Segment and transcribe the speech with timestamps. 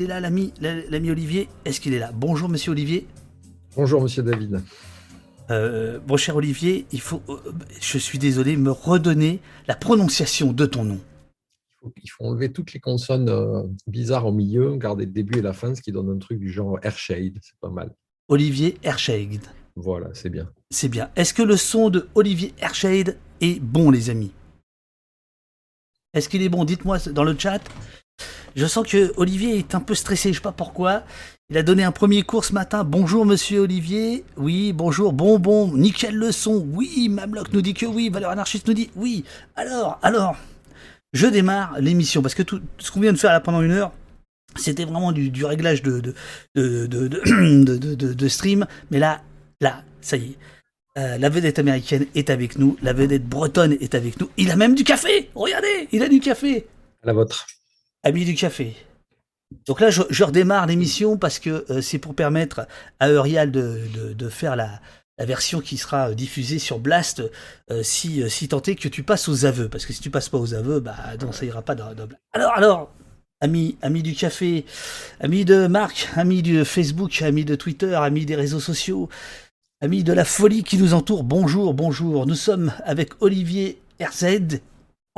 [0.00, 2.12] est là, l'ami, l'ami Olivier Est-ce qu'il est là?
[2.14, 3.08] Bonjour, monsieur Olivier.
[3.74, 4.62] Bonjour, monsieur David.
[5.50, 7.36] Euh, bon cher Olivier, il faut, euh,
[7.80, 11.00] je suis désolé, me redonner la prononciation de ton nom.
[12.00, 15.52] Il faut, enlever toutes les consonnes euh, bizarres au milieu, garder le début et la
[15.52, 17.92] fin, ce qui donne un truc du genre Airshade, c'est pas mal.
[18.28, 19.40] Olivier Airshade.
[19.74, 20.48] Voilà, c'est bien.
[20.70, 21.10] C'est bien.
[21.16, 24.32] Est-ce que le son de Olivier Airshade est bon, les amis?
[26.14, 26.64] Est-ce qu'il est bon?
[26.64, 27.62] Dites-moi dans le chat.
[28.56, 31.02] Je sens que Olivier est un peu stressé, je sais pas pourquoi.
[31.50, 32.84] Il a donné un premier cours ce matin.
[32.84, 34.24] Bonjour monsieur Olivier.
[34.36, 35.12] Oui, bonjour.
[35.12, 36.66] Bon, bon, nickel leçon.
[36.74, 38.10] Oui, Mamlock nous dit que oui.
[38.10, 39.24] Valeur anarchiste nous dit oui.
[39.56, 40.36] Alors, alors,
[41.14, 43.92] je démarre l'émission parce que tout ce qu'on vient de faire là pendant une heure,
[44.56, 46.14] c'était vraiment du, réglage de,
[48.28, 48.66] stream.
[48.90, 49.22] Mais là,
[49.60, 50.36] là, ça y est.
[50.98, 54.28] Euh, la vedette américaine est avec nous, la vedette bretonne est avec nous.
[54.36, 55.30] Il a même du café.
[55.34, 56.66] Regardez, il a du café.
[57.02, 57.46] À la vôtre.
[58.04, 58.76] Ami du café.
[59.66, 62.66] Donc là, je, redémarre l'émission parce que euh, c'est pour permettre
[63.00, 64.80] à Eurial de, faire la,
[65.18, 67.22] version qui sera diffusée sur Blast
[67.70, 69.68] euh, si, euh, si tant est que tu passes aux aveux.
[69.68, 71.92] Parce que si tu passes pas aux aveux, bah non, ça ira pas dans,
[72.32, 72.94] Alors, alors,
[73.40, 74.64] amis, amis du café,
[75.18, 79.08] amis de Marc, amis du Facebook, amis de Twitter, amis des réseaux sociaux,
[79.80, 82.26] amis de la folie qui nous entoure, bonjour, bonjour.
[82.26, 84.60] Nous sommes avec Olivier RZ,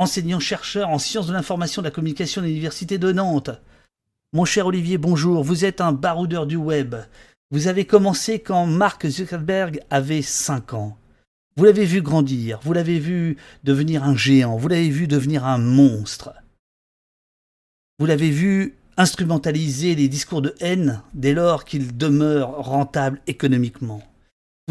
[0.01, 3.51] enseignant-chercheur en sciences de l'information et de la communication de l'Université de Nantes.
[4.33, 5.43] Mon cher Olivier, bonjour.
[5.43, 6.95] Vous êtes un baroudeur du web.
[7.51, 10.97] Vous avez commencé quand Mark Zuckerberg avait 5 ans.
[11.55, 15.59] Vous l'avez vu grandir, vous l'avez vu devenir un géant, vous l'avez vu devenir un
[15.59, 16.33] monstre.
[17.99, 24.01] Vous l'avez vu instrumentaliser les discours de haine dès lors qu'il demeure rentable économiquement.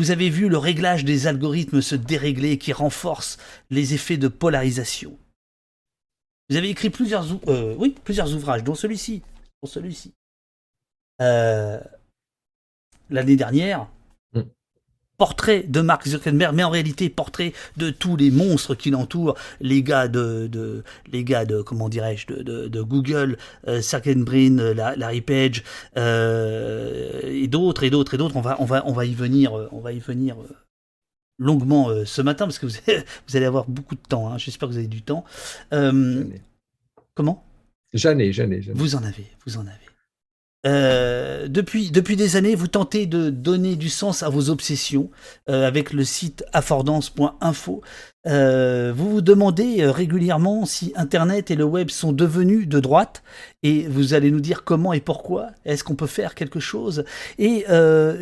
[0.01, 3.37] Vous avez vu le réglage des algorithmes se dérégler qui renforce
[3.69, 5.19] les effets de polarisation.
[6.49, 7.75] Vous avez écrit plusieurs, euh,
[8.35, 9.21] ouvrages, dont celui-ci.
[11.21, 11.79] Euh,
[13.11, 13.91] l'année dernière.
[15.21, 19.83] Portrait de Mark Zuckerberg, mais en réalité portrait de tous les monstres qui l'entourent, les
[19.83, 20.83] gars de,
[21.13, 23.37] les gars de comment dirais-je de, Google,
[23.69, 23.83] euh,
[24.17, 25.63] Brin, Larry Page
[25.99, 28.37] euh, et d'autres et d'autres et d'autres.
[28.37, 30.37] On va on va on va y venir on va y venir
[31.39, 32.67] longuement ce matin parce que
[33.29, 34.33] vous, allez avoir beaucoup de temps.
[34.33, 34.39] Hein.
[34.39, 35.27] J'espère que vous avez du temps.
[37.15, 37.45] comment?
[37.93, 38.61] Jamais, ai, jamais.
[38.73, 39.90] Vous en avez, vous en avez.
[40.67, 45.11] Euh, depuis, depuis des années, vous tentez de donner du sens à vos obsessions
[45.49, 47.81] euh, avec le site affordance.info.
[48.27, 53.23] Euh, vous vous demandez régulièrement si Internet et le web sont devenus de droite
[53.63, 55.49] et vous allez nous dire comment et pourquoi.
[55.65, 57.05] Est-ce qu'on peut faire quelque chose?
[57.39, 57.65] Et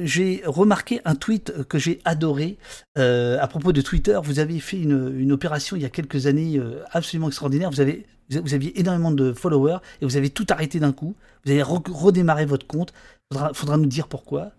[0.05, 2.59] j'ai remarqué un tweet que j'ai adoré
[2.95, 4.21] à propos de Twitter.
[4.23, 6.61] Vous avez fait une, une opération il y a quelques années
[6.93, 7.71] absolument extraordinaire.
[7.71, 11.15] Vous avez vous aviez énormément de followers et vous avez tout arrêté d'un coup.
[11.49, 12.93] Vous redémarré votre compte.
[13.31, 14.53] Il faudra, nous dire pourquoi.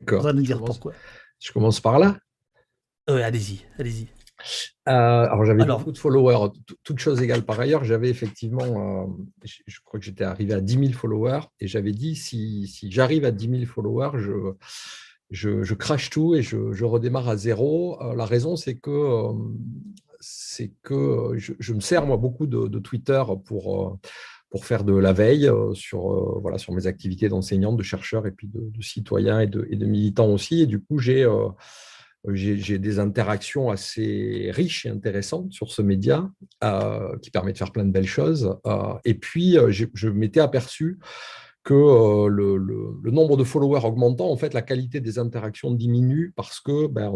[0.00, 0.18] D'accord.
[0.18, 0.92] Faudra nous dire pourquoi.
[1.38, 2.18] Je commence par là.
[3.08, 4.08] Oui, allez-y, allez-y.
[4.88, 7.84] Euh, alors j'avais beaucoup de followers, toutes choses égales par ailleurs.
[7.84, 9.06] J'avais effectivement, euh,
[9.44, 13.24] je, crois que j'étais arrivé à 10 000 followers et j'avais dit si, si j'arrive
[13.24, 14.32] à 10 000 followers, je,
[15.30, 18.02] je, je, crache tout et je, je redémarre à zéro.
[18.02, 19.26] Euh, la raison, c'est que
[20.20, 23.98] c'est que je, me sers moi beaucoup de, Twitter pour,
[24.50, 28.48] pour faire de la veille sur, voilà, sur mes activités d'enseignante, de chercheur et puis
[28.48, 30.62] de, citoyen et de, et de militant aussi.
[30.62, 31.26] Et du coup, j'ai
[32.34, 36.30] j'ai des interactions assez riches et intéressantes sur ce média
[37.22, 38.56] qui permet de faire plein de belles choses.
[39.04, 40.98] et puis, je m'étais aperçu
[41.62, 46.60] que euh, le, nombre de followers augmentant, en fait, la qualité des interactions diminue parce
[46.60, 47.12] que ben,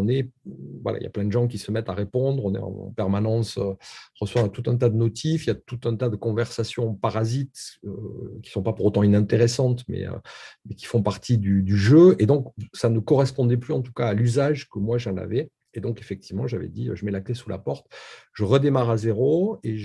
[0.83, 2.93] voilà, il y a plein de gens qui se mettent à répondre, on est en,
[2.95, 3.73] permanence, euh,
[4.19, 7.79] reçoit tout un tas de notifs, il y a tout un tas de conversations parasites
[7.85, 10.05] euh, qui ne sont pas pour autant inintéressantes, mais,
[10.65, 13.93] mais qui font partie du, du, jeu, et donc ça ne correspondait plus en tout
[13.93, 15.49] cas à l'usage que moi j'en avais.
[15.75, 17.87] Et donc, effectivement, j'avais dit, je mets la clé sous la porte,
[18.33, 19.77] je redémarre à zéro et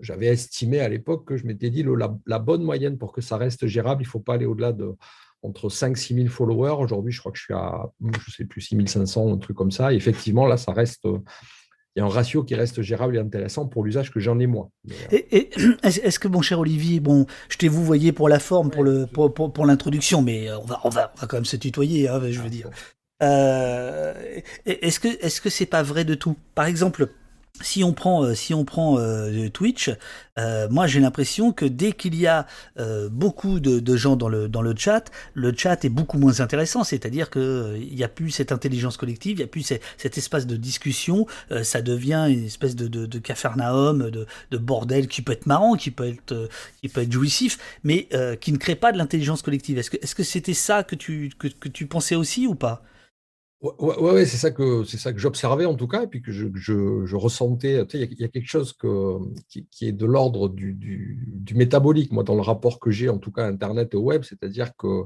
[0.00, 1.84] j'avais estimé à l'époque que je m'étais dit,
[2.26, 4.94] la, bonne moyenne pour que ça reste gérable, il ne faut pas aller au-delà de
[5.42, 6.82] entre 5 6 000 followers.
[6.82, 7.90] Aujourd'hui, je crois que je suis à,
[8.26, 9.92] je sais plus, 6 500, un truc comme ça.
[9.92, 13.66] Et effectivement, là, ça reste, il y a un ratio qui reste gérable et intéressant
[13.66, 14.70] pour l'usage que j'en ai moins.
[15.12, 15.50] Et,
[15.82, 19.06] est-ce que mon cher Olivier, bon, je t'ai vous voyez pour la forme, pour le,
[19.06, 22.40] pour, l'introduction, mais on va, on va, on va quand même se tutoyer, hein, je
[22.40, 22.70] veux ah, dire.
[23.24, 24.12] Euh,
[24.66, 26.36] est-ce que est-ce que c'est pas vrai de tout?
[26.54, 27.08] Par exemple,
[27.60, 29.90] si on prend, euh, si on prend euh, Twitch,
[30.70, 32.46] moi j'ai l'impression que dès qu'il y a
[33.10, 36.84] beaucoup de, gens dans le, dans le chat, le chat est beaucoup moins intéressant.
[36.84, 39.62] C'est-à-dire qu'il il n'y a plus cette intelligence collective, il n'y a plus
[39.96, 41.26] cet espace de discussion.
[41.62, 45.76] ça devient une espèce de, de, de cafarnaum, de, de, bordel qui peut être marrant,
[45.76, 46.48] qui peut être,
[46.82, 48.08] qui peut être jouissif, mais
[48.40, 49.78] qui ne crée pas de l'intelligence collective.
[49.78, 52.82] Est-ce que, est-ce que c'était ça que tu, que, que tu pensais aussi ou pas?
[53.64, 57.82] Ouais, ouais, c'est ça que que j'observais en tout cas, et puis que je, ressentais.
[57.94, 58.76] il y, a quelque chose
[59.48, 61.18] qui, est de l'ordre du,
[61.54, 65.04] métabolique, moi, dans le rapport que j'ai, en tout cas, Internet et web, c'est-à-dire que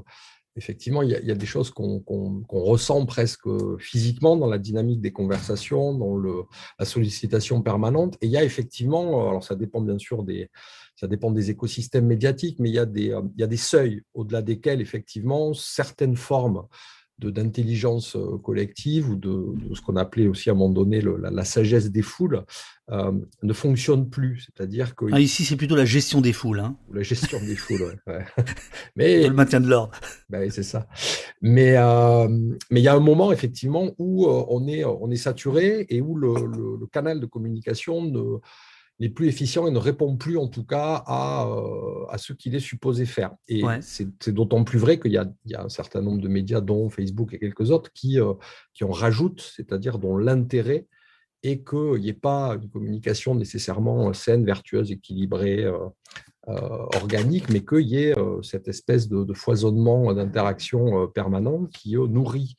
[0.57, 2.03] effectivement, il y, a, des choses qu'on
[2.49, 3.47] ressent presque
[3.77, 8.17] physiquement dans la dynamique des conversations, dans la sollicitation permanente.
[8.19, 10.49] Et il y a effectivement, alors ça dépend bien sûr des,
[10.97, 14.01] ça dépend des écosystèmes médiatiques, mais il y a des, il y a des seuils
[14.13, 16.67] au-delà desquels, effectivement, certaines formes
[17.19, 21.91] d'intelligence euh, collective ou de, ce qu'on appelait aussi à un moment donné la, sagesse
[21.91, 22.43] des foules
[22.91, 23.11] euh,
[23.43, 24.47] ne fonctionne plus.
[24.47, 26.59] C'est-à-dire que ah, ici c'est plutôt la gestion des foules.
[26.59, 26.75] Hein.
[26.93, 28.25] La gestion des foules, ouais.
[28.95, 29.91] Mais le maintien de l'ordre.
[30.29, 30.87] Ben, c'est ça.
[31.41, 32.27] Mais euh,
[32.71, 36.15] mais il y a un moment effectivement où on est on est saturé et où
[36.15, 36.33] le,
[36.79, 38.39] le canal de communication ne
[38.99, 42.55] n'est plus efficient et ne répond plus en tout cas à, euh, à ce qu'il
[42.55, 43.31] est supposé faire.
[43.47, 45.19] Et c'est d'autant plus vrai qu'il y,
[45.49, 48.33] y, a un certain nombre de médias, dont Facebook et quelques autres, qui, euh,
[48.73, 50.85] qui en rajoutent, c'est-à-dire dont l'intérêt
[51.43, 55.87] est qu'il n'y ait pas une communication nécessairement saine, vertueuse, équilibrée, euh,
[56.47, 62.55] organique, mais qu'il y ait cette espèce de, de foisonnement d'interaction permanente qui nourrit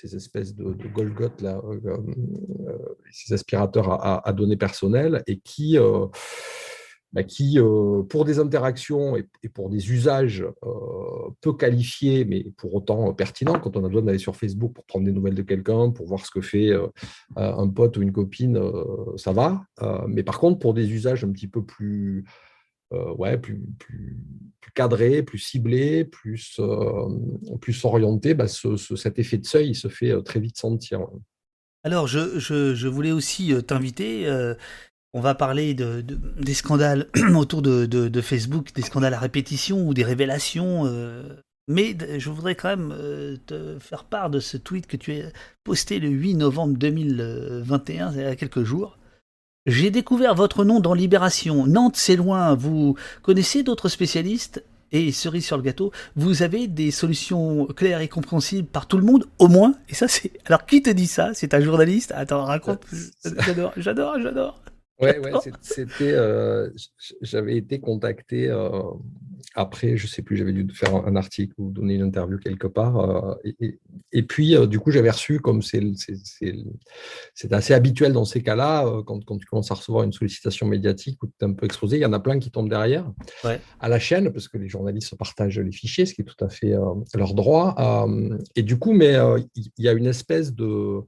[0.00, 2.78] ces espèces de, de là, euh, euh,
[3.10, 6.06] ces aspirateurs à, données personnelles, et qui, euh,
[7.12, 7.58] bah, qui
[8.08, 10.46] pour des interactions et, pour des usages
[11.40, 15.04] peu qualifiés, mais pour autant pertinents, quand on a besoin d'aller sur Facebook pour prendre
[15.04, 16.70] des nouvelles de quelqu'un, pour voir ce que fait
[17.36, 18.60] un pote ou une copine,
[19.16, 19.64] ça va.
[20.06, 22.47] mais par contre, pour des usages un petit peu plus euh,
[22.90, 23.60] ouais, plus,
[24.74, 27.08] cadré, plus ciblé, plus, euh,
[27.60, 31.00] plus orienté, bah, cet effet de seuil il se fait euh, très vite sentir.
[31.84, 34.28] Alors, je, je, voulais aussi t'inviter.
[35.14, 39.94] on va parler de, des scandales autour de, de, Facebook, des scandales à répétition ou
[39.94, 40.84] des révélations.
[41.68, 42.94] mais je voudrais quand même
[43.46, 45.32] te faire part de ce tweet que tu as
[45.64, 48.97] posté le 8 novembre 2021, il y a quelques jours.
[49.68, 51.66] J'ai découvert votre nom dans Libération.
[51.66, 52.54] Nantes, c'est loin.
[52.54, 54.64] Vous connaissez d'autres spécialistes?
[54.92, 59.04] Et cerise sur le gâteau, vous avez des solutions claires et compréhensibles par tout le
[59.04, 59.74] monde, au moins?
[59.90, 60.32] Et ça, c'est.
[60.46, 61.34] Alors, qui te dit ça?
[61.34, 62.14] C'est un journaliste?
[62.16, 62.80] Attends, raconte.
[63.44, 64.62] J'adore, j'adore, j'adore.
[64.98, 66.12] Ouais, ouais, c'était.
[66.12, 66.70] Euh,
[67.20, 68.70] j'avais été contacté euh,
[69.58, 72.98] après, je sais plus, j'avais dû faire un article ou donner une interview quelque part.
[72.98, 73.34] Euh,
[74.12, 75.82] et, puis, du coup, j'avais reçu, comme c'est
[77.50, 81.26] assez habituel dans ces cas-là, quand, quand, tu commences à recevoir une sollicitation médiatique ou
[81.26, 83.10] tu es un peu exposé, il y en a plein qui tombent derrière
[83.80, 86.48] à la chaîne, parce que les journalistes partagent les fichiers, ce qui est tout à
[86.48, 86.74] fait
[87.14, 87.74] leur droit.
[88.54, 89.16] et du coup, mais
[89.56, 91.00] il y a une espèce de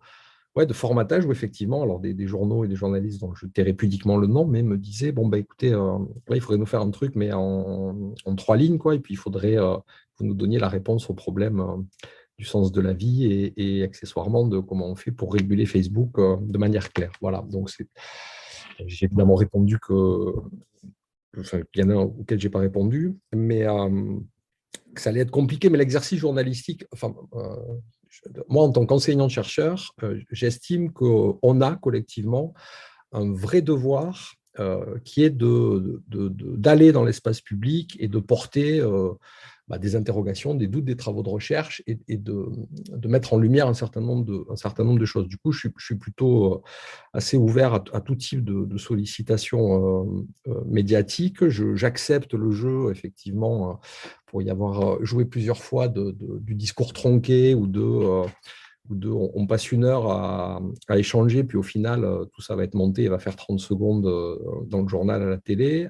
[0.57, 4.17] ouais, de formatage où effectivement, alors des, journaux et des journalistes dont je tairai pudiquement
[4.17, 5.99] le nom, mais me disaient bon bah écoutez, euh,
[6.29, 9.17] là, il faudrait nous faire un truc, mais en, trois lignes, quoi, et puis il
[9.17, 11.77] faudrait euh, que vous nous donniez la réponse au problème euh,
[12.39, 16.59] du sens de la vie et, accessoirement de comment on fait pour réguler Facebook de
[16.59, 17.13] manière claire.
[17.21, 17.71] Voilà, donc
[18.87, 20.33] j'ai évidemment répondu que
[21.37, 23.67] il y en a auquel j'ai pas répondu, mais
[24.95, 26.87] que ça allait être compliqué, mais l'exercice journalistique,
[28.49, 32.55] moi, en tant qu'enseignant-chercheur, euh, j'estime qu'on a collectivement
[33.13, 39.13] un vrai devoir euh, qui est d'aller dans l'espace public et de porter euh,
[39.71, 42.49] bah, des interrogations, des doutes, des travaux de recherche et, de,
[43.07, 45.29] mettre en lumière un certain nombre de, choses.
[45.29, 46.65] Du coup, je suis, plutôt
[47.13, 50.27] assez ouvert à, tout type de, sollicitations
[50.67, 51.47] médiatiques.
[51.49, 53.81] J'accepte le jeu, effectivement,
[54.27, 58.25] pour y avoir joué plusieurs fois du discours tronqué ou de
[59.09, 60.61] on, passe une heure à,
[60.97, 64.03] échanger, puis au final, tout ça va être monté et va faire 30 secondes
[64.67, 65.87] dans le journal à la télé.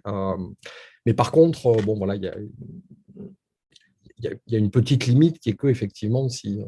[1.06, 2.34] mais par contre, bon, voilà, il y a,
[4.20, 6.60] y a, une petite limite qui est que, effectivement, si,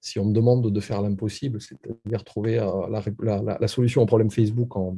[0.00, 2.56] si on me demande de faire l'impossible, c'est-à-dire trouver
[2.88, 4.96] la, solution au problème Facebook en,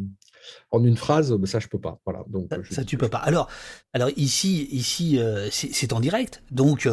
[0.70, 2.00] en une phrase, ben ça je peux pas.
[2.04, 2.24] Voilà.
[2.28, 3.18] Donc ça, tu peux pas.
[3.18, 3.48] Alors,
[3.92, 6.88] alors ici, ici, c'est en direct, donc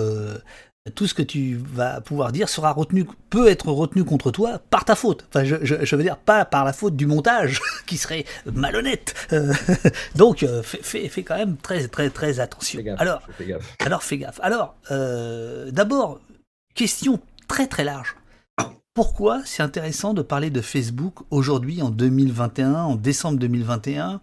[0.91, 4.83] tout ce que tu vas pouvoir dire sera retenu, peut être retenu contre toi par
[4.83, 5.25] ta faute.
[5.29, 9.13] Enfin, je, veux dire, pas par la faute du montage, qui serait malhonnête.
[9.31, 9.53] Euh,
[10.15, 12.81] donc, euh, fais, quand même très, très, très attention.
[12.97, 14.39] alors, fais alors, fais gaffe.
[14.43, 16.19] Alors, euh, d'abord,
[16.75, 18.17] question très, très large.
[18.93, 24.19] pourquoi c'est intéressant de parler de Facebook aujourd'hui en 2021, en décembre 2021,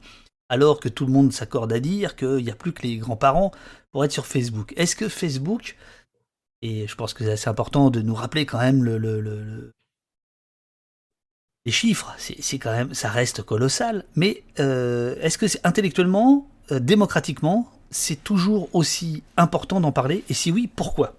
[0.50, 3.50] alors que tout le monde s'accorde à dire qu'il n'y a plus que les grands-parents
[3.92, 4.74] pour être sur Facebook?
[4.76, 5.76] Est-ce que Facebook,
[6.62, 9.72] et je pense que c'est assez important de nous rappeler quand même le,
[11.66, 17.70] les chiffres, c'est quand même, ça reste colossal, mais euh, est-ce que intellectuellement, euh, démocratiquement,
[17.90, 20.24] c'est toujours aussi important d'en parler?
[20.28, 21.14] Et si oui, pourquoi?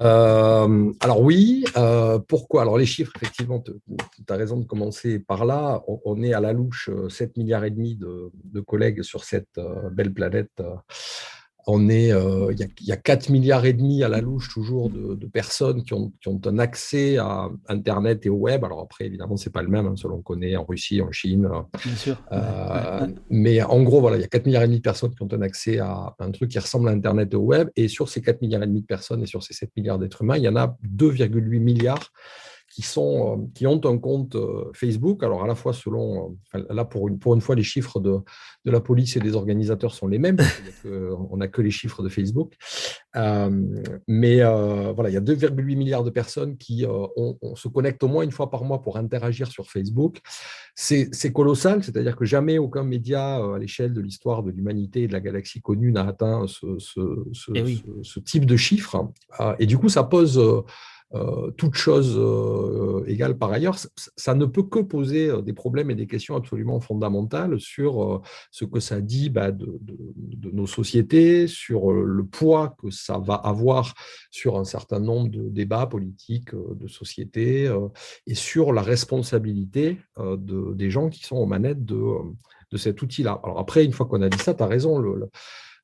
[0.00, 1.64] Euh, alors oui,
[2.26, 2.62] pourquoi?
[2.62, 3.72] Alors les chiffres, effectivement, tu
[4.28, 5.82] as raison de commencer par là.
[5.86, 9.60] On, est à la louche 7 milliards et demi de, de collègues sur cette
[9.92, 10.60] belle planète
[11.66, 15.26] on est, euh, il y, a 4 milliards et demi à la louche toujours de,
[15.26, 18.64] personnes qui ont, un accès à Internet et au web.
[18.64, 21.48] Alors après, évidemment, c'est pas le même, hein, selon qu'on connaît en Russie, en Chine.
[21.84, 22.16] Bien sûr.
[22.32, 25.22] Euh, mais en gros, voilà, il y a 4 milliards et demi de personnes qui
[25.22, 27.68] ont un accès à un truc qui ressemble à Internet et au web.
[27.76, 30.22] Et sur ces 4 milliards et demi de personnes et sur ces 7 milliards d'êtres
[30.22, 32.10] humains, il y en a 2,8 milliards
[32.72, 35.22] qui, sont, euh, qui ont un compte euh, Facebook.
[35.22, 38.18] Alors, à la fois selon, euh, là, pour une, pour une fois, les chiffres de,
[38.64, 40.38] de la police et des organisateurs sont les mêmes.
[40.84, 42.54] on n'a que les chiffres de Facebook.
[44.08, 48.22] mais voilà, il y a 2,8 milliards de personnes qui on, se connectent au moins
[48.22, 50.20] une fois par mois pour interagir sur Facebook.
[50.74, 55.12] C'est colossal, c'est-à-dire que jamais aucun média à l'échelle de l'histoire de l'humanité et de
[55.12, 57.00] la galaxie connue n'a atteint ce, ce,
[57.32, 59.10] ce, eh ce, type de chiffres.
[59.58, 60.40] et du coup, ça pose
[61.14, 63.76] euh, toute chose euh, égale par ailleurs,
[64.16, 68.64] ça, ne peut que poser euh, des problèmes et des questions absolument fondamentales sur ce
[68.64, 69.78] que ça dit bah, de,
[70.52, 73.94] nos sociétés, sur le poids que ça va avoir
[74.30, 77.70] sur un certain nombre de débats politiques, de sociétés,
[78.26, 82.16] et sur la responsabilité des gens qui sont aux manettes de,
[82.76, 83.40] cet outil-là.
[83.44, 85.02] Alors après, une fois qu'on a dit ça, tu as raison.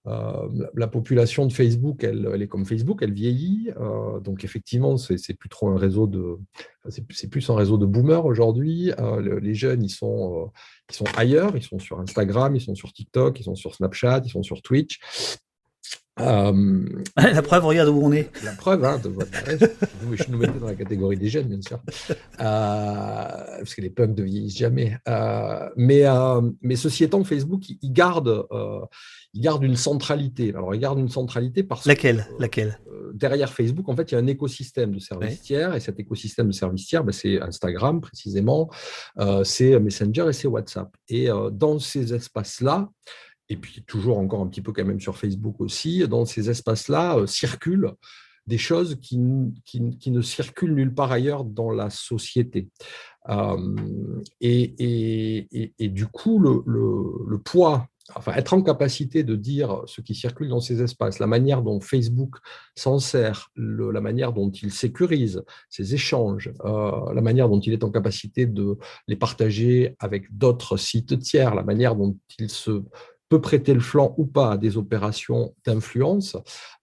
[0.09, 3.71] Euh, la population de Facebook, elle, est comme Facebook, elle vieillit.
[3.79, 8.93] Euh, donc effectivement, c'est plus un réseau de, boomers aujourd'hui.
[8.99, 13.39] Euh, les jeunes, ils ils sont ailleurs, ils sont sur Instagram, ils sont sur TikTok,
[13.41, 14.99] ils sont sur Snapchat, ils sont sur Twitch.
[16.21, 16.85] Euh,
[17.17, 18.31] la preuve, regarde où on est.
[18.45, 19.11] La preuve, hein, de,
[20.15, 21.81] je nous mettais dans la catégorie des jeunes, bien sûr,
[22.11, 24.97] euh, parce que les punks ne vieillissent jamais.
[25.09, 26.05] Euh, mais,
[26.63, 28.47] mais ceci étant, Facebook, il, garde,
[29.35, 30.51] il garde une centralité.
[30.51, 32.81] Alors, il garde une centralité parce laquelle, que laquelle?
[33.15, 36.49] derrière Facebook, en fait, il y a un écosystème de services tiers, et cet écosystème
[36.49, 38.71] de services tiers, ben, c'est Instagram précisément,
[39.45, 40.89] c'est Messenger et c'est WhatsApp.
[41.09, 42.89] Et dans ces espaces-là,
[43.49, 47.19] et puis toujours encore un petit peu quand même sur Facebook aussi, dans ces espaces-là
[47.19, 47.93] euh, circulent
[48.47, 49.21] des choses qui,
[49.65, 52.69] qui, ne circulent nulle part ailleurs dans la société.
[53.29, 53.77] Euh,
[54.41, 60.01] et, et, et, du coup, le, le, poids, enfin être en capacité de dire ce
[60.01, 62.37] qui circule dans ces espaces, la manière dont Facebook
[62.75, 67.85] s'en sert, la manière dont il sécurise ces échanges, euh, la manière dont il est
[67.85, 68.79] en capacité de
[69.09, 72.83] les partager avec d'autres sites tiers, la manière dont il se
[73.29, 76.37] peut prêter le flanc ou pas à des opérations d'influence,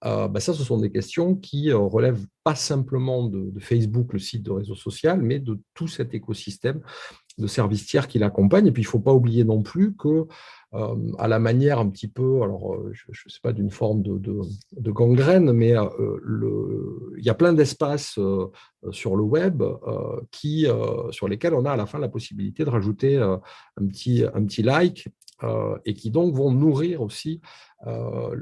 [0.04, 4.20] euh, bah, ça, ce sont des questions qui euh, relèvent pas simplement de, Facebook, le
[4.20, 6.82] site de réseau social, mais de tout cet écosystème
[7.38, 8.68] de services tiers qui l'accompagne.
[8.68, 10.28] Et puis, il ne faut pas oublier non plus que,
[10.74, 14.92] euh, à la manière un petit peu, alors je ne sais pas, d'une forme de,
[14.92, 18.20] gangrène, mais il y a plein d'espaces
[18.92, 19.64] sur le web
[20.32, 20.68] qui,
[21.12, 23.42] sur lesquels on a à la fin la possibilité de rajouter un,
[23.88, 25.08] petit, un petit like
[25.44, 27.42] euh, et qui donc vont nourrir aussi
[27.88, 28.34] euh,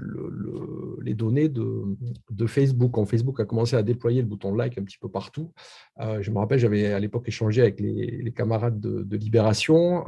[1.01, 2.91] les données de, Facebook.
[2.93, 5.51] Quand Facebook a commencé à déployer le bouton like un petit peu partout,
[5.99, 10.05] euh, je me rappelle, j'avais à l'époque échangé avec les, camarades de Libération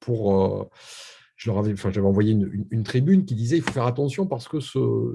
[0.00, 0.70] pour
[1.38, 4.58] je leur avais, j'avais envoyé une, tribune qui disait il faut faire attention parce que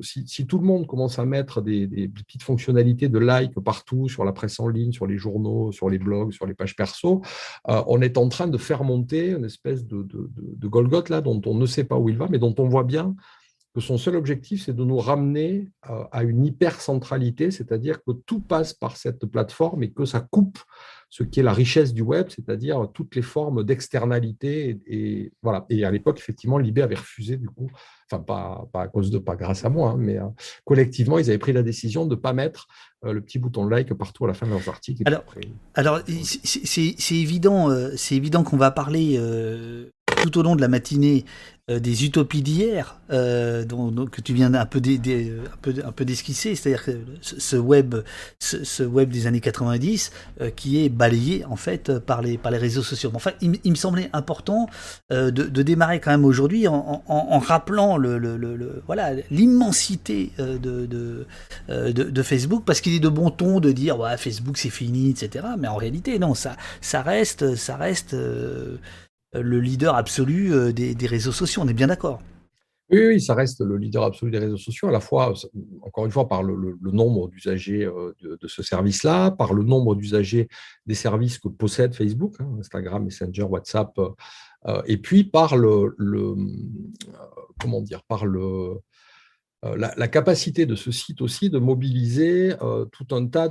[0.01, 4.31] si, tout le monde commence à mettre des, petites fonctionnalités de like partout sur la
[4.31, 7.21] presse en ligne, sur les journaux, sur les blogs, sur les pages perso,
[7.67, 11.41] euh, on est en train de faire monter une espèce de, de, de, là dont
[11.45, 13.15] on ne sait pas où il va, mais dont on voit bien
[13.75, 18.39] que son seul objectif, c'est de nous ramener euh, à une hyper-centralité, c'est-à-dire que tout
[18.39, 20.59] passe par cette plateforme et que ça coupe
[21.13, 24.79] ce qui est la richesse du web, c'est-à-dire toutes les formes d'externalité.
[24.87, 25.63] Et, voilà.
[25.69, 27.69] Et à l'époque, effectivement, Libé avait refusé, du coup,
[28.11, 30.25] enfin, pas, pas à cause de, pas grâce à moi, hein, mais euh,
[30.65, 32.67] collectivement, ils avaient pris la décision de ne pas mettre
[33.05, 35.03] euh, le petit bouton like partout à la fin de leurs articles.
[35.05, 35.23] Alors,
[35.75, 39.19] alors c'est évident, c'est évident qu'on va parler
[40.23, 41.25] tout au long de la matinée
[41.71, 43.63] euh, des utopies d'hier, euh,
[44.11, 46.83] que tu viens un peu, d'esquisser, c'est-à-dire
[47.21, 47.95] ce web,
[48.39, 50.11] ce, web des années 90
[50.41, 53.11] euh, qui est balayé en fait par les, par les réseaux sociaux.
[53.13, 54.67] Enfin, il, me semblait important
[55.09, 61.25] de, de, démarrer quand même aujourd'hui en, rappelant le, voilà l'immensité de, de,
[61.69, 65.45] de, de, Facebook, parce qu'il est de bon ton de dire Facebook c'est fini, etc.
[65.57, 68.17] Mais en réalité, non, ça, ça reste, ça reste
[69.33, 71.61] le leader absolu euh, des, réseaux sociaux.
[71.63, 72.21] On est bien d'accord.
[72.89, 75.33] Oui, oui, ça reste le leader absolu des réseaux sociaux, à la fois,
[75.81, 80.47] encore une fois, par le, nombre d'usagers euh, de, ce service-là, par le nombre d'usagers
[80.85, 83.97] des services que possède Facebook, hein, Instagram, Messenger, WhatsApp,
[84.67, 85.95] euh, et puis par le,
[87.59, 88.79] comment dire, par le,
[89.75, 92.53] la, capacité de ce site aussi de mobiliser
[92.91, 93.49] tout un tas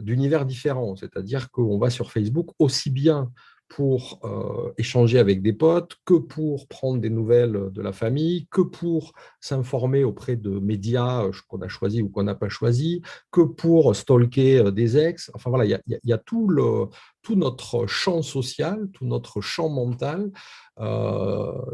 [0.00, 0.96] d'univers différents.
[0.96, 3.30] C'est-à-dire qu'on va sur Facebook aussi bien
[3.68, 8.60] pour euh, échanger avec des potes, que pour prendre des nouvelles de la famille, que
[8.60, 13.40] pour s'informer auprès de médias euh, qu'on a choisis ou qu'on n'a pas choisis, que
[13.40, 15.30] pour stalker euh, des ex.
[15.34, 16.86] Enfin voilà, il y, a, tout, le,
[17.24, 20.30] tout notre champ social, tout notre champ mental.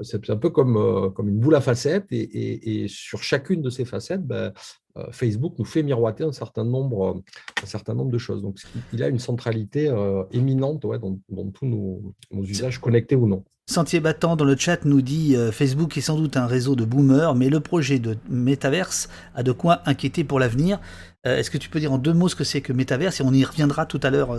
[0.02, 4.26] c'est un peu comme, comme une boule à facettes et, sur chacune de ces facettes,
[4.26, 4.52] ben,
[4.96, 7.22] euh, Facebook nous fait miroiter un certain nombre,
[7.62, 8.42] un certain nombre de choses.
[8.42, 8.58] Donc,
[8.92, 13.44] il a une centralité euh, éminente dans, tous nos, usages connectés ou non.
[13.70, 16.84] Sentier Battant dans le chat nous dit euh, Facebook est sans doute un réseau de
[16.84, 20.80] boomers, mais le projet de Metaverse a de quoi inquiéter pour l'avenir.
[21.22, 23.32] Est-ce que tu peux dire en deux mots ce que c'est que Metaverse Et on
[23.32, 24.36] y reviendra tout à l'heure,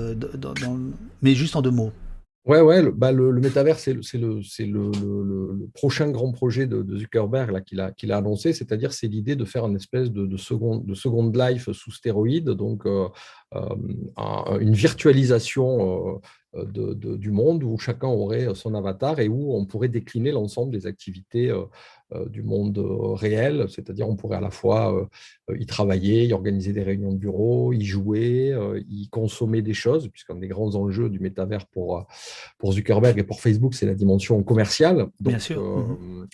[1.21, 1.91] mais juste en deux mots.
[2.43, 4.01] Ouais, ouais, le, bah, le, métavers, c'est le,
[4.59, 9.75] le, prochain grand projet de, Zuckerberg qu'il a, annoncé, c'est-à-dire c'est l'idée de faire une
[9.75, 13.07] espèce de, de, seconde, de life sous stéroïde, donc euh,
[13.53, 16.19] euh, une virtualisation
[16.55, 20.71] euh, de, du monde où chacun aurait son avatar et où on pourrait décliner l'ensemble
[20.71, 21.51] des activités
[22.13, 24.93] euh, du monde euh, réel, c'est-à-dire on pourrait à la fois
[25.49, 28.53] euh, y travailler, y organiser des réunions de bureau, y jouer,
[28.89, 32.05] y consommer des choses, puisqu'un des grands enjeux du métavers pour,
[32.57, 35.07] pour Zuckerberg et pour Facebook, c'est la dimension commerciale.
[35.21, 35.61] Bien sûr.
[35.61, 36.27] Mhm.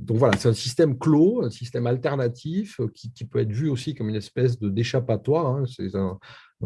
[0.00, 4.08] donc voilà, c'est un système clos, un système alternatif qui, peut être vu aussi comme
[4.08, 5.46] une espèce de d'échappatoire.
[5.46, 5.64] Hein.
[5.68, 6.18] C'est un,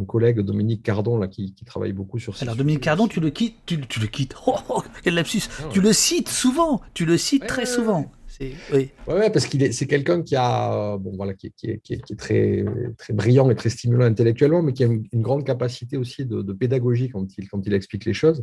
[0.05, 2.45] collègue Dominique Cardon là, qui, travaille beaucoup sur ça.
[2.45, 4.35] Alors Dominique Cardon, tu le quittes, tu, le quittes.
[4.47, 8.11] Oh, oh, quel lapsus ah Tu le cites souvent, tu le cites très souvent.
[8.41, 8.91] Oui.
[9.07, 12.65] Ouais, parce qu'il est, c'est quelqu'un qui a, bon voilà, qui, qui, qui, est très,
[12.99, 17.09] très brillant et très stimulant intellectuellement, mais qui a une, grande capacité aussi de, pédagogie
[17.09, 18.43] quand il, quand il explique les choses.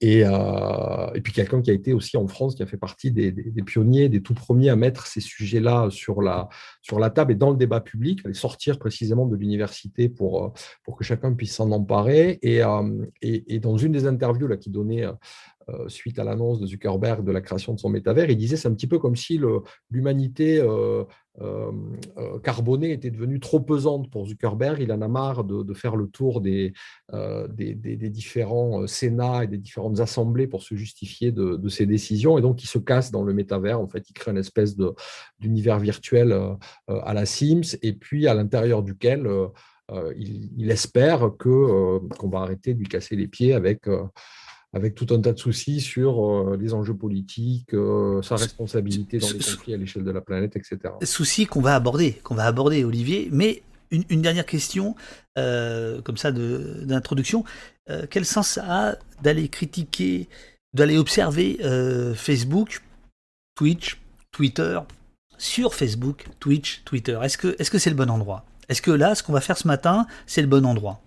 [0.00, 3.10] Et, euh, et puis quelqu'un qui a été aussi en France, qui a fait partie
[3.10, 3.32] des,
[3.64, 6.48] pionniers, des tout premiers à mettre ces sujets-là sur la,
[6.82, 10.52] sur la table et dans le débat public, les sortir précisément de l'université pour,
[10.82, 12.38] pour que chacun puisse s'en emparer.
[12.42, 15.06] Et, euh, et, et, dans une des interviews là, qui donnait
[15.68, 18.68] euh, suite à l'annonce de Zuckerberg de la création de son métavers, il disait c'est
[18.68, 19.40] un petit peu comme si
[19.90, 21.04] l'humanité euh,
[21.40, 24.80] euh, carbonée était devenue trop pesante pour Zuckerberg.
[24.80, 26.72] Il en a marre de, faire le tour des,
[28.10, 32.38] différents sénats et des différentes assemblées pour se justifier de, ses décisions.
[32.38, 33.80] Et donc, il se casse dans le métavers.
[33.80, 34.76] En fait, il crée une espèce
[35.38, 36.36] d'univers virtuel
[36.88, 39.28] à la Sims et puis à l'intérieur duquel
[40.16, 43.86] il, espère que qu'on va arrêter de lui casser les pieds avec
[44.74, 49.28] avec tout un tas de soucis sur euh, les enjeux politiques, euh, sa responsabilité dans
[49.28, 50.78] les conflits à l'échelle de la planète, etc.
[51.02, 53.28] Soucis qu'on va aborder, qu'on va aborder, Olivier.
[53.30, 54.94] Mais une, dernière question,
[55.38, 57.44] euh, comme ça, d'introduction.
[58.08, 60.28] quel sens ça a d'aller critiquer,
[60.72, 61.58] d'aller observer
[62.14, 62.80] Facebook,
[63.54, 64.80] Twitch, Twitter,
[65.36, 67.18] sur Facebook, Twitch, Twitter?
[67.22, 68.46] Est-ce que c'est -ce c'est le bon endroit?
[68.70, 71.02] Est-ce que là, ce qu'on va faire ce matin, c'est le bon endroit?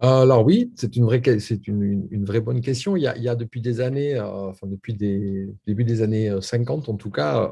[0.00, 2.96] Alors oui, c'est une vraie, c'est une, une, vraie bonne question.
[2.96, 6.02] Il y a, il y a depuis des années, euh, enfin depuis des début des
[6.02, 7.50] années 50 en tout cas,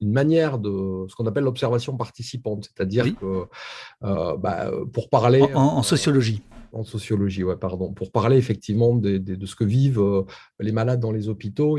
[0.00, 3.44] une manière de ce qu'on appelle l'observation participante, c'est-à-dire que
[4.04, 9.54] euh, bah, pour parler en sociologie en sociologie, ouais, pardon, pour parler effectivement de, ce
[9.54, 10.22] que vivent euh,
[10.60, 11.78] les malades dans les hôpitaux.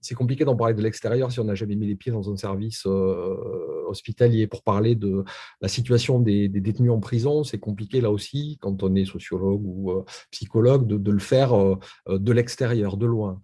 [0.00, 2.36] C'est compliqué d'en parler de l'extérieur si on n'a jamais mis les pieds dans un
[2.36, 3.36] service euh,
[3.88, 4.46] hospitalier.
[4.46, 5.24] Pour parler de
[5.60, 9.90] la situation des, détenus en prison, c'est compliqué là aussi, quand on est sociologue ou
[9.90, 11.52] euh, psychologue, de, le faire
[12.08, 13.40] de l'extérieur, de loin.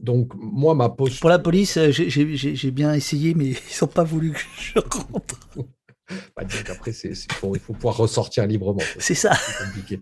[0.00, 1.20] donc, moi, ma posture.
[1.20, 5.38] Pour la police, j'ai bien essayé, mais ils n'ont pas voulu que je rentre.
[6.36, 8.82] après, il faut pouvoir ressortir librement.
[8.98, 9.32] C'est ça.
[9.64, 10.00] compliqué.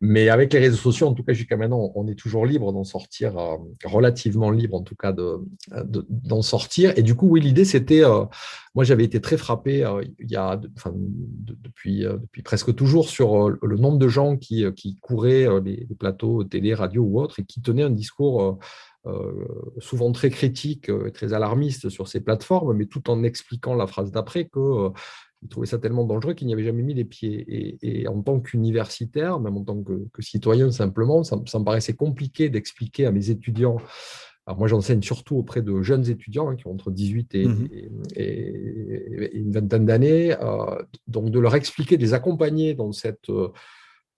[0.00, 2.84] Mais avec les réseaux sociaux, en tout cas, jusqu'à maintenant, on est toujours libre d'en
[2.84, 6.92] sortir, euh, relativement libre en tout cas d'en de, d'en sortir.
[6.96, 8.24] Et du coup, oui, l'idée, c'était, euh,
[8.74, 9.84] moi, j'avais été très frappé
[10.18, 10.60] il y a,
[11.36, 16.74] depuis, depuis presque toujours sur le nombre de gens qui, qui couraient les, plateaux télé,
[16.74, 18.58] radio ou autres et qui tenaient un discours
[19.78, 24.12] souvent très critique et très alarmiste sur ces plateformes, mais tout en expliquant la phrase
[24.12, 24.90] d'après que
[25.42, 27.78] il trouvait ça tellement dangereux qu'il n'y avait jamais mis les pieds.
[27.82, 33.06] Et, en tant qu'universitaire, même en tant que, citoyen simplement, ça, me paraissait compliqué d'expliquer
[33.06, 33.76] à mes étudiants.
[34.46, 37.68] Alors moi, j'enseigne surtout auprès de jeunes étudiants hein, qui ont entre 18 mmh
[38.16, 43.52] et, une vingtaine d'années, euh, donc de leur expliquer, de les accompagner dans, cette, euh,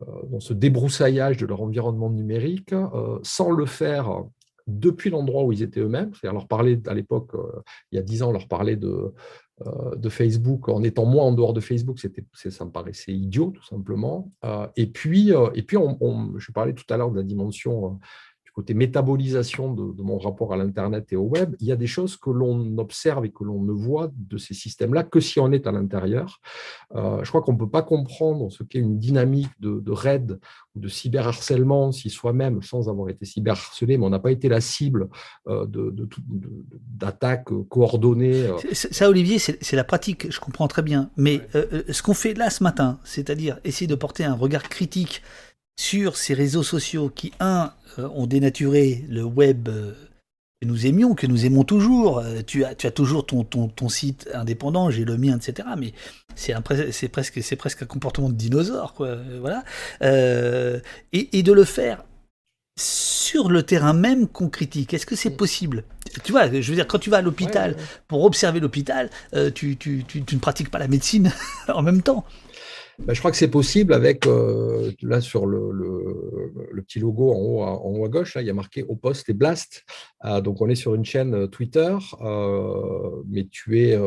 [0.00, 4.24] dans ce débroussaillage de leur environnement numérique, euh, sans le faire
[4.68, 6.12] depuis l'endroit où ils étaient eux-mêmes.
[6.14, 7.32] C'est-à-dire leur parler à l'époque,
[7.90, 9.12] il y a dix ans, leur parler de,
[9.96, 13.64] de Facebook, en étant moins en dehors de Facebook, c'était, ça me paraissait idiot, tout
[13.64, 14.32] simplement.
[14.44, 15.76] Euh, et puis, euh, et puis
[16.38, 18.00] je parlais tout à l'heure de la dimension
[18.60, 22.18] côté métabolisation de, mon rapport à l'Internet et au web, il y a des choses
[22.18, 25.66] que l'on observe et que l'on ne voit de ces systèmes-là que si on est
[25.66, 26.40] à l'intérieur.
[26.94, 30.38] Euh, je crois qu'on ne peut pas comprendre ce qu'est une dynamique de, raid
[30.74, 34.60] ou de cyberharcèlement si soi-même, sans avoir été cyberharcelé, mais on n'a pas été la
[34.60, 35.08] cible
[35.48, 35.66] euh,
[36.98, 38.44] d'attaques coordonnées.
[38.44, 38.58] Euh.
[38.74, 41.08] Ça, Olivier, c'est la pratique, je comprends très bien.
[41.16, 41.40] Mais
[41.88, 45.22] ce qu'on fait là ce matin, c'est-à-dire essayer de porter un regard critique
[45.80, 49.94] sur ces réseaux sociaux qui, un, euh, ont dénaturé le web euh,
[50.60, 52.18] que nous aimions, que nous aimons toujours.
[52.18, 55.66] Euh, tu as, tu as toujours ton, ton, ton site indépendant, j'ai le mien, etc.
[55.78, 55.94] Mais
[56.34, 56.52] c'est
[57.08, 59.16] presque, c'est presque un comportement de dinosaure, quoi.
[59.40, 59.64] Voilà.
[60.02, 62.04] et, et, de le faire
[62.78, 64.92] sur le terrain même qu'on critique.
[64.92, 65.36] Est-ce que c'est mm.
[65.36, 65.84] possible?
[66.24, 67.74] Tu vois, je veux dire, quand tu vas à l'hôpital
[68.06, 69.08] pour observer l'hôpital,
[69.54, 71.32] tu, tu, tu, tu, ne pratiques pas la médecine
[71.68, 72.26] en même temps.
[73.06, 75.70] Ben, je crois que c'est possible avec, euh, là sur le,
[76.86, 78.94] petit logo en haut, à, en haut à gauche, là, il y a marqué au
[78.94, 79.84] poste et blast.
[80.24, 81.96] Euh, donc on est sur une chaîne euh, Twitter,
[83.28, 83.98] mais tu es,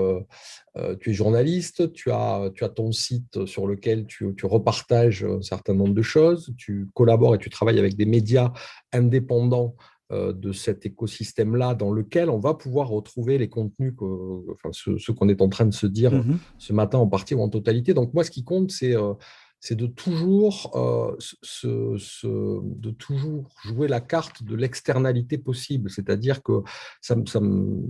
[1.00, 5.74] tu es journaliste, tu as, tu as ton site sur lequel tu, repartages un certain
[5.74, 8.54] nombre de choses, tu collabores et tu travailles avec des médias
[8.92, 14.70] indépendants euh, de cet écosystème-là dans lequel on va pouvoir retrouver les contenus, que, enfin,
[14.72, 17.50] ce, qu'on est en train de se dire mmh ce matin en partie ou en
[17.50, 17.94] totalité.
[17.94, 19.14] Donc moi, ce qui compte, c'est euh,
[19.64, 21.16] c'est de toujours, euh,
[21.64, 25.90] de toujours jouer la carte de l'externalité possible.
[25.90, 26.64] C'est-à-dire que
[27.00, 27.82] ça, ça me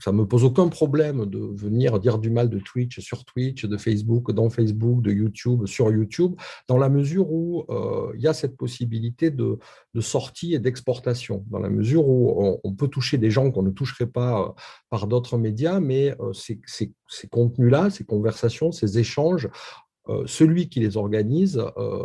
[0.00, 3.76] ça me pose aucun problème de venir dire du mal de Twitch sur Twitch, de
[3.76, 6.34] Facebook dans Facebook, de YouTube sur YouTube,
[6.68, 9.58] dans la mesure où euh, il y a cette possibilité de,
[10.00, 14.06] sortie et d'exportation, dans la mesure où on, peut toucher des gens qu'on ne toucherait
[14.06, 14.48] pas euh,
[14.90, 16.60] par d'autres médias, mais euh, ces,
[17.30, 19.48] contenus-là, ces conversations, ces échanges,
[20.26, 22.00] celui qui les organise euh,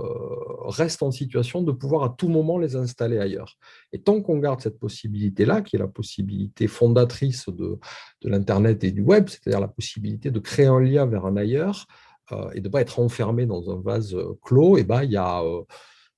[0.66, 3.58] reste en situation de pouvoir à tout moment les installer ailleurs.
[3.94, 7.80] Et tant qu'on garde cette possibilité-là, qui est la possibilité fondatrice de,
[8.24, 11.86] l'Internet et du web, c'est-à-dire la possibilité de créer un lien vers un ailleurs
[12.32, 15.12] euh, et de ne pas être enfermé dans un vase clos, et eh ben, il
[15.12, 15.44] y a...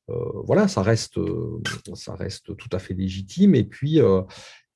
[0.08, 1.20] voilà, ça reste,
[1.96, 3.56] ça reste tout à fait légitime.
[3.56, 4.00] Et puis,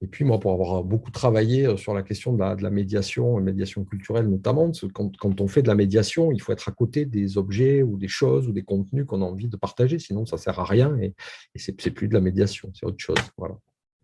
[0.02, 3.84] et puis, moi, pour avoir beaucoup travaillé euh, sur la question de la, médiation, médiation
[3.84, 7.38] culturelle notamment, quand, quand, on fait de la médiation, il faut être à côté des
[7.38, 10.42] objets ou des choses ou des contenus qu'on a envie de partager, sinon ça ne
[10.42, 11.16] sert à rien et,
[11.56, 13.18] et c'est plus de la médiation, c'est autre chose.
[13.38, 13.58] Voilà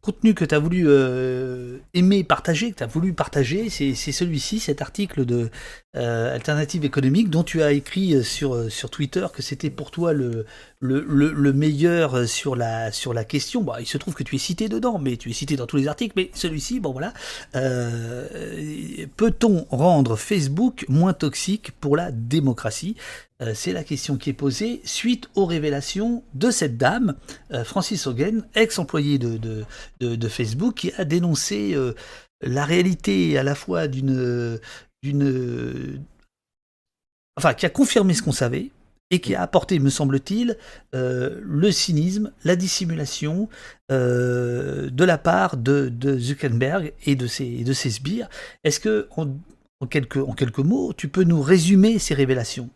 [0.04, 4.60] contenu que tu as voulu euh, aimer partager, que tu as voulu partager, c'est celui-ci,
[4.60, 5.50] cet article de
[5.96, 10.12] euh, Alternative économique dont tu as écrit euh, sur, sur Twitter que c'était pour toi
[10.12, 10.46] le,
[10.84, 13.62] le, le, meilleur sur la, sur la question.
[13.62, 15.78] Bon, il se trouve que tu es cité dedans, mais tu es cité dans tous
[15.78, 17.14] les articles, mais celui-ci, bon voilà.
[19.18, 22.96] Peut-on rendre Facebook moins toxique pour la démocratie?
[23.44, 27.16] Euh, c'est la question qui est posée suite aux révélations de cette dame,
[27.52, 29.66] euh, Francis Hogan, ex-employée de,
[30.00, 31.94] de, Facebook, qui a dénoncé euh,
[32.42, 34.60] la réalité à la fois d'une
[37.36, 38.70] enfin, qui a confirmé ce qu'on savait,
[39.14, 40.58] et qui a apporté, me semble-t-il,
[40.94, 43.48] le cynisme, la dissimulation
[43.90, 48.28] de la part de, Zuckerberg et de ses, de ses sbires.
[48.64, 49.28] Est-ce que, en,
[49.88, 52.70] quelques, en quelques mots, tu peux nous résumer ces révélations?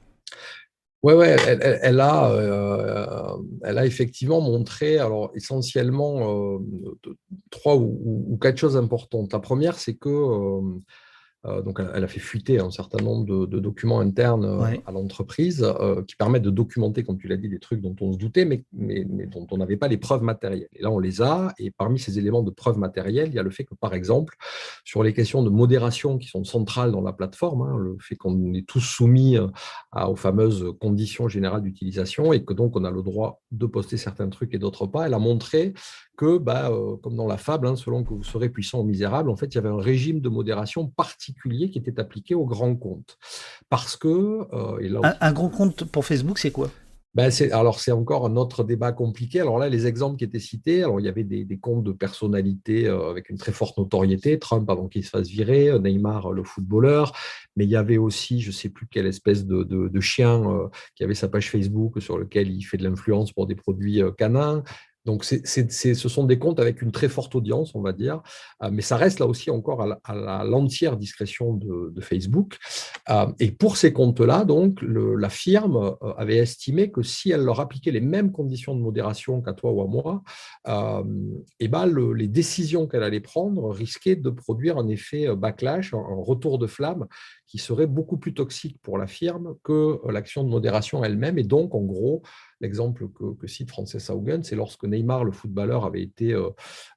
[1.04, 1.38] Oui, ouais,
[1.84, 6.60] elle, a, euh, elle a effectivement montré, alors essentiellement, euh,
[7.52, 9.32] trois ou, quatre choses importantes.
[9.32, 10.80] La première, c'est que euh, euh,
[11.64, 16.04] donc, elle a fait fuiter un certain nombre de, documents internes euh, à l'entreprise euh,
[16.04, 18.64] qui permettent de documenter, comme tu l'as dit, des trucs dont on se doutait, mais,
[18.74, 20.68] mais, dont on n'avait pas les preuves matérielles.
[20.74, 21.54] Et là, on les a.
[21.58, 24.36] Et parmi ces éléments de preuves matérielles, il y a le fait que, par exemple,
[24.84, 28.54] sur les questions de modération qui sont centrales dans la plateforme, hein, le fait qu'on
[28.54, 29.38] est tous soumis
[29.96, 34.30] aux fameuses conditions générales d'utilisation et que donc on a le droit de poster certains
[34.30, 35.08] trucs et d'autres pas.
[35.08, 35.74] Elle a montré
[36.18, 39.36] que, bah, comme dans la fable, hein, selon que vous serez puissant ou misérable, en
[39.36, 43.18] fait, il y avait un régime de modération particulier qui était appliqué aux grands comptes.
[43.70, 44.48] Parce que...
[45.22, 46.70] un grand compte pour Facebook, c'est quoi?
[47.18, 49.40] Ben alors, c'est encore un autre débat compliqué.
[49.40, 52.88] Alors là, les exemples qui étaient cités, alors il y avait des, comptes de personnalités
[52.88, 56.44] euh, avec une très forte notoriété, Trump avant qu'il se fasse virer, euh, Neymar, le
[56.44, 57.14] footballeur,
[57.56, 61.04] mais il y avait aussi, je ne sais plus quelle espèce de, chien euh, qui
[61.04, 64.64] avait sa page Facebook sur lequel il fait de l'influence pour des produits canins.
[65.08, 68.22] Donc, ce sont des comptes avec une très forte audience, on va dire,
[68.62, 72.58] euh, mais ça reste là aussi encore à l'entière discrétion de, Facebook.
[73.10, 77.62] Euh, et pour ces comptes-là, donc, la firme euh, avait estimé que si elle leur
[77.62, 80.24] appliquait les mêmes conditions de modération qu'à toi ou à moi,
[81.60, 86.60] eh ben, les décisions qu'elle allait prendre risquaient de produire un effet backlash, un retour
[86.60, 87.08] de flamme
[87.48, 91.38] qui serait beaucoup plus toxique pour la firme que l'action de modération elle-même.
[91.40, 92.22] Et donc, en gros,
[92.62, 96.50] l'exemple que, cite Frances Haugen, c'est lorsque Neymar, le footballeur, avait été euh,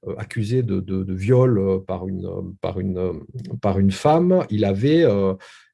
[0.06, 5.04] euh, accusé de, viol euh, par une, femme, il avait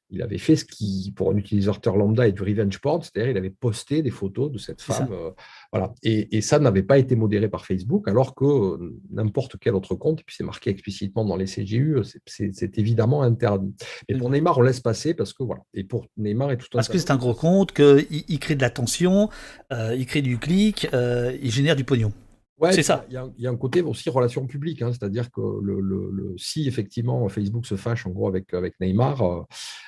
[0.09, 3.37] il avait fait ce qui, pour un utilisateur lambda, est du revenge porn, c'est-à-dire il
[3.37, 5.09] avait posté des photos de cette femme.
[5.11, 5.31] Euh,
[5.71, 5.93] voilà.
[6.03, 10.21] Et, ça n'avait pas été modéré par Facebook, alors que euh, n'importe quel autre compte,
[10.21, 13.75] et puis c'est marqué explicitement dans les CGU, c'est évidemment interdit.
[14.07, 15.61] Mais pour Neymar, on laisse passer parce que voilà.
[15.73, 18.61] Et pour Neymar et tout Parce que c'est un gros compte, qu'il il crée de
[18.61, 19.29] l'attention,
[19.73, 22.13] euh, il crée du clic, il génère du pognon.
[22.59, 23.05] Ouais, c'est ça.
[23.09, 27.67] Il y, a, un côté aussi relation publique, hein, c'est-à-dire que le, si effectivement Facebook
[27.67, 29.43] se fâche en gros avec, avec Neymar euh,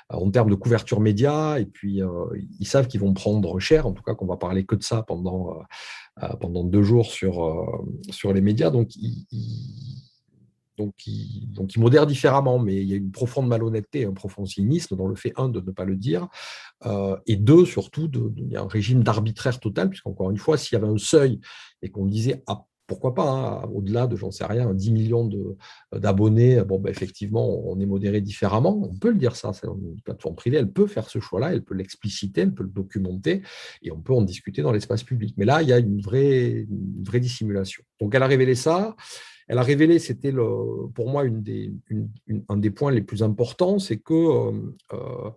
[0.10, 2.26] en termes de couverture média, et puis euh,
[2.60, 5.02] ils savent qu'ils vont prendre cher, en tout cas qu'on va parler que de ça
[5.02, 5.60] pendant,
[6.22, 9.26] euh, pendant deux jours sur, sur les médias, donc ils,
[10.80, 15.08] donc, ils, modèrent différemment, mais il y a une profonde malhonnêteté, un profond cynisme dans
[15.08, 16.28] le fait, un, de ne pas le dire,
[17.26, 20.78] et deux, surtout, de, il y a un régime d'arbitraire total, puisqu'encore une fois, s'il
[20.78, 21.40] y avait un seuil
[21.82, 25.30] et qu'on disait ah, pourquoi pas, hein, au-delà de, j'en sais rien, 10 millions
[25.96, 28.82] d'abonnés, bon, ben, effectivement, on est modéré différemment.
[28.92, 31.64] On peut le dire ça, c'est une plateforme privée, elle peut faire ce choix-là, elle
[31.64, 33.44] peut l'expliciter, elle peut le documenter,
[33.84, 35.36] et on peut en discuter dans l'espace public.
[35.38, 37.84] Mais là, il y a une vraie, une vraie dissimulation.
[38.02, 38.96] Donc, elle a révélé ça.
[39.50, 45.32] Elle a révélé, c'était pour moi un des points les plus importants, c'est que euh,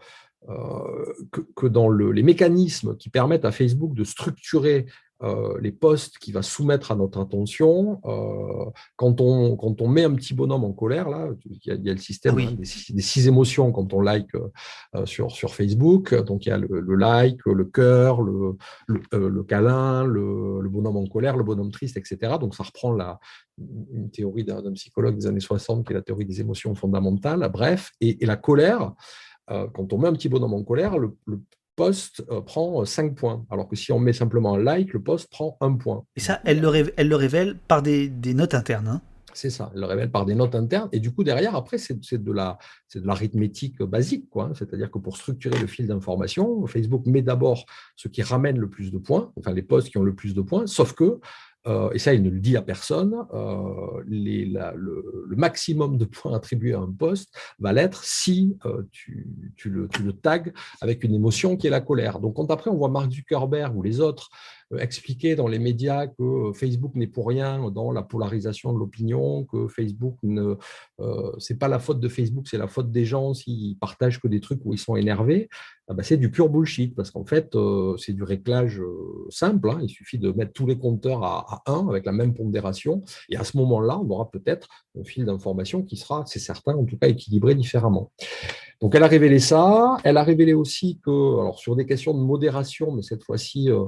[0.49, 1.15] euh,
[1.57, 4.87] que, dans les mécanismes qui permettent à Facebook de structurer
[5.23, 8.01] euh, les posts qu'il va soumettre à notre attention.
[8.05, 11.93] Euh, quand, on, quand on met un petit bonhomme en colère, là, il y a,
[11.93, 14.31] le système hein, des, six, émotions quand on like
[15.05, 16.15] sur, sur Facebook.
[16.15, 18.57] Donc il y a le, like, le cœur, le,
[18.89, 22.35] le, câlin, le, bonhomme en colère, le bonhomme triste, etc.
[22.41, 23.19] Donc ça reprend la,
[23.59, 27.49] une théorie d'un psychologue des années 60 qui est la théorie des émotions fondamentales.
[27.53, 28.93] Bref, et, et la colère.
[29.51, 31.17] Euh, quand on met un petit bonhomme en colère, le,
[31.77, 33.45] post euh, prend 5 points.
[33.51, 36.05] Alors que si on met simplement un like, le post prend 1 point.
[36.17, 38.89] Et ça, elle le, révèle, elle le révèle par des, notes internes.
[38.89, 39.01] Hein.
[39.33, 40.89] c'est ça, elle le révèle par des notes internes.
[40.93, 42.33] Et du coup, derrière, après, c'est de
[42.95, 44.29] l'arithmétique basique.
[44.37, 44.53] Hein.
[44.55, 47.65] C'est-à-dire que pour structurer le fil d'information, Facebook met d'abord
[47.97, 50.43] ce qui ramène le plus de points, enfin les posts qui ont le plus de
[50.43, 51.21] points, sauf que
[51.67, 56.75] euh, et ça il ne le dit à personne, euh, le, maximum de points attribués
[56.75, 59.27] à un poste va l'être si euh, tu,
[59.65, 60.43] le, tu, tags
[60.81, 62.19] avec une émotion qui est la colère.
[62.21, 64.31] Donc quand après on voit Mark Zuckerberg ou les autres
[64.79, 69.69] expliquer dans les médias que Facebook n'est pour rien dans la polarisation de l'opinion, que
[69.69, 70.55] Facebook ne,
[71.37, 74.41] c'est pas la faute de Facebook, c'est la faute des gens s'ils partagent que des
[74.41, 75.51] trucs où ils sont énervés.
[75.93, 79.69] Ah bah, c'est du pur bullshit parce qu'en fait, euh, c'est du réglage euh, simple.
[79.69, 79.81] Hein.
[79.83, 83.03] il suffit de mettre tous les compteurs à, 1 avec la même pondération.
[83.29, 86.87] Et à ce moment-là, on aura peut-être un fil d'information qui sera, c'est certain, en
[86.87, 88.11] tout cas équilibré différemment.
[88.81, 89.99] Donc, elle a révélé ça.
[90.03, 93.85] Elle a révélé aussi que, alors sur des questions de modération, mais cette fois-ci, euh,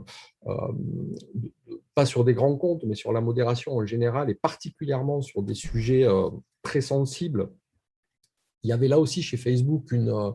[1.94, 5.54] pas sur des grands comptes, mais sur la modération en général, et particulièrement sur des
[5.54, 6.06] sujets
[6.60, 7.48] très sensibles,
[8.62, 10.34] il y avait là aussi chez Facebook une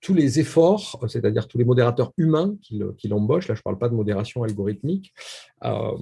[0.00, 3.88] tous les efforts, c'est-à-dire tous les modérateurs humains qui l'embauchent, là je ne parle pas
[3.88, 5.12] de modération algorithmique,
[5.64, 5.96] euh,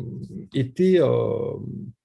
[0.54, 1.00] étaient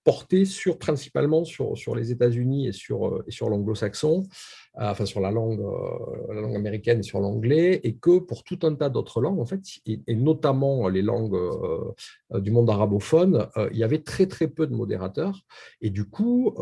[0.05, 4.23] portés sur, principalement sur, sur les États-Unis et sur, euh, et sur l'anglo-saxon,
[4.77, 8.43] euh, enfin sur la langue, euh, la langue américaine et sur l'anglais, et que pour
[8.43, 11.37] tout un tas d'autres langues, en fait, et, notamment les langues
[12.35, 15.41] du monde arabophone, il y avait très très peu de modérateurs,
[15.81, 16.53] et du coup,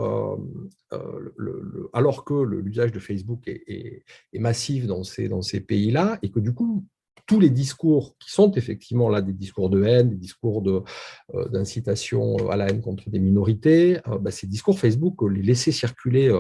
[1.92, 6.32] alors que l'usage de Facebook est, est, est, massif dans ces, dans ces pays-là, et
[6.32, 6.86] que du coup,
[7.26, 10.62] tous les discours qui sont effectivement là des discours de haine, des discours
[11.52, 16.38] d'incitation à la haine contre des minorités, bah, ces discours Facebook, les laisser circuler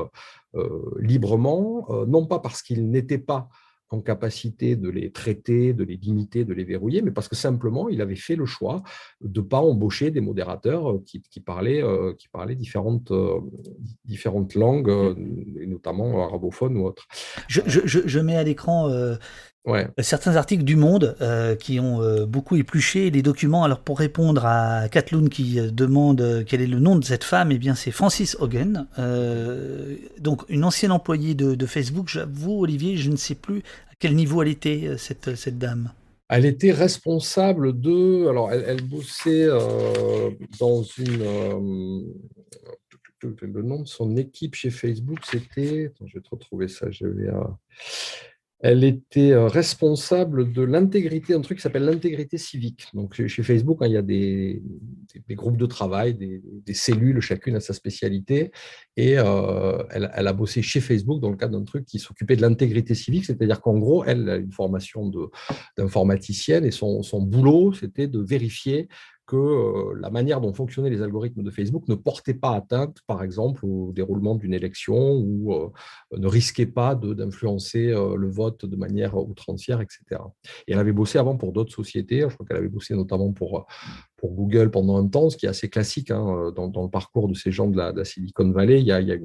[0.99, 3.47] librement, non pas parce qu'ils n'étaient pas
[3.93, 7.89] en capacité de les traiter, de les limiter, de les verrouiller, mais parce que simplement,
[7.89, 8.81] il avait fait le choix
[9.21, 13.39] de ne pas embaucher des modérateurs euh, qui, parlaient, euh, qui parlaient différentes, euh,
[14.03, 14.89] différentes langues,
[15.59, 17.07] et notamment arabophones ou autres.
[17.47, 18.89] Je, mets à l'écran
[19.65, 19.87] Ouais.
[19.97, 23.63] Euh, certains articles du Monde euh, qui ont euh, beaucoup épluché les documents.
[23.63, 27.57] Alors pour répondre à Kathloun qui demande quel est le nom de cette femme, eh
[27.57, 28.87] bien c'est Francis Hogan,
[30.19, 32.09] donc une ancienne employée de, Facebook.
[32.09, 35.91] J'avoue Olivier, je ne sais plus à quel niveau elle était cette, cette dame.
[36.29, 38.27] Elle était responsable de.
[38.27, 39.47] Alors, elle, bossait
[40.59, 41.23] dans une.
[43.21, 45.93] le nom de son équipe chez Facebook, c'était.
[46.05, 46.91] Je vais te retrouver ça.
[46.91, 47.29] Je vais.
[48.63, 52.87] Elle était euh, responsable de l'intégrité, un truc qui s'appelle l'intégrité civique.
[52.93, 54.63] Donc, chez Facebook, hein, il y a des,
[55.31, 58.53] groupes de travail, des, cellules, chacune a sa spécialité.
[58.95, 62.41] Et euh, elle, a bossé chez Facebook dans le cadre d'un truc qui s'occupait de
[62.41, 65.11] l'intégrité civique, c'est-à-dire qu'en gros, elle a une formation
[65.77, 68.87] d'informaticienne et son, son boulot, c'était de vérifier
[69.25, 73.23] que euh, la manière dont fonctionnaient les algorithmes de Facebook ne portait pas atteinte, par
[73.23, 75.69] exemple, au déroulement d'une élection ou euh,
[76.17, 80.21] ne risquait pas d'influencer euh, le vote de manière outrancière, etc.
[80.67, 82.21] Et elle avait bossé avant pour d'autres sociétés.
[82.21, 83.65] Je crois qu'elle avait bossé notamment pour,
[84.23, 87.51] Google pendant un temps, ce qui est assez classique hein, dans, le parcours de ces
[87.51, 88.81] gens de la, Silicon Valley.
[88.81, 89.17] Y a,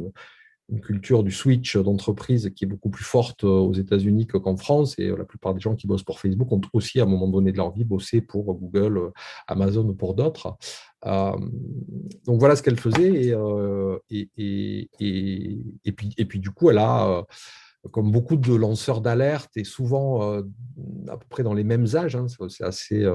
[0.71, 4.99] une culture du switch d'entreprise qui est beaucoup plus forte euh, aux États-Unis qu'en France.
[4.99, 7.29] Et euh, la plupart des gens qui bossent pour Facebook ont aussi, à un moment
[7.29, 9.11] donné de leur vie, bossé pour Google, euh,
[9.47, 10.57] Amazon ou pour d'autres.
[11.05, 13.35] donc voilà ce qu'elle faisait.
[14.11, 14.91] Et, et,
[15.85, 17.25] et, puis, et puis, du coup, elle a
[17.93, 22.27] comme beaucoup de lanceurs d'alerte, et souvent à peu près dans les mêmes âges, hein,
[22.49, 23.07] c'est assez,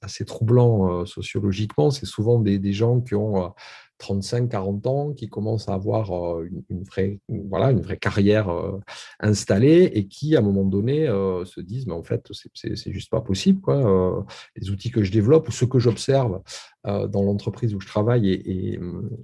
[0.00, 3.52] assez troublant sociologiquement, c'est souvent des, gens qui ont
[4.00, 8.78] 35-40 ans, qui commencent à avoir euh, une, vraie, voilà, une vraie carrière euh,
[9.20, 13.10] installée et qui, à un moment donné, euh, se disent, mais en fait, c'est juste
[13.10, 13.60] pas possible.
[13.60, 14.26] Quoi.
[14.56, 16.40] Les outils que je développe ou ce que j'observe
[16.84, 18.78] dans l'entreprise où je travaille est,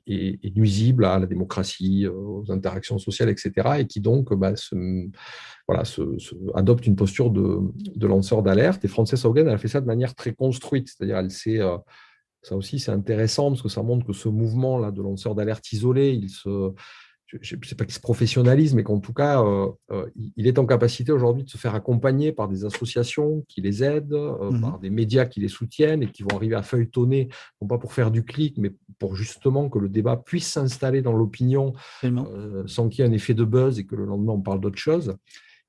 [0.06, 3.52] est, nuisible à la démocratie, aux interactions sociales, etc.
[3.78, 4.52] Et qui donc bah,
[5.66, 5.82] voilà,
[6.54, 7.60] adopte une posture de,
[7.94, 8.84] de lanceur d'alerte.
[8.84, 11.60] Et Frances Haugen, elle a fait ça de manière très construite, c'est-à-dire elle s'est
[12.44, 16.12] ça aussi, c'est intéressant parce que ça montre que ce mouvement-là de lanceurs d'alerte isolés,
[16.12, 16.72] il se,
[17.40, 20.58] je ne sais pas qu'il se professionnalise, mais qu'en tout cas, euh, euh, il est
[20.58, 24.60] en capacité aujourd'hui de se faire accompagner par des associations qui les aident, euh, mmh
[24.60, 27.28] par des médias qui les soutiennent et qui vont arriver à feuilletonner,
[27.60, 31.12] non pas pour faire du clic, mais pour justement que le débat puisse s'installer dans
[31.12, 31.72] l'opinion
[32.66, 34.78] sans qu'il y ait un effet de buzz et que le lendemain on parle d'autre
[34.78, 35.16] chose.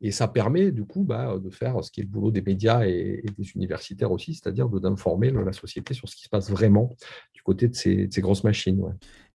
[0.02, 2.86] Et ça permet du coup bah, de faire ce qui est le boulot des médias
[2.86, 6.96] et, des universitaires aussi, c'est-à-dire d'informer la société sur ce qui se passe vraiment
[7.34, 8.82] du côté de ces, grosses machines.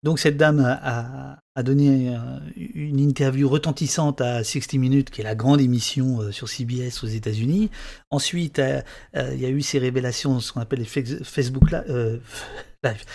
[0.03, 2.19] Donc cette dame a, donné euh,
[2.55, 7.07] une interview retentissante à 60 Minutes, qui est la grande émission euh, sur CBS aux
[7.07, 7.69] États-Unis.
[8.09, 8.81] Ensuite, euh,
[9.15, 11.71] il y a eu ces révélations, ce qu'on appelle les Facebook
[12.83, 13.05] Live.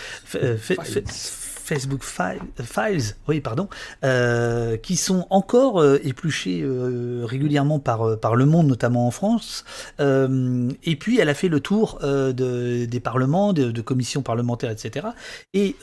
[1.67, 3.67] Facebook Files, oui, pardon,
[4.05, 9.65] euh, qui sont encore euh, épluchés euh, régulièrement par, par Le Monde, notamment en France.
[9.99, 15.07] et puis, elle a fait le tour de, des parlements, de, commissions parlementaires, etc.
[15.53, 15.75] Et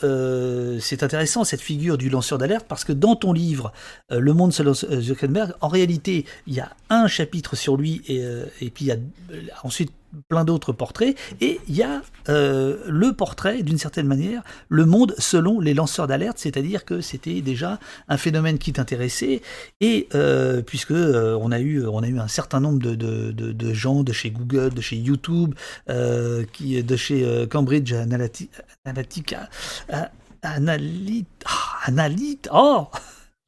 [0.81, 3.73] c'est intéressant, cette figure du lanceur d'alerte, parce que dans ton livre,
[4.11, 8.23] Le Monde selon Zuckerberg, en réalité, il y a un chapitre sur lui, et,
[8.61, 8.97] et puis il y a
[9.63, 9.93] ensuite
[10.29, 15.15] plein d'autres portraits, et il y a euh, le portrait, d'une certaine manière, le monde
[15.19, 19.43] selon les lanceurs d'alerte, c'est-à-dire que c'était déjà un phénomène qui t'intéressait,
[19.81, 23.33] et euh, puisque euh, on, a eu, on a eu un certain nombre de, de,
[23.33, 25.55] de, gens de chez Google, de chez YouTube,
[26.53, 29.49] qui, de chez Cambridge Analytica,
[30.43, 31.27] Analyt,
[31.87, 32.89] Analyt, oh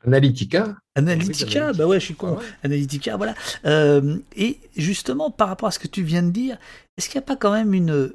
[0.07, 2.39] Analytica Analytica, bah ouais, je suis con.
[2.63, 3.35] Analytica, voilà.
[3.65, 6.59] Euh, et justement, par rapport à ce que tu viens de dire,
[6.97, 8.13] est-ce qu'il n'y a pas quand même une.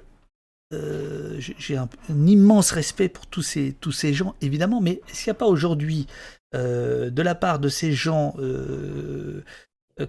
[0.73, 5.31] Euh, j'ai un, immense respect pour tous ces, tous ces gens, évidemment, mais est-ce qu'il
[5.31, 6.07] n'y a pas aujourd'hui,
[6.55, 8.35] euh, de la part de ces gens,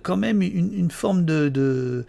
[0.02, 2.06] quand même une, forme de,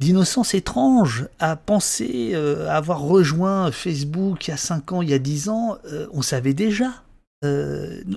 [0.00, 5.18] d'innocence étrange à penser avoir rejoint Facebook il y a 5 ans, il y a
[5.18, 5.76] 10 ans,
[6.12, 7.04] on savait déjà?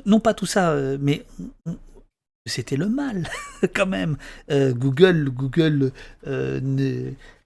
[0.06, 1.26] Non pas tout ça, euh, mais
[2.46, 3.30] c'était le mal
[3.76, 4.18] quand même.
[4.52, 5.92] Euh, Google, Google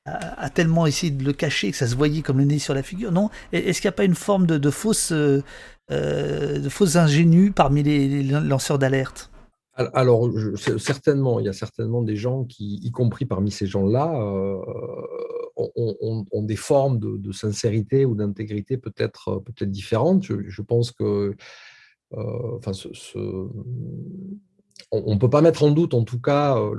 [0.05, 2.83] a, tellement essayé de le cacher que ça se voyait comme le nez sur la
[2.83, 3.11] figure.
[3.11, 5.13] Non Est-ce qu'il n'y a pas une forme de, fausse,
[5.89, 9.31] ingénue parmi les, lanceurs d'alerte?
[9.73, 10.29] Alors,
[10.77, 14.57] certainement, il y a certainement des gens qui, y compris parmi ces gens-là, euh,
[15.55, 20.23] ont, des formes de, sincérité ou d'intégrité peut-être peut différentes.
[20.23, 21.35] Je, pense que euh,
[22.13, 22.87] enfin, ce,
[24.93, 26.73] on ne peut pas mettre en doute, en tout cas, euh,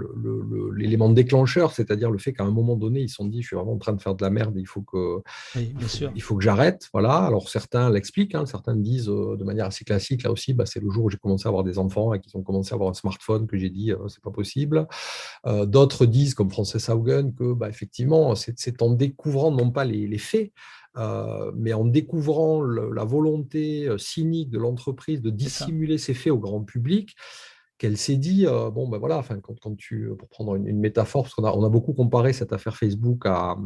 [0.76, 3.56] l'élément déclencheur, c'est-à-dire le fait qu'à un moment donné, ils se sont dit, je suis
[3.56, 5.22] vraiment en train de faire de la merde, il faut que,
[5.56, 6.88] il faut que j'arrête.
[6.92, 7.14] Voilà.
[7.14, 8.44] Alors certains l'expliquent, hein.
[8.44, 11.16] certains disent euh, de manière assez classique, là aussi, bah, c'est le jour où j'ai
[11.16, 13.70] commencé à avoir des enfants et qu'ils ont commencé à avoir un smartphone que j'ai
[13.70, 14.86] dit, euh, c'est pas possible.
[15.44, 20.52] D'autres disent, comme Frances Haugen, que bah, effectivement, c'est en découvrant non pas les, faits,
[20.96, 27.16] mais en découvrant la volonté cynique de l'entreprise de dissimuler ses faits au grand public,
[27.82, 31.24] qu'elle s'est dit, euh, bon ben voilà, enfin, quand, quand tu, pour prendre une, métaphore,
[31.24, 33.56] parce qu'on a, on a beaucoup comparé cette affaire Facebook à,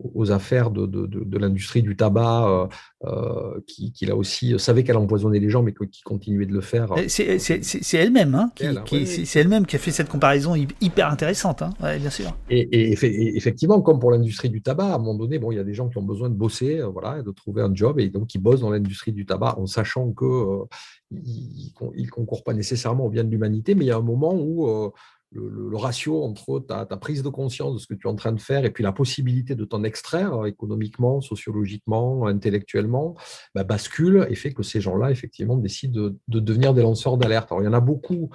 [0.00, 2.66] aux affaires de, de, de, l'industrie du tabac, euh,
[3.04, 6.60] euh, qui, qui, là aussi savait qu'elle empoisonnait les gens, mais qui continuait de le
[6.60, 6.94] faire.
[7.06, 11.72] C'est elle-même, hein, qui, hein, c'est elle-même qui a fait cette comparaison hyper intéressante, hein,
[11.98, 12.36] bien sûr.
[12.50, 15.64] Et, effectivement, comme pour l'industrie du tabac, à un moment donné, bon, il y a
[15.64, 18.38] des gens qui ont besoin de bosser, voilà, de trouver un job, et donc qui
[18.38, 20.64] bossent dans l'industrie du tabac en sachant que
[21.12, 24.34] il ne concourt pas nécessairement au bien de l'humanité, mais il y a un moment
[24.34, 24.92] où
[25.34, 28.40] le, ratio entre ta, prise de conscience de ce que tu es en train de
[28.40, 33.16] faire et puis la possibilité de t'en extraire économiquement, sociologiquement, intellectuellement,
[33.54, 37.50] bah, bascule et fait que ces gens-là, effectivement, décident de, devenir des lanceurs d'alerte.
[37.52, 38.30] Alors, il y en a beaucoup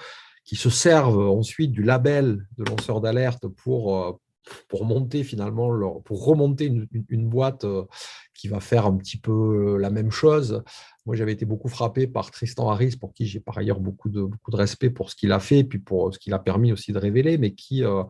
[0.45, 4.12] qui se servent ensuite du label de lanceur d'alerte pour, euh,
[4.68, 6.72] pour monter finalement, pour remonter
[7.10, 7.86] une, boîte euh,
[8.34, 10.64] qui va faire un petit peu la même chose.
[11.10, 14.22] Moi, j'avais été beaucoup frappé par Tristan Harris, pour qui j'ai par ailleurs beaucoup de,
[14.22, 16.93] beaucoup de respect pour ce qu'il a fait, puis pour ce qu'il a permis aussi
[16.93, 18.03] de révéler, mais qui, euh,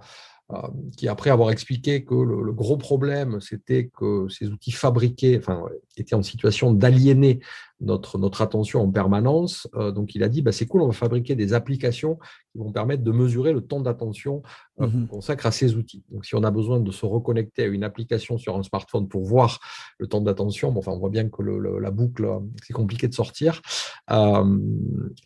[0.51, 0.57] euh,
[0.97, 5.63] qui après avoir expliqué que le, gros problème, c'était que ces outils fabriqués enfin,
[5.95, 7.39] étaient en situation d'aliéner
[7.79, 9.65] notre, notre attention en permanence.
[9.75, 12.19] Euh, donc, il a dit, bah, c'est cool, on va fabriquer des applications
[12.51, 14.41] qui vont permettre de mesurer le temps d'attention
[14.81, 16.03] euh, mmh qu'on consacre à ces outils.
[16.09, 19.23] Donc, si on a besoin de se reconnecter à une application sur un smartphone pour
[19.25, 19.59] voir
[19.97, 22.27] le temps d'attention, bon, enfin, on voit bien que la boucle,
[22.63, 23.61] c'est compliqué de sortir.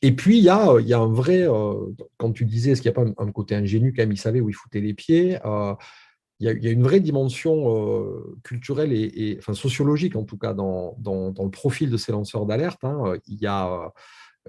[0.01, 1.47] et puis, il y a, y un vrai,
[2.17, 4.41] quand tu disais, est-ce qu'il n'y a pas un, côté ingénu, quand même, il savait
[4.41, 5.37] où il foutait les pieds
[6.39, 10.95] il y, a, une vraie dimension euh, culturelle et, enfin, sociologique, en tout cas, dans,
[10.99, 12.83] dans, le profil de ces lanceurs d'alerte.
[12.83, 13.15] Hein.
[13.27, 13.93] Il n'y a,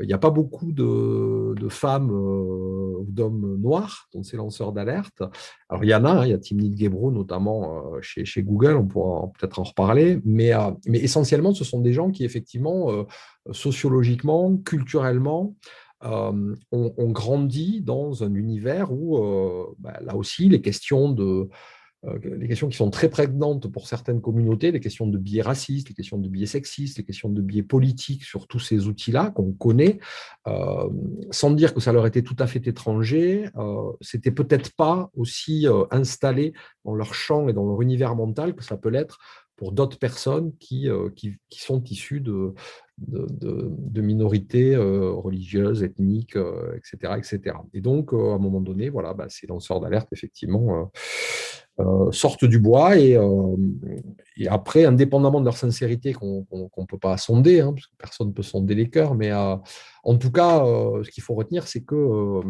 [0.03, 5.23] il a pas beaucoup de, femmes euh, ou d'hommes noirs dans ces lanceurs d'alerte.
[5.69, 8.77] Alors, il y en a, hein, il y a Timnit Gebro, notamment euh, chez, Google,
[8.77, 10.53] on pourra peut-être en reparler, mais,
[10.87, 13.07] mais essentiellement, ce sont des gens qui, effectivement,
[13.53, 15.55] sociologiquement, culturellement,
[16.03, 19.19] ont, grandi dans un univers où,
[19.79, 21.49] bah, là aussi, les questions de euh,
[22.23, 25.95] les questions qui sont très prégnantes pour certaines communautés, les questions de biais racistes, les
[25.95, 29.99] questions de biais sexistes, les questions de biais politiques sur tous ces outils-là qu'on connaît,
[30.47, 30.89] euh,
[31.31, 35.67] sans dire que ça leur était tout à fait étranger, euh, c'était peut-être pas aussi
[35.67, 36.53] euh, installé
[36.85, 39.19] dans leur champ et dans leur univers mental que ça peut l'être
[39.57, 42.55] pour d'autres personnes qui, qui, qui, sont issues de,
[42.99, 46.37] de, minorités religieuses, ethniques,
[46.77, 47.57] etc., etc.
[47.73, 50.85] Et donc, à un moment donné, voilà, bah, ces lanceurs d'alerte, effectivement, euh,
[52.13, 53.57] sortent du bois et, euh,
[54.37, 58.29] et, après, indépendamment de leur sincérité qu'on ne peut pas sonder, hein, parce que personne
[58.29, 59.57] ne peut sonder les cœurs, mais euh,
[60.05, 60.65] en tout cas,
[61.03, 62.41] ce qu'il faut retenir, c'est que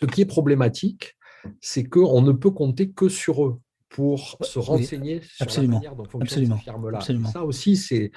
[0.00, 1.16] ce qui est problématique,
[1.60, 5.96] c'est qu'on ne peut compter que sur eux pour se renseigner sur absolument, la manière
[5.96, 7.00] dont firme-là.
[7.32, 8.10] Ça aussi, c'est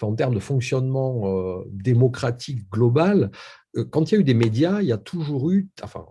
[0.00, 3.30] en termes de fonctionnement démocratique global,
[3.90, 6.06] quand il y a eu des médias, il y a toujours eu, enfin,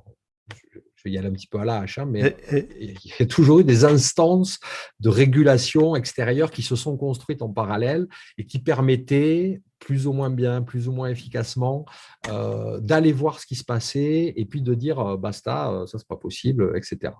[1.07, 3.59] il y a un petit peu à la hache, hein, mais il y a toujours
[3.59, 4.59] eu des instances
[4.99, 10.29] de régulation extérieure qui se sont construites en parallèle et qui permettaient plus ou moins
[10.29, 11.85] bien, plus ou moins efficacement,
[12.29, 15.97] euh, d'aller voir ce qui se passait et puis de dire euh, basta, euh, ça
[15.97, 17.13] c'est pas possible, etc.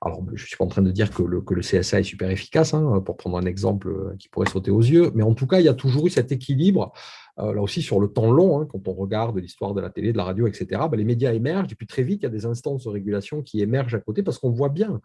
[0.00, 3.02] Alors je suis pas en train de dire que le, CSA est super efficace, hein,
[3.04, 5.68] pour prendre un exemple qui pourrait sauter aux yeux, mais en tout cas il y
[5.68, 6.92] a toujours eu cet équilibre
[7.38, 10.16] là aussi sur le temps long, hein, quand on regarde l'histoire de la télé, de
[10.16, 12.46] la radio, etc., bah, les médias émergent, et puis très vite, il y a des
[12.46, 15.02] instances de régulation qui émergent à côté, parce qu'on voit bien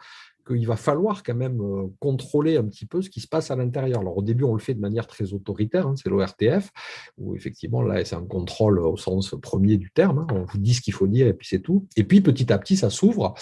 [0.52, 3.56] qu'il va falloir quand même euh, contrôler un petit peu ce qui se passe à
[3.56, 4.00] l'intérieur.
[4.00, 6.70] Alors au début, on le fait de manière très autoritaire, hein, c'est l'ORTF,
[7.18, 10.74] où effectivement, là, c'est un contrôle au sens premier du terme, hein, on vous dit
[10.74, 11.88] ce qu'il faut dire et puis c'est tout.
[11.96, 13.34] Et puis petit à petit, ça s'ouvre,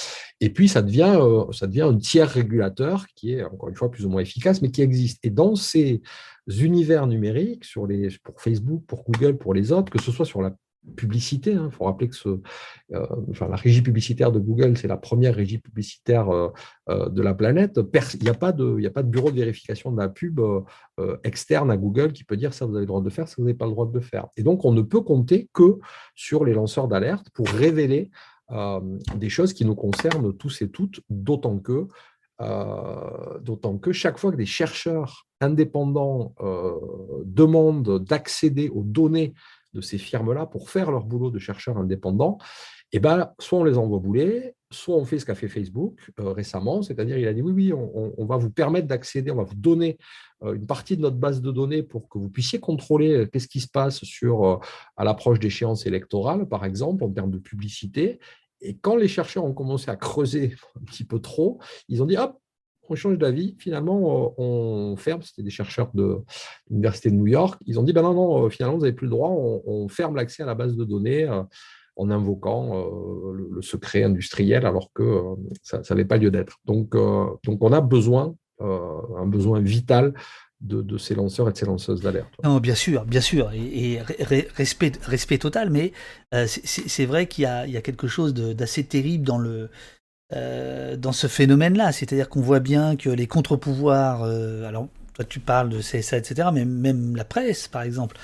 [0.41, 3.89] et puis ça devient, euh, ça devient un tiers régulateur qui est, encore une fois,
[3.91, 5.19] plus ou moins efficace, mais qui existe.
[5.23, 6.01] Et dans ces
[6.47, 10.41] univers numériques, sur les, pour Facebook, pour Google, pour les autres, que ce soit sur
[10.41, 10.55] la
[10.95, 11.51] publicité.
[11.51, 11.69] Il hein.
[11.71, 12.39] faut rappeler que euh,
[13.39, 16.49] la régie publicitaire de Google, c'est la première régie publicitaire euh,
[16.89, 17.79] euh, de la planète.
[18.15, 20.39] Il n'y a, pas de, bureau de vérification de la pub
[21.23, 23.43] externe à Google qui peut dire ça, vous avez le droit de faire, ça, vous
[23.43, 24.27] n'avez pas le droit de le faire.
[24.37, 25.79] Et donc, on ne peut compter que
[26.15, 28.09] sur les lanceurs d'alerte pour révéler
[29.15, 31.87] des choses qui nous concernent tous et toutes, d'autant que
[33.91, 36.33] chaque fois que des chercheurs indépendants
[37.25, 39.33] demandent d'accéder aux données
[39.73, 42.37] de ces firmes-là pour faire leur boulot de chercheurs indépendants,
[42.91, 46.31] eh ben, soit on les envoie bouler, soit on fait ce qu'a fait Facebook euh,
[46.31, 49.55] récemment, c'est-à-dire il a dit oui, oui, on, va vous permettre d'accéder, on va vous
[49.55, 49.97] donner
[50.43, 53.47] euh, une partie de notre base de données pour que vous puissiez contrôler euh, qu'est-ce
[53.47, 54.59] qui se passe sur,
[54.97, 58.19] à l'approche d'échéances électorales, par exemple, en termes de publicité.
[58.61, 62.17] Et quand les chercheurs ont commencé à creuser un petit peu trop, ils ont dit
[62.17, 62.39] hop,
[62.89, 63.55] on change d'avis.
[63.59, 65.21] Finalement, euh, on ferme.
[65.21, 66.17] C'était des chercheurs de
[66.69, 67.61] l'Université de New York.
[67.65, 69.29] Ils ont dit ben non, non, euh, finalement, vous n'avez plus le droit.
[69.29, 71.41] On, ferme l'accès à la base de données euh,
[71.95, 72.85] en invoquant
[73.33, 76.57] le, secret industriel alors que ça n'avait pas lieu d'être.
[76.65, 76.95] Donc,
[77.43, 80.13] donc, on a besoin, un besoin vital
[80.61, 82.29] de, ces lanceurs et de ces lanceuses d'alerte.
[82.43, 83.99] Non, bien sûr, bien sûr, et,
[84.55, 85.91] respect, total, mais
[86.45, 89.69] c'est vrai qu'il y, y, a quelque chose d'assez terrible dans le,
[90.31, 91.91] euh, dans ce phénomène-là.
[91.91, 96.49] C'est-à-dire qu'on voit bien que les contre-pouvoirs, euh, alors toi tu parles de CSA, etc.,
[96.53, 98.17] mais même la presse, par exemple,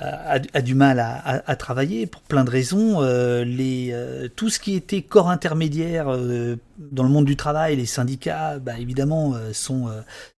[0.00, 2.98] a, du mal à, travailler pour plein de raisons.
[3.02, 6.06] Euh, tout ce qui était corps intermédiaire
[6.78, 9.88] dans le monde du travail, les syndicats, bah, évidemment, sont,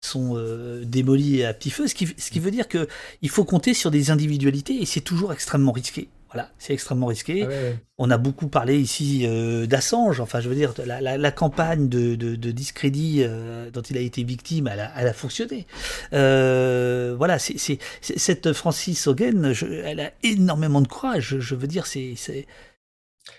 [0.01, 0.43] sont
[0.83, 4.11] démolis à petit feu, ce qui, ce qui veut dire qu'il faut compter sur des
[4.11, 6.09] individualités et c'est toujours extrêmement risqué.
[6.33, 7.45] Voilà, c'est extrêmement risqué.
[7.45, 10.21] Ah On a beaucoup parlé ici euh, d'Assange.
[10.21, 12.15] Enfin, je veux dire, la, campagne de,
[12.53, 15.67] discrédit euh, dont il a été victime, elle a, fonctionné.
[16.13, 19.53] Euh, voilà, c'est cette Francis Hogan,
[19.85, 21.39] elle a énormément de courage.
[21.41, 22.15] Je, veux dire, c'est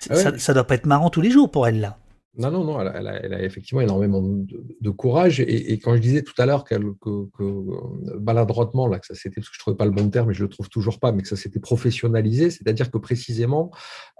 [0.09, 1.97] ah ça, ça doit pas être marrant tous les jours pour elle là.
[2.37, 5.41] Non, non, non, elle a, effectivement énormément de, courage.
[5.41, 9.49] Et, quand je disais tout à l'heure que, que, maladroitement, là, que ça c'était, parce
[9.49, 11.11] que je ne trouvais pas le bon terme, et je ne le trouve toujours pas,
[11.11, 13.71] mais que ça s'était professionnalisé, c'est-à-dire que précisément,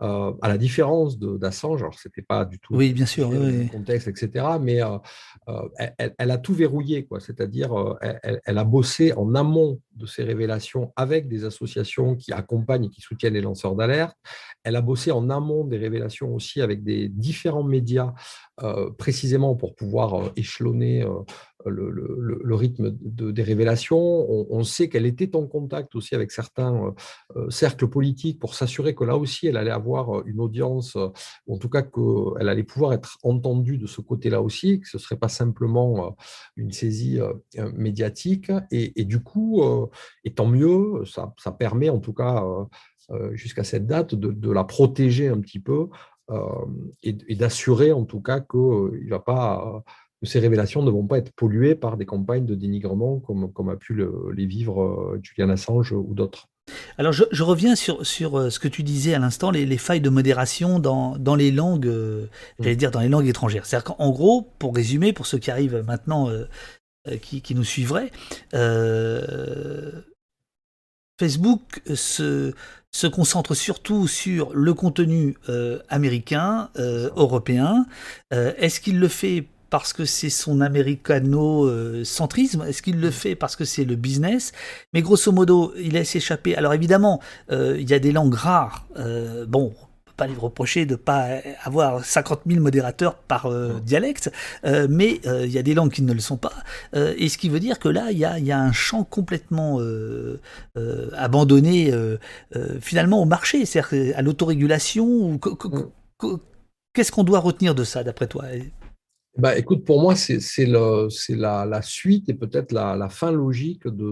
[0.01, 3.69] euh, à la différence d'Assange, alors ce n'était pas du tout oui, bien sûr, le
[3.71, 4.97] contexte, etc., mais euh,
[5.47, 7.21] euh, elle, a tout verrouillé, quoi.
[7.21, 12.85] c'est-à-dire elle, elle, a bossé en amont de ces révélations avec des associations qui accompagnent
[12.85, 14.17] et qui soutiennent les lanceurs d'alerte.
[14.63, 18.00] Elle a bossé en amont des révélations aussi avec des différents médias,
[18.63, 21.23] euh, précisément pour pouvoir euh, échelonner euh,
[21.65, 23.97] le, rythme de, des révélations.
[23.97, 26.93] On, sait qu'elle était en contact aussi avec certains
[27.49, 31.83] cercles politiques pour s'assurer que là aussi, elle allait avoir une audience, en tout cas
[31.83, 36.15] qu'elle allait pouvoir être entendue de ce côté-là aussi, que ce ne serait pas simplement
[36.55, 37.19] une saisie
[37.75, 38.51] médiatique.
[38.71, 39.63] Et, du coup,
[40.23, 42.43] et tant mieux, ça, permet en tout cas
[43.33, 45.89] jusqu'à cette date, de, la protéger un petit peu
[46.31, 46.65] euh,
[47.03, 49.83] et, d'assurer en tout cas que, euh, il va pas,
[50.23, 53.75] ces révélations ne vont pas être polluées par des campagnes de dénigrement comme, comme a
[53.75, 54.01] pu
[54.33, 56.47] les vivre Julian Assange ou d'autres.
[56.97, 60.79] Alors je, reviens sur, sur ce que tu disais à l'instant, les, failles de modération
[60.79, 62.29] dans, dans les langues, mmh.
[62.59, 63.65] j'allais dire dans les langues étrangères.
[63.65, 66.29] C'est-à-dire qu'en gros, pour résumer, pour ceux qui arrivent maintenant,
[67.21, 68.11] qui, qui, nous suivraient,
[71.21, 72.53] Facebook se,
[73.13, 77.85] concentre surtout sur le contenu euh, américain, euh, européen.
[78.33, 83.55] Euh, est-ce qu'il le fait parce que c'est son américano-centrisme Est-ce qu'il le fait parce
[83.55, 84.51] que c'est le business?
[84.93, 86.55] Mais grosso modo, il laisse échapper.
[86.55, 88.87] Alors évidemment, il y a des langues rares.
[89.47, 89.75] bon,
[90.13, 91.27] pas lui reprocher de ne pas
[91.63, 94.31] avoir 50 000 modérateurs par euh, dialecte,
[94.65, 96.53] euh, mais euh, il y a des langues qui ne le sont pas.
[96.93, 99.79] et ce qui veut dire que là, il y a, un champ complètement
[101.17, 101.91] abandonné
[102.79, 105.33] finalement au marché, c'est-à-dire à l'autorégulation.
[105.33, 106.37] Mm.
[106.93, 108.45] Qu'est-ce qu'on doit retenir de ça, d'après toi?
[109.37, 114.11] Bah, écoute, pour moi, c'est la, la, suite et peut-être la, la, fin logique d'un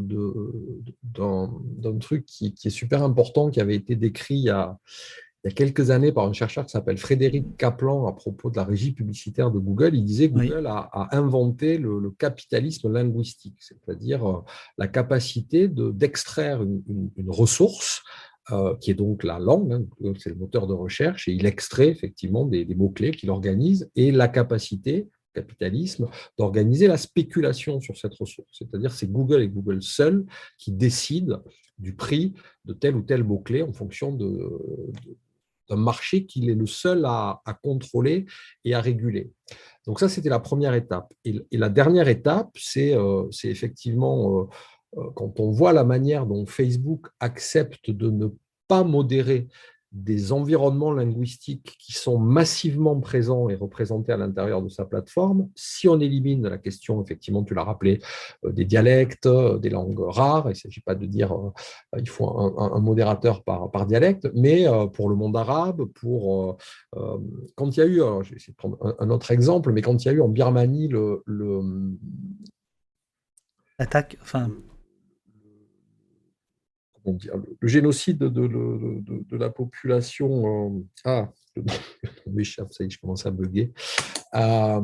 [1.92, 4.78] de, truc qui, qui, est super important, qui avait été décrit il y a,
[5.44, 8.58] il y a quelques années par un chercheur qui s'appelle Frédéric Kaplan à propos de
[8.58, 9.96] la régie publicitaire de Google.
[9.96, 14.42] Il disait que Google a, inventé le, capitalisme linguistique, c'est-à-dire euh,
[14.78, 18.02] la capacité d'extraire une, ressource
[18.52, 19.72] euh, qui est donc la langue,
[20.04, 24.12] hein, c'est le moteur de recherche, et il extrait effectivement des, mots-clés qu'il organise, et
[24.12, 28.50] la capacité, capitalisme, d'organiser la spéculation sur cette ressource.
[28.52, 30.26] C'est-à-dire c'est Google et Google seul
[30.58, 31.42] qui décident
[31.78, 32.34] du prix
[32.66, 34.38] de tel ou tel mot-clé en fonction de
[35.70, 38.26] d'un marché qu'il est le seul à, contrôler
[38.66, 39.32] et à réguler.
[39.86, 41.14] Donc ça, c'était la première étape.
[41.26, 44.44] Et, la dernière étape, c'est euh, effectivement euh,
[44.98, 48.28] euh, quand on voit la manière dont Facebook accepte de ne
[48.68, 49.48] pas modérer
[49.92, 55.88] des environnements linguistiques qui sont massivement présents et représentés à l'intérieur de sa plateforme, si
[55.88, 58.00] on élimine la question, effectivement, tu l'as rappelé,
[58.46, 61.52] euh, des dialectes, euh, des langues rares, il ne s'agit pas de dire euh,
[61.98, 66.58] il faut un, modérateur par, dialecte, mais pour le monde arabe, pour
[67.56, 70.04] quand il y a eu, je vais essayer de prendre un, autre exemple, mais quand
[70.04, 71.62] il y a eu en Birmanie le, le
[73.80, 74.52] l'attaque, enfin
[77.06, 80.84] le, génocide de, la population.
[82.28, 83.72] M'échappe, ça y est, je commence à bugger.
[84.36, 84.82] Euh,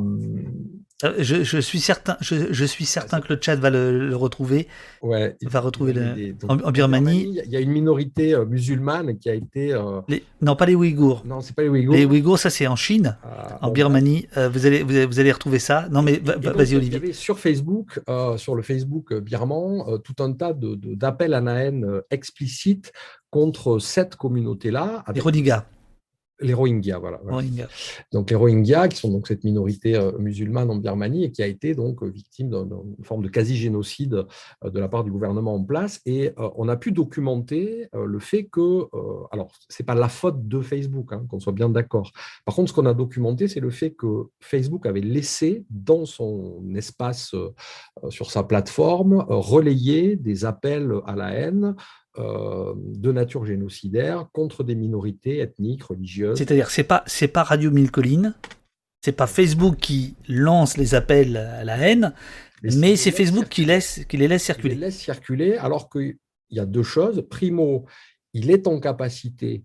[1.03, 4.67] euh, je, suis certain, je, suis certain que le chat va le, retrouver.
[5.01, 7.38] Ouais, va retrouver le, en, Birmanie.
[7.45, 9.78] Il y a une minorité euh, musulmane qui a été.
[10.41, 11.23] non, pas les Ouïghours.
[11.26, 11.95] Non, c'est pas les Ouïghours.
[11.95, 13.17] Les Ouïghours, ça c'est en Chine.
[13.23, 15.88] Ah, en Birmanie, vous, allez, vous, allez, retrouver ça.
[15.91, 16.88] Non, mais vas-y, Olivier.
[16.88, 17.99] Il y avait sur Facebook,
[18.38, 22.91] sur le Facebook birman, tout un tas d'appels à la haine explicites
[23.30, 25.03] contre cette communauté-là.
[25.13, 25.65] Les Rodigas.
[26.42, 27.22] Les Rohingyas, voilà.
[28.12, 31.48] Donc les Rohingyas, qui sont donc cette minorité euh, musulmane en Birmanie et qui a
[31.48, 34.26] été donc euh, victime d'une forme de quasi-génocide
[34.64, 36.02] euh, de la part du gouvernement en place.
[36.06, 38.86] Et on a pu documenter le fait que,
[39.32, 42.12] alors c'est pas la faute de Facebook, hein, qu'on soit bien d'accord.
[42.44, 46.64] Par contre, ce qu'on a documenté, c'est le fait que Facebook avait laissé dans son
[46.76, 47.34] espace
[48.10, 51.76] sur sa plateforme relayer des appels à la haine
[52.18, 56.38] de nature génocidaire contre des minorités ethniques, religieuses.
[56.38, 58.34] C'est-à-dire, c'est pas c'est pas Radio Mille Collines,
[59.01, 62.13] c'est pas Facebook qui lance les appels à la haine,
[62.63, 64.74] mais, c'est Facebook qui laisse qui les laisse circuler.
[64.74, 66.18] Il les laisse circuler, alors qu'il
[66.49, 67.24] y a deux choses.
[67.30, 67.86] Primo,
[68.34, 69.63] il est en capacité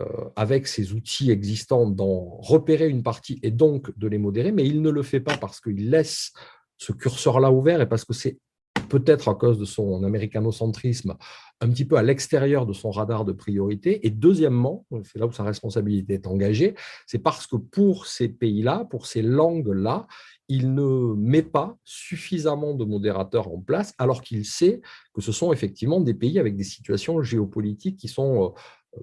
[0.00, 0.04] euh,
[0.36, 4.80] avec ses outils existants d'en repérer une partie et donc de les modérer, mais il
[4.82, 6.32] ne le fait pas parce qu'il laisse
[6.78, 8.38] ce curseur-là ouvert et parce que c'est
[8.88, 11.16] peut-être à cause de son américanocentrisme,
[11.62, 14.06] un petit peu à l'extérieur de son radar de priorité.
[14.06, 16.74] Et deuxièmement, c'est là où sa responsabilité est engagée,
[17.06, 20.06] c'est parce que pour ces pays-là, pour ces langues-là,
[20.48, 24.82] il ne met pas suffisamment de modérateurs en place, alors qu'il sait
[25.14, 28.48] que ce sont effectivement des pays avec des situations géopolitiques qui sont euh,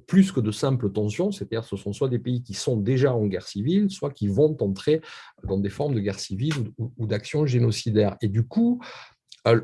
[0.06, 3.26] plus que de simples tensions, c'est-à-dire ce sont soit des pays qui sont déjà en
[3.26, 5.02] guerre civile, soit qui vont entrer
[5.48, 8.16] dans des formes de guerre civile ou, d'actions génocidaires.
[8.22, 8.82] Et du coup,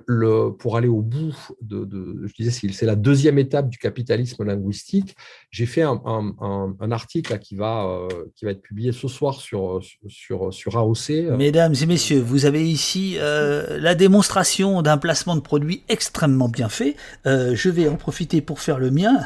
[0.07, 1.35] le, pour aller au bout
[1.69, 5.15] je disais, c'est la deuxième étape du capitalisme linguistique.
[5.51, 10.53] J'ai fait un, article qui, va, euh, qui va être publié ce soir sur, sur,
[10.53, 11.37] sur AOC.
[11.37, 16.69] Mesdames et messieurs, vous avez ici euh, la démonstration d'un placement de produit extrêmement bien
[16.69, 16.95] fait.
[17.25, 19.19] je vais en profiter pour faire le mien.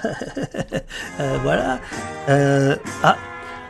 [1.43, 1.79] voilà.
[2.27, 3.17] ah,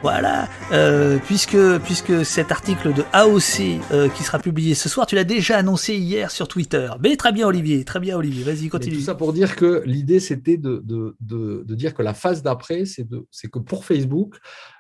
[0.02, 5.16] voilà, euh, puisque, puisque cet article de AOC euh, qui sera publié ce soir, tu
[5.16, 6.89] l'as déjà annoncé hier sur Twitter.
[7.04, 8.95] Mais très bien Olivier, très bien Olivier, vas-y continue.
[8.95, 12.86] tout ça pour dire que l'idée c'était de, de, de, dire que la phase d'après,
[12.86, 13.06] c'est
[13.52, 14.38] que pour Facebook,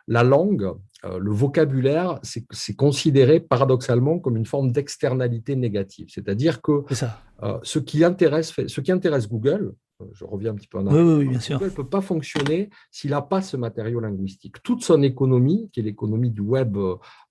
[0.07, 0.71] la langue,
[1.03, 6.07] euh, le vocabulaire, c'est considéré paradoxalement comme une forme d'externalité négative.
[6.09, 6.83] C'est-à-dire que
[7.63, 9.73] ce, qui intéresse, ce qui intéresse Google,
[10.13, 11.17] je reviens un petit peu en arrière.
[11.17, 11.61] Oui, bien sûr.
[11.61, 14.61] ne peut pas fonctionner s'il n'a pas ce matériau linguistique.
[14.63, 16.77] Toute son économie, qui est l'économie du web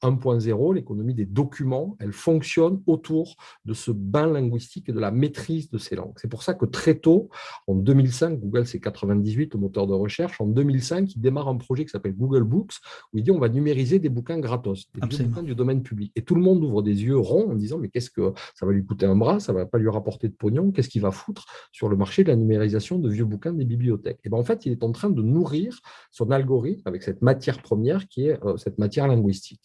[0.03, 5.11] 1.0, euh, l'économie des documents, elle fonctionne autour de ce bain linguistique et de la
[5.11, 6.15] maîtrise de ces langues.
[6.17, 7.31] C'est pour ça que très tôt,
[7.67, 11.85] en 2005, Google c'est 98, le moteur de recherche, en 2005, il démarre un projet
[11.85, 12.75] qui s'appelle Google Books,
[13.13, 16.13] où il dit on va numériser des bouquins gratos, des bouquins du domaine public.
[16.17, 18.73] Et tout le monde ouvre des yeux ronds en disant mais qu'est-ce que ça va
[18.73, 21.47] lui coûter un bras, ça va pas lui rapporter de pognon, qu'est-ce qu'il va foutre
[21.73, 24.21] sur le marché de la numérisation de vieux bouquins des bibliothèques.
[24.25, 25.81] Et ben en fait, il est en train de nourrir
[26.11, 29.63] son algorithme avec cette matière première qui est euh, cette matière linguistique.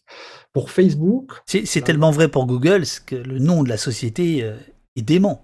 [0.52, 1.32] Pour Facebook.
[1.46, 4.56] C'est tellement vrai pour Google que le nom de la société euh,
[4.96, 5.44] est dément.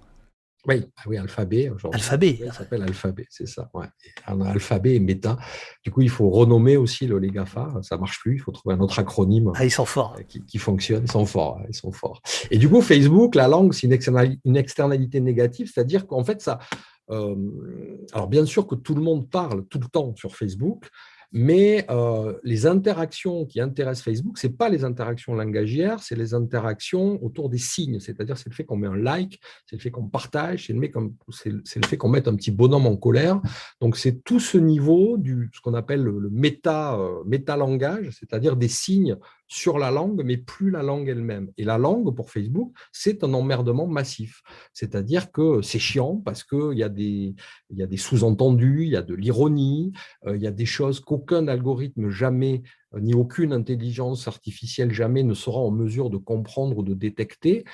[0.68, 1.72] Oui, ah oui, Alphabet.
[1.94, 2.40] Alphabet.
[2.48, 3.72] Ça s'appelle Alphabet, c'est ça.
[3.74, 3.86] Ouais.
[4.26, 5.38] Alphabet et Meta.
[5.86, 7.80] Du coup, il faut renommer aussi le, les GAFA.
[7.82, 8.36] Ça marche plus.
[8.36, 9.52] Il faut trouver un autre acronyme.
[9.56, 10.18] Ah, ils sont forts.
[10.28, 11.04] Qui, qui fonctionne.
[11.06, 11.62] Ils sont forts.
[11.70, 12.22] Ils sont forts.
[12.52, 15.72] Et du coup, Facebook, la langue, c'est une externalité négative.
[15.74, 19.88] C'est-à-dire qu'en fait, ça, euh, alors bien sûr que tout le monde parle tout le
[19.88, 20.90] temps sur Facebook,
[21.32, 26.34] mais euh, les interactions qui intéressent Facebook, ce n'est pas les interactions langagières, c'est les
[26.34, 28.00] interactions autour des signes.
[28.00, 31.88] C'est-à-dire, c'est le fait qu'on met un like, c'est le fait qu'on partage, c'est le,
[31.88, 33.42] fait qu'on mette un petit bonhomme en colère.
[33.80, 38.68] Donc, c'est tout ce niveau du ce qu'on appelle le, méta, euh, méta-langage, c'est-à-dire des
[38.68, 39.16] signes
[39.50, 41.52] sur la langue, mais plus la langue elle-même.
[41.58, 44.42] Et la langue, pour Facebook, c'est un emmerdement massif.
[44.74, 47.36] C'est-à-dire que c'est chiant parce qu'il y a des,
[47.72, 49.92] il y a des sous-entendus, il y a de l'ironie,
[50.28, 52.62] euh, il y a des choses qu'aucun algorithme jamais,
[52.94, 57.66] euh, ni aucune intelligence artificielle jamais ne sera en mesure de comprendre ou de détecter.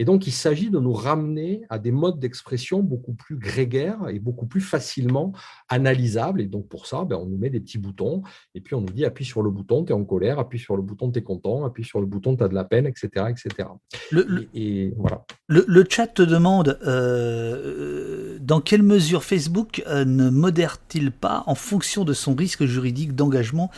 [0.00, 4.18] Et donc, il s'agit de nous ramener à des modes d'expression beaucoup plus grégaires et
[4.18, 5.32] beaucoup plus facilement
[5.68, 6.40] analysables.
[6.40, 8.22] Et donc, pour ça, ben, on nous met des petits boutons
[8.54, 10.74] et puis on nous dit appuie sur le bouton, tu es en colère, appuie sur
[10.74, 13.26] le bouton, tu es content, appuie sur le bouton, tu as de la peine, etc.
[13.28, 13.68] etc.
[14.10, 15.26] Le, et, voilà.
[15.48, 22.06] le, chat te demande euh, dans quelle mesure Facebook euh, ne modère-t-il pas en fonction
[22.06, 23.70] de son risque juridique d'engagement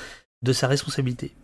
[0.42, 1.34] de sa responsabilité?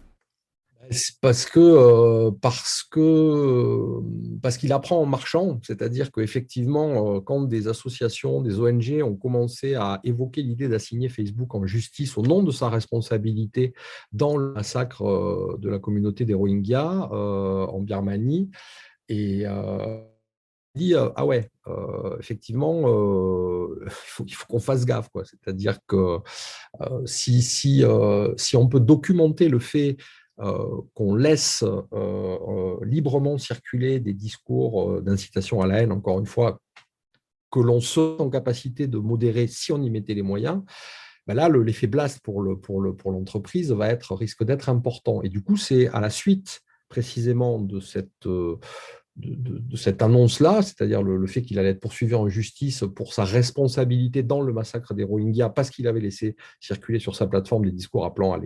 [1.21, 4.01] Parce que euh, parce que
[4.41, 9.75] parce qu'il apprend en marchant, c'est-à-dire qu'effectivement, euh, quand des associations, des ONG ont commencé
[9.75, 13.75] à évoquer l'idée d'assigner Facebook en justice au nom de sa responsabilité
[14.13, 18.51] dans le massacre euh, de la communauté des Rohingyas en Birmanie,
[19.09, 19.45] et
[20.75, 21.51] dit ah ouais,
[22.19, 22.81] effectivement,
[24.27, 25.25] il faut, qu'on fasse gaffe, quoi.
[25.25, 26.19] C'est-à-dire que
[27.05, 27.83] si si
[28.37, 30.03] si on peut documenter le fait euh,
[30.95, 36.61] qu'on laisse euh, euh, librement circuler des discours d'incitation à la haine, encore une fois,
[37.51, 40.63] que l'on soit en capacité de modérer si on y mettait les moyens,
[41.27, 45.23] ben là, l'effet blast pour l'entreprise va être, risque d'être important.
[45.23, 48.27] Et du coup, c'est à la suite précisément de cette,
[49.19, 54.23] de, cette annonce-là, c'est-à-dire le, fait qu'il allait être poursuivi en justice pour sa responsabilité
[54.23, 58.05] dans le massacre des Rohingyas, parce qu'il avait laissé circuler sur sa plateforme des discours
[58.05, 58.39] appelant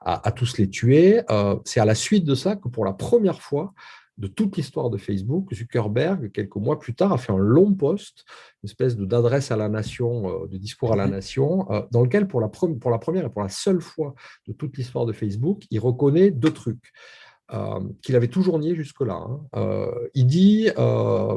[0.00, 1.22] à, à, tous les tuer.
[1.30, 3.72] Euh, c'est à la suite de ça que pour la première fois
[4.20, 8.24] de toute l'histoire de Facebook, Zuckerberg, quelques mois plus tard, a fait un long post,
[8.62, 12.28] une espèce d'adresse à la nation, euh, de discours à la nation, euh, dans lequel,
[12.28, 14.14] pour la, pour la première et pour la seule fois
[14.46, 16.92] de toute l'histoire de Facebook, il reconnaît deux trucs.
[17.52, 19.14] Euh, qu'il avait toujours nié jusque-là.
[19.14, 19.40] Hein.
[19.56, 21.36] Euh, il dit euh,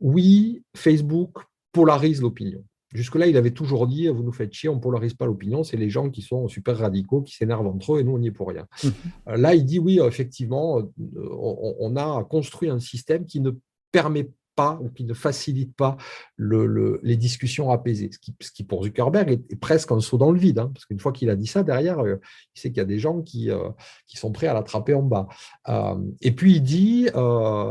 [0.00, 1.38] oui, Facebook
[1.70, 2.64] polarise l'opinion.
[2.92, 5.76] Jusque-là, il avait toujours dit vous nous faites chier, on ne polarise pas l'opinion, c'est
[5.76, 8.32] les gens qui sont super radicaux, qui s'énervent entre eux et nous, on n'y est
[8.32, 8.66] pour rien.
[8.82, 9.36] Mhm.
[9.36, 13.50] Là, il dit oui, effectivement, on, a construit un système qui ne
[13.92, 15.96] permet pas ou qui ne facilite pas
[16.36, 18.10] le, les discussions apaisées.
[18.10, 20.86] Ce qui, ce qui pour Zuckerberg est, presque un saut dans le vide, hein, parce
[20.86, 22.16] qu'une fois qu'il a dit ça, derrière, euh,
[22.54, 23.68] il sait qu'il y a des gens qui, euh,
[24.14, 25.28] sont prêts à l'attraper en bas.
[25.68, 27.08] Euh, et puis il dit,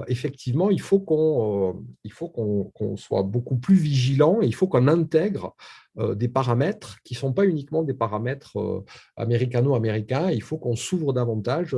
[0.07, 4.87] effectivement, il faut qu'on il faut qu'on soit beaucoup plus vigilant et il faut qu'on
[4.87, 5.55] intègre
[5.97, 8.83] des paramètres qui ne sont pas uniquement des paramètres
[9.15, 10.29] américano-américains.
[10.29, 11.75] Il faut qu'on s'ouvre davantage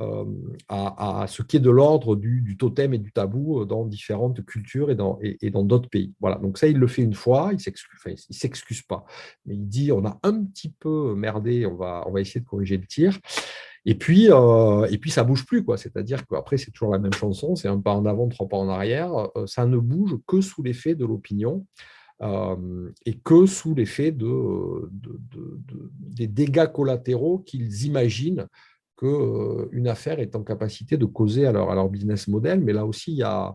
[0.00, 0.24] euh,
[0.68, 4.90] à, ce qui est de l'ordre du, totem et du tabou euh, dans différentes cultures
[4.90, 6.12] et dans et, dans d'autres pays.
[6.20, 6.36] Voilà.
[6.36, 9.04] Donc ça, il le fait une fois, il s'excuse, enfin, il s'excuse pas,
[9.46, 12.46] mais il dit on a un petit peu merdé, on va on va essayer de
[12.46, 13.20] corriger le tir.
[13.84, 15.76] Et puis, euh, et puis ça bouge plus, quoi.
[15.76, 18.68] C'est-à-dire qu'après, c'est toujours la même chanson, c'est un pas en avant, trois pas en
[18.68, 19.12] arrière.
[19.46, 21.66] ça ne bouge que sous l'effet de l'opinion.
[23.06, 24.90] et que sous l'effet de,
[26.00, 28.48] des dégâts collatéraux qu'ils imaginent
[28.96, 32.60] qu'une euh, affaire est en capacité de causer à leur, business model.
[32.60, 33.54] Mais là aussi, il y a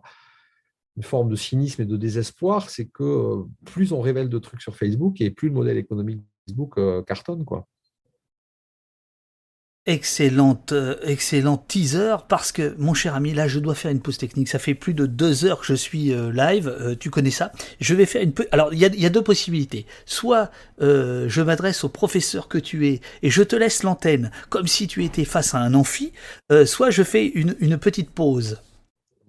[0.98, 4.62] une forme de cynisme et de désespoir, c'est que euh, plus on révèle de trucs
[4.62, 7.46] sur Facebook et plus le modèle économique de Facebook euh, cartonne.
[7.46, 7.68] Quoi
[9.86, 14.18] excellente, euh, excellent teaser parce que mon cher ami, là je dois faire une pause
[14.18, 14.48] technique.
[14.48, 17.52] Ça fait plus de deux heures que je suis euh, live, euh, tu connais ça.
[17.80, 18.34] Je vais faire une.
[18.52, 19.86] Alors il y a, deux possibilités.
[20.06, 24.88] Soit je m'adresse au professeur que tu es et je te laisse l'antenne comme si
[24.88, 26.14] tu étais face à un amphi.
[26.66, 28.60] soit je fais une petite pause.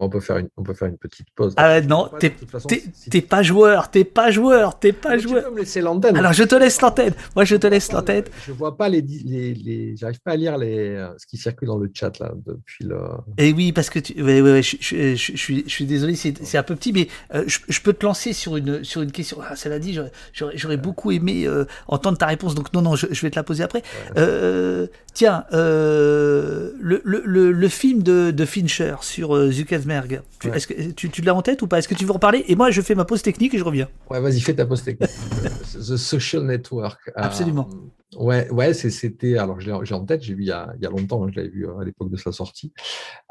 [0.02, 1.54] On peut, faire une, on peut faire une petite pause.
[1.56, 5.44] Ah non, t'es pas joueur, t'es pas joueur, t'es pas joueur.
[5.44, 6.16] Tu peux me laisser l'antenne.
[6.16, 7.14] Alors je te laisse l'antenne.
[7.36, 8.24] Moi je te laisse l'antenne.
[8.46, 11.78] Je vois pas les, les, les j'arrive pas à lire les, ce qui circule dans
[11.78, 12.98] le chat là depuis le.
[13.38, 16.58] Et oui parce que tu, ouais, ouais, je, je, je, suis, je suis désolé, c'est
[16.58, 19.38] un peu petit, mais euh, je, peux te lancer sur une sur une question.
[19.46, 19.98] Ah, cela dit,
[20.32, 23.62] j'aurais beaucoup aimé euh, entendre ta réponse, donc non non, je, vais te la poser
[23.62, 23.82] après.
[24.16, 26.72] Euh, tiens, le,
[27.04, 29.89] le, le, film de, de Fincher sur Zuckerberg
[30.38, 31.78] tu, est-ce que, tu, tu l'as en tête ou pas?
[31.78, 33.64] Est-ce que tu veux en parler Et moi, je fais ma pause technique et je
[33.64, 33.88] reviens.
[34.10, 35.10] Ouais, vas-y, fais ta pause technique.
[35.72, 37.00] The Social Network.
[37.08, 37.68] Euh, Absolument.
[38.16, 39.38] ouais, ouais c'était.
[39.38, 41.48] Alors, j'ai en tête, j'ai vu il y, a, il y a longtemps, je l'avais
[41.48, 42.72] vu euh, à l'époque de sa sortie.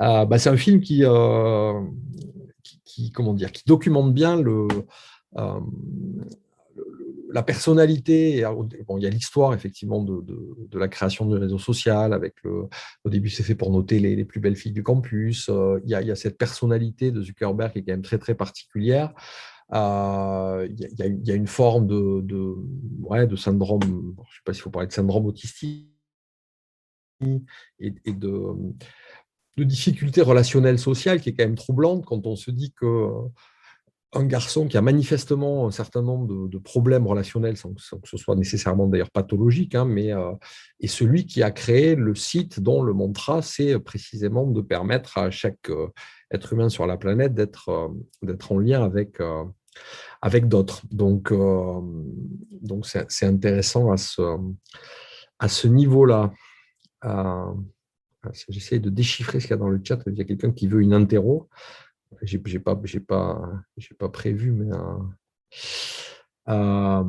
[0.02, 1.04] Euh, bah, c'est un film qui,
[2.64, 4.68] qui, qui, comment dire, qui documente bien le
[7.32, 8.44] la personnalité,
[8.88, 12.68] bon, il y a l'histoire effectivement de, la création du réseau social, avec le,
[13.04, 15.96] au début c'est fait pour noter les, plus belles filles du campus, euh, il, y
[15.96, 19.14] a, cette personnalité de Zuckerberg qui est quand même très très particulière.
[19.74, 24.72] Euh, il, y a, une forme de, de syndrome, je ne sais pas s'il faut
[24.72, 25.88] parler de syndrome autistique,
[27.80, 28.56] et, de,
[29.58, 33.10] de difficultés relationnelles sociales qui est quand même troublante quand on se dit que
[34.14, 38.36] un garçon qui a manifestement un certain nombre de, problèmes relationnels, sans, que ce soit
[38.36, 40.32] nécessairement d'ailleurs pathologique, hein, mais euh,
[40.86, 45.70] celui qui a créé le site dont le mantra, c'est précisément de permettre à chaque
[45.70, 45.88] euh,
[46.32, 47.88] être humain sur la planète d'être euh,
[48.24, 49.20] d'être en lien avec,
[50.22, 50.82] avec d'autres.
[50.92, 54.22] Donc, donc c'est intéressant à ce,
[55.38, 56.34] à ce niveau-là.
[58.50, 60.00] J'essaie de déchiffrer ce qu'il y a dans le chat.
[60.08, 61.48] Il y a quelqu'un qui veut une interro.
[62.22, 63.42] J'ai n'ai pas, j'ai pas,
[63.78, 64.76] j'ai pas prévu, mais.
[64.76, 64.98] Euh,
[66.50, 67.04] euh,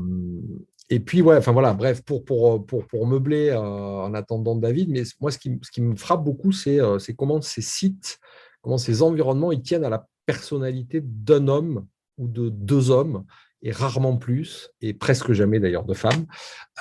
[0.91, 4.91] et puis, ouais, enfin voilà, bref, pour, pour, pour, pour meubler euh, en attendant David,
[4.91, 6.81] mais moi, ce qui, ce qui me frappe beaucoup, c'est
[7.17, 8.19] comment ces sites,
[8.61, 11.87] comment ces environnements, ils tiennent à la personnalité d'un homme
[12.19, 13.25] ou de deux hommes
[13.63, 16.27] et rarement plus, et presque jamais d'ailleurs de femmes.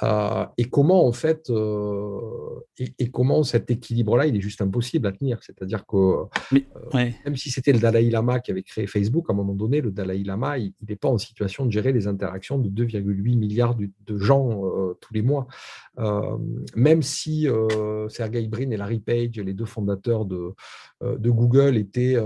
[0.01, 5.11] Euh, et comment en fait, euh, et, comment cet équilibre-là, il est juste impossible à
[5.11, 5.39] tenir?
[5.43, 5.97] C'est-à-dire que
[6.53, 9.81] euh, même si c'était le Dalai Lama qui avait créé Facebook, à un moment donné,
[9.81, 13.75] le Dalai Lama, il n'est pas en situation de gérer les interactions de 2,8 milliards
[13.75, 14.61] de, gens
[15.01, 15.47] tous les mois.
[16.75, 17.47] même si
[18.09, 20.53] Sergey Brin et Larry Page, les deux fondateurs de,
[21.01, 22.17] de Google, étaient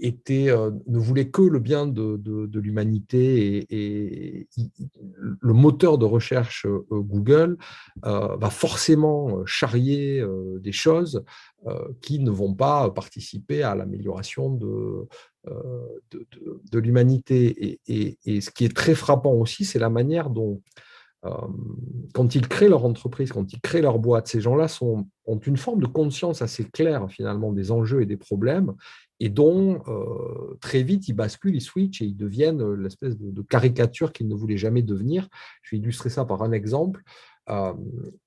[0.00, 4.48] était, euh, ne voulait que le bien de, l'humanité et,
[5.40, 7.56] le moteur de recherche euh, Google
[8.02, 10.24] va forcément charrier
[10.60, 11.24] des choses
[12.00, 15.06] qui ne vont pas participer à l'amélioration de,
[15.46, 17.78] de, l'humanité.
[17.86, 20.87] Et, et, ce qui est très frappant aussi, c'est la manière dont euh,
[22.14, 25.80] quand ils créent leur entreprise, quand ils créent leur boîte, ces gens-là ont une forme
[25.80, 28.74] de conscience assez claire finalement des enjeux et des problèmes
[29.20, 33.42] et dont euh, très vite ils basculent, ils switchent et ils deviennent euh, l'espèce de,
[33.42, 35.28] caricature qu'ils ne voulaient jamais devenir.
[35.62, 37.02] Je vais illustrer ça par un exemple.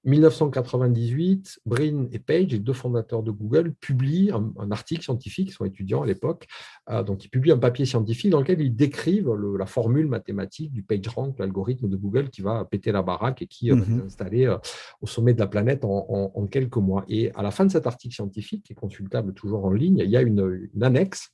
[0.03, 5.65] 1998, Brin et Page, les deux fondateurs de Google, publient un, article scientifique, ils sont
[5.65, 6.47] étudiants à l'époque,
[6.89, 10.81] euh, donc ils publient un papier scientifique dans lequel ils décrivent la formule mathématique du
[10.81, 14.01] PageRank, l'algorithme de Google qui va péter la baraque et qui va mhm.
[14.01, 14.57] s'installer euh,
[15.01, 17.05] au sommet de la planète en, quelques mois.
[17.07, 20.09] Et à la fin de cet article scientifique, qui est consultable toujours en ligne, il
[20.09, 21.29] y a une, annexe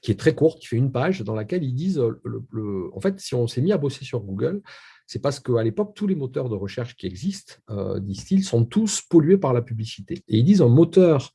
[0.00, 3.34] qui est très courte, qui fait une page, dans laquelle ils disent, en fait, si
[3.34, 4.62] on s'est mis à bosser sur Google,
[5.06, 9.02] c'est parce qu'à l'époque, tous les moteurs de recherche qui existent, euh, disent-ils, sont tous
[9.02, 10.22] pollués par la publicité.
[10.28, 11.32] Et ils disent un moteur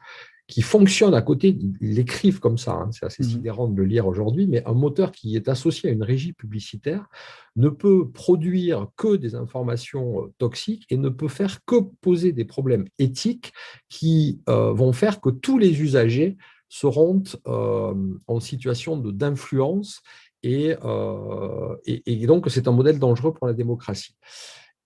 [0.52, 3.30] qui fonctionne à côté, ils l'écrivent comme ça, hein, c'est assez mhm.
[3.30, 7.08] sidérant de le lire aujourd'hui, mais un moteur qui est associé à une régie publicitaire
[7.56, 12.44] ne peut produire que des informations euh, toxiques et ne peut faire que poser des
[12.44, 13.54] problèmes éthiques
[13.88, 17.94] qui euh, vont faire que tous les usagers seront euh,
[18.28, 20.02] en situation d'influence
[20.46, 24.16] euh, et, et, donc, c'est un modèle dangereux pour la démocratie.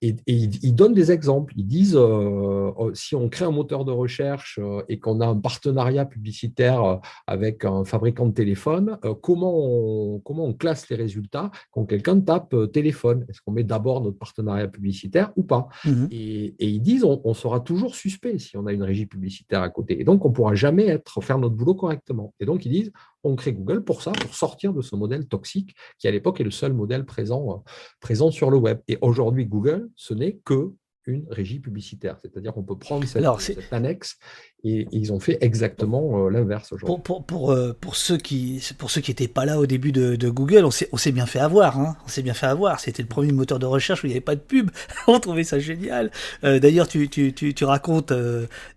[0.02, 1.54] Et, ils, donnent des exemples.
[1.56, 5.36] Ils disent, euh, euh, si on crée un moteur de recherche et qu'on a un
[5.36, 11.86] partenariat publicitaire avec un fabricant de téléphone, comment, on, comment on classe les résultats quand
[11.86, 13.24] quelqu'un tape téléphone?
[13.30, 15.68] Est-ce qu'on met d'abord notre partenariat publicitaire ou pas?
[15.86, 19.62] Mmh et, ils disent, on, on, sera toujours suspect si on a une régie publicitaire
[19.62, 19.98] à côté.
[19.98, 22.34] Et donc, on ne pourra jamais être, faire notre boulot correctement.
[22.38, 22.92] Et donc, ils disent,
[23.26, 26.44] on crée Google pour ça, pour sortir de ce modèle toxique qui à l'époque est
[26.44, 27.64] le seul modèle présent,
[28.00, 28.80] euh, sur le web.
[28.88, 30.72] Et aujourd'hui, Google, ce n'est que
[31.06, 32.16] une régie publicitaire.
[32.20, 34.18] C'est-à-dire qu'on peut prendre cette, cette annexe
[34.64, 37.02] et, ils ont fait exactement euh, l'inverse aujourd'hui.
[37.04, 40.28] Pour, pour, euh, pour, ceux qui pour ceux qui n'étaient pas là au début de,
[40.28, 41.78] Google, on s'est, bien fait avoir.
[41.78, 42.80] Hein on s'est bien fait avoir.
[42.80, 44.70] C'était le premier moteur de recherche où il n'y avait pas de pub.
[45.06, 46.10] on trouvait ça génial.
[46.42, 48.12] Euh, d'ailleurs, tu, tu, tu, tu racontes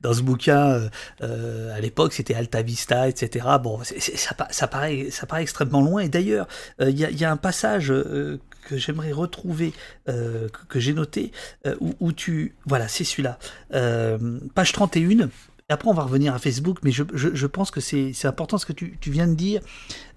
[0.01, 0.89] dans ce bouquin,
[1.21, 3.47] à l'époque, c'était Alta Vista, etc.
[3.61, 6.01] Bon, ça, ça, paraît, ça paraît extrêmement loin.
[6.01, 6.47] Et d'ailleurs,
[6.79, 7.91] il y a, y, a, un passage
[8.69, 9.73] que j'aimerais retrouver,
[10.05, 11.31] que, j'ai noté,
[11.79, 12.55] où, où, tu...
[12.65, 13.39] Voilà, c'est celui-là.
[14.53, 15.29] page 31
[15.69, 18.65] et après, on va revenir à Facebook, mais je, je, pense que c'est important ce
[18.65, 19.61] que tu, tu, viens de dire.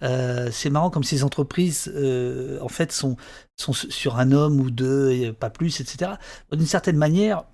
[0.02, 3.18] Euh, c'est marrant comme ces entreprises, euh, en fait, sont,
[3.56, 6.12] sont sur un homme ou deux, et pas plus, etc.
[6.52, 7.44] D'une certaine manière,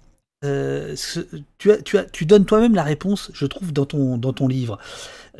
[0.45, 0.95] euh,
[1.59, 4.47] tu, as, tu, as, tu donnes toi-même la réponse, je trouve, dans ton, dans ton
[4.47, 4.79] livre.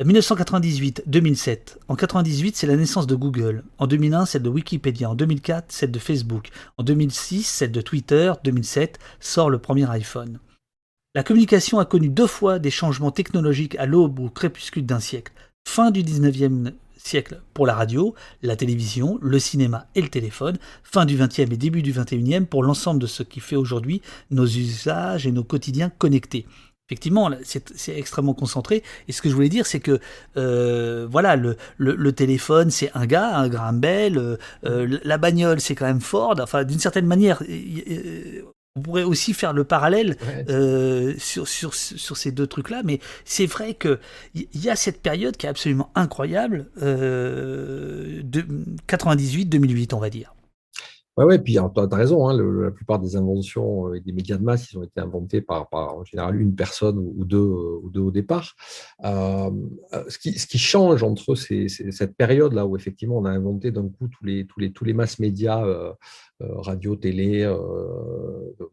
[0.05, 1.77] 1998-2007.
[1.89, 3.63] En 98, c'est la naissance de Google.
[3.79, 5.09] En 2001, celle de Wikipédia.
[5.09, 6.49] En 2004, celle de Facebook.
[6.77, 8.31] En 2006, celle de Twitter.
[8.43, 10.39] 2007, sort le premier iPhone.
[11.15, 15.33] La communication a connu deux fois des changements technologiques à l'aube ou crépuscule d'un siècle.
[15.67, 20.57] Fin du 19e siècle pour la radio, la télévision, le cinéma et le téléphone.
[20.83, 24.45] Fin du 20e et début du 21e pour l'ensemble de ce qui fait aujourd'hui nos
[24.45, 26.45] usages et nos quotidiens connectés.
[26.89, 28.83] Effectivement, c'est extrêmement concentré.
[29.07, 29.99] Et ce que je voulais dire, c'est que
[30.37, 34.17] euh, voilà, le, téléphone, c'est un gars, un Graham Bell.
[34.17, 36.35] Euh, euh, la bagnole, c'est quand même Ford.
[36.39, 37.43] Enfin, d'une certaine manière,
[38.75, 40.15] on pourrait aussi faire le parallèle
[40.49, 43.97] euh, sur, sur, sur, ces deux trucs-là, mais c'est vrai qu'il
[44.53, 48.45] y a cette période qui est absolument incroyable, euh, de
[48.87, 50.33] 98-2008, on va dire.
[51.19, 54.43] Oui, ouais, puis tu as raison, hein, la plupart des inventions et des médias de
[54.43, 58.11] masse, ils ont été inventés par, en général une personne ou deux, ou deux au
[58.11, 58.55] départ.
[59.03, 63.89] ce, qui, ce, qui, change entre ces, cette période-là où effectivement on a inventé d'un
[63.89, 65.93] coup tous les, tous les, tous les masses médias euh,
[66.41, 67.57] radio, télé, euh,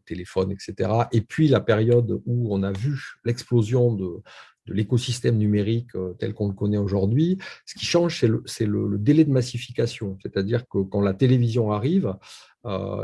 [0.05, 0.89] téléphone, etc.
[1.11, 4.21] Et puis la période où on a vu l'explosion de,
[4.67, 9.31] l'écosystème numérique euh, tel qu'on le connaît aujourd'hui, ce qui change, c'est le, délai de
[9.31, 10.17] massification.
[10.21, 12.15] C'est-à-dire que quand la télévision arrive,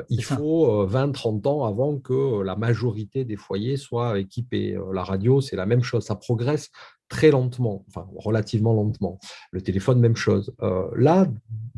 [0.10, 4.78] il faut 20-30 ans avant que la majorité des foyers soient équipés.
[4.92, 6.70] La radio, c'est la même chose, ça progresse
[7.08, 9.20] très lentement, enfin relativement lentement.
[9.52, 10.54] Le téléphone, même chose.
[10.98, 11.28] là,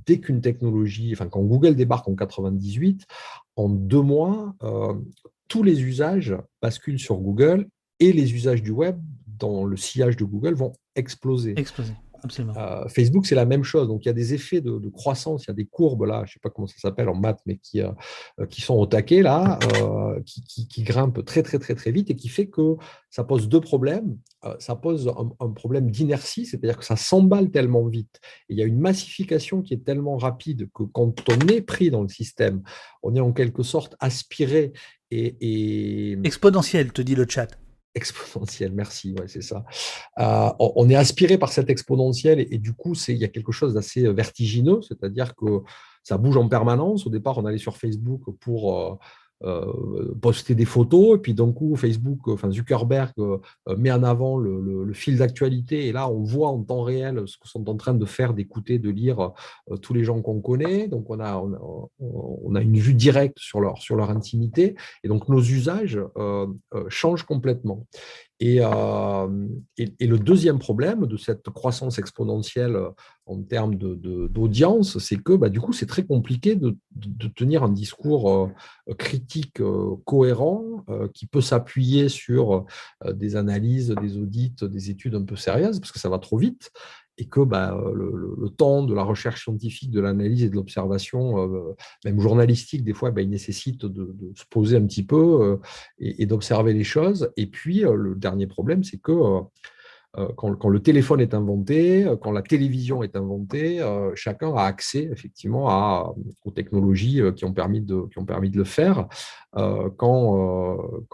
[0.05, 3.05] dès qu'une technologie, enfin quand Google débarque en 98,
[3.55, 4.93] en deux mois, euh,
[5.47, 7.67] tous les usages basculent sur Google
[7.99, 8.99] et les usages du web
[9.38, 11.53] dans le sillage de Google vont exploser.
[11.57, 11.93] Exploser.
[12.57, 13.88] Euh, Facebook, c'est la même chose.
[13.88, 16.31] Donc, il y a des effets de, croissance, il y a des courbes là, je
[16.31, 17.91] ne sais pas comment ça s'appelle en maths, mais qui, euh,
[18.39, 19.59] euh, qui sont au taquet là,
[20.25, 22.75] qui, grimpent très, très, très, très vite et qui fait que
[23.09, 24.17] ça pose deux problèmes.
[24.59, 28.19] ça pose un, problème d'inertie, c'est-à-dire que ça s'emballe tellement vite.
[28.49, 32.01] il y a une massification qui est tellement rapide que quand on est pris dans
[32.01, 32.61] le système,
[33.03, 34.73] on est en quelque sorte aspiré
[35.11, 36.19] et, et...
[36.23, 37.57] exponentiel, te dit le chat
[37.95, 39.63] exponentielle, merci, ouais, c'est ça.
[40.19, 43.73] Euh, on est aspiré par cette exponentielle et, du coup, il y a quelque chose
[43.73, 45.61] d'assez vertigineux, c'est-à-dire que
[46.03, 47.07] ça bouge en permanence.
[47.07, 48.95] Au départ, on allait sur Facebook pour euh, euh,
[50.21, 53.37] poster des photos, et puis d'un coup, Facebook, enfin Zuckerberg euh,
[53.67, 57.37] euh, met en avant le, fil d'actualité, et là, on voit en temps réel ce
[57.37, 59.31] que sont en train de faire, d'écouter, de lire
[59.81, 60.87] tous les gens qu'on connaît.
[60.87, 61.43] Donc, on a,
[61.99, 65.99] on a, une vue directe sur leur, sur leur intimité, et donc nos usages
[66.89, 67.85] changent complètement.
[68.43, 72.89] Euh, et, le deuxième problème de cette croissance exponentielle euh,
[73.25, 76.77] en termes d'audience, c'est que bah, du coup, c'est très compliqué de,
[77.36, 79.61] tenir un discours euh, critique
[80.05, 82.65] cohérent qui peut s'appuyer sur
[83.13, 86.71] des analyses, des audits, des études un peu sérieuses, parce que ça va trop vite
[87.18, 91.76] et que bah, le, temps de la recherche scientifique, de l'analyse et de l'observation, euh,
[92.03, 95.57] même journalistique, des fois, bah, il nécessite de, se poser un petit peu euh,
[95.99, 97.32] et, d'observer les choses.
[97.38, 99.13] Et puis, euh, le dernier problème, c'est que
[100.38, 103.82] quand, le téléphone est inventé, quand la télévision est inventée,
[104.16, 106.13] chacun a accès effectivement à,
[106.43, 109.07] aux technologies qui, ont permis de, qui ont permis de le faire.
[109.97, 111.05] Quand,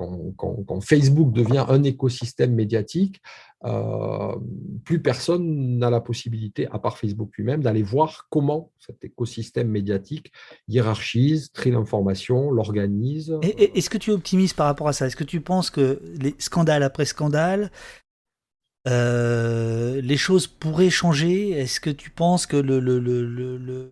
[0.81, 3.21] Facebook devient un écosystème médiatique,
[3.63, 4.35] euh,
[4.85, 10.31] plus personne n'a la possibilité, à part Facebook lui-même, d'aller voir comment cet écosystème médiatique
[10.67, 13.37] hiérarchise, trie l'information, l'organise.
[13.43, 15.05] Est-ce que tu es optimiste par rapport à ça?
[15.05, 17.71] Est-ce que tu penses que les scandales après scandale,
[18.87, 23.91] euh, les choses pourraient changer Est-ce que tu penses que le, le, le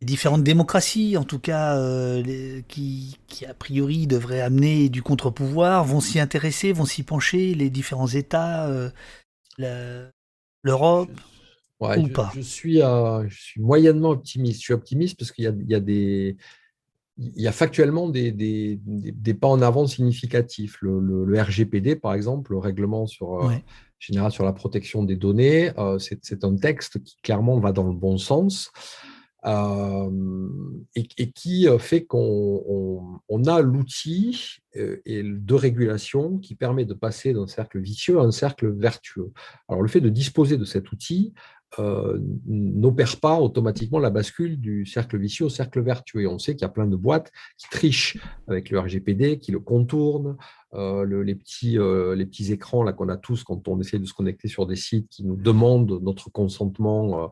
[0.00, 3.16] différentes démocraties, en tout cas, euh, qui,
[3.48, 8.66] a priori devraient amener du contre-pouvoir, vont s'y intéresser, vont s'y pencher, les différents États,
[8.68, 10.10] euh,
[10.62, 11.10] l'Europe
[11.80, 12.32] ou pas?
[12.34, 14.60] je suis, je suis moyennement optimiste.
[14.60, 16.36] Je suis optimiste parce qu'il y, a, des
[17.18, 20.78] il y a factuellement des, des, des, pas en avant significatifs.
[20.80, 23.52] Le, RGPD, par exemple, le règlement sur, euh,
[23.98, 28.18] général sur la protection des données, c'est un texte qui clairement va dans le bon
[28.18, 28.72] sens.
[29.44, 30.48] Euh,
[30.94, 37.48] et, qui euh, fait qu'on a l'outil euh, de régulation qui permet de passer d'un
[37.48, 39.32] cercle vicieux à un cercle vertueux.
[39.68, 41.32] Alors le fait de disposer de cet outil
[41.78, 46.22] n'opère pas automatiquement la bascule du cercle vicieux au cercle vertueux.
[46.22, 49.52] Et on sait qu'il y a plein de boîtes qui trichent avec le RGPD, qui
[49.52, 50.36] le contournent,
[50.74, 54.06] euh, les, petits, euh, les petits écrans là qu'on a tous quand on essaie de
[54.06, 57.30] se connecter sur des sites qui nous demandent notre consentement.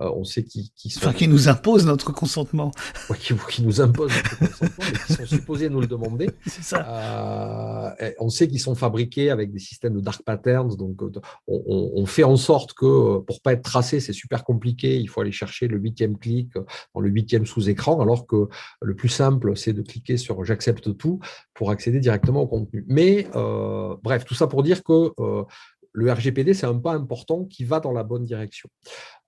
[0.00, 1.00] Euh, on sait qui, qui sont...
[1.00, 2.70] Enfin, qui nous imposent notre consentement.
[3.18, 6.28] qui, qui, nous imposent notre consentement, mais qui sont supposés nous le demander.
[6.46, 7.96] Ça.
[8.18, 10.76] on sait qu'ils sont fabriqués avec des systèmes de dark patterns.
[10.76, 11.00] Donc,
[11.46, 14.98] on, on, fait en sorte que pour pas être tracé, c'est super compliqué.
[14.98, 16.50] Il faut aller chercher le huitième clic
[16.94, 18.48] dans le huitième sous-écran, alors que
[18.80, 21.20] le plus simple, c'est de cliquer sur j'accepte tout
[21.54, 22.81] pour accéder directement au contenu.
[22.86, 25.44] Mais euh, bref, tout ça pour dire que euh,
[25.92, 28.68] le RGPD, c'est un pas important qui va dans la bonne direction.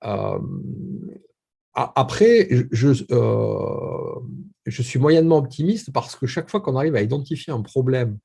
[0.05, 0.39] Euh,
[1.75, 2.93] après, je,
[4.67, 8.19] je, suis moyennement optimiste parce que chaque fois qu'on arrive à identifier un problème,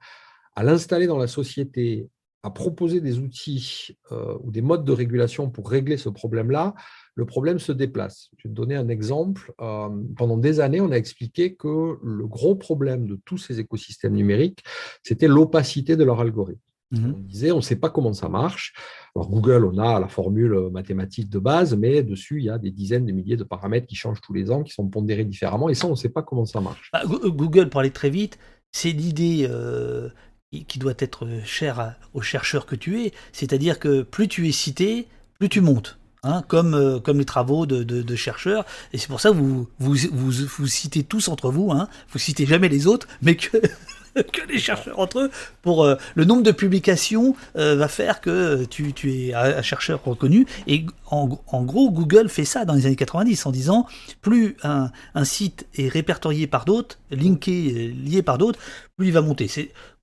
[0.55, 2.09] à l'installer dans la société
[2.43, 3.97] à proposer des outils
[4.43, 6.73] ou des modes de régulation pour régler ce problème-là,
[7.15, 8.29] le problème se déplace.
[8.37, 9.53] Je vais te donner un exemple.
[9.57, 14.63] pendant des années, on a expliqué que le gros problème de tous ces écosystèmes numériques,
[15.03, 16.61] c'était l'opacité de leur algorithme.
[16.91, 18.73] Mmh on disait, on ne sait pas comment ça marche.
[19.15, 22.71] Alors Google, on a la formule mathématique de base, mais dessus, il y a des
[22.71, 25.75] dizaines de milliers de paramètres qui changent tous les ans, qui sont pondérés différemment, et
[25.75, 26.89] ça, on ne sait pas comment ça marche.
[26.91, 28.39] Bah, Google, pour aller très vite,
[28.71, 30.09] c'est l'idée euh,
[30.51, 35.07] qui doit être chère aux chercheurs que tu es, c'est-à-dire que plus tu es cité,
[35.37, 35.97] plus tu montes.
[36.21, 38.65] Hein, comme, euh, comme les travaux de, chercheurs.
[38.91, 42.19] Et c'est pour ça que vous vous, vous, vous, citez tous entre vous, hein, vous
[42.19, 43.57] citez jamais les autres, mais que
[44.33, 45.31] que les chercheurs entre eux.
[45.61, 50.03] Pour euh, le nombre de publications euh, va faire que tu, tu es un chercheur
[50.03, 50.45] reconnu.
[50.67, 51.27] Et en,
[51.63, 53.87] gros, Google fait ça dans les années 90 en disant
[54.21, 58.59] plus un, un site est répertorié par d'autres, linké, lié par d'autres,
[58.97, 59.47] plus il va monter.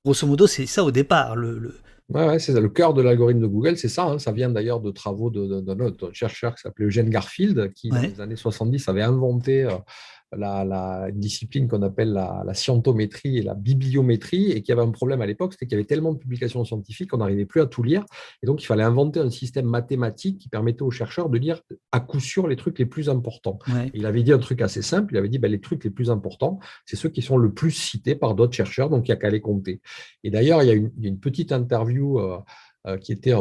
[0.06, 1.34] Grosso modo c'est ça au départ.
[1.34, 1.74] Le, le...
[2.10, 4.04] Ouais, c'est le cœur de l'algorithme de Google, c'est ça.
[4.04, 4.20] Hein.
[4.20, 8.20] ça vient d'ailleurs de travaux d'un autre chercheur qui s'appelait Eugene Garfield, qui dans les
[8.20, 9.66] années 70 avait inventé
[10.34, 15.20] euh, la, discipline qu'on appelle la, scientométrie et la bibliométrie, et qui avait un problème
[15.20, 17.82] à l'époque, c'était qu'il y avait tellement de publications scientifiques qu'on n'arrivait plus à tout
[17.82, 18.04] lire.
[18.42, 21.60] Et donc, il fallait inventer un système mathématique qui permettait aux chercheurs de lire
[21.92, 23.58] à coup sûr les trucs les plus importants.
[23.94, 26.10] Il avait dit un truc assez simple, il avait dit ben, les trucs les plus
[26.10, 29.16] importants, c'est ceux qui sont le plus cités par d'autres chercheurs, donc il n'y a
[29.16, 29.80] qu'à les compter.
[30.24, 32.18] Et d'ailleurs, il, y a une petite interview.
[32.18, 32.38] Euh,
[33.00, 33.34] qui étaient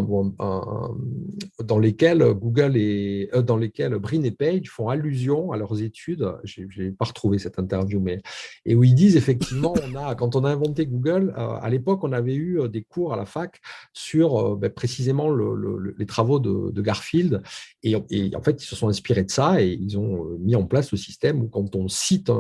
[1.64, 6.28] dans lesquels Google et euh, dans lesquels Brin et Page font allusion à leurs études.
[6.44, 8.22] Je n'ai pas retrouvé cette interview, mais
[8.66, 9.74] et où ils disent effectivement,
[10.18, 13.26] quand on a inventé Google, euh, à l'époque, on avait eu des cours à la
[13.26, 13.60] fac
[13.94, 15.30] sur ben, précisément
[15.98, 17.42] les travaux de, Garfield,
[17.84, 20.92] et, en fait, ils se sont inspirés de ça et ils ont mis en place
[20.92, 22.32] le système où quand on cite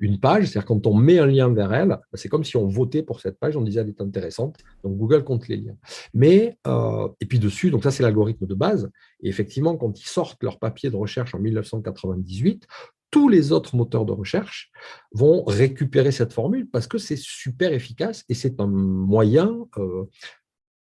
[0.00, 3.02] une page, c'est-à-dire quand on met un lien vers elle, c'est comme si on votait
[3.02, 5.76] pour cette page, on disait elle est intéressante, donc Google compte les liens.
[6.16, 8.90] Mais, euh, et puis dessus, donc ça c'est l'algorithme de base.
[9.22, 12.66] Et effectivement, quand ils sortent leur papier de recherche en 1998,
[13.10, 14.70] tous les autres moteurs de recherche
[15.12, 20.04] vont récupérer cette formule parce que c'est super efficace et c'est un moyen euh,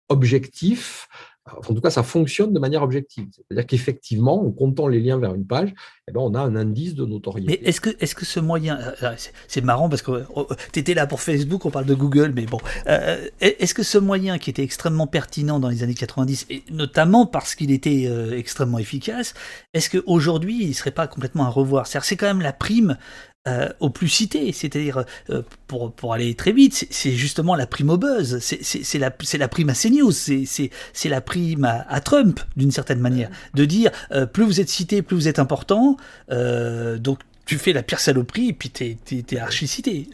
[0.07, 1.07] objectif
[1.45, 3.27] en tout cas, ça fonctionne de manière objective.
[3.33, 5.73] C'est-à-dire qu'effectivement, en comptant les liens vers une page,
[6.07, 7.59] eh ben, on a un indice de notoriété.
[7.61, 9.15] Mais est-ce que, est que ce moyen, euh, euh,
[9.49, 12.45] c'est marrant parce que oh, tu étais là pour Facebook, on parle de Google, mais
[12.45, 16.63] bon, euh, est-ce que ce moyen qui était extrêmement pertinent dans les années 90, et
[16.71, 19.33] notamment parce qu'il était extrêmement efficace,
[19.73, 21.87] est-ce qu'aujourd'hui, il ne serait pas complètement à revoir?
[21.87, 22.97] C'est quand même la prime
[23.45, 27.89] euh, au plus cité, c'est-à-dire euh, pour, pour aller très vite, c'est justement la prime
[27.89, 30.69] au buzz, c'est la, la prime à CNews, c'est
[31.09, 35.17] la prime à, Trump d'une certaine manière, de dire euh, plus vous êtes cité, plus
[35.17, 35.97] vous êtes important,
[36.29, 40.07] donc tu fais la pire saloperie et puis t'es es, archi cité.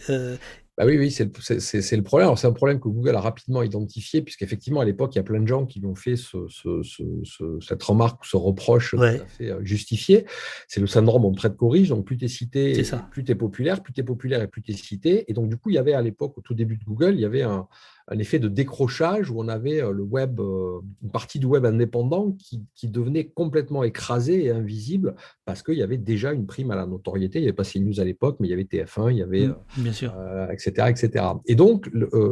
[0.79, 2.33] Bah oui, oui, c'est le, problème.
[2.37, 5.41] C'est un problème que Google a rapidement identifié, puisqu'effectivement, à l'époque, il y a plein
[5.41, 9.59] de gens qui lui ont fait cette remarque ou ce reproche tout à fait euh,
[9.61, 10.25] justifié.
[10.69, 11.89] C'est le syndrome on traite corrige.
[11.89, 14.61] Donc, plus tu es cité, plus tu es populaire, plus tu es populaire et plus
[14.61, 15.29] tu es cité.
[15.29, 17.19] Et donc, du coup, il y avait à l'époque, au tout début de Google, il
[17.19, 17.67] y avait un,
[18.11, 21.65] un effet de décrochage où on avait euh, le web, euh, une partie du web
[21.65, 26.75] indépendant qui, devenait complètement écrasée et invisible parce qu'il y avait déjà une prime à
[26.75, 27.37] la notoriété.
[27.37, 29.47] Il n'y avait pas CNews à l'époque, mais il y avait TF1, il y avait,
[29.47, 30.15] mmh, bien sûr.
[30.51, 31.25] etc., etc.
[31.45, 31.89] Et donc,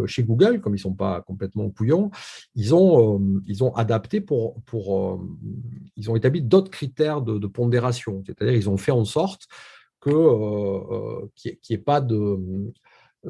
[0.07, 2.09] chez Google, comme ils ne sont pas complètement couillons,
[2.55, 5.21] ils ont, ils ont adapté pour, pour
[5.95, 8.23] ils ont établi d'autres critères de, pondération.
[8.25, 9.47] C'est-à-dire, ils ont fait en sorte
[9.99, 10.09] que
[11.36, 12.39] qu'il n'y ait, pas de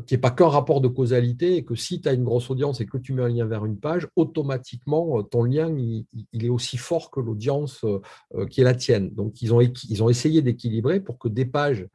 [0.05, 2.81] qui n'est pas qu'un rapport de causalité et que si tu as une grosse audience
[2.81, 6.05] et que tu mets un lien vers une page, automatiquement, euh, ton lien, il,
[6.45, 7.99] est aussi fort que l'audience euh,
[8.35, 9.09] euh, qui est la tienne.
[9.11, 11.87] Donc, ils ont, ils ont essayé d'équilibrer pour que des pages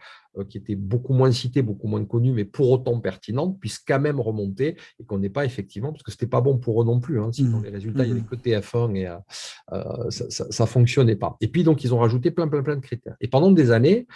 [0.48, 4.18] qui étaient beaucoup moins citées, beaucoup moins connues, mais pour autant pertinentes, puissent quand même
[4.18, 7.00] remonter et qu'on n'ait pas effectivement, parce que ce n'était pas bon pour eux non
[7.00, 7.20] plus.
[7.20, 7.64] Hein, sinon, mmh.
[7.64, 8.24] les résultats, il n'y avait mmh.
[8.24, 11.36] que TF1 et ça ne fonctionnait pas.
[11.42, 13.14] Et puis, donc, ils ont rajouté plein, plein, plein de critères.
[13.20, 14.06] Et pendant des années,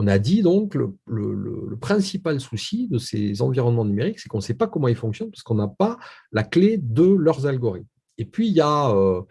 [0.00, 4.42] on a dit donc le, le, principal souci de ces environnements numériques, c'est qu'on ne
[4.42, 5.98] sait pas comment ils fonctionnent parce qu'on n'a pas
[6.30, 7.88] la clé de leurs algorithmes.
[8.16, 9.22] Et puis il y a euh,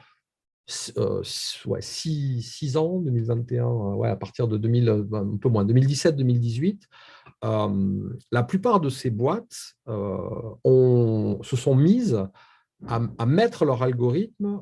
[0.97, 6.81] euh, six, ans, 2021, euh, ouais, à partir de 2000, un peu moins, 2017-2018,
[8.33, 12.27] la plupart de ces boîtes se sont mises
[12.85, 14.61] à, mettre leur algorithme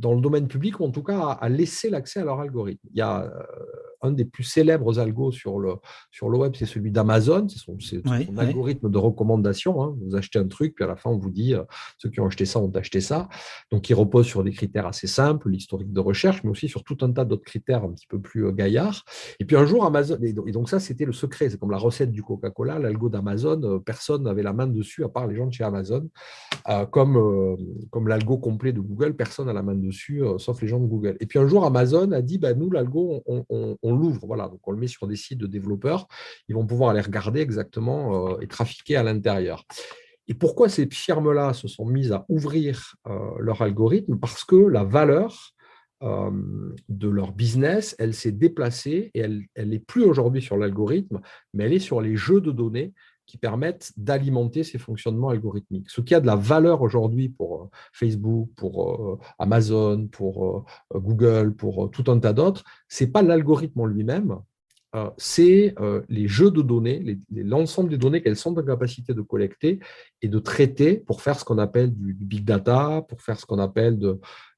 [0.00, 2.88] dans le domaine public ou en tout cas à, laisser l'accès à leur algorithme.
[2.92, 3.42] Il y a euh,
[4.02, 5.74] un des plus célèbres algos sur le,
[6.10, 7.46] sur le web, c'est celui d'Amazon.
[7.48, 7.76] C'est son,
[8.38, 9.82] algorithme de recommandation.
[9.82, 9.94] Hein.
[10.00, 11.64] Vous achetez un truc, puis à la fin, on vous dit euh,
[11.98, 13.28] ceux qui ont acheté ça ont acheté ça.
[13.70, 16.96] Donc, il repose sur des critères assez simples, l'historique de recherche, mais aussi sur tout
[17.02, 19.04] un tas d'autres critères un petit peu plus euh, gaillards.
[19.38, 21.50] Et puis un jour, Amazon, et donc ça, c'était le secret.
[21.50, 25.26] C'est comme la recette du Coca-Cola, l'algo d'Amazon, personne n'avait la main dessus à part
[25.26, 26.08] les gens de chez Amazon.
[26.90, 27.56] comme,
[27.90, 29.89] comme l'algo complet de Google, personne n'a la main dessus,
[30.38, 31.16] sauf les gens de Google.
[31.20, 34.72] Et puis un jour, Amazon a dit, bah, nous, l'algo, on l'ouvre, voilà, donc on
[34.72, 36.06] le met sur des sites de développeurs,
[36.48, 39.64] ils vont pouvoir aller regarder exactement euh, et trafiquer à l'intérieur.
[40.28, 44.18] Et pourquoi ces firmes-là se sont mises à ouvrir euh, leur algorithme?
[44.18, 45.54] Parce que la valeur
[46.02, 46.30] euh,
[46.88, 51.20] de leur business, elle s'est déplacée et elle n'est plus aujourd'hui sur l'algorithme,
[51.52, 52.94] mais elle est sur les jeux de données
[53.30, 55.88] qui permettent d'alimenter ces fonctionnements algorithmiques.
[55.88, 62.10] Ce qui a de la valeur aujourd'hui pour Facebook, pour Amazon, pour Google, pour tout
[62.10, 64.40] un tas d'autres, ce n'est pas l'algorithme en lui-même,
[64.96, 69.22] euh, c'est euh, les jeux de données, l'ensemble des données qu'elles sont en capacité de
[69.22, 69.78] collecter
[70.20, 73.60] et de traiter pour faire ce qu'on appelle du, big data, pour faire ce qu'on
[73.60, 74.00] appelle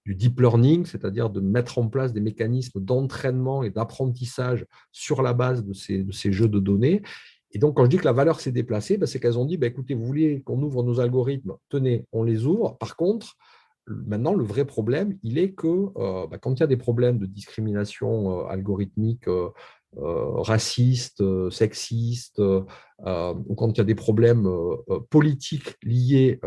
[0.06, 5.34] du deep learning, c'est-à-dire de mettre en place des mécanismes d'entraînement et d'apprentissage sur la
[5.34, 7.02] base de ces, jeux de données.
[7.52, 9.56] Et donc, quand je dis que la valeur s'est déplacée, ben, c'est qu'elles ont dit,
[9.56, 12.76] ben, écoutez, vous voulez qu'on ouvre nos algorithmes, tenez, on les ouvre.
[12.78, 13.36] Par contre,
[13.86, 15.66] maintenant, le vrai problème, il est que
[15.96, 19.50] euh, ben, quand il y a des problèmes de discrimination euh, algorithmique, euh,
[19.94, 24.48] raciste, sexiste, ou quand il y a des problèmes
[25.10, 26.40] politiques liés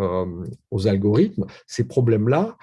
[0.71, 2.57] aux algorithmes, ces problèmes-là,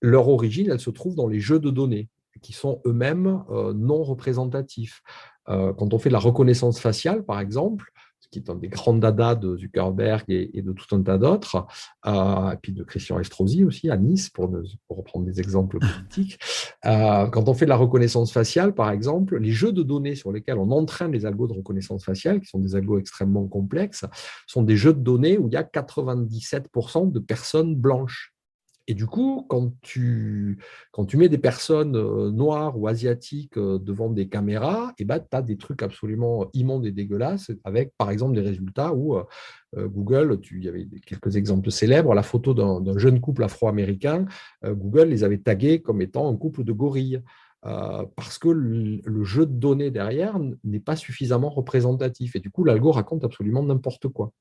[0.00, 2.08] leur origine, elle se trouve dans les jeux de données
[2.40, 5.02] qui sont eux-mêmes non représentatifs.
[5.48, 7.92] Euh, quand on fait de la reconnaissance faciale, par exemple,
[8.22, 11.66] ce qui est un des grands dadas de Zuckerberg et, de tout un tas d'autres,
[12.06, 14.48] euh, et puis de Christian Estrosi aussi à Nice, pour,
[14.88, 16.38] reprendre des exemples politiques.
[16.84, 20.30] Euh, quand on fait de la reconnaissance faciale, par exemple, les jeux de données sur
[20.30, 24.04] lesquels on entraîne les algos de reconnaissance faciale, qui sont des algos extrêmement complexes,
[24.46, 28.31] sont des jeux de données où il y a 97% de personnes blanches.
[28.88, 30.58] Et du coup, quand tu,
[31.14, 31.92] mets des personnes
[32.30, 36.84] noires ou asiatiques devant des caméras, et eh ben, tu as des trucs absolument immondes
[36.86, 39.16] et dégueulasses, avec par exemple des résultats où
[39.76, 44.26] Google, il y avait quelques exemples célèbres, la photo d'un jeune couple afro-américain,
[44.64, 47.22] Google les avait tagués comme étant un couple de gorilles.
[47.62, 52.36] Parce que le, jeu de données derrière n'est pas suffisamment représentatif.
[52.36, 54.32] Et du coup, l'algo raconte absolument n'importe quoi.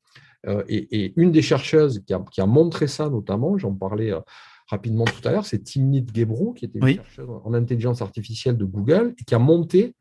[0.48, 4.20] Euh, et, une des chercheuses qui a, montré ça notamment, j'en parlais euh,
[4.68, 8.66] rapidement tout à l'heure, c'est Timnit Gebru, qui était une chercheuse en intelligence artificielle de
[8.66, 9.96] Google, et qui a monté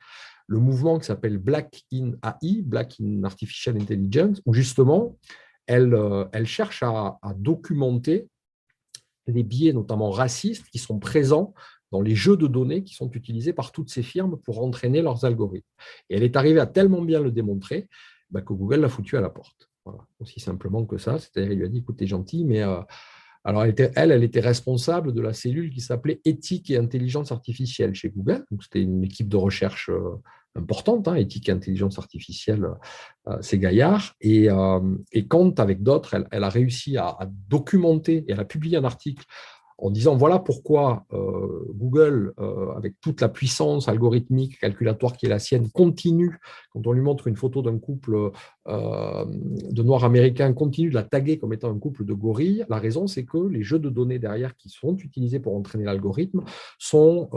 [0.47, 5.17] le mouvement qui s'appelle Black in AI, Black in Artificial Intelligence, où justement,
[5.67, 8.29] elle, euh, elle cherche à, documenter
[9.27, 11.55] les biais, notamment racistes, qui sont présents
[11.91, 15.25] dans les jeux de données qui sont utilisés par toutes ces firmes pour entraîner leurs
[15.25, 15.67] algorithmes.
[16.09, 17.89] Et elle est arrivée à tellement bien le démontrer
[18.31, 19.71] bah, que Google l'a foutu à la porte
[20.19, 21.19] aussi simplement que ça.
[21.19, 22.63] C'est-à-dire, il lui a dit, écoute, t'es gentil, mais...
[22.63, 22.81] Euh,
[23.43, 27.33] alors, elle, était, elle, elle était responsable de la cellule qui s'appelait éthique et intelligence
[27.33, 28.45] artificielle chez Google.
[28.51, 30.17] Donc, c'était une équipe de recherche euh,
[30.55, 32.69] importante, hein, éthique et intelligence artificielle,
[33.29, 34.15] euh, c'est Gaillard.
[34.21, 34.49] Et,
[35.13, 38.77] et quand, avec d'autres, elle, elle, a réussi à, à, documenter et elle a publié
[38.77, 39.25] un article
[39.81, 45.29] en disant voilà pourquoi euh, Google, euh, avec toute la puissance algorithmique, calculatoire qui est
[45.29, 46.39] la sienne, continue,
[46.71, 48.31] quand on lui montre une photo d'un couple
[48.69, 52.65] euh, de noirs américains, continue de la taguer comme étant un couple de gorilles.
[52.69, 56.43] La raison, c'est que les jeux de données derrière qui sont utilisés pour entraîner l'algorithme
[56.79, 57.29] sont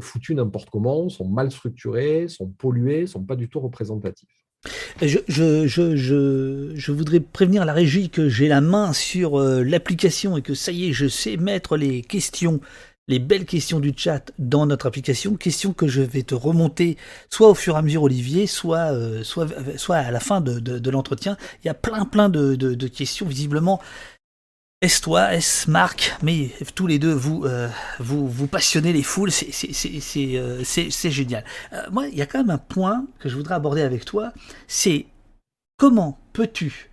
[0.00, 4.47] foutus n'importe comment, sont mal structurés, sont pollués, sont pas du tout représentatifs.
[5.00, 5.18] Je,
[5.66, 10.72] je, voudrais prévenir la régie que j'ai la main sur euh, l'application et que ça
[10.72, 12.60] y est, je sais mettre les questions,
[13.06, 15.36] les belles questions du chat dans notre application.
[15.36, 16.96] Questions que je vais te remonter
[17.30, 21.36] soit au fur et à mesure, Olivier, soit, euh, soit à la fin de, l'entretien.
[21.62, 23.26] Il y a plein, plein de questions.
[23.26, 23.80] Visiblement,
[24.80, 27.68] est-ce toi, est-ce Marc, mais tous les deux, vous, euh,
[27.98, 29.48] vous, vous passionnez les foules, c'est,
[30.36, 30.62] euh,
[31.10, 31.44] génial.
[31.72, 34.32] Euh, moi, il y a quand même un point que je voudrais aborder avec toi,
[34.68, 35.06] c'est
[35.78, 36.90] comment peux-tu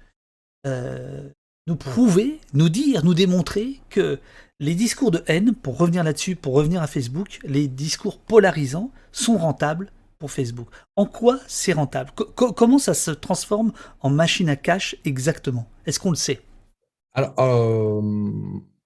[1.67, 4.19] nous prouver, nous dire, nous démontrer que
[4.59, 9.37] les discours de haine, pour revenir là-dessus, pour revenir à Facebook, les discours polarisants sont
[9.37, 10.69] rentables pour Facebook.
[10.95, 12.09] En quoi c'est rentable?
[12.35, 15.67] Comment ça se transforme en machine à cash exactement?
[15.85, 16.41] Est-ce qu'on le sait?
[17.15, 18.01] Alors, euh,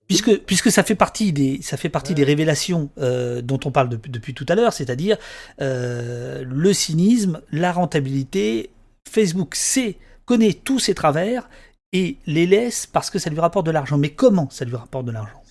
[0.09, 3.89] Puisque, puisque ça fait partie des, ça fait partie des révélations euh, dont on parle
[3.89, 5.19] depuis tout à l'heure, c'est-à-dire
[5.61, 8.71] euh, le cynisme, la rentabilité.
[9.07, 11.47] Facebook sait, connaît tous ses travers
[11.93, 13.99] et les laisse parce que ça lui rapporte de l'argent.
[13.99, 15.43] Mais comment ça lui rapporte de l'argent?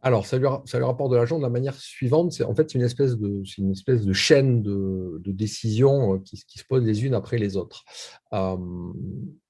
[0.00, 2.30] Alors, ça lui, rapporte de l'argent de la manière suivante.
[2.30, 6.84] C'est en fait une espèce de, une espèce de chaîne de, décisions qui, se posent
[6.84, 7.82] les unes après les autres.
[8.32, 8.56] Euh,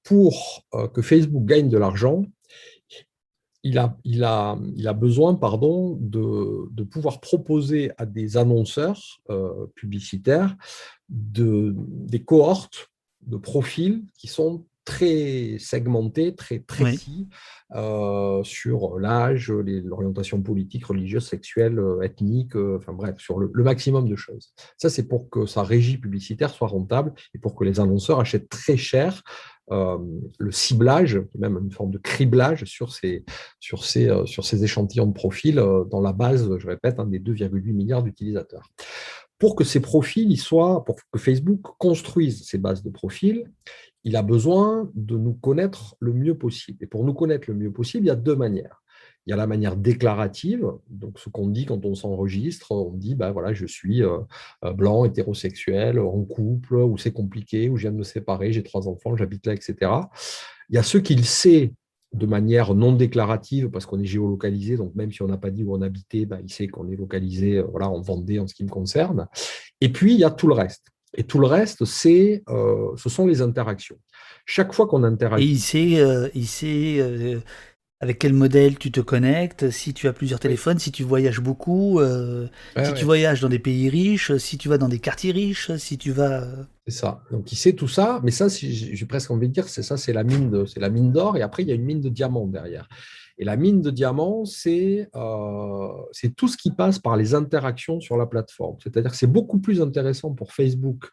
[0.03, 2.23] pour que Facebook gagne de l'argent,
[3.63, 9.21] il a, il, a, il a, besoin pardon, de, pouvoir proposer à des annonceurs
[9.75, 10.55] publicitaires
[11.09, 12.91] de, des cohortes
[13.25, 17.29] de profils qui sont très segmenté, très précis
[17.75, 24.09] euh, sur l'âge, l'orientation politique, religieuse, sexuelle, euh, ethnique, euh, enfin bref, sur le, maximum
[24.09, 24.53] de choses.
[24.77, 28.49] Ça, c'est pour que sa régie publicitaire soit rentable et pour que les annonceurs achètent
[28.49, 29.23] très cher
[29.69, 33.23] le ciblage, même une forme de criblage sur ces,
[33.59, 38.69] ces échantillons de profils dans la base, je répète, des 2,8 milliards d'utilisateurs.
[39.39, 43.45] Pour que ces profils soient, pour que Facebook construise ces bases de profils,
[44.03, 46.77] il a besoin de nous connaître le mieux possible.
[46.83, 48.82] Et pour nous connaître le mieux possible, il y a deux manières.
[49.25, 53.15] Il y a la manière déclarative, donc ce qu'on dit quand on s'enregistre, on dit
[53.15, 54.17] ben voilà, je suis euh,
[54.65, 58.63] euh, blanc, hétérosexuel, en couple, ou c'est compliqué, ou je viens de me séparer, j'ai
[58.63, 59.91] trois enfants, j'habite là, etc.
[60.69, 61.69] Il y a ceux qui le savent
[62.11, 65.63] de manière non déclarative parce qu'on est géolocalisé, donc même si on n'a pas dit
[65.63, 68.53] où on habitait, ben, il sait qu'on est localisé euh, voilà, en Vendée en ce
[68.53, 69.27] qui me concerne.
[69.79, 70.87] Et puis, il y a tout le reste.
[71.15, 73.97] Et tout le reste, c'est, ce sont les interactions.
[74.47, 75.45] Chaque fois qu'on interagit.
[75.45, 77.37] Et il sait, il sait
[78.03, 82.01] avec quel modèle tu te connectes, si tu as plusieurs téléphones, si tu voyages beaucoup,
[82.83, 85.97] si tu voyages dans des pays riches, si tu vas dans des quartiers riches, si
[85.97, 86.45] tu vas.
[86.85, 87.23] C'est ça.
[87.31, 90.11] Donc il sait tout ça, mais ça, j'ai presque envie de dire, c'est ça, c'est
[90.11, 92.45] la mine c'est la mine d'or, et après il y a une mine de diamants
[92.45, 92.89] derrière.
[93.37, 98.17] Et la mine de diamants, euh, c'est tout ce qui passe par les interactions sur
[98.17, 98.75] la plateforme.
[98.83, 101.05] C'est-à-dire que c'est beaucoup plus intéressant pour Facebook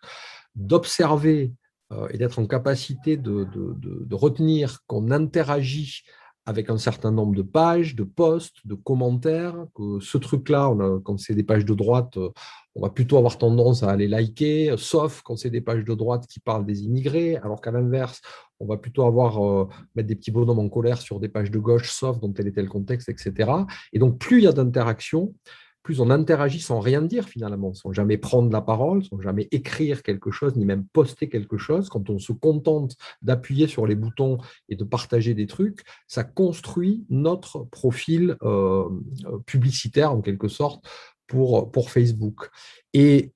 [0.56, 1.52] d'observer
[1.92, 6.02] euh, et d'être en capacité de, de retenir qu'on interagit
[6.50, 10.74] avec un certain nombre de pages, de posts, de commentaires, que ce truc-là,
[11.04, 12.30] quand c'est des pages de droite, euh,
[12.74, 16.26] on va plutôt avoir tendance à aller liker, sauf quand c'est des pages de droite
[16.26, 18.20] qui parlent des immigrés, alors qu'à l'inverse,
[18.58, 21.58] on va plutôt avoir euh, mettre des petits bonhommes en colère sur des pages de
[21.60, 23.52] gauche, sauf dans tel et tel contexte, etc.
[23.92, 25.32] Et donc, plus il y a d'interactions,
[25.82, 30.02] plus on interagit sans rien dire finalement, sans jamais prendre la parole, sans jamais écrire
[30.02, 34.38] quelque chose, ni même poster quelque chose, quand on se contente d'appuyer sur les boutons
[34.68, 38.88] et de partager des trucs, ça construit notre profil euh,
[39.46, 40.86] publicitaire en quelque sorte
[41.26, 42.50] pour, pour Facebook.
[42.92, 43.32] Et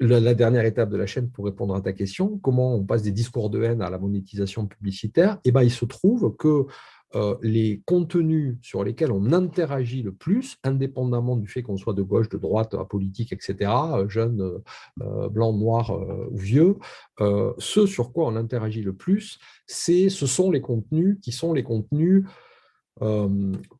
[0.00, 3.10] la, dernière étape de la chaîne pour répondre à ta question, comment on passe des
[3.10, 5.38] discours de haine à la monétisation publicitaire?
[5.44, 6.66] Eh ben, il se trouve que
[7.14, 12.02] euh, les contenus sur lesquels on interagit le plus, indépendamment du fait qu'on soit de
[12.02, 14.60] gauche, de droite, apolitique, etc., euh, jeune,
[15.00, 15.98] euh, blanc, noir
[16.30, 16.76] ou vieux,
[17.58, 22.24] ce sur quoi on interagit le plus, ce sont les contenus qui sont les contenus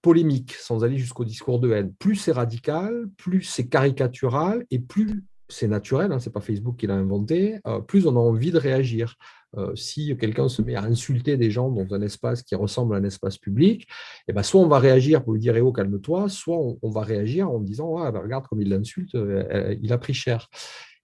[0.00, 1.92] polémiques, sans aller jusqu'au discours de haine.
[1.98, 6.76] Plus c'est radical, plus c'est caricatural et plus c'est naturel, hein, ce n'est pas Facebook
[6.76, 9.16] qui l'a inventé, plus on a envie de réagir.
[9.56, 12.98] Euh, si quelqu'un se met à insulter des gens dans un espace qui ressemble à
[12.98, 13.88] un espace public,
[14.28, 17.00] eh ben, soit on va réagir pour lui dire eh oh, calme-toi, soit on, va
[17.00, 20.48] réagir en disant ah, ben, regarde comme il l'insulte, euh, euh, il a pris cher.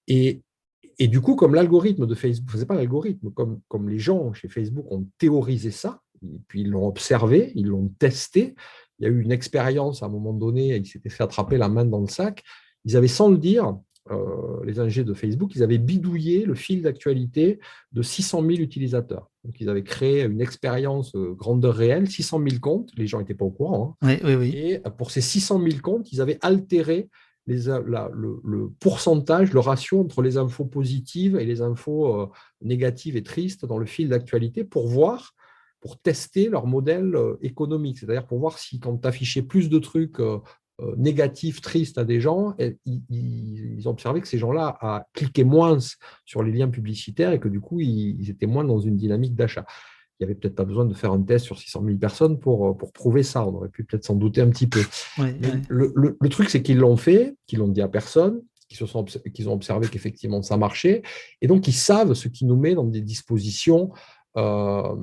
[0.08, 0.42] Et,
[0.98, 4.34] et du coup, comme l'algorithme de Facebook, ce n'est pas l'algorithme, comme, comme les gens
[4.34, 8.54] chez Facebook ont théorisé ça, et puis ils l'ont observé, ils l'ont testé,
[8.98, 11.70] il y a eu une expérience à un moment donné, ils s'étaient fait attraper la
[11.70, 12.44] main dans le sac,
[12.84, 13.74] ils avaient sans le dire
[14.10, 17.58] euh, les ingénieurs de Facebook, ils avaient bidouillé le fil d'actualité
[17.92, 19.30] de 600 000 utilisateurs.
[19.44, 23.34] Donc, ils avaient créé une expérience euh, grandeur réelle, 600 000 comptes, les gens n'étaient
[23.34, 23.96] pas au courant.
[24.02, 24.18] Hein.
[24.22, 27.08] Oui, oui, Et pour ces 600 000 comptes, ils avaient altéré
[27.46, 32.30] les, le, pourcentage, le ratio entre les infos positives et les infos euh,
[32.62, 35.34] négatives et tristes dans le fil d'actualité pour voir,
[35.80, 37.98] pour tester leur modèle économique.
[37.98, 40.38] C'est-à-dire pour voir si quand tu affichais plus de trucs euh,
[40.96, 45.78] négatif, triste à des gens, et, ils, ont observé que ces gens-là cliqué moins
[46.24, 49.64] sur les liens publicitaires et que du coup, ils, étaient moins dans une dynamique d'achat.
[50.18, 52.68] Il n'y avait peut-être pas besoin de faire un test sur 600 000 personnes pour,
[52.68, 53.44] euh, pour prouver ça.
[53.46, 54.82] On aurait pu peut-être s'en douter un petit peu.
[55.68, 58.86] Le, le, truc, c'est qu'ils l'ont fait, qu'ils l'ont dit à personne, qu'ils
[59.32, 61.02] qu'ils ont observé qu'effectivement ça marchait,
[61.40, 63.90] et donc ils savent ce qui nous met dans des dispositions
[64.36, 64.96] euh,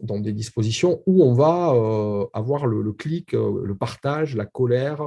[0.00, 5.02] dans des dispositions où on va euh, avoir le, clic, euh, le partage, la colère,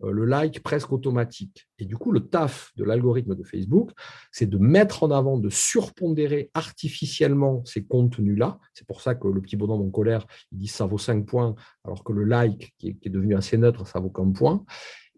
[0.00, 1.66] le like presque automatique.
[1.78, 3.90] Et du coup, le taf de l'algorithme de Facebook,
[4.30, 8.58] c'est de mettre en avant, de surpondérer artificiellement ces contenus-là.
[8.74, 11.54] C'est pour ça que le petit bonhomme en colère, il dit ça vaut 5 points,
[11.84, 14.64] alors que le like, qui est, qui est devenu assez neutre, ça vaut qu'un point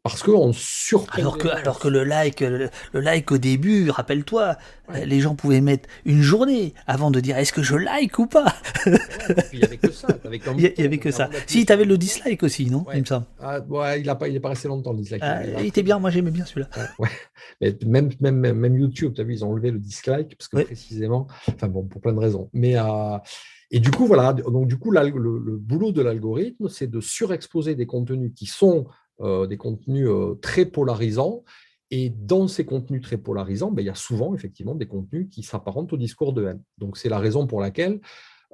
[0.08, 1.18] parce qu'on surprend.
[1.18, 4.56] Alors que, alors que le like, le, like au début, rappelle-toi,
[5.04, 8.54] les gens pouvaient mettre une journée avant de dire est-ce que je like ou pas?
[9.52, 10.08] il n'y avait que ça.
[10.24, 11.28] il n'y avait que ça.
[11.46, 12.84] Si, tu avais le dislike aussi, non?
[12.94, 13.26] Il me semble.
[13.40, 13.60] Ah,
[13.96, 15.22] il n'est pas, resté longtemps le dislike.
[15.24, 16.68] Ah, il, était bien, moi j'aimais bien celui-là.
[17.60, 20.62] Mais même, même, même YouTube, tu as vu, ils ont enlevé le dislike parce que
[20.62, 22.48] précisément, enfin bon, pour plein de raisons.
[22.52, 22.76] Mais.
[22.76, 23.18] Euh,
[23.72, 27.74] et du coup, voilà, donc du coup, le, le boulot de l'algorithme, c'est de surexposer
[27.74, 28.86] des contenus qui sont
[29.20, 31.44] des contenus euh, très polarisants.
[31.90, 35.42] Et dans ces contenus très polarisants, ben, il y a souvent effectivement des contenus qui
[35.42, 36.62] s'apparentent au discours de haine.
[36.78, 38.00] Donc c'est la raison pour laquelle,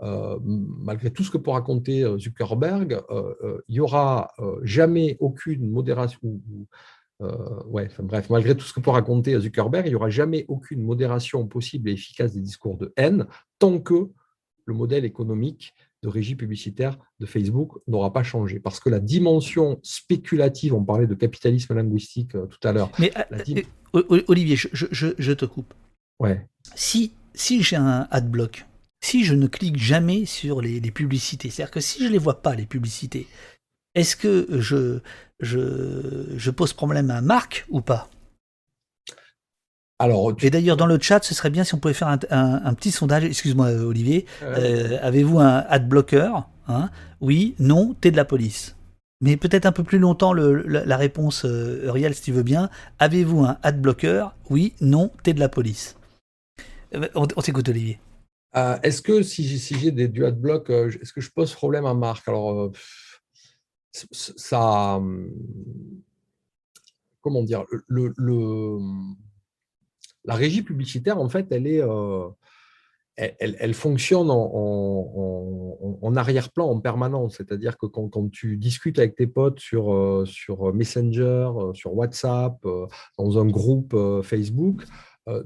[0.02, 3.01] euh, malgré tout ce que peut raconter Zuckerberg,
[3.68, 4.30] il n'y aura
[4.62, 6.20] jamais aucune modération.
[7.66, 11.47] ouais, bref, malgré tout ce que peut raconter Zuckerberg, il n'y aura jamais aucune modération
[11.47, 13.26] possible et efficace des discours de haine
[13.59, 14.10] tant que
[14.66, 18.59] le modèle économique de régie publicitaire de Facebook n'aura pas changé.
[18.59, 22.91] Parce que la dimension spéculative, on parlait de capitalisme linguistique euh, tout à l'heure.
[22.99, 23.12] Mais
[23.95, 25.74] euh, Olivier, je, te coupe.
[26.19, 26.47] Ouais.
[26.74, 28.66] Si, si j'ai un adblock,
[29.01, 32.43] si je ne clique jamais sur les, publicités, c'est-à-dire que si je ne les vois
[32.43, 33.27] pas, les publicités,
[33.95, 35.01] est-ce que je,
[35.41, 38.09] je, je pose problème à Marc ou pas?
[40.41, 43.24] Et d'ailleurs, dans le chat, ce serait bien si on pouvait faire un, petit sondage.
[43.24, 44.27] Excuse-moi, Olivier.
[44.43, 46.31] Euh, avez-vous un ad blocker
[46.69, 46.91] hein?
[47.20, 48.77] Oui, non, t'es de la police.
[49.20, 52.70] Mais peut-être un peu plus longtemps la, réponse, euh, Uriel, si tu veux bien.
[52.99, 55.97] Avez-vous un ad blocker Oui, non, t'es de la police.
[56.95, 58.01] Euh, on, t'écoute, Olivier.
[58.83, 62.29] est-ce que si, j'ai des, du adblock, est-ce que je pose problème à Marc?
[62.29, 62.73] Alors,
[63.93, 64.97] ça.
[64.97, 65.31] Hum,
[67.20, 67.65] comment dire?
[67.87, 68.12] Le
[70.24, 72.28] la régie publicitaire, en fait, elle est, euh,
[73.16, 77.36] elle, fonctionne en, arrière-plan, en permanence.
[77.36, 82.57] C'est-à-dire que quand, tu discutes avec tes potes sur, euh, sur Messenger, euh, sur WhatsApp,
[83.19, 84.85] dans un groupe Facebook,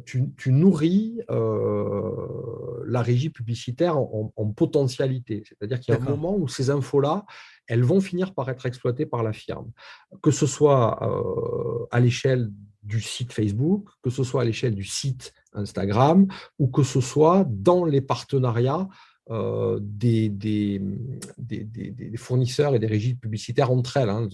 [0.05, 5.43] tu, nourris la régie publicitaire en, potentialité.
[5.47, 7.25] C'est-à-dire qu'il y a un moment où ces infos-là,
[7.67, 9.71] elles vont finir par être exploitées par la firme.
[10.23, 11.01] Que ce soit
[11.91, 12.53] à l'échelle
[12.87, 16.27] du site Facebook, que ce soit à l'échelle du site Instagram
[16.59, 18.89] ou que ce soit dans les partenariats
[19.29, 20.81] euh, des, des,
[22.17, 24.09] fournisseurs et des régies publicitaires entre elles.
[24.09, 24.29] Hein,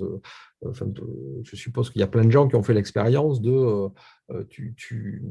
[1.43, 3.89] je suppose qu'il y a plein de gens qui ont fait l'expérience de euh,
[4.33, 5.23] euh, tu, tu,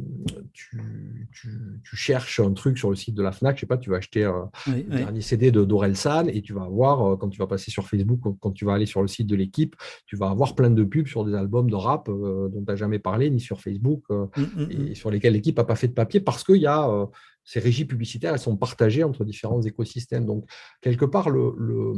[1.84, 4.24] cherches un truc sur le site de la FNAC, je sais pas, tu vas acheter
[4.24, 4.50] un
[4.90, 8.52] dernier CD de Dorelsan et tu vas avoir, quand tu vas passer sur Facebook, quand,
[8.52, 9.76] tu vas aller sur le site de l'équipe,
[10.08, 13.00] tu vas avoir plein de pubs sur des albums de rap dont tu n'as jamais
[13.00, 14.96] parlé, ni sur Facebook, mmh, mmh, et mmh.
[14.96, 17.08] sur lesquels l'équipe n'a pas fait de papier parce qu'il y a
[17.44, 20.26] ces régies publicitaires, elles sont partagées entre différents écosystèmes.
[20.26, 20.46] Donc,
[20.82, 21.94] quelque part, le, le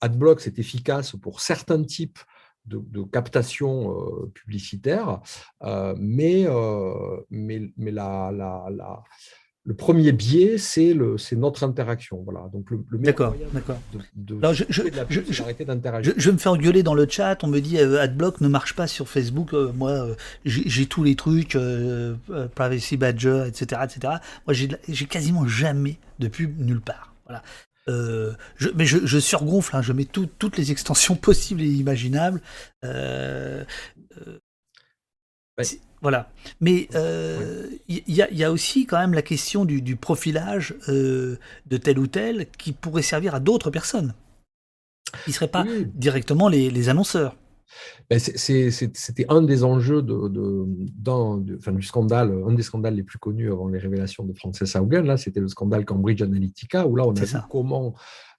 [0.00, 2.18] AdBlock, c'est efficace pour certains types
[2.66, 5.20] de, captation euh, publicitaire,
[5.62, 9.02] euh, mais, euh, mais, mais la
[9.66, 10.94] le premier biais, c'est
[11.32, 12.22] notre interaction.
[12.24, 12.48] Voilà.
[12.52, 13.78] Donc le, d'accord, d'accord.
[14.52, 17.42] je, je, vais me faire engueuler dans le chat.
[17.42, 19.52] On me dit AdBlock ne marche pas sur Facebook.
[19.52, 20.08] moi,
[20.44, 21.56] j'ai tous les trucs,
[22.54, 24.14] Privacy Badger, etc., etc.
[24.46, 27.14] Moi, j'ai quasiment jamais de pub nulle part.
[27.26, 27.42] Voilà.
[27.88, 32.40] Euh, je, mais je, je surgonfle, hein, je mets toutes les extensions possibles et imaginables.
[32.84, 33.64] Euh,
[34.26, 34.38] euh,
[36.04, 36.30] voilà.
[36.60, 36.88] Mais
[37.88, 42.06] il y, y, a aussi quand même la question du, du profilage de tel ou
[42.06, 44.14] tel qui pourrait servir à d'autres personnes,
[45.24, 45.64] qui ne seraient pas
[45.94, 47.34] directement les, les annonceurs.
[48.10, 53.68] Ben, c'était un des enjeux de, du scandale, un des scandales les plus connus avant
[53.68, 55.06] les révélations de Frances Haugen.
[55.06, 57.94] Là, c'était le scandale Cambridge Analytica, où là, on a vu comment,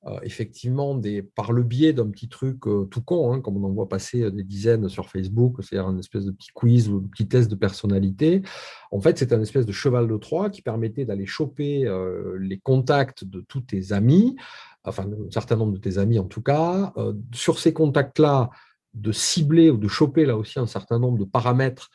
[0.08, 3.68] euh, effectivement, des, par le biais d'un petit truc euh, tout con, hein, comme on
[3.68, 7.00] en voit passer euh, des dizaines sur Facebook, c'est-à-dire un espèce de petit quiz ou
[7.00, 8.44] de petit test de personnalité,
[8.92, 11.92] en fait, c'est un espèce de cheval de Troie qui permettait d'aller choper
[12.40, 14.36] les contacts de tous tes amis,
[14.84, 16.94] enfin, un certain nombre de tes amis en tout cas.
[17.34, 18.52] sur ces contacts-là,
[18.96, 21.90] de cibler ou de choper là aussi un certain nombre de paramètres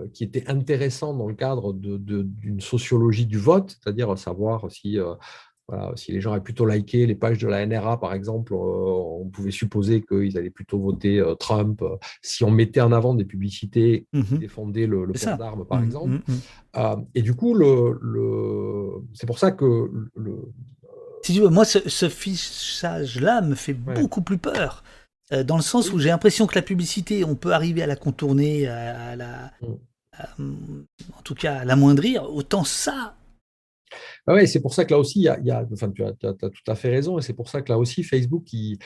[0.00, 5.14] euh, qui étaient intéressants dans le cadre d'une sociologie du vote, c'est-à-dire savoir si, euh,
[5.94, 9.28] si les gens avaient plutôt liké les pages de la NRA, par exemple, euh, on
[9.28, 11.82] pouvait supposer qu'ils allaient plutôt voter Trump.
[12.22, 15.84] Si on mettait en avant des publicités qui mmh défendaient le, port d'armes, par mmh,
[15.84, 16.20] exemple.
[16.26, 20.52] Mmh, et du coup, le, c'est pour ça que le,
[21.26, 24.84] si tu veux, moi, ce, fichage-là me fait beaucoup plus peur.
[25.32, 27.96] Euh, dans le sens où j'ai l'impression que la publicité, on peut arriver à la
[27.96, 29.52] contourner, à, la,
[30.38, 30.84] mm.
[31.16, 33.16] en tout cas à l'amoindrir, autant ça.
[34.26, 36.50] Ah ouais, c'est pour ça que là aussi, il y a, enfin, tu as, tout
[36.70, 38.78] à fait raison, et c'est pour ça que là aussi, Facebook, il,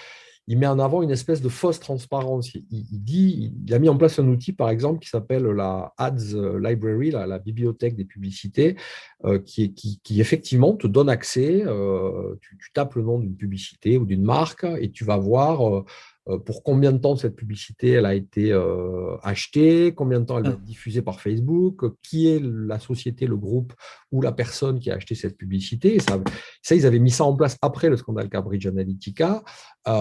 [0.50, 2.52] il met en avant une espèce de fausse transparence.
[2.54, 6.34] Il, dit, il a mis en place un outil, par exemple, qui s'appelle la Ads
[6.60, 8.76] Library, la, bibliothèque des publicités,
[9.24, 11.62] euh, qui, qui, effectivement te donne accès.
[11.64, 15.84] Euh, tu, tapes le nom d'une publicité ou d'une marque et tu vas voir
[16.44, 20.44] pour combien de temps cette publicité elle a été euh, achetée, combien de temps elle
[20.44, 23.72] va être diffusée par Facebook, qui est la société, le groupe
[24.12, 25.98] ou la personne qui a acheté cette publicité?
[25.98, 26.20] ça,
[26.62, 29.42] ça ils avaient mis ça en place après le scandale Cambridge Analytica,
[29.88, 29.92] euh,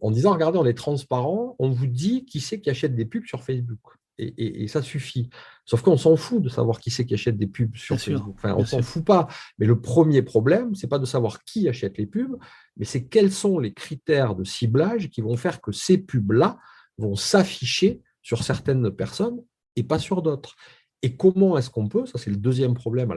[0.00, 3.26] en disant, regardez, on est transparent, on vous dit qui c'est qui achète des pubs
[3.26, 3.80] sur Facebook
[4.18, 5.30] et, ça suffit.
[5.64, 8.34] Sauf qu'on s'en fout de savoir qui c'est qui achète des pubs sur Facebook.
[8.36, 9.28] Enfin, on s'en fout pas.
[9.58, 12.36] Mais le premier problème, c'est pas de savoir qui achète les pubs,
[12.76, 16.58] mais c'est quels sont les critères de ciblage qui vont faire que ces pubs-là
[16.98, 19.40] vont s'afficher sur certaines personnes
[19.76, 20.56] et pas sur d'autres.
[21.04, 23.12] Et comment est-ce qu'on peut, ça c'est le deuxième problème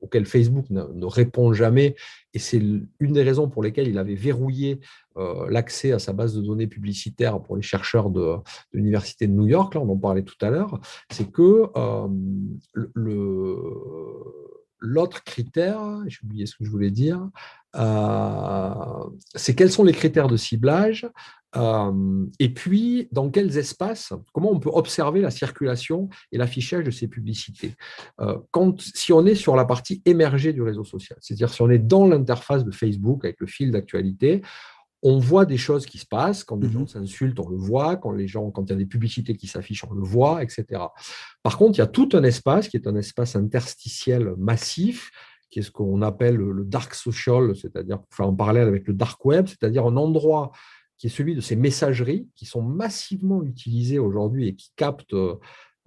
[0.00, 1.94] auquel Facebook ne, répond jamais,
[2.32, 4.80] et c'est une des raisons pour lesquelles il avait verrouillé
[5.18, 8.36] euh, l'accès à sa base de données publicitaires pour les chercheurs de,
[8.72, 10.80] l'Université de New York, là on en parlait tout à l'heure,
[11.10, 12.08] c'est que euh,
[14.78, 17.20] l'autre critère, j'ai oublié ce que je voulais dire,
[17.74, 18.70] euh,
[19.34, 21.06] c'est quels sont les critères de ciblage
[21.56, 26.90] euh, et puis, dans quels espaces, comment on peut observer la circulation et l'affichage de
[26.90, 27.74] ces publicités?
[28.20, 31.70] Euh, quand, Si on est sur la partie émergée du réseau social, c'est-à-dire si on
[31.70, 34.42] est dans l'interface de Facebook avec le fil d'actualité,
[35.02, 37.96] on voit des choses qui se passent, quand les mmh gens s'insultent, on le voit,
[37.96, 40.64] quand, les gens, quand il y a des publicités qui s'affichent, on le voit, etc.
[41.42, 45.10] Par contre, il y a tout un espace qui est un espace interstitiel massif,
[45.50, 48.94] qui est ce qu'on appelle le dark social, c'est-à-dire, pour faire un parallèle avec le
[48.94, 50.50] dark web, c'est-à-dire un endroit
[50.98, 55.14] qui est celui de ces messageries qui sont massivement utilisées aujourd'hui et qui captent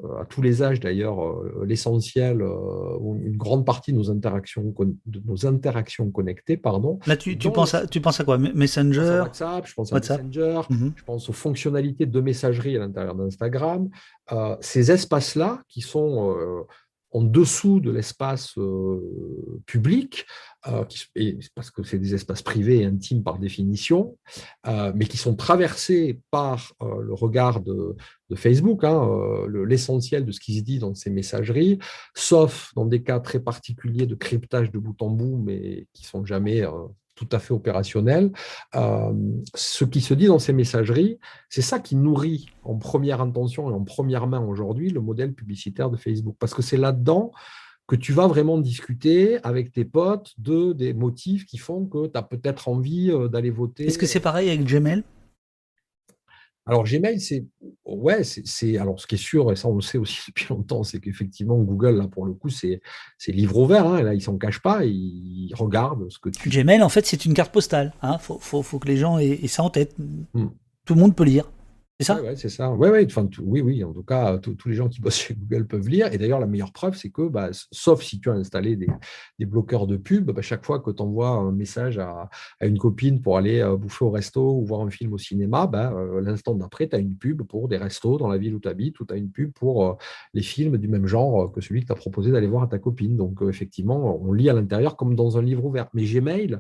[0.04, 4.10] euh, à tous les âges d'ailleurs euh, l'essentiel euh, ou une grande partie de nos
[4.10, 4.74] interactions,
[5.06, 6.58] de nos interactions connectées.
[6.58, 7.00] Pardon.
[7.06, 8.38] Là, tu, tu penses, à, tu penses à quoi?
[8.38, 8.94] Messenger?
[8.94, 10.94] Je WhatsApp, je pense à Messenger, mhm.
[10.96, 13.90] je pense aux fonctionnalités de messagerie à l'intérieur d'Instagram.
[14.62, 16.36] ces espaces-là qui sont
[17.12, 18.56] en dessous de l'espace
[19.66, 20.26] public,
[20.68, 20.84] euh,
[21.56, 24.18] parce que c'est des espaces privés et intimes par définition,
[24.68, 27.96] euh, mais qui sont traversés par euh, le regard de,
[28.36, 29.10] Facebook, hein,
[29.66, 31.80] l'essentiel de ce qui se dit dans ces messageries,
[32.14, 36.24] sauf dans des cas très particuliers de cryptage de bout en bout, mais qui sont
[36.24, 36.64] jamais
[37.20, 38.32] tout à fait opérationnels.
[38.74, 41.20] ce qui se dit dans ces messageries,
[41.50, 45.90] c'est ça qui nourrit en première intention et en première main aujourd'hui le modèle publicitaire
[45.90, 47.32] de Facebook, parce que c'est là-dedans
[47.90, 52.18] que tu vas vraiment discuter avec tes potes de des motifs qui font que tu
[52.18, 53.88] as peut-être envie euh, d'aller voter.
[53.88, 55.04] Est-ce que c'est pareil avec Gmail?
[56.70, 57.46] Alors Gmail, c'est
[57.84, 60.84] ouais, c'est alors ce qui est sûr et ça on le sait aussi depuis longtemps,
[60.84, 62.80] c'est qu'effectivement Google là pour le coup c'est
[63.18, 66.48] c'est livre ouvert, hein, là ils s'en cachent pas, ils regardent ce que tu.
[66.48, 69.64] Gmail en fait c'est une carte postale, hein, faut, faut, que les gens aient, ça
[69.64, 69.96] en tête.
[69.98, 70.50] Hmm.
[70.86, 71.52] Tout le monde peut lire.
[72.02, 72.72] C'est ça Oui, c'est ça.
[72.72, 73.84] Oui, oui.
[73.84, 76.08] En tout cas, tous les gens qui bossent chez Google peuvent lire.
[76.14, 78.88] Et d'ailleurs, la meilleure preuve, c'est que, bah, sauf si tu as installé des,
[79.46, 82.30] bloqueurs de pub, bah, chaque fois que tu envoies un message à,
[82.62, 85.92] une copine pour aller euh, bouffer au resto ou voir un film au cinéma, bah,
[85.94, 88.70] euh, l'instant d'après, tu as une pub pour des restos dans la ville où tu
[88.70, 89.94] habites ou tu as une pub pour euh,
[90.34, 92.80] les films du même genre que celui que tu as proposé d'aller voir à ta
[92.80, 93.18] copine.
[93.18, 95.90] Donc, effectivement, on lit à l'intérieur comme dans un livre ouvert.
[95.94, 96.60] Mais Gmail,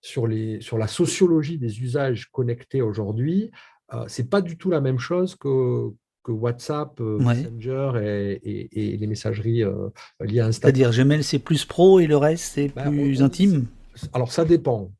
[0.00, 3.52] sur, les, sur la sociologie des usages connectés aujourd'hui,
[3.92, 5.90] euh, c'est pas du tout la même chose que,
[6.22, 9.88] que WhatsApp, euh, Messenger et, les messageries euh,
[10.20, 10.74] liées à Instagram.
[10.74, 13.66] C'est-à-dire Gmail, c'est plus pro et le reste, c'est ben, plus intime?
[14.12, 14.90] alors ça dépend,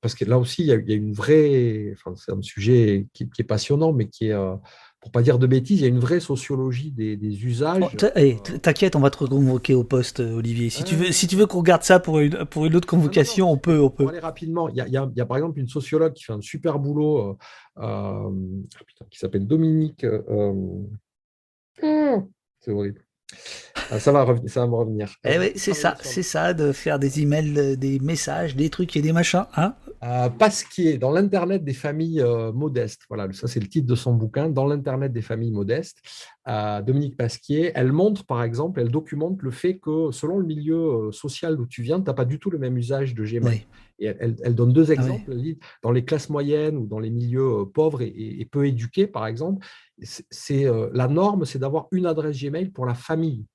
[0.00, 3.44] parce que là aussi, il y, a, une vraie, enfin, c'est un sujet qui, est
[3.44, 4.34] passionnant, mais qui est,
[5.04, 7.82] pour pas dire de bêtises, il y a une vraie sociologie des, usages.
[7.82, 10.70] Oh, eh, t'inquiète, on va te reconvoquer au poste, Olivier.
[10.70, 13.52] Si tu veux, si tu veux qu'on regarde ça pour une, pour une autre convocation,
[13.52, 14.08] on peut, on peut.
[14.08, 14.70] aller rapidement.
[14.70, 18.30] Il y, a, par exemple une sociologue qui fait un super boulot, euh, euh,
[18.80, 20.04] ah, qui s'appelle Dominique.
[20.04, 20.54] Euh,
[21.82, 22.22] hmm,
[22.60, 23.04] c'est horrible.
[23.90, 25.14] Ah, ça va, ça va me revenir.
[25.22, 29.12] Eh c'est ça, c'est ça, de faire des emails, des messages, des trucs et des
[29.12, 29.44] machins.
[29.54, 29.74] Hein
[30.04, 33.02] euh, Pasquier, dans l'Internet des familles euh, modestes.
[33.08, 35.98] Voilà, ça c'est le titre de son bouquin, Dans l'Internet des familles modestes.
[36.46, 41.10] Euh, Dominique Pasquier, elle montre par exemple, elle documente le fait que selon le milieu
[41.10, 43.66] social d'où tu viens, tu n'as pas du tout le même usage de Gmail.
[43.98, 45.32] Et elle, donne deux ah exemples.
[45.82, 49.64] Dans les classes moyennes ou dans les milieux pauvres et peu éduqués, par exemple,
[50.02, 53.46] c'est la norme, c'est d'avoir une adresse Gmail pour la famille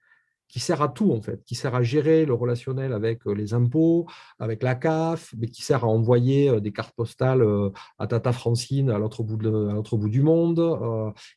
[0.49, 3.53] qui sert à tout en fait, qui sert à gérer le relationnel avec euh, les
[3.53, 4.07] impôts,
[4.39, 7.69] avec la CAF, mais qui sert à envoyer euh, des cartes postales euh,
[7.99, 10.59] à Tata Francine à l'autre bout, bout, du monde,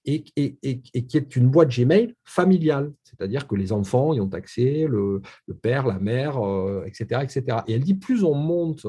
[0.06, 5.20] et, qui est une boîte Gmail familiale, c'est-à-dire que les enfants y ont accès, le,
[5.60, 6.38] père, la mère,
[6.86, 7.58] etc., etc.
[7.68, 8.86] Et elle dit plus on monte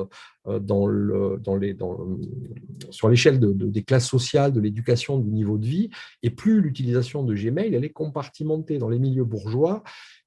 [2.89, 5.89] sur l'échelle de, des classes sociales, de l'éducation, du niveau de vie,
[6.21, 9.83] et plus l'utilisation de Gmail, elle est compartimentée dans les milieux bourgeois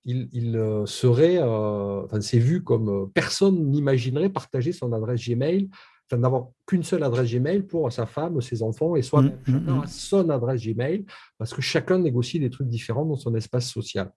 [0.07, 5.69] il, euh, serait, euh, enfin, c'est vu comme euh, personne n'imaginerait partager son adresse Gmail,
[6.09, 9.39] enfin, n'avoir qu'une seule adresse Gmail pour sa femme, ses enfants et soi-même.
[9.47, 9.81] Mmh, mmh, chacun mmh.
[9.81, 11.05] a son adresse Gmail
[11.39, 14.13] parce que chacun négocie des trucs différents dans son espace social.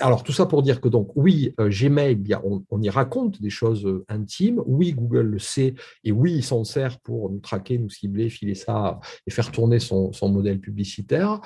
[0.00, 4.62] Alors, tout ça pour dire que, donc, oui, Gmail, on, y raconte des choses intimes.
[4.66, 5.74] Oui, Google le sait.
[6.04, 9.78] Et oui, il s'en sert pour nous traquer, nous cibler, filer ça et faire tourner
[9.78, 11.40] son, modèle publicitaire.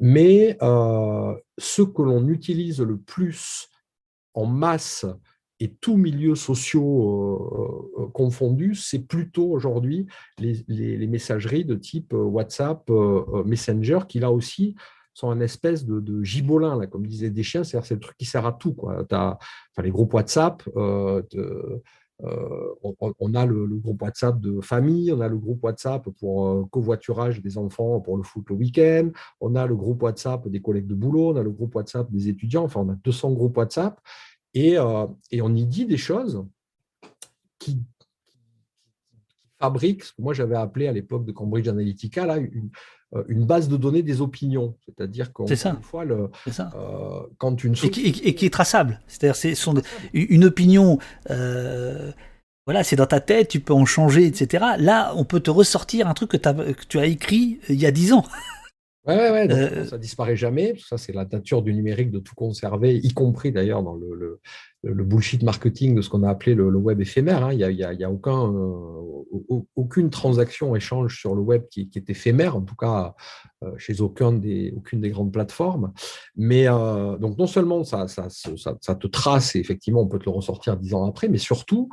[0.00, 3.68] Mais euh, ce que l'on utilise le plus
[4.34, 5.04] en masse
[5.58, 10.06] et tous milieux sociaux euh, euh, confondus, c'est plutôt aujourd'hui
[10.38, 12.90] les, messageries de type WhatsApp,
[13.44, 14.74] Messenger, qui là aussi
[15.14, 18.24] sont un espèce de, gibolin, là, comme disaient des chiens, c'est-à-dire c'est le truc qui
[18.24, 18.76] sert à tout.
[18.80, 19.36] Enfin,
[19.82, 21.22] les groupes WhatsApp, euh,
[22.82, 27.40] on, a le, groupe WhatsApp de famille, on a le groupe WhatsApp pour euh, covoiturage
[27.40, 29.10] des enfants pour le foot le week-end,
[29.40, 32.28] on a le groupe WhatsApp des collègues de boulot, on a le groupe WhatsApp des
[32.28, 33.98] étudiants, enfin on a 200 groupes WhatsApp,
[34.52, 36.44] et, euh, et on y dit des choses
[37.58, 37.78] qui,
[39.60, 42.70] fabriquent ce que moi j'avais appelé à l'époque de Cambridge Analytica là, une, euh,
[43.28, 44.74] une base de données des opinions.
[44.86, 45.46] C'est-à-dire qu'en
[45.82, 49.00] fois, le, euh, quand une et, qui, et, qui, est traçable.
[49.08, 49.54] C'est-à-dire c'est
[50.12, 50.98] une opinion.
[51.30, 52.12] Euh,
[52.66, 54.64] voilà, c'est dans ta tête, tu peux en changer, etc.
[54.78, 57.90] Là, on peut te ressortir un truc que, que tu as écrit il y a
[57.90, 58.24] dix ans.
[59.06, 60.74] Oui, ouais, ouais, euh, ça disparaît jamais.
[60.78, 64.40] Ça, c'est la nature du numérique de tout conserver, y compris d'ailleurs dans le,
[64.82, 67.46] le, bullshit marketing de ce qu'on a appelé le, web éphémère.
[67.46, 67.52] Hein.
[67.52, 72.10] Il n'y a, y a, aucun, euh, aucune transaction, échange sur le web qui, est
[72.10, 73.14] éphémère, en tout cas
[73.62, 75.94] euh, chez aucun des, aucune des grandes plateformes.
[76.36, 80.26] Mais donc, non seulement ça, ça, ça, ça, te trace et effectivement, on peut te
[80.26, 81.88] le ressortir dix ans après, mais surtout,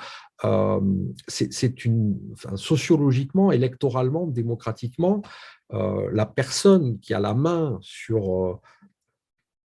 [1.28, 2.18] c'est une,
[2.56, 5.30] sociologiquement, électoralement, démocratiquement, euh,
[5.72, 8.56] la personne qui a la main sur, euh,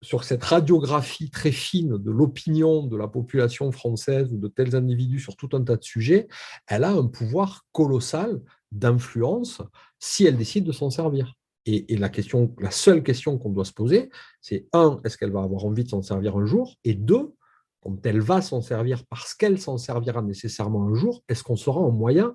[0.00, 5.20] sur cette radiographie très fine de l'opinion de la population française ou de tels individus
[5.20, 6.28] sur tout un tas de sujets,
[6.66, 8.40] elle a un pouvoir colossal
[8.72, 9.62] d'influence
[9.98, 11.34] si elle décide de s'en servir.
[11.64, 14.10] Et, la, question, la seule question qu'on doit se poser,
[14.40, 16.74] c'est un, est-ce qu'elle va avoir envie de s'en servir un jour?
[16.82, 17.34] Et deux,
[17.80, 21.78] quand elle va s'en servir parce qu'elle s'en servira nécessairement un jour, est-ce qu'on sera
[21.78, 22.34] en moyen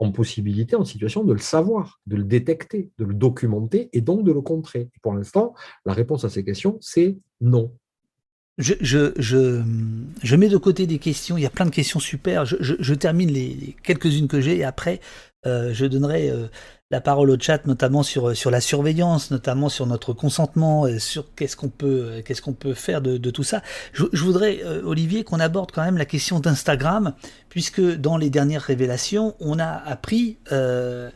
[0.00, 4.24] en possibilité, en situation de le savoir, de le détecter, de le documenter et donc
[4.24, 4.88] de le contrer.
[5.02, 5.54] pour l'instant,
[5.84, 7.70] la réponse à ces questions, c'est non.
[8.58, 12.44] Je, mets de côté des questions, il y a plein de questions super.
[12.44, 15.00] Je, termine les, quelques-unes que j'ai et après,
[15.46, 16.48] euh, je donnerai euh,
[16.90, 20.98] la parole au chat, notamment sur, euh, sur la surveillance, notamment sur notre consentement, euh,
[20.98, 23.62] sur qu'est-ce qu'on peut, euh, qu'est-ce qu'on peut faire de, tout ça.
[23.92, 27.14] Je, voudrais, Olivier, qu'on aborde quand même la question d'Instagram,
[27.48, 31.12] puisque dans les dernières révélations, on a appris que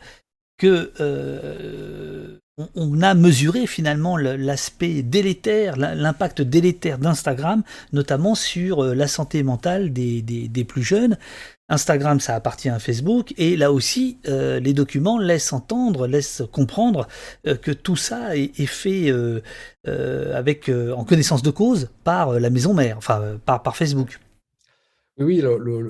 [2.75, 10.21] on, a mesuré finalement l'aspect délétère, l'impact délétère d'Instagram, notamment sur la santé mentale des,
[10.21, 11.17] des plus jeunes.
[11.67, 17.07] Instagram, ça appartient à Facebook, et là aussi, euh, les documents laissent entendre, laissent comprendre
[17.47, 19.41] euh, que tout ça est, fait euh,
[20.35, 24.19] avec, en connaissance de cause par la maison mère, enfin par, par Facebook.
[25.17, 25.41] Oui,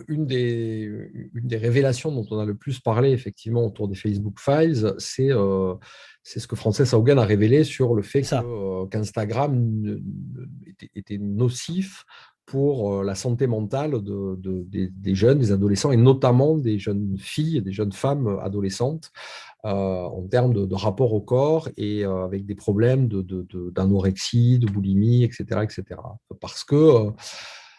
[0.08, 0.88] une, des,
[1.34, 5.30] une, des, révélations dont on a le plus parlé effectivement autour des Facebook Files, c'est
[6.40, 8.22] ce que Frances Haugen a révélé sur le fait
[8.92, 10.00] qu'Instagram
[10.68, 12.06] était, était, nocif
[12.46, 17.62] pour euh, la santé mentale de, des, jeunes, des adolescents, et notamment des jeunes filles
[17.62, 19.12] des jeunes femmes adolescentes,
[19.66, 25.24] euh, en termes de, rapport au corps et euh, avec des problèmes d'anorexie, de, boulimie,
[25.24, 25.84] etc., etc.
[26.40, 27.12] Parce que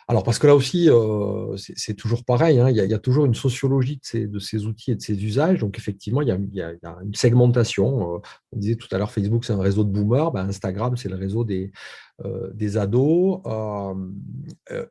[0.09, 3.35] alors, parce que là aussi, euh, c'est toujours pareil, hein, il, y a, toujours une
[3.35, 5.59] sociologie de ces, outils et de ces usages.
[5.59, 8.15] Donc, effectivement, il y a, une segmentation.
[8.15, 8.19] Euh,
[8.53, 10.31] on disait tout à l'heure, Facebook, c'est un réseau de boomers.
[10.31, 11.73] Ben, Instagram, c'est le réseau des,
[12.25, 13.41] euh, ados.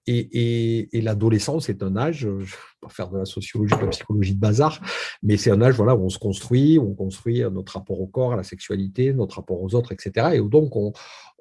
[0.05, 2.45] et, l'adolescence est un âge, je ne vais
[2.81, 4.81] pas faire de la sociologie, de la psychologie de bazar,
[5.23, 8.07] mais c'est un âge voilà, où on se construit, où on construit notre rapport au
[8.07, 10.31] corps, à la sexualité, notre rapport aux autres, etc.
[10.33, 10.91] Et donc, on,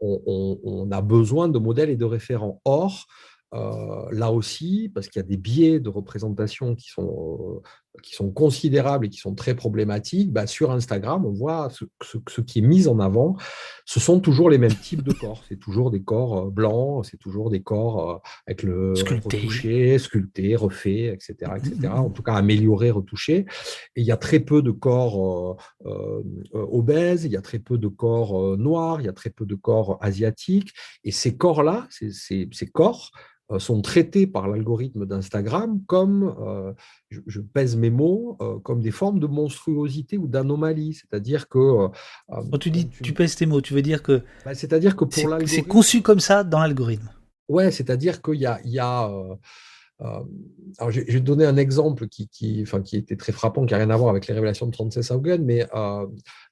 [0.01, 2.61] on a besoin de modèles et de référents.
[2.65, 3.09] Or,
[3.55, 7.63] euh, là aussi, parce qu'il y a des biais de représentation qui sont
[8.03, 12.41] qui sont considérables et qui sont très problématiques, bah, sur Instagram, on voit ce, ce,
[12.41, 13.37] qui est mis en avant,
[13.85, 15.45] ce sont toujours les mêmes types de corps.
[15.49, 19.37] C'est toujours des corps euh, blancs, c'est toujours des corps euh, avec le sculpté.
[19.37, 21.75] retouché, sculpté, refait, etc., etc.
[21.75, 21.99] Mm, mm, mm.
[21.99, 23.47] En tout cas, amélioré, retouché.
[23.95, 25.57] Et il y a très peu de corps
[25.87, 26.23] euh,
[26.53, 29.55] obèses, il y a très peu de corps noirs, il y a très peu de
[29.55, 30.73] corps asiatiques.
[31.05, 32.11] Et ces corps-là, ces,
[32.51, 33.13] ces corps,
[33.44, 36.73] euh, sont traités par l'algorithme d'Instagram comme, euh,
[37.11, 40.95] je, pèse mes mots, euh, comme des formes de monstruosité ou d'anomalie.
[40.95, 41.89] C'est-à-dire que.
[42.29, 43.13] Quand tu dis tu...
[43.13, 44.23] pèses tes mots, tu veux dire que.
[44.45, 45.55] Bah, c'est-à-dire que pour l'algorithme.
[45.55, 47.11] C'est conçu comme ça dans l'algorithme.
[47.49, 48.61] Ouais, c'est-à-dire qu'il y a.
[48.65, 49.11] Il y a
[50.79, 53.73] alors, je, vais te donner un exemple qui, qui, enfin, qui était très frappant, qui
[53.73, 55.67] n'a rien à voir avec les révélations de 36 Haugen, mais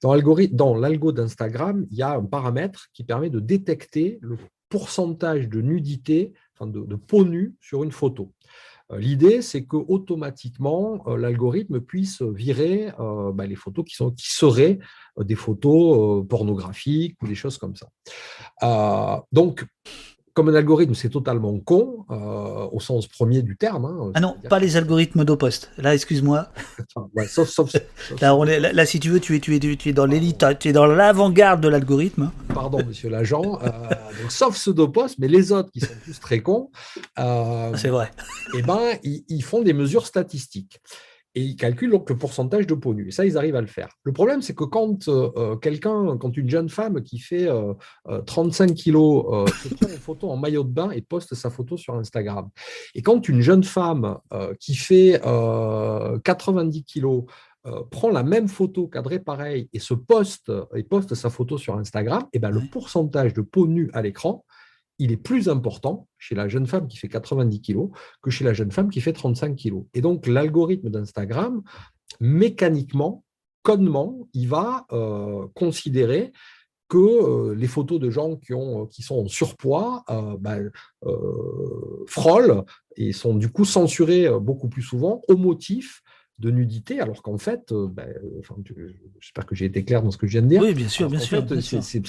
[0.00, 4.38] dans l'algo d'Instagram, il y a un paramètre qui permet de détecter le
[4.72, 8.32] pourcentage de nudité de, peau nue sur une photo.
[8.90, 14.10] Euh, l'idée, c'est que automatiquement euh, l'algorithme puisse virer euh, bah, les photos qui, sont,
[14.10, 14.78] qui seraient
[15.18, 17.88] des photos pornographiques ou des choses comme ça.
[19.30, 19.66] donc,
[20.34, 23.84] comme un algorithme, c'est totalement con, euh, au sens premier du terme.
[23.84, 25.70] Hein, ah non, pas les algorithmes d'Opost.
[25.76, 26.48] Là, excuse-moi.
[27.14, 30.86] là, si tu veux, tu es, tu es, tu es dans l'élite, tu es dans
[30.86, 32.30] l'avant-garde de l'algorithme.
[32.54, 33.58] Pardon, monsieur l'agent.
[33.62, 33.70] Euh,
[34.30, 36.70] sauf ceux d'Opost, mais les autres qui sont tous très cons.
[37.18, 38.10] Euh, c'est vrai.
[38.56, 40.80] Eh ben, ils, font des mesures statistiques
[41.34, 43.08] et ils calculent donc le pourcentage de peau nue.
[43.08, 43.88] Et ça, ils arrivent à le faire.
[44.04, 47.48] Le problème, c'est que quand euh, euh, quelqu'un, quand une jeune femme qui fait
[48.26, 51.76] 35 euh, kilos se prend une photo en maillot de bain et poste sa photo
[51.76, 52.48] sur Instagram,
[52.94, 54.18] et quand une jeune femme
[54.60, 57.24] qui fait 90 kilos
[57.90, 62.24] prend la même photo cadrée pareil et se poste et poste sa photo sur Instagram,
[62.32, 64.44] et ben le pourcentage de peau nue à l'écran
[64.98, 67.88] il est plus important chez la jeune femme qui fait 90 kg
[68.22, 69.84] que chez la jeune femme qui fait 35 kg.
[69.94, 71.62] Et donc, l'algorithme d'Instagram,
[72.20, 73.24] mécaniquement,
[73.62, 76.32] codement, il va euh, considérer
[76.88, 78.52] que euh, les photos de gens qui,
[78.90, 80.70] qui sont en surpoids euh, ben,
[82.06, 82.64] frôlent
[82.96, 86.02] et sont du coup censurés beaucoup plus souvent au motif
[86.42, 88.12] de nudité, alors qu'en fait, euh, ben,
[89.20, 90.60] j'espère que j'ai été clair dans ce que je viens de dire.
[90.60, 91.46] Oui, bien sûr, bien sûr.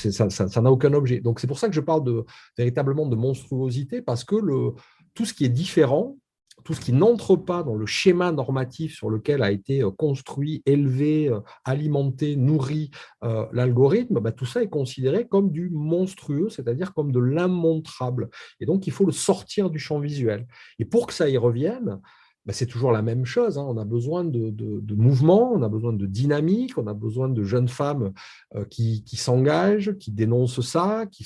[0.10, 1.19] ça n'a aucun objet.
[1.22, 2.26] Donc c'est pour ça que je parle de,
[2.57, 4.72] véritablement de monstruosité, parce que le,
[5.14, 6.18] tout ce qui est différent,
[6.64, 10.64] tout ce qui n'entre pas dans le schéma normatif sur lequel a été euh, construit,
[10.65, 12.89] élevé, euh, alimenté, nourri
[13.22, 18.30] l'algorithme, ben, tout ça est considéré comme du monstrueux, c'est-à-dire comme de l'immontrable.
[18.60, 20.47] Et donc, il faut le sortir du champ visuel.
[20.80, 21.99] Et pour que ça y revienne,
[22.45, 23.57] bah, c'est toujours la même chose.
[23.57, 23.65] Hein.
[23.68, 27.44] On a besoin de, de, mouvement, on a besoin de dynamique, on a besoin de
[27.44, 28.11] jeunes femmes
[28.56, 31.26] euh, qui, s'engagent, qui dénoncent ça, qui,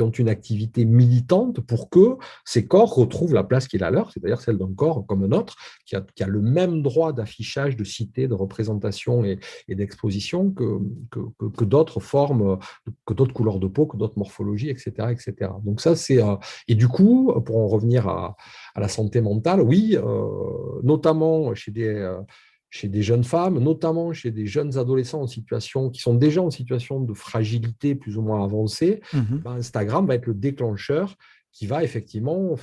[0.00, 4.12] ont une activité militante pour que ces corps retrouvent la place qui est la leur,
[4.12, 8.28] c'est-à-dire celle d'un corps comme un autre, qui a, le même droit d'affichage, de cité,
[8.28, 9.38] de représentation et,
[9.68, 12.58] d'exposition que, d'autres formes,
[13.04, 15.50] que d'autres couleurs de peau, que d'autres morphologies, etc., etc.
[15.64, 16.22] Donc ça, c'est...
[16.22, 16.36] Euh,
[16.68, 18.36] et du coup, pour en revenir à,
[18.74, 20.19] à la santé mentale, oui, euh,
[20.82, 22.20] notamment chez des, euh,
[22.70, 26.50] chez des jeunes femmes, notamment chez des jeunes adolescents en situation, qui sont déjà en
[26.50, 31.16] situation de fragilité plus ou moins avancée, mmh ben, Instagram va être le déclencheur
[31.52, 32.54] qui va effectivement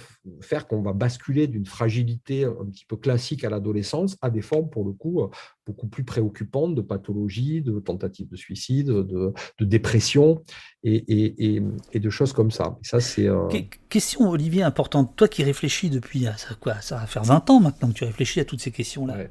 [0.41, 4.69] faire qu'on va basculer d'une fragilité un petit peu classique à l'adolescence à des formes,
[4.69, 5.27] pour le coup, euh,
[5.65, 10.43] beaucoup plus préoccupantes de pathologie, de tentatives de suicide, de, dépression
[10.83, 11.61] et,
[11.93, 12.77] de choses comme ça.
[12.81, 13.47] ça c'est euh,
[13.89, 15.15] Question, Olivier, importante.
[15.15, 18.05] Toi qui réfléchis depuis, euh, ça, quoi, ça va faire 20 ans maintenant que tu
[18.05, 19.27] réfléchis à toutes ces questions-là.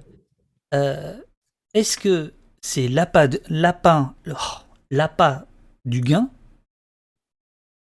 [1.73, 3.28] Est-ce que c'est l'appât,
[4.91, 5.47] l'appât
[5.85, 6.31] du gain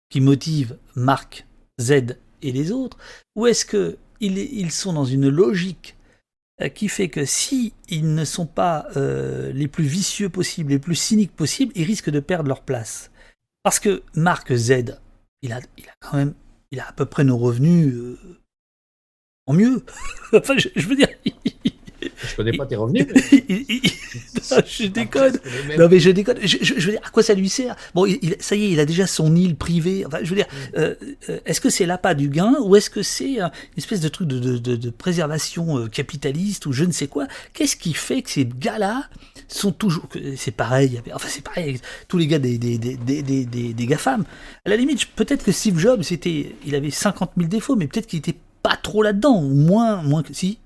[0.09, 1.48] qui motive Marc
[1.81, 2.99] Z et les autres
[3.37, 5.97] Ou est-ce qu'ils ils sont dans une logique
[6.61, 10.81] euh, qui fait que si ils ne sont pas euh, les plus vicieux possibles, les
[10.81, 13.13] plus cyniques possibles, ils risquent de perdre leur place
[13.63, 14.99] Parce que Marc Z,
[15.43, 15.61] il a,
[16.01, 16.35] quand même,
[16.73, 18.19] il a à peu près nos revenus euh,
[19.47, 19.85] en mieux.
[20.33, 21.09] enfin, je, veux dire,
[22.01, 23.07] je connais pas tes revenus.
[23.31, 25.39] je déconne.
[25.79, 26.39] Non, mais je déconne.
[26.43, 27.77] Je, veux dire, à quoi ça lui sert?
[27.95, 30.05] Bon, il, ça y est, il a déjà son île privée.
[30.07, 30.79] Enfin, je veux dire, mm.
[30.79, 30.95] euh,
[31.29, 34.29] euh, est-ce que c'est l'appât du gain ou est-ce que c'est une espèce de truc
[34.29, 37.27] de, de, de, préservation euh, capitaliste ou je ne sais quoi?
[37.53, 39.09] Qu'est-ce qui fait que ces gars-là
[39.49, 40.07] sont toujours.
[40.37, 44.25] C'est pareil, enfin, c'est pareil, tous les gars des, des, des, des, des, des GAFAM.
[44.65, 48.07] À la limite, peut-être que Steve Jobs, c'était, il avait 50 000 défauts, mais peut-être
[48.07, 50.35] qu'il était pas trop là-dedans, ou moins, moins que.
[50.35, 50.59] Si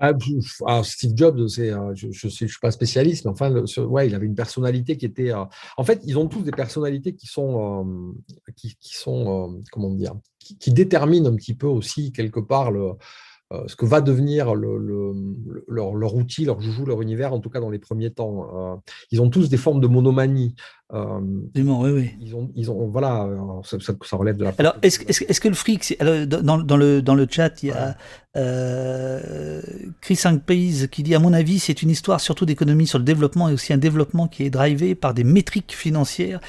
[0.00, 4.26] ah, Steve Jobs, c'est, euh, je ne suis, pas spécialiste, mais enfin, ouais, il avait
[4.26, 5.32] une personnalité qui était.
[5.32, 5.44] Euh,
[5.76, 8.14] en fait, ils ont tous des personnalités qui sont,
[8.46, 12.92] euh, qui, sont comment dire, qui, déterminent un petit peu aussi quelque part le,
[13.66, 17.78] ce que va devenir leur, outil, leur joujou, leur univers, en tout cas dans les
[17.78, 18.82] premiers temps.
[19.10, 20.54] ils ont tous des formes de monomanie.
[20.94, 21.20] Euh,
[21.54, 22.10] oui, oui.
[22.20, 23.28] Ils ont, ils ont, voilà,
[23.62, 24.54] ça, ça, relève de la.
[24.58, 27.68] Alors, est-ce est est que le fric, alors, dans, dans, le, dans le chat, il
[27.68, 27.94] y a
[28.36, 29.60] euh,
[30.00, 33.04] Chris 5 Pays qui dit À mon avis, c'est une histoire surtout d'économie sur le
[33.04, 36.40] développement et aussi un développement qui est drivé par des métriques financières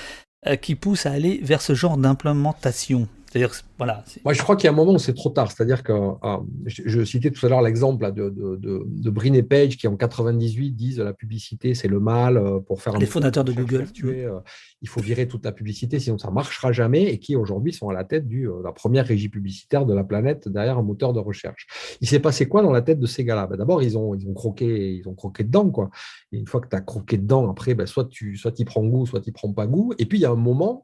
[0.47, 3.07] euh, qui poussent à aller vers ce genre d'implémentation.
[3.31, 4.03] C'est-à-dire, voilà.
[4.25, 5.51] Moi, je crois qu'il y a un moment où c'est trop tard.
[5.51, 9.77] C'est-à-dire que euh, je, citais tout à l'heure l'exemple de, de, de, Brin et Page
[9.77, 12.97] qui, en 98, disent la publicité, c'est le mal euh, pour faire.
[12.97, 13.85] Les fondateurs de Google.
[14.03, 14.39] Euh,
[14.81, 17.03] il faut virer toute la publicité, sinon ça ne marchera jamais.
[17.03, 20.47] Et qui, aujourd'hui, sont à la tête de la première régie publicitaire de la planète
[20.47, 21.67] derrière un moteur de recherche.
[22.01, 23.45] Il s'est passé quoi dans la tête de ces gars-là?
[23.45, 25.69] Ben, D'abord, ils ont, ils, ont croqué, ils ont croqué dedans.
[25.69, 25.91] Quoi.
[26.31, 28.83] Et une fois que tu as croqué dedans, après, ben, soit tu soit y prends
[28.83, 29.93] goût, soit tu prends pas goût.
[29.99, 30.83] Et puis, il y a un moment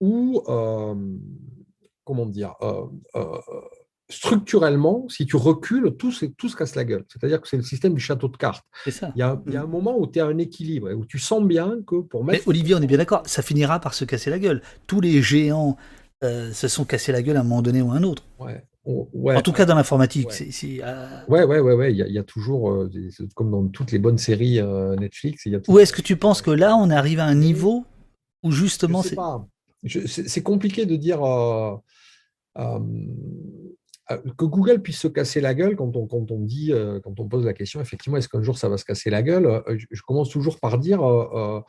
[0.00, 0.94] où, euh,
[2.04, 2.84] comment dire, euh,
[3.16, 3.38] euh,
[4.10, 7.04] structurellement, si tu recules, tout, tout se casse la gueule.
[7.08, 8.64] C'est-à-dire que c'est le système du château de cartes.
[8.88, 9.12] Ça.
[9.14, 11.18] Il, y a, il y a un moment où tu as un équilibre, où tu
[11.18, 12.44] sens bien que pour mettre...
[12.44, 14.62] Mais Olivier, on est bien d'accord, ça finira par se casser la gueule.
[14.86, 15.76] Tous les géants
[16.22, 18.24] se sont cassés la gueule à un moment donné ou à un autre.
[18.40, 19.36] Ouais.
[19.36, 20.30] en tout cas dans l'informatique.
[20.30, 20.80] Ouais.
[21.28, 22.88] ouais, ouais, ouais, ouais, Il, y a, toujours,
[23.34, 24.60] comme dans toutes les bonnes séries
[24.98, 27.34] Netflix, il y a Ou est-ce que tu penses que là, on arrive à un
[27.34, 27.84] niveau
[28.42, 29.16] où justement c'est
[29.84, 31.76] c'est compliqué de dire euh,
[32.58, 32.80] euh,
[34.10, 36.72] euh, que Google puisse se casser la gueule quand on, quand on dit,
[37.04, 39.62] quand on pose la question, effectivement, est-ce qu'un jour ça va se casser la gueule?
[39.68, 41.60] Je, commence toujours par dire euh,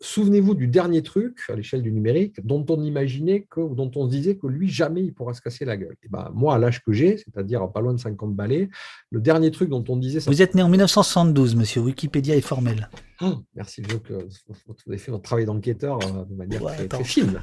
[0.00, 4.10] souvenez-vous du dernier truc à l'échelle du numérique dont on imaginait que, dont on se
[4.10, 5.96] disait que lui, jamais il pourra se casser la gueule.
[6.02, 8.68] Et ben, moi, à l'âge que j'ai, c'est-à-dire pas loin de 50 balais,
[9.10, 10.20] le dernier truc dont on disait.
[10.26, 11.82] Vous êtes né en 1972, monsieur.
[11.82, 12.88] Wikipédia est formel.
[13.20, 17.42] Ah, merci, que vous avez fait votre travail d'enquêteur euh, de manière très, fine.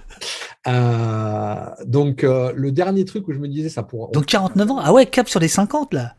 [0.67, 4.11] Euh, donc, le dernier truc où je me disais, ça pourra.
[4.11, 4.79] Donc, 49 ans?
[4.79, 6.15] Ah ouais, cap sur les 50 là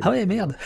[0.00, 0.56] ah ouais, merde.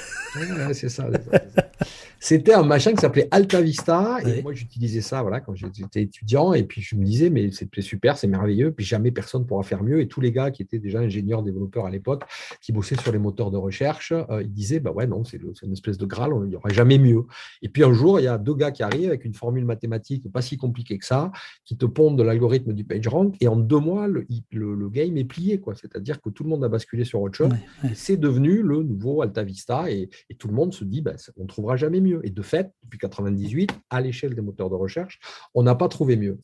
[0.73, 1.07] c'est ça.
[2.21, 4.19] C'était un machin qui s'appelait Alta Vista.
[4.27, 6.53] Et moi, j'utilisais ça voilà, quand j'étais étudiant.
[6.53, 8.73] Et puis, je me disais, mais c'est super, c'est merveilleux.
[8.73, 10.01] Puis, jamais personne ne pourra faire mieux.
[10.01, 12.23] Et tous les gars qui étaient déjà ingénieurs, développeurs à l'époque,
[12.61, 15.73] qui bossaient sur les moteurs de recherche, euh, ils disaient, bah ouais, non, c'est une
[15.73, 17.25] espèce de Graal, il n'y aura jamais mieux.
[17.63, 20.25] Et puis, un jour, il y a deux gars qui arrivent avec une formule mathématique
[20.29, 21.33] pas si compliquée que ça,
[21.65, 23.37] qui te pondent de l'algorithme du PageRank.
[23.41, 25.61] Et en deux mois, le, le, game est plié.
[25.75, 27.53] C'est-à-dire que tout le monde a basculé sur autre chose.
[27.95, 29.91] C'est devenu le nouveau Alta Vista.
[29.91, 30.09] Et,
[30.39, 32.08] tout le monde se dit, bah, on ne trouvera jamais mieux.
[32.23, 35.19] Et de fait, depuis 98, à l'échelle des moteurs de recherche,
[35.55, 36.39] on n'a pas trouvé mieux.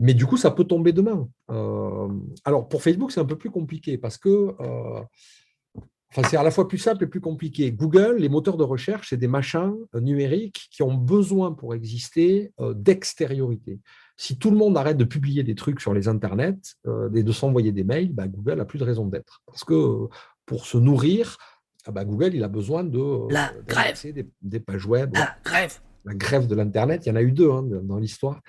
[0.00, 1.28] Mais du coup, ça peut tomber demain.
[1.50, 2.08] Euh,
[2.44, 5.00] alors, pour Facebook, c'est un peu plus compliqué parce que euh,
[6.10, 7.70] enfin, c'est à la fois plus simple et plus compliqué.
[7.70, 12.52] Google, les moteurs de recherche, c'est des machins euh, numériques qui ont besoin pour exister
[12.74, 13.78] d'extériorité.
[14.16, 16.76] Si tout le monde arrête de publier des trucs sur les internets
[17.14, 19.42] et de s'envoyer des mails, bah, Google n'a plus de raison d'être.
[19.46, 20.08] Parce que
[20.46, 21.36] pour se nourrir,
[21.90, 23.96] ah bah, Google, il a besoin de euh, la grève.
[24.40, 25.12] Des, pages web.
[25.12, 25.80] La grève.
[26.04, 28.40] La grève de l'Internet, il y en a eu deux hein, dans l'histoire.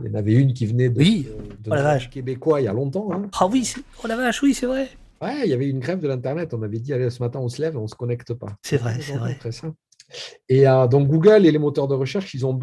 [0.00, 1.28] Il y en avait une qui venait de, oui.
[1.58, 3.10] de, oh québécois il y a longtemps.
[3.12, 3.28] Hein.
[3.32, 4.88] Ah oui, oh la vache, oui, c'est vrai.
[5.20, 6.54] Ouais, il y avait une grève de l'Internet.
[6.54, 8.56] On avait dit, allez, ce matin, on se lève, on ne se connecte pas.
[8.62, 9.34] C'est vrai, c'est vrai.
[9.34, 9.76] Très simple.
[10.48, 12.58] Et euh, donc Google et les moteurs de recherche, ils, ont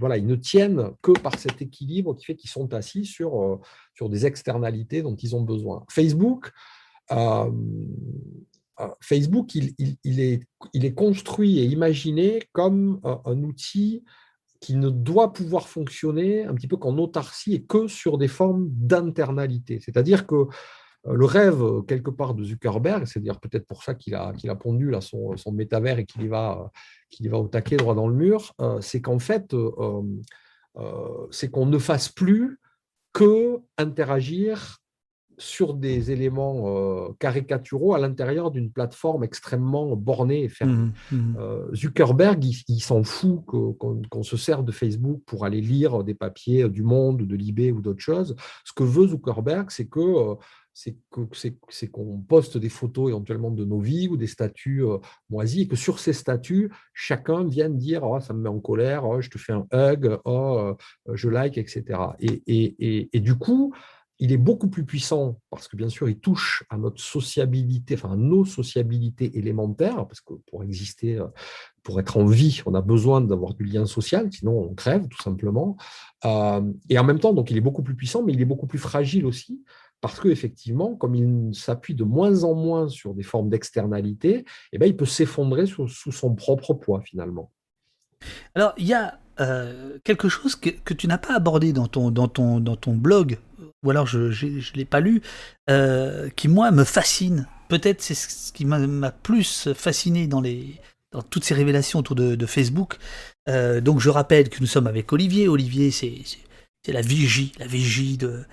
[0.00, 3.60] voilà, ils ne tiennent que par cet équilibre qui fait qu'ils sont assis sur, euh,
[3.94, 5.84] sur des externalités dont ils ont besoin.
[5.88, 6.50] Facebook,
[9.00, 9.74] Facebook, il,
[10.04, 14.04] est, construit et imaginé comme un, outil
[14.60, 18.68] qui ne doit pouvoir fonctionner un petit peu qu'en autarcie et que sur des formes
[18.70, 19.78] d'internalité.
[19.80, 20.34] C'est-à-dire que
[21.06, 25.00] euh, le rêve, quelque part, de Zuckerberg, c'est-à-dire peut-être pour ça qu'il a, pondu là,
[25.00, 26.70] son, métavers et qu'il y, va,
[27.20, 30.02] va au taquet droit dans le mur, euh, c'est qu'en fait, euh,
[31.30, 32.58] c'est qu'on ne fasse plus
[33.12, 34.78] que interagir
[35.38, 40.90] sur des éléments euh, caricaturaux à l'intérieur d'une plateforme extrêmement bornée et fermée.
[41.10, 41.36] Mmh, mmh.
[41.38, 46.68] Euh, Zuckerberg, il, s'en fout qu'on se serve de Facebook pour aller lire des papiers
[46.68, 48.36] du Monde, de Libé ou d'autres choses.
[48.64, 50.34] Ce que veut Zuckerberg, c'est que euh,
[50.72, 54.82] c'est qu'on poste des photos éventuellement de nos vies ou des statuts
[55.30, 59.04] moisis et que sur ces statuts, chacun vienne dire oh, ça me met en colère,
[59.04, 60.74] oh, je te fais un hug, oh,
[61.12, 61.84] je like, etc.
[62.18, 63.72] Et, et, et du coup,
[64.24, 68.12] il est beaucoup plus puissant parce que bien sûr, il touche à notre sociabilité, enfin
[68.12, 71.26] à nos sociabilités élémentaires, parce que pour exister, euh,
[71.82, 75.20] pour être en vie, on a besoin d'avoir du lien social, sinon on crève tout
[75.22, 75.76] simplement.
[76.24, 78.66] Euh, et en même temps, donc il est beaucoup plus puissant, mais il est beaucoup
[78.66, 79.62] plus fragile aussi,
[80.00, 84.86] parce qu'effectivement, comme il s'appuie de moins en moins sur des formes d'externalité, eh ben,
[84.86, 87.52] il peut s'effondrer sous, son propre poids finalement.
[88.54, 92.10] Alors, il y a euh, quelque chose que, que tu n'as pas abordé dans ton,
[92.10, 93.38] dans dans ton blog
[93.82, 95.22] ou alors je ne l'ai pas lu,
[95.70, 97.46] euh, qui moi me fascine.
[97.68, 100.80] peut-être c'est ce qui m'a plus fasciné dans les
[101.12, 102.98] dans toutes ces révélations autour de, Facebook.
[103.46, 105.46] donc je rappelle que nous sommes avec Olivier.
[105.46, 106.12] Olivier, c'est
[106.88, 108.44] la vigie, la vigie de,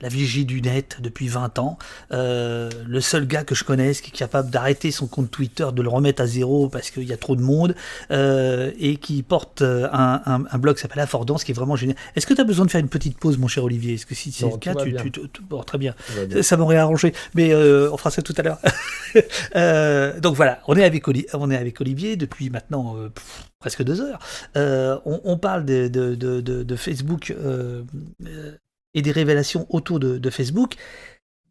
[0.00, 1.78] la vigie du net depuis 20 ans.
[2.12, 5.82] Euh, le seul gars que je connaisse qui est capable d'arrêter son compte Twitter, de
[5.82, 7.74] le remettre à zéro parce qu'il y a trop de monde,
[8.10, 11.96] euh, et qui porte euh, un, blog qui s'appelle Affordance, qui est vraiment génial.
[12.14, 13.94] Est-ce que tu as besoin de faire une petite pause, mon cher Olivier?
[13.94, 14.94] Est-ce que si c'est le cas, tu,
[15.48, 15.94] bon, très bien.
[16.42, 18.58] Ça m'aurait arrangé, mais on fera ça tout à l'heure.
[20.20, 22.96] donc voilà, on est avec, on est avec Olivier depuis maintenant
[23.58, 24.18] presque deux heures.
[25.04, 27.34] On, parle de, de, de Facebook
[28.96, 30.74] et des révélations autour de, Facebook.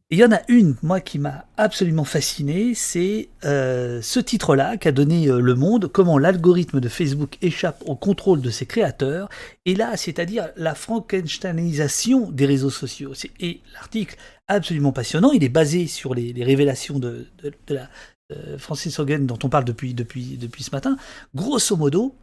[0.09, 4.91] il y en a une, moi, qui m'a absolument fasciné, c'est euh, ce titre-là qu'a
[4.91, 9.30] donné euh, Le Monde, comment l'algorithme de Facebook échappe au contrôle de ses créateurs,
[9.65, 13.13] et là, c'est-à-dire la frankensteinisation des réseaux sociaux.
[13.39, 14.17] Et l'article,
[14.47, 17.27] absolument passionnant, il est basé sur les, révélations de,
[17.69, 17.89] la
[18.31, 20.97] euh, Francis Hogan dont on parle depuis, depuis, depuis ce matin.
[21.35, 22.15] Grosso modo,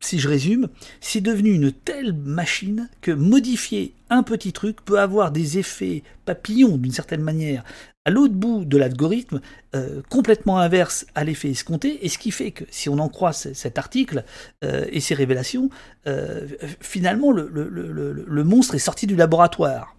[0.00, 0.68] si je résume,
[1.00, 6.76] c'est devenu une telle machine que modifier un petit truc peut avoir des effets papillons
[6.76, 7.64] d'une certaine manière
[8.06, 9.40] à l'autre bout de l'algorithme,
[9.74, 13.32] euh, complètement inverse à l'effet escompté, et ce qui fait que, si on en croit
[13.32, 14.24] cet article
[14.62, 15.70] euh, et ces révélations,
[16.06, 16.46] euh,
[16.80, 19.96] finalement, le, monstre est sorti du laboratoire.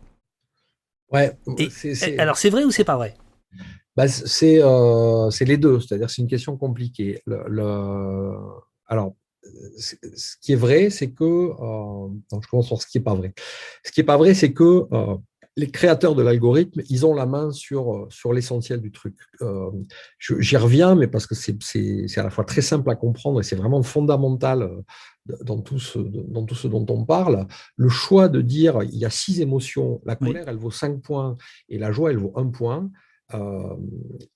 [1.11, 1.37] Ouais,
[2.17, 3.13] Alors, c'est vrai ou c'est pas vrai?
[3.97, 4.61] Bah, c'est,
[5.41, 7.21] les deux, c'est-à-dire c'est une question compliquée.
[8.87, 9.15] Alors,
[9.77, 12.07] ce qui est vrai, c'est que, euh,
[12.41, 13.33] je commence par ce qui n'est pas vrai.
[13.83, 15.15] Ce qui n'est pas vrai, c'est que euh,
[15.55, 19.15] les créateurs de l'algorithme, ils ont la main sur, euh, sur l'essentiel du truc.
[20.19, 23.55] J'y reviens, mais parce que c'est à la fois très simple à comprendre et c'est
[23.55, 24.69] vraiment fondamental
[25.43, 27.47] dans tout, ce, dans tout ce dont on parle.
[27.75, 31.37] Le choix de dire il y a six émotions, la colère, elle vaut cinq points
[31.69, 32.89] et la joie, elle vaut un point.
[33.33, 33.75] Euh,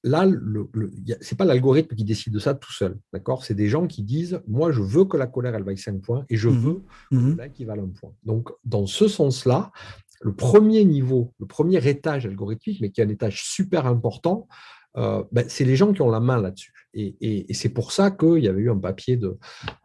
[0.03, 2.97] là, ce n'est pas l'algorithme qui décide de ça tout seul.
[3.13, 3.45] D'accord?
[3.45, 6.25] C'est des gens qui disent Moi, je veux que la colère, elle vaille 5 points
[6.29, 8.11] et je mmh veux que mmh le like, vaille un point.
[8.23, 9.71] Donc, dans ce sens-là,
[10.21, 14.47] le premier niveau, le premier étage algorithmique, mais qui est un étage super important,
[14.97, 16.80] euh, ben, c'est les gens qui ont la main là-dessus.
[16.93, 19.33] Et, c'est pour ça qu'il y avait eu un papier d'un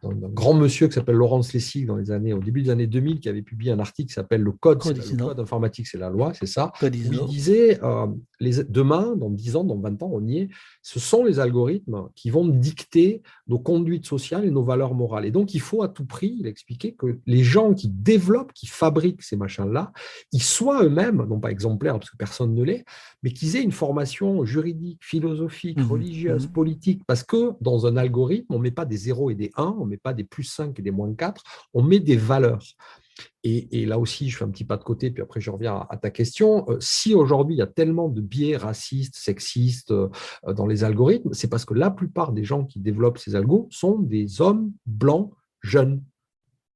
[0.03, 3.29] grand monsieur qui s'appelle Laurence Lessig dans les années, au début des années 2000 qui
[3.29, 6.47] avait publié un article qui s'appelle Le Code, le code informatique, c'est la loi, c'est
[6.47, 6.71] ça.
[6.81, 8.07] il disait euh,
[8.39, 10.49] les, demain, dans 10 ans, dans 20 ans, on y est,
[10.81, 15.25] ce sont les algorithmes qui vont dicter nos conduites sociales et nos valeurs morales.
[15.25, 18.67] Et donc, il faut à tout prix, il expliquait que les gens qui développent, qui
[18.67, 19.91] fabriquent ces machins-là,
[20.33, 22.85] ils soient eux-mêmes, non pas exemplaires parce que personne ne l'est,
[23.23, 27.97] mais qu'ils aient une formation juridique, philosophique, mmh religieuse, mmh politique parce que dans un
[27.97, 30.23] algorithme, on ne met pas des 0 et des 1, on ne met pas des
[30.23, 31.43] plus 5 et des moins 4,
[31.73, 32.63] on met des valeurs.
[33.43, 35.97] Et, là aussi, je fais un petit pas de côté, puis après je reviens à,
[35.97, 36.69] ta question.
[36.69, 40.09] Euh, si aujourd'hui il y a tellement de biais racistes, sexistes euh,
[40.53, 43.99] dans les algorithmes, c'est parce que la plupart des gens qui développent ces algos sont
[43.99, 46.03] des hommes blancs, jeunes,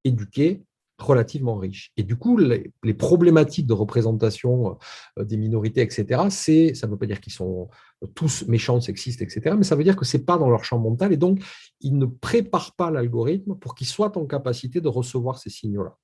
[0.04, 0.64] éduqués,
[1.02, 1.92] relativement riches.
[1.96, 4.78] Et du coup, les, problématiques de représentation
[5.18, 6.28] euh, des minorités, etc.,
[6.74, 7.68] ça ne veut pas dire qu'ils sont
[8.14, 9.54] tous méchants, sexistes, etc.
[9.56, 11.40] Mais ça veut dire que ce n'est pas dans leur champ mental et donc
[11.80, 15.96] ils ne préparent pas l'algorithme pour qu'il soit en capacité de recevoir ces signaux-là.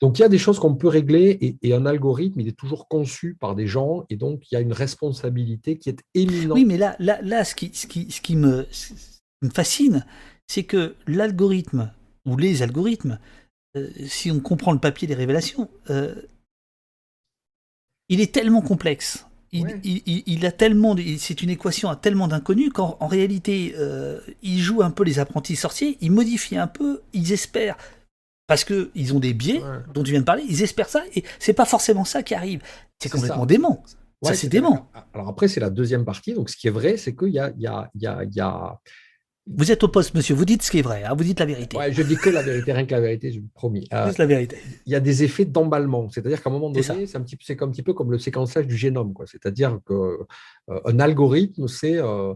[0.00, 2.86] Donc il y a des choses qu'on peut régler et, un algorithme, il est toujours
[2.86, 6.54] conçu par des gens et donc il y a une responsabilité qui est éminente.
[6.54, 8.66] Oui, mais là, là, là ce, qui, ce, qui, ce qui me,
[9.42, 10.04] me fascine,
[10.46, 11.92] c'est que l'algorithme
[12.26, 13.18] ou les algorithmes,
[14.06, 16.14] si on comprend le papier des révélations, euh,
[18.08, 23.74] il est tellement complexe il, a tellement, c'est une équation à tellement d'inconnus qu'en réalité,
[23.78, 27.76] euh, il joue un peu les apprentis sorciers, il modifie un peu, ils espèrent
[28.46, 29.60] parce que ils ont des biais
[29.92, 32.62] dont tu viens de parler, ils espèrent ça et c'est pas forcément ça qui arrive.
[33.00, 33.82] C'est complètement dément.
[34.22, 34.88] ça c'est dément.
[35.14, 36.32] Alors après c'est la deuxième partie.
[36.32, 38.22] Donc ce qui est vrai, c'est qu'il y a, il y a, il y a,
[38.24, 38.78] il y a
[39.48, 40.34] vous êtes au poste, monsieur.
[40.34, 41.04] Vous dites ce qui est vrai.
[41.04, 41.14] Hein.
[41.16, 41.76] vous dites la vérité.
[41.76, 43.86] Ouais, je dis que la vérité, rien que la vérité, je vous promis.
[43.92, 44.56] Euh, Juste la vérité.
[44.86, 46.08] Il y a des effets d'emballement.
[46.10, 48.76] C'est-à-dire qu'à un moment donné, c'est un, petit, un petit peu comme le séquençage du
[48.76, 49.14] génome.
[49.26, 49.94] C'est-à-dire qu'un
[50.70, 52.34] euh, algorithme, c'est euh, euh,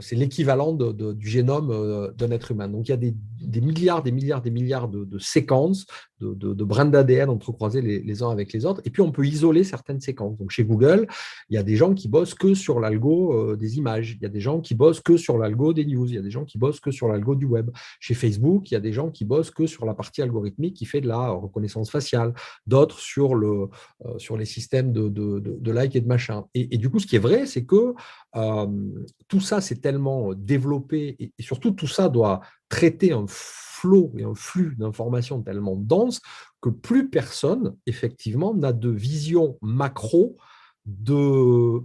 [0.00, 2.68] c'est l'équivalent du génome euh, d'un être humain.
[2.68, 3.14] Donc il y a des,
[3.60, 5.86] milliards, des milliards, des milliards de, séquences,
[6.20, 8.80] de, brins d'ADN entrecroisés les, les, uns avec les autres.
[8.84, 10.36] Et puis on peut isoler certaines séquences.
[10.38, 11.06] Donc chez Google,
[11.48, 14.16] il y a des gens qui bossent que sur l'algo euh, des images.
[14.20, 16.06] Il y a des gens qui bossent que sur l'algo des news.
[16.06, 17.70] Il y a des gens qui bossent que sur l'algo du web.
[18.00, 20.86] Chez Facebook, il y a des gens qui bossent que sur la partie algorithmique qui
[20.86, 22.34] fait de la reconnaissance faciale.
[22.66, 23.68] D'autres sur, le,
[24.18, 26.44] sur les systèmes de, de, like et de machin.
[26.54, 27.94] Et, du coup, ce qui est vrai, c'est que
[29.28, 34.34] tout ça, c'est tellement développé et, surtout tout ça doit traiter un flot et un
[34.34, 36.20] flux d'informations tellement dense
[36.60, 40.36] que plus personne, effectivement, n'a de vision macro
[40.86, 41.80] de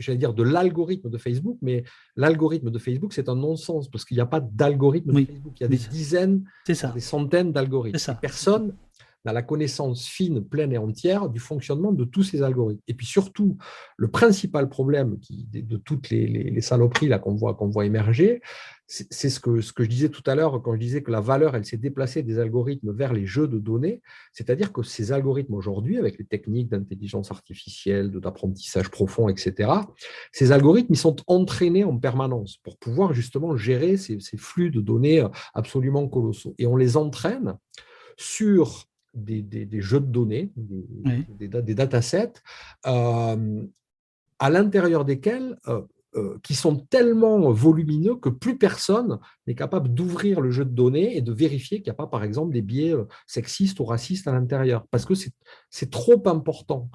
[0.00, 1.84] j'allais dire, de l'algorithme de Facebook, mais
[2.16, 5.52] l'algorithme de Facebook, c'est un non-sens parce qu'il n'y a pas d'algorithme de Facebook.
[5.60, 7.98] Il y a des dizaines, des centaines d'algorithmes.
[8.20, 8.74] Personne
[9.24, 12.80] la connaissance fine, pleine et entière du fonctionnement de tous ces algorithmes.
[12.88, 13.56] Et puis surtout,
[13.96, 18.40] le principal problème de, toutes les, saloperies qu'on voit, qu'on voit émerger,
[18.86, 21.20] c'est ce que, ce que je disais tout à l'heure quand je disais que la
[21.20, 24.02] valeur, elle s'est déplacée des algorithmes vers les jeux de données.
[24.32, 29.70] C'est-à-dire que ces algorithmes aujourd'hui, avec les techniques d'intelligence artificielle, d'apprentissage profond, etc.,
[30.32, 34.80] ces algorithmes, ils sont entraînés en permanence pour pouvoir justement gérer ces, ces flux de
[34.80, 35.24] données
[35.54, 36.56] absolument colossaux.
[36.58, 37.54] Et on les entraîne
[38.16, 42.34] sur des, jeux de données, des, des, datasets,
[42.86, 43.62] euh,
[44.38, 45.82] à l'intérieur desquels, euh,
[46.16, 51.16] euh, qui sont tellement volumineux que plus personne n'est capable d'ouvrir le jeu de données
[51.16, 52.94] et de vérifier qu'il n'y a pas, par exemple, des biais
[53.26, 56.90] sexistes ou racistes à l'intérieur, parce que c'est trop important.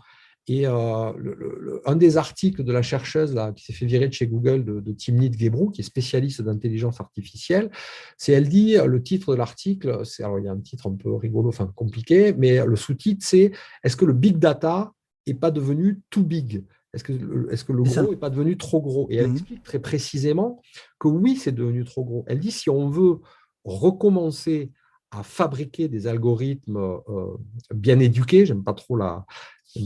[0.47, 4.27] Et euh, un des articles de la chercheuse là, qui s'est fait virer de chez
[4.27, 7.72] Google, de, de Timnit Gebru, qui est spécialiste d'intelligence artificielle,
[8.17, 11.49] c'est elle dit, le titre de l'article, il y a un titre un peu rigolo,
[11.49, 13.51] enfin compliqué, mais le sous-titre, c'est
[13.84, 14.93] Est-ce que le big data
[15.26, 16.63] n'est pas devenu too big?
[16.93, 17.13] Est-ce que,
[17.51, 19.07] est que, le gros n'est pas devenu trop gros?
[19.09, 20.61] Et elle mmh explique très précisément
[20.97, 22.23] que oui, c'est devenu trop gros.
[22.27, 23.19] Elle dit si on veut
[23.65, 24.72] recommencer
[25.11, 27.38] à fabriquer des algorithmes euh,
[27.73, 29.26] bien éduqués, j'aime pas trop la,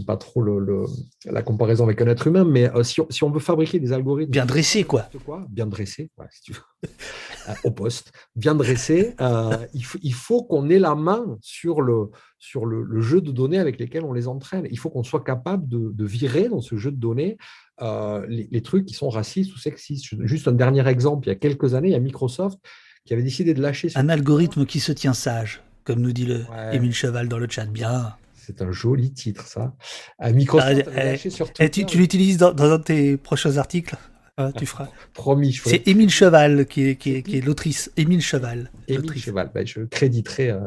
[0.06, 0.86] pas trop le,
[1.26, 3.92] la comparaison avec un être humain, mais euh, si, on, si, on, veut fabriquer des
[3.92, 4.32] algorithmes.
[4.32, 5.10] Bien dressés, quoi.
[5.50, 6.60] Bien dressés, si tu veux,
[7.50, 12.10] euh, au poste, bien dressés, euh, il, il, faut qu'on ait la main sur, le,
[12.38, 14.68] sur le, jeu de données avec lesquels on les entraîne.
[14.70, 17.38] Il faut qu'on soit capable de, de, virer dans ce jeu de données
[17.82, 20.06] les, les, trucs qui sont racistes ou sexistes.
[20.26, 22.60] Juste un dernier exemple, il y a quelques années, il y a Microsoft
[23.06, 23.90] qui avait décidé de lâcher.
[23.96, 26.44] Un algorithme qui se tient sage, comme nous dit le
[26.74, 27.66] Émile Cheval dans le chat.
[27.66, 28.14] Bien.
[28.50, 29.76] C'est un joli titre, ça.
[30.18, 31.14] À Microsoft, ah,
[31.60, 33.96] eh, tu, l'utilises dans, un de tes prochains articles
[34.38, 34.88] ah, tu feras.
[35.14, 35.52] Promis.
[35.52, 37.92] Je C'est Émile Cheval qui est, qui est, l'autrice.
[37.96, 38.72] Émile Cheval.
[38.88, 39.52] Émile Cheval.
[39.54, 40.62] Ben, je créditerai euh,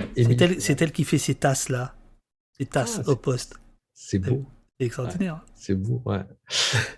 [0.61, 1.97] C'est elle, qui fait ces tasses-là.
[2.57, 3.59] Ces tasses ah, au poste.
[3.95, 4.45] C'est beau.
[4.79, 5.45] C'est extraordinaire.
[5.57, 6.21] c'est beau, ouais.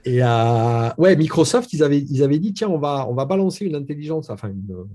[0.04, 3.64] Et euh, ouais, Microsoft, ils avaient, ils avaient dit tiens, on va, on va balancer
[3.64, 4.86] une intelligence, enfin une,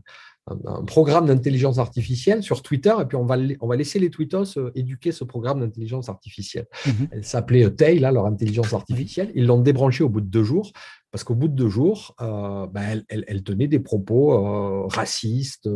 [0.65, 4.57] un, programme d'intelligence artificielle sur Twitter et puis on va, on va laisser les tweetos
[4.57, 6.67] euh, éduquer ce programme d'intelligence artificielle.
[6.85, 7.07] Mhm.
[7.11, 9.31] Elle s'appelait euh, Tail, leur intelligence artificielle.
[9.35, 10.71] Ils l'ont débranché au bout de deux jours
[11.11, 15.67] parce qu'au bout de deux jours, euh, bah, elle, tenait des propos racistes,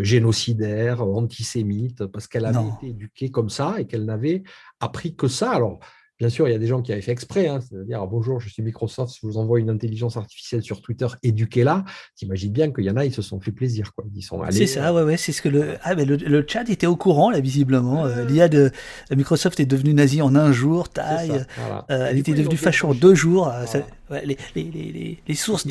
[0.00, 4.42] génocidaires, antisémites, parce qu'elle avait été éduquée comme ça et qu'elle n'avait
[4.80, 5.50] appris que ça.
[5.50, 5.80] Alors,
[6.24, 8.48] Bien sûr, il y a des gens qui avaient fait exprès, hein, c'est-à-dire bonjour, je
[8.48, 11.84] suis Microsoft, je vous envoie une intelligence artificielle sur Twitter, éduquez-la.
[12.16, 14.06] T'imagines bien qu'il y en a, ils se sont fait plaisir, quoi.
[14.14, 16.66] Ils sont C'est ça, euh, ouais, ouais, c'est ce que le, ah, mais le, chat
[16.70, 18.06] était au courant là, visiblement.
[18.06, 18.70] Euh, L'IA de
[19.14, 21.44] Microsoft est devenue nazie en un jour, taille.
[21.90, 23.52] Euh, elle était devenue facho en deux jours.
[24.10, 25.66] les, les, les, les, sources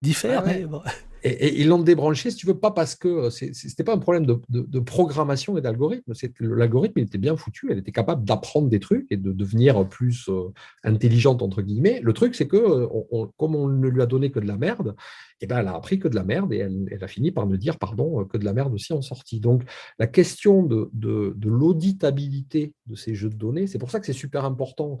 [0.00, 0.80] diffèrent, mais bon.
[1.24, 3.98] Et, ils l'ont débranché, si tu veux, pas parce que euh, ce n'était pas un
[3.98, 6.12] problème de, programmation et d'algorithme.
[6.40, 10.28] L'algorithme, il était bien foutu, elle était capable d'apprendre des trucs et de devenir plus
[10.28, 12.00] euh, intelligente, entre guillemets.
[12.02, 14.96] Le truc, c'est que, euh, comme on ne lui a donné que de la merde,
[15.40, 17.56] eh ben, elle a appris que de la merde et elle, a fini par ne
[17.56, 19.40] dire, pardon, que de la merde aussi en sortie.
[19.40, 19.62] Donc,
[19.98, 24.12] la question de, de l'auditabilité de ces jeux de données, c'est pour ça que c'est
[24.12, 24.98] super important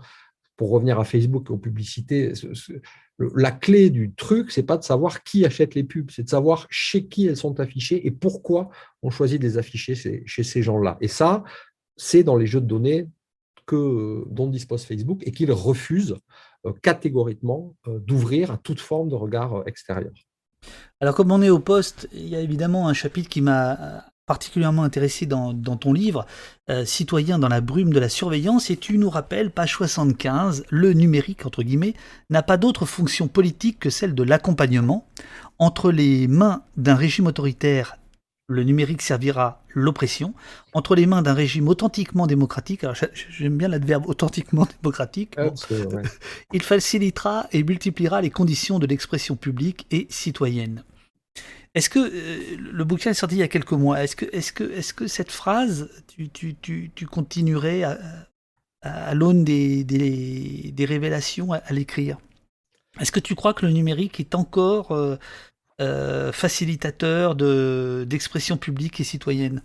[0.56, 2.32] pour revenir à Facebook aux publicités,
[3.18, 6.66] la clé du truc, c'est pas de savoir qui achète les pubs, c'est de savoir
[6.70, 8.70] chez qui elles sont affichées et pourquoi
[9.02, 10.96] on choisit de les afficher chez, ces gens-là.
[11.00, 11.44] Et ça,
[11.96, 13.08] c'est dans les jeux de données
[13.66, 16.16] que, dont dispose Facebook et qu'il refuse
[16.66, 20.12] euh, catégoriquement euh, d'ouvrir à toute forme de regard euh, extérieur.
[21.00, 24.84] Alors comme on est au poste, il y a évidemment un chapitre qui m'a particulièrement
[24.84, 26.26] intéressé dans, ton livre,
[26.70, 30.92] euh, Citoyen dans la brume de la surveillance, et tu nous rappelles, page 75, le
[30.92, 31.94] numérique, entre guillemets,
[32.30, 35.06] n'a pas d'autre fonction politique que celle de l'accompagnement.
[35.58, 37.96] Entre les mains d'un régime autoritaire,
[38.48, 40.34] le numérique servira l'oppression.
[40.72, 42.96] Entre les mains d'un régime authentiquement démocratique, alors
[43.30, 45.50] j'aime bien l'adverbe authentiquement démocratique, ah,
[46.52, 50.84] il facilitera et multipliera les conditions de l'expression publique et citoyenne.
[51.74, 54.52] Est-ce que euh, le bouquin est sorti il y a quelques mois Est-ce que, est
[54.52, 55.88] que, est que cette phrase,
[56.34, 57.82] tu, continuerais
[58.82, 62.18] à, l'aune des, des, révélations à, l'écrire?
[63.00, 65.16] Est-ce que tu crois que le numérique est encore euh,
[65.80, 69.62] euh, facilitateur d'expression publique et citoyenne?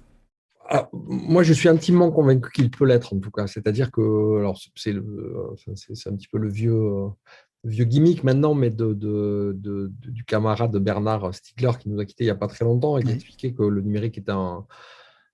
[0.70, 3.48] Ah, moi, je suis intimement convaincu qu'il peut l'être, en tout cas.
[3.48, 7.10] C'est-à-dire que, alors, c'est un petit peu le vieux,
[7.68, 12.28] vieux gimmick maintenant, mais de, du camarade de Bernard Stiegler qui nous a quittés il
[12.28, 14.66] n'y a pas très longtemps et qui expliquait que le numérique était un,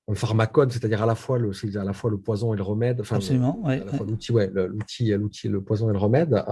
[0.08, 3.02] un pharmacone, c'est-à-dire à la fois le, à la fois le poison et le remède.
[3.02, 3.64] Enfin, Absolument,
[4.06, 6.44] l'outil, ouais, l'outil, l'outil, le poison et le remède.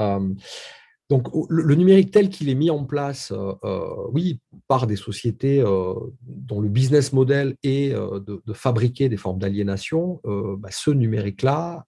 [1.12, 4.40] Donc, le, numérique tel qu'il est mis en place, euh, euh, oui,
[4.70, 10.70] par des sociétés euh, dont le business model est de, fabriquer des formes d'aliénation, bah,
[10.72, 11.86] ce numérique-là,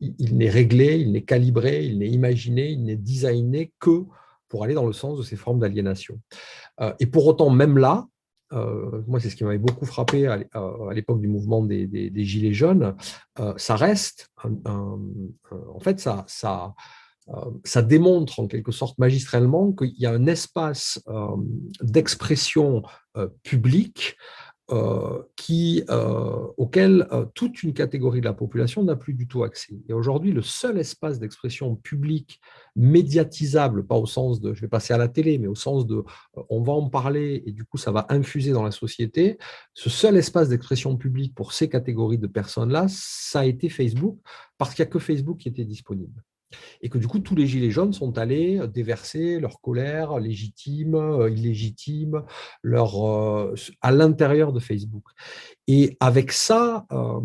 [0.00, 4.04] il, n'est réglé, il n'est calibré, il n'est imaginé, il n'est designé que
[4.48, 6.20] pour aller dans le sens de ces formes d'aliénation.
[7.00, 8.06] et pour autant, même là,
[8.52, 10.38] moi, c'est ce qui m'avait beaucoup frappé à,
[10.92, 12.94] l'époque du mouvement des, Gilets jaunes.
[13.56, 16.74] ça reste, en fait, ça, ça,
[17.28, 21.26] euh, démontre en quelque sorte magistralement qu'il y a un espace euh,
[21.80, 22.82] d'expression
[24.70, 25.84] euh, qui,
[26.56, 29.74] auquel toute une catégorie de la population n'a plus du tout accès.
[29.88, 32.40] Et aujourd'hui, le seul espace d'expression publique
[32.74, 36.04] médiatisable, pas au sens de je vais passer à la télé, mais au sens de
[36.50, 39.38] on va en parler et du coup ça va infuser dans la société,
[39.72, 44.18] ce seul espace d'expression publique pour ces catégories de personnes-là, ça a été Facebook,
[44.58, 46.22] parce qu'il n'y a que Facebook qui était disponible
[46.80, 51.30] et que du coup, tous les gilets jaunes sont allés déverser leur colère légitime, euh,
[51.30, 52.22] illégitime,
[52.62, 55.04] leur, euh, à l'intérieur de Facebook.
[55.66, 57.20] Et avec ça, euh,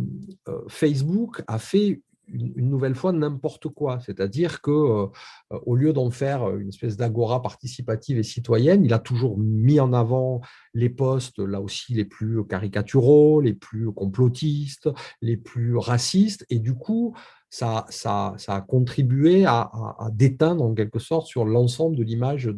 [0.68, 4.00] Facebook a fait une, nouvelle fois n'importe quoi.
[4.00, 5.10] C'est-à-dire que
[5.50, 9.92] au lieu d'en faire une espèce d'agora participative et citoyenne, il a toujours mis en
[9.92, 10.40] avant
[10.74, 14.90] les postes, là aussi, les plus caricaturaux, les plus complotistes,
[15.22, 16.46] les plus racistes.
[16.50, 17.14] Et du coup,
[17.52, 19.70] ça, ça, a contribué à,
[20.14, 22.50] déteindre en quelque sorte sur l'ensemble de l'image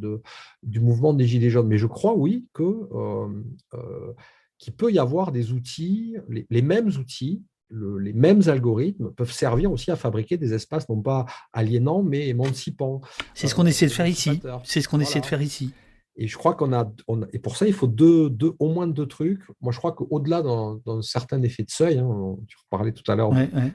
[0.61, 1.67] du mouvement des Gilets jaunes.
[1.67, 3.27] Mais je crois, oui, que, euh,
[3.73, 4.13] euh,
[4.59, 7.41] qu'il peut y avoir des outils, les, mêmes outils,
[7.71, 13.01] les mêmes algorithmes peuvent servir aussi à fabriquer des espaces non pas aliénants, mais émancipants.
[13.33, 14.41] C'est ce qu'on essaie de faire ici.
[14.63, 15.73] C'est ce qu'on essaie de faire ici.
[16.15, 16.91] Et je crois qu'on a,
[17.31, 19.41] et pour ça, il faut deux, deux, au moins deux trucs.
[19.61, 23.31] Moi, je crois qu'au-delà d'un certain effet de seuil, hein, tu parlais tout à l'heure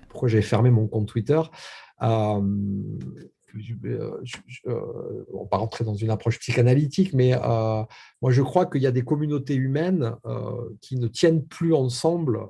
[0.08, 1.40] pourquoi j'avais fermé mon compte Twitter,
[2.02, 2.40] euh,
[3.84, 4.22] euh,
[4.66, 7.82] euh, on va pas rentrer dans une approche psychanalytique, mais euh,
[8.22, 10.14] moi je crois qu'il y a des communautés humaines
[10.80, 12.40] qui ne tiennent plus ensemble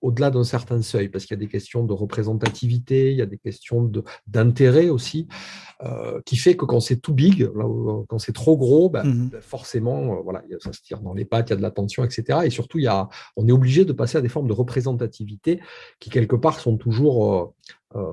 [0.00, 3.26] au-delà d'un certain seuil, parce qu'il y a des questions de représentativité, il y a
[3.26, 3.90] des questions
[4.26, 5.28] d'intérêt aussi,
[6.24, 7.48] qui fait que quand c'est tout big,
[8.08, 11.50] quand c'est trop gros, ben, mmh ben, forcément, voilà, ça se tire dans les pattes,
[11.50, 12.40] il y a de la tension, etc.
[12.44, 15.60] Et surtout, il y a, on est obligé de passer à des formes de représentativité
[16.00, 17.54] qui quelque part sont toujours
[17.96, 18.12] euh,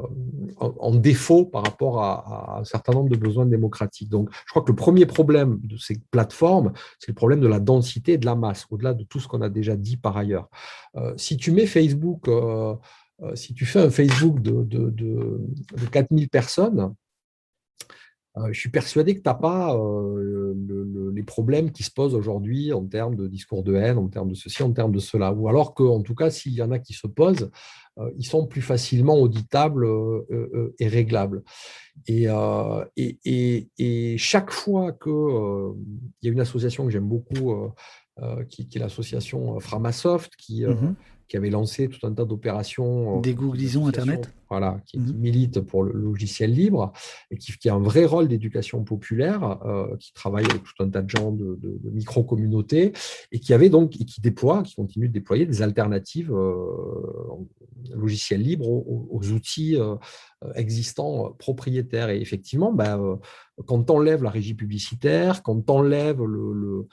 [0.58, 4.10] en, défaut par rapport à, un certain nombre de besoins démocratiques.
[4.10, 7.60] Donc, je crois que le premier problème de ces plateformes, c'est le problème de la
[7.60, 10.50] densité et de la masse, au-delà de tout ce qu'on a déjà dit par ailleurs.
[10.96, 12.76] Euh, si tu mets Facebook, euh,
[13.34, 15.42] si tu fais un Facebook de, de, de,
[15.78, 16.94] de 4000 personnes,
[18.52, 19.78] je suis persuadé que tu n'as pas
[21.14, 24.36] les problèmes qui se posent aujourd'hui en termes de discours de haine, en termes de
[24.36, 25.34] ceci, en termes de cela.
[25.34, 27.50] Ou alors qu'en tout cas, s'il y en a qui se posent,
[28.18, 29.86] ils sont plus facilement auditables
[30.80, 31.44] et réglables.
[32.08, 32.28] Et,
[32.96, 35.12] et, chaque fois qu'il
[36.24, 37.54] y a une association que j'aime beaucoup,
[38.50, 40.96] qui, est l'association Framasoft, qui, mmh
[41.32, 43.20] qui avait lancé tout un tas d'opérations.
[43.20, 44.34] Euh, Des disons Internet?
[44.52, 46.92] Voilà, qui, mmh milite pour le logiciel libre
[47.30, 50.90] et qui, qui a un vrai rôle d'éducation populaire, euh, qui travaille avec tout un
[50.90, 51.58] tas de gens de,
[51.90, 52.92] micro-communautés
[53.32, 56.66] et qui avait donc, et qui déploie, qui continue de déployer des alternatives euh,
[57.96, 59.78] logiciels libres aux, outils
[60.56, 62.10] existants propriétaires.
[62.10, 63.00] Et effectivement, bah,
[63.66, 66.88] quand on enlève la régie publicitaire, quand on enlève le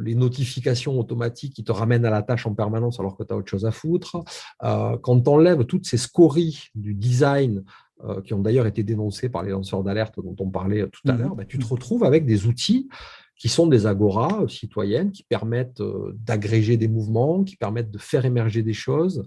[0.00, 3.36] les notifications automatiques qui te ramènent à la tâche en permanence alors que tu as
[3.36, 4.16] autre chose à foutre.
[4.62, 7.64] Euh, quand tu enlèves toutes ces scories du design
[8.04, 11.12] euh, qui ont d'ailleurs été dénoncées par les lanceurs d'alerte dont on parlait tout à
[11.12, 12.88] mmh l'heure, bah, tu te retrouves avec des outils
[13.36, 15.82] qui sont des agoras euh, citoyennes, qui permettent
[16.14, 19.24] d'agréger des mouvements, qui permettent de faire émerger des choses,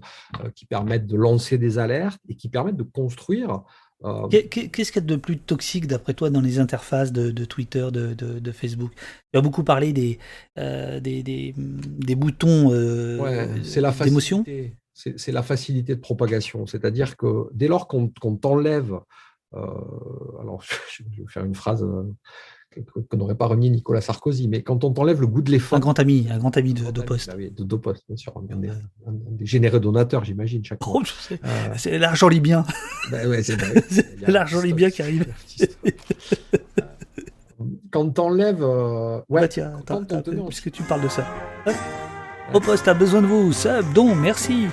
[0.54, 3.62] qui permettent de lancer des alertes et qui permettent de construire
[4.04, 7.88] euh, qu'est-ce qu'il y a de plus toxique d'après toi dans les interfaces de, Twitter,
[7.92, 8.92] de, Facebook?
[9.32, 10.18] Tu as beaucoup parlé des,
[10.58, 11.54] euh, des,
[12.16, 13.46] boutons euh,
[14.02, 14.44] d'émotion.
[14.94, 16.66] C'est la facilité de propagation.
[16.66, 18.98] C'est-à-dire que dès lors qu'on t'enlève,
[19.52, 21.86] alors je vais faire une phrase
[23.10, 24.48] que n'aurait pas remis Nicolas Sarkozy.
[24.48, 25.76] Mais quand on t'enlève le goût de l'effort.
[25.76, 27.30] Un grand ami, un grand ami de Dopost.
[27.32, 28.32] Ah oui, de bien sûr.
[28.36, 31.02] Un, des, généreux donateurs, j'imagine, chaque oh,
[31.32, 31.36] euh,
[31.76, 32.64] C'est l'argent libyen.
[33.10, 33.56] Ben ouais, c'est
[34.28, 35.26] l'argent libyen qui arrive.
[37.90, 38.62] quand t'enlèves.
[38.62, 39.18] Euh...
[39.28, 40.04] Ouais, bah tiens, attends,
[40.46, 41.26] puisque tu parles de ça.
[42.52, 43.52] Dopost a besoin de vous.
[43.52, 44.66] Sub, don, merci.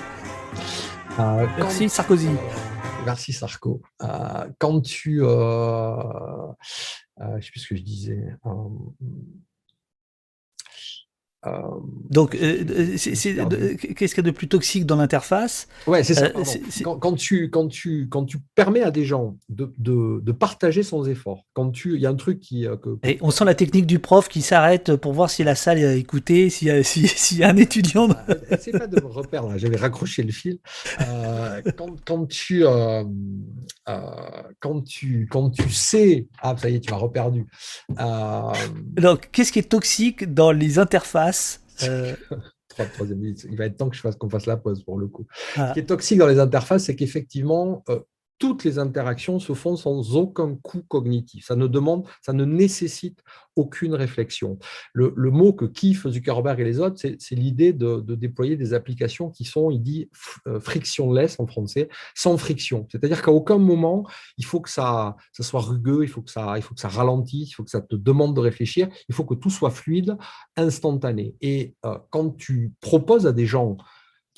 [1.18, 2.28] Euh, merci Sarkozy.
[3.06, 3.80] Merci Sarko.
[4.02, 5.96] Euh, quand tu, euh,
[7.18, 8.34] je ne sais plus ce que je disais.
[11.46, 11.52] Euh,
[12.10, 15.68] Donc, euh, euh, qu'est-ce qu'il y a de plus toxique dans l'interface?
[15.86, 16.28] Ouais, c'est ça.
[16.82, 21.46] quand, tu, quand, tu, quand tu permets à des gens de, de, partager sans effort,
[21.54, 22.66] quand tu, il y a un truc qui.
[23.04, 25.94] Et on sent la technique du prof qui s'arrête pour voir si la salle a
[25.94, 28.08] écouté, s'il y, a, si, y a un étudiant.
[28.58, 30.58] C'est pas de me repère j'avais raccroché le fil.
[31.76, 32.64] quand, quand, tu,
[34.60, 36.26] quand, tu, quand tu sais.
[36.42, 37.46] Ah, ça y est, tu m'as reperdu.
[37.88, 41.29] Donc, qu'est-ce qui est toxique dans les interfaces?
[41.82, 42.14] euh,
[43.50, 45.26] Il va être temps que je fasse qu'on fasse la pause pour le coup.
[45.56, 45.68] Ah.
[45.68, 48.00] Ce qui est toxique dans les interfaces, c'est qu'effectivement, euh,
[48.40, 51.44] toutes les interactions se font sans aucun coût cognitif.
[51.44, 53.22] Ça ne demande, ça ne nécessite
[53.54, 54.58] aucune réflexion.
[54.94, 59.44] Le, mot que kiffent Zuckerberg et les autres, c'est l'idée de, déployer des applications qui
[59.44, 60.10] sont, il dit,
[60.46, 62.88] euh, frictionless en français, sans friction.
[62.90, 64.06] C'est-à-dire qu'à aucun moment,
[64.38, 67.70] il faut que ça, soit rugueux, il faut, que ça, il ralentisse, il faut que
[67.70, 70.16] ça te demande de réfléchir, il faut que tout soit fluide,
[70.56, 71.34] instantané.
[71.42, 73.76] Et euh, quand tu proposes à des gens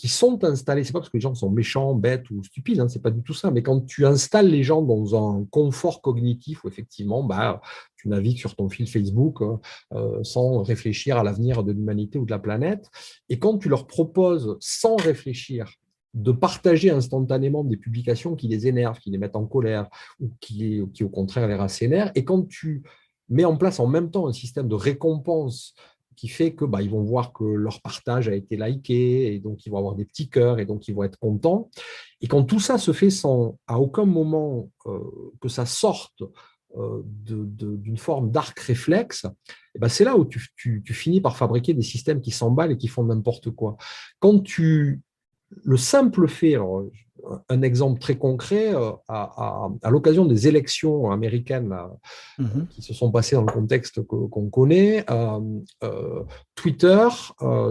[0.02, 2.88] qui sont installés, c'est pas parce que les gens sont méchants, bêtes ou stupides, hein,
[2.88, 6.64] c'est pas du tout ça, mais quand tu installes les gens dans un confort cognitif
[6.64, 7.60] où effectivement, bah,
[7.94, 9.58] tu navigues sur ton fil Facebook euh,
[9.92, 12.90] euh, sans réfléchir à l'avenir de l'humanité ou de la planète,
[13.28, 15.72] et quand tu leur proposes sans réfléchir
[16.14, 19.88] de partager instantanément des publications qui les énervent, qui les mettent en colère,
[20.18, 22.82] ou qui, qui au contraire les rassénèrent, et quand tu
[23.28, 25.76] mets en place en même temps un système de récompense
[26.16, 29.66] qui fait que bah, ils vont voir que leur partage a été liké et donc
[29.66, 31.70] ils vont avoir des petits cœurs et donc ils vont être contents.
[32.20, 34.98] Et quand tout ça se fait sans à aucun moment euh,
[35.40, 36.22] que ça sorte
[36.76, 39.26] euh, d'une forme d'arc réflexe,
[39.74, 40.40] et ben c'est là où tu,
[40.86, 43.76] finis par fabriquer des systèmes qui s'emballent et qui font n'importe quoi.
[44.20, 45.02] Quand tu
[45.64, 46.56] le simple fait,
[47.48, 52.66] un exemple très concret, euh, à, l'occasion des élections américaines euh, mhm.
[52.68, 56.24] qui se sont passées dans le contexte qu'on connaît, euh,
[56.54, 57.08] Twitter,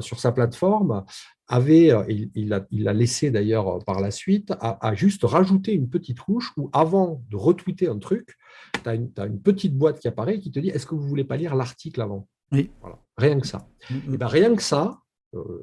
[0.02, 1.04] sur sa plateforme,
[1.48, 1.92] avait,
[2.36, 7.22] il, l'a laissé d'ailleurs par la suite, a, juste rajouté une petite couche où avant
[7.30, 8.36] de retweeter un truc,
[8.84, 11.26] tu as, une petite boîte qui apparaît qui te dit est-ce que vous ne voulez
[11.26, 12.28] pas lire l'article avant?
[12.52, 12.70] Oui.
[13.18, 13.68] Rien que ça.
[13.90, 14.14] Mm, mm.
[14.14, 15.00] Et ben, rien que ça,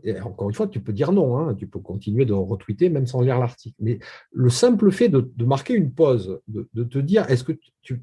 [0.02, 3.06] et encore une fois, tu peux dire non, hein, tu peux continuer de retweeter même
[3.06, 3.76] sans lire l'article.
[3.80, 3.98] Mais
[4.32, 8.02] le simple fait de, marquer une pause, de, te dire est-ce que tu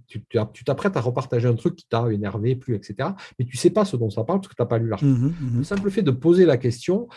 [0.65, 3.09] t'apprêtes à repartager un truc qui t'a énervé, plus, etc.,
[3.39, 4.89] mais tu ne sais pas ce dont ça parle parce que tu n'as pas lu
[4.89, 5.11] l'article.
[5.11, 7.07] Mmh mmh le simple fait de poser la question,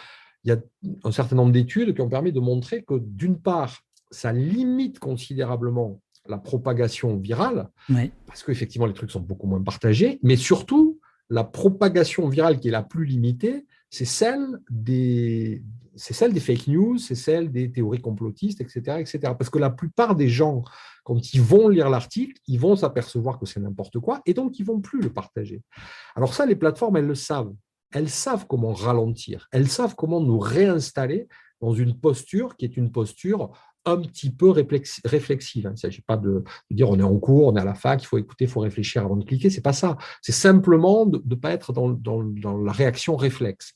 [0.44, 0.58] il y a
[1.04, 3.80] un certain nombre d'études qui ont permis de montrer que d'une part,
[4.10, 7.68] ça limite considérablement la propagation virale,
[8.26, 11.00] parce qu'effectivement, les trucs sont beaucoup moins partagés, mais surtout,
[11.30, 15.62] la propagation virale qui est la plus limitée, c'est celle des,
[15.96, 19.18] c'est celle des fake news, c'est celle des théories complotistes, etc., etc.
[19.36, 20.62] Parce que la plupart des gens,
[21.04, 24.64] quand ils vont lire l'article, ils vont s'apercevoir que c'est n'importe quoi, et donc ils
[24.64, 25.62] vont plus le partager.
[26.14, 27.52] Alors ça, les plateformes, elles le savent.
[27.92, 29.48] Elles savent comment ralentir.
[29.50, 31.26] Elles savent comment nous réinstaller
[31.60, 33.52] dans une posture qui est une posture
[33.90, 35.64] un petit peu réflexive.
[35.64, 38.02] Il ne s'agit pas de, dire on est en cours, on est à la fac,
[38.02, 39.50] il faut écouter, il faut réfléchir avant de cliquer.
[39.50, 39.96] C'est pas ça.
[40.22, 43.74] C'est simplement de ne pas être dans, la réaction réflexe.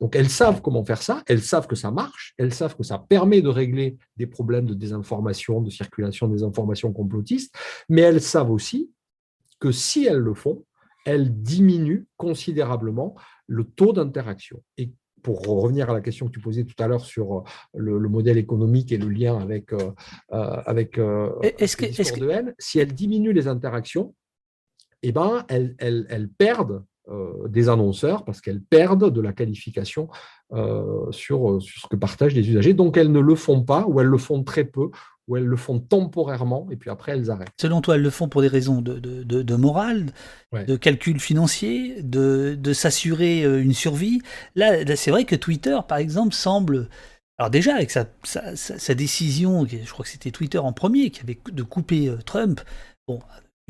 [0.00, 2.98] Donc elles savent comment faire ça, elles savent que ça marche, elles savent que ça
[2.98, 7.54] permet de régler des problèmes de désinformation, de circulation des informations complotistes,
[7.88, 8.90] mais elles savent aussi
[9.60, 10.64] que si elles le font,
[11.04, 13.14] elles diminuent considérablement
[13.46, 14.62] le taux d'interaction.
[14.76, 17.42] Et pour revenir à la question que tu posais tout à l'heure sur euh,
[17.74, 19.92] le, modèle économique et le lien avec, euh,
[20.32, 24.14] euh, avec est-ce que, est de haine, si elles diminuent les interactions,
[25.02, 26.84] eh ben, elles, elles, perdent
[27.48, 30.08] des annonceurs parce qu'elles perdent de la qualification
[31.10, 32.74] sur, sur, ce que partagent les usagers.
[32.74, 34.90] Donc, elles ne le font pas ou elles le font très peu
[35.28, 37.52] ou elles le font temporairement et puis après elles arrêtent.
[37.60, 40.06] Selon toi, elles le font pour des raisons de, de, morale,
[40.52, 44.20] de calcul financier, de, s'assurer euh, une survie?
[44.56, 46.88] Là, c'est vrai que Twitter, par exemple, semble...
[47.38, 51.38] Alors déjà, avec sa, sa, décision, je crois que c'était Twitter en premier, qui avait
[51.50, 52.60] de couper euh, Trump,
[53.08, 53.20] bon,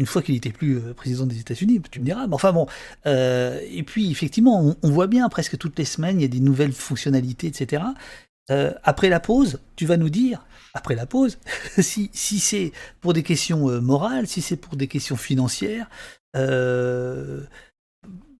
[0.02, 2.26] une fois qu'il n'était plus euh, président des États-Unis, tu me diras.
[2.26, 2.66] Mais enfin bon,
[3.06, 6.72] et puis effectivement, on, voit bien presque toutes les semaines, il y a des nouvelles
[6.72, 7.82] fonctionnalités, etc.
[8.50, 11.38] Euh, après la pause, tu vas nous dire, après la pause,
[11.78, 15.88] si, si c'est pour des questions euh, morales, si c'est pour des questions financières,
[16.36, 17.42] euh,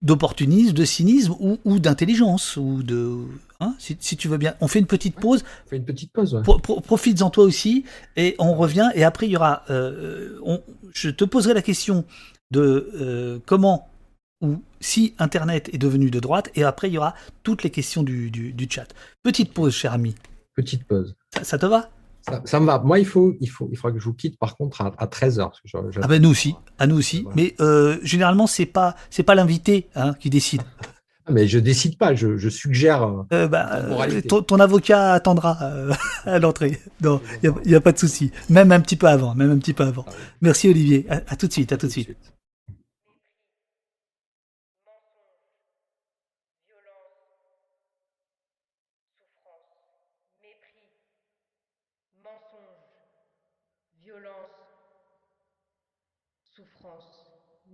[0.02, 3.18] d'opportunisme, de cynisme ou, d'intelligence, ou de...
[3.62, 4.54] Hein, si, tu veux bien.
[4.60, 5.44] On fait une petite pause.
[5.66, 6.42] On fait une petite pause.
[6.42, 7.84] Profites-en toi aussi,
[8.16, 9.64] et on revient, et après il y aura...
[9.68, 12.04] je te poserai la question
[12.50, 13.88] de comment
[14.42, 17.14] ou si Internet est devenu de droite, et après il y aura
[17.44, 18.88] toutes les questions du, du, chat.
[19.22, 20.14] Petite pause, cher ami.
[20.54, 21.14] Petite pause.
[21.42, 21.88] Ça, te va?
[22.44, 22.78] Ça, me va.
[22.80, 25.50] Moi, il faut, il faut, il faudra que je vous quitte par contre à, 13h.
[26.02, 27.24] ah ben nous aussi, à nous aussi.
[27.34, 30.62] Mais euh, généralement, c'est pas, c'est pas l'invité hein, qui décide.
[31.30, 33.24] Mais je décide pas, je, suggère.
[33.32, 33.82] Euh, bah,
[34.28, 35.56] ton, avocat attendra
[36.24, 36.78] à l'entrée.
[37.00, 38.32] Non, il n'y a, pas de souci.
[38.48, 40.04] Même un petit peu avant, même un petit peu avant.
[40.08, 41.06] Ah Merci Olivier.
[41.08, 42.16] À, tout de suite, à tout de suite.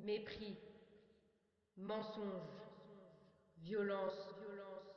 [0.08, 0.56] mépris,
[1.76, 2.57] mensonge,
[3.68, 4.88] violence, violence,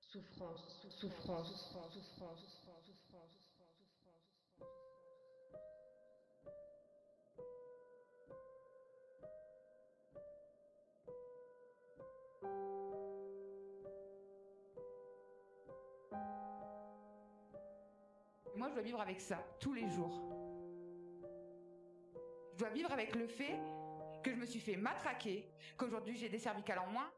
[0.00, 3.40] souffrance, souffrance, souffrance, souffrance, souffrance, souffrance.
[18.56, 20.18] Moi, je dois vivre avec ça tous les jours.
[22.54, 23.58] Je dois vivre avec le fait
[24.22, 25.46] que je me suis fait matraquer,
[25.76, 27.10] qu'aujourd'hui j'ai des cervicales en moins.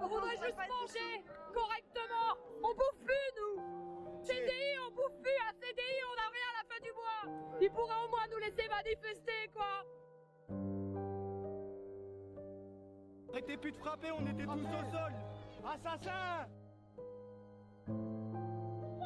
[0.00, 2.36] On voudrait juste manger correctement.
[2.62, 3.56] On bouffe plus, nous.
[4.22, 5.38] CDI, on bouffe plus.
[5.48, 7.24] À CDI, on n'a rien à la fin du mois.
[7.60, 9.84] Ils pourraient au moins nous laisser manifester, quoi.
[13.30, 15.12] Arrêtez plus de frapper, on était tous au sol.
[15.64, 16.46] Assassin
[17.86, 17.92] On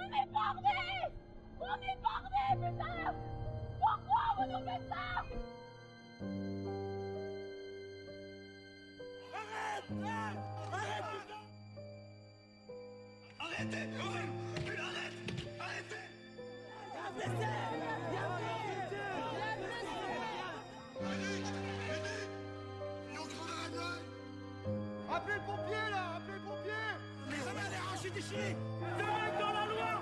[0.05, 1.09] est bardés
[1.61, 3.15] On est bardés, putain
[3.83, 5.07] pourquoi vous nous faites ça?
[9.35, 10.52] Arrête Arrête
[13.63, 13.77] Arrêtez
[14.81, 15.13] arrête
[15.61, 15.97] Arrêtez
[25.15, 26.73] Appelez le pompier là Appelez le pompier.
[27.31, 27.43] Les
[27.77, 28.57] arracher des chiens.
[29.39, 29.93] Dans la loi.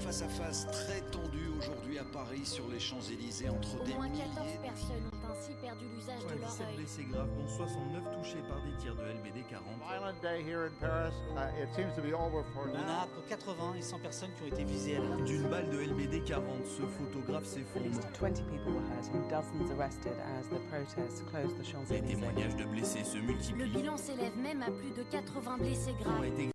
[0.00, 4.08] Face à face très tendu aujourd'hui à Paris sur les Champs-Élysées entre Au des moins
[4.08, 6.76] milliers 14 personnes ont ainsi perdu l'usage de leur œil.
[6.76, 9.64] blessés graves, dont 69 touchés par des tirs de LBD 40.
[9.82, 11.14] Violent day here in Paris.
[11.60, 14.54] It seems to be over for On a entre 80 et 100 personnes qui ont
[14.54, 17.86] été visées D'une balle de LBD 40, ce photographe s'effondre.
[18.20, 22.14] 20 people were hurt and dozens arrested as the protests closed the Les Champs-Élysées.
[22.14, 26.52] témoignages de blessés se Le bilan s'élève même à plus de 80 blessés graves.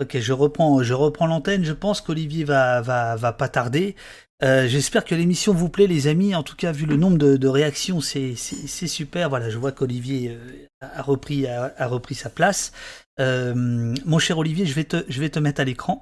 [0.00, 1.64] Ok, je reprends, je reprends l'antenne.
[1.64, 3.94] Je pense qu'Olivier va, va, va pas tarder.
[4.44, 6.34] Euh, J'espère que l'émission vous plaît, les amis.
[6.34, 9.28] En tout cas, vu le nombre de, de réactions, c'est super.
[9.28, 12.72] Voilà, je vois qu'Olivier euh, a repris a, a repris sa place.
[13.20, 16.00] Euh, mon cher Olivier, je vais te je vais te mettre à l'écran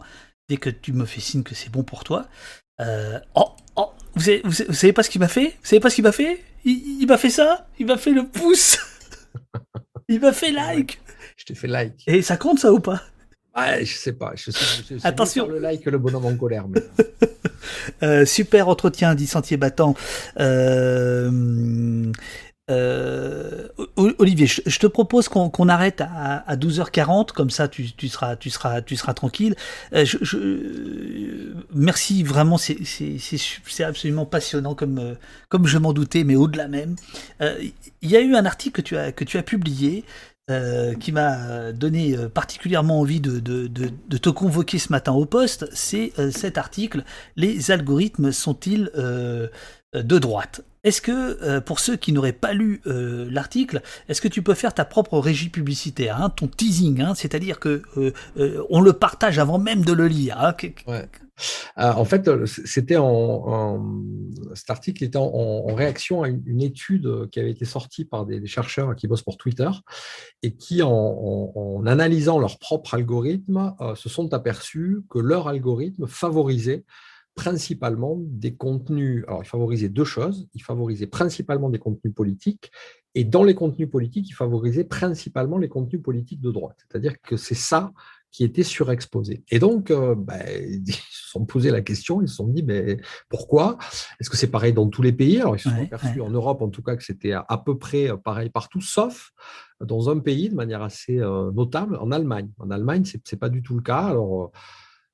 [0.48, 2.28] dès que tu me fais signe que c'est bon pour toi.
[2.80, 5.48] Euh, oh oh, vous savez, vous savez, vous savez pas ce qu'il m'a fait?
[5.62, 6.42] Vous savez pas ce qu'il m'a fait?
[6.64, 7.68] Il, il m'a fait ça?
[7.78, 8.78] Il m'a fait le pouce?
[10.08, 11.00] il m'a fait like?
[11.36, 12.02] Je t'ai fait like.
[12.06, 13.02] Et ça compte ça ou pas?
[13.60, 14.32] Ouais, je sais pas.
[14.34, 15.46] Je je Attention.
[15.48, 16.66] le like le bonhomme en colère.
[16.68, 16.80] mais-
[18.02, 19.94] Euh, super entretien, dit Sentier Battant.
[20.38, 22.10] Euh,
[22.70, 28.36] euh, Olivier, je, te propose qu'on arrête à, à 12h40, comme ça tu, tu seras,
[28.36, 29.54] tu seras, tu seras tranquille.
[29.92, 35.16] Je, je- merci vraiment, c'est absolument passionnant comme,
[35.48, 36.94] comme je m'en doutais, mais au-delà même.
[37.40, 40.04] Il y a eu un article que tu as, que tu as publié
[40.51, 46.12] euh, qui m'a donné euh, particulièrement envie de, te convoquer ce matin au poste, c'est
[46.18, 47.05] euh, cet article
[47.36, 49.48] Les algorithmes sont-ils euh,
[49.94, 50.62] de droite?
[50.82, 54.55] Est-ce que, euh, pour ceux qui n'auraient pas lu euh, l'article, est-ce que tu peux
[54.55, 58.94] faire ta propre régie publicitaire, hein, ton teasing, hein, c'est-à-dire que euh, euh, on le
[58.94, 60.55] partage avant même de le lire hein.
[61.78, 62.96] Euh, en fait, euh, c'était
[64.54, 68.94] cet article était en, réaction à une, étude qui avait été sortie par des, chercheurs
[68.96, 69.70] qui bossent pour Twitter
[70.42, 76.84] et qui, en analysant leur propre algorithme, euh, se sont aperçus que leur algorithme favorisait
[77.34, 79.24] principalement des contenus.
[79.28, 80.48] Alors, il favorisait deux choses.
[80.54, 82.70] Il favorisait principalement des contenus politiques
[83.14, 86.76] et dans les contenus politiques, il favorisait principalement les contenus politiques de droite.
[86.78, 87.92] C'est-à-dire que c'est ça
[88.31, 89.43] qui était surexposé.
[89.51, 90.40] Et donc, euh, ben,
[90.86, 92.98] ils se sont posé la question, ils se sont dit, mais
[93.28, 93.77] pourquoi?
[94.20, 95.40] Est-ce que c'est pareil dans tous les pays?
[95.40, 97.77] Alors, ils se sont Ouais, aperçus en Europe, en tout cas, que c'était à, peu
[97.78, 99.31] près euh, pareil partout, sauf
[99.81, 102.51] dans un pays de manière assez euh, notable, en Allemagne.
[102.59, 104.02] En Allemagne, c'est c'est pas du tout le cas.
[104.02, 104.48] Alors, euh,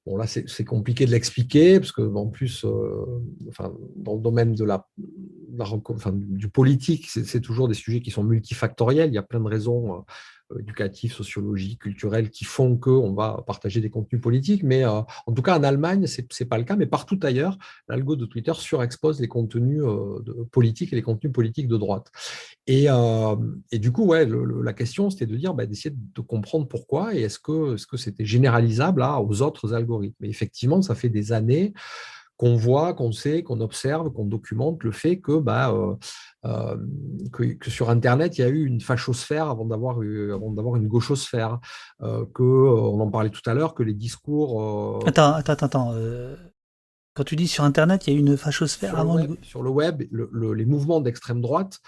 [0.06, 3.04] Bon, là, c'est compliqué de l'expliquer, parce que en plus, euh,
[3.48, 7.74] enfin, dans le domaine de la, de la reco- enfin, du politique, c'est toujours des
[7.74, 9.10] sujets qui sont multifactoriels.
[9.10, 10.04] Il y a plein de raisons
[10.58, 14.62] éducatives, sociologiques, culturelles qui font qu'on va partager des contenus politiques.
[14.62, 16.76] Mais euh, en tout cas, en Allemagne, c'est c'est pas le cas.
[16.76, 17.58] Mais partout ailleurs,
[17.88, 22.10] l'algo de Twitter surexpose les contenus euh, politiques et les contenus politiques de droite.
[22.66, 23.36] Et, euh,
[23.72, 24.26] du coup, ouais,
[24.62, 27.96] la question, c'était de dire, bah, d'essayer de comprendre pourquoi et est-ce que est-ce que
[27.96, 30.24] c'était généralisable aux autres algorithmes.
[30.24, 31.72] Et effectivement, ça fait des années
[32.36, 35.74] qu'on voit, qu'on sait, qu'on observe, qu'on documente le fait que, bah,
[37.32, 41.58] que, sur Internet, il y a eu une fachosphère avant d'avoir d'avoir une gauchosphère,
[42.00, 45.02] que on en parlait tout à l'heure, que les discours.
[45.06, 45.94] Attends, attends, attends.
[47.14, 49.16] Quand tu dis sur Internet, il y a eu une fachosphère sur avant.
[49.16, 51.80] Le web, Sur le web, les mouvements d'extrême droite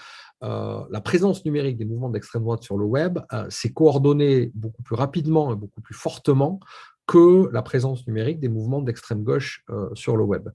[0.45, 4.83] euh, la présence numérique des mouvements d'extrême droite sur le web euh, s'est coordonnée beaucoup
[4.83, 6.61] plus rapidement et beaucoup plus fortement
[7.09, 10.51] que la présence numérique des mouvements d'extrême gauche euh, sur le web.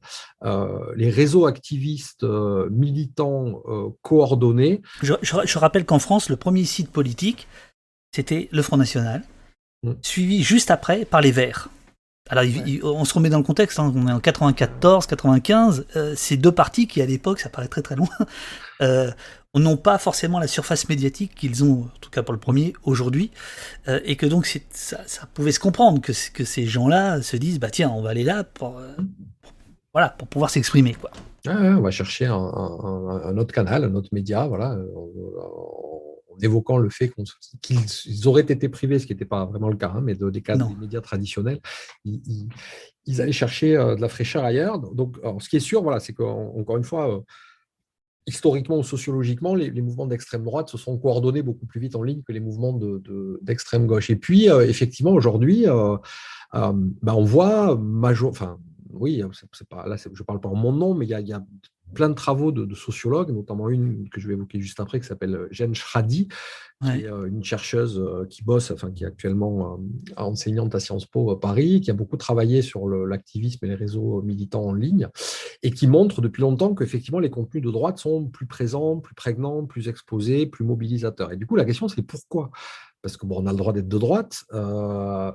[0.96, 2.24] les réseaux activistes
[2.72, 3.62] militants
[4.02, 4.82] coordonnés.
[5.02, 7.48] Je, rappelle qu'en France, le premier site politique,
[8.16, 9.24] c'était le Front National,
[9.84, 9.94] mm.
[10.02, 11.70] suivi juste après par les Verts.
[12.30, 12.46] Alors,
[12.84, 16.88] on se remet dans le contexte, hein, on est en 94, 95, ces deux partis
[16.88, 18.08] qui, à l'époque, ça paraît très très loin,
[19.60, 23.32] n'ont pas forcément la surface médiatique qu'ils ont, en tout cas pour le premier, aujourd'hui,
[23.88, 27.60] euh, et que donc ça, ça, pouvait se comprendre que, que ces gens-là se disent,
[27.60, 28.94] bah tiens, on va aller là pour, euh,
[29.94, 30.96] voilà, pour pouvoir s'exprimer.
[30.96, 31.12] quoi.
[31.46, 36.02] on va chercher un, autre canal, un autre média, voilà, en,
[36.42, 37.14] évoquant le fait
[37.62, 40.42] qu'ils auraient été privés, ce qui n'était pas vraiment le cas, hein, mais de, des
[40.42, 41.60] cas des médias traditionnels,
[42.06, 42.48] ils,
[43.06, 44.80] ils, allaient chercher euh, de la fraîcheur ailleurs.
[44.80, 47.24] Donc, ce qui est sûr, voilà, c'est qu'encore une fois,
[48.26, 52.22] historiquement ou sociologiquement, les, mouvements d'extrême droite se sont coordonnés beaucoup plus vite en ligne
[52.24, 52.80] que les mouvements
[53.42, 54.10] d'extrême gauche.
[54.10, 55.98] Et puis, euh, effectivement, aujourd'hui, euh,
[56.56, 58.30] euh, bah, on voit, major...
[58.30, 58.58] enfin,
[58.92, 61.44] oui, c'est pas, là, je parle pas en mon nom, mais il y a,
[61.94, 65.48] plein de travaux de, sociologues, notamment une que je vais évoquer juste après, qui s'appelle
[65.52, 66.28] Jen Shradi,
[66.84, 70.80] qui est euh, une chercheuse euh, qui bosse, enfin qui est actuellement euh, enseignante à
[70.80, 75.08] Sciences Po Paris, qui a beaucoup travaillé sur l'activisme et les réseaux militants en ligne,
[75.62, 79.66] et qui montre depuis longtemps qu'effectivement les contenus de droite sont plus présents, plus prégnants,
[79.66, 81.32] plus exposés, plus mobilisateurs.
[81.32, 82.52] Et du coup, la question c'est pourquoi?
[83.02, 84.46] Parce que bon, on a le droit d'être de droite,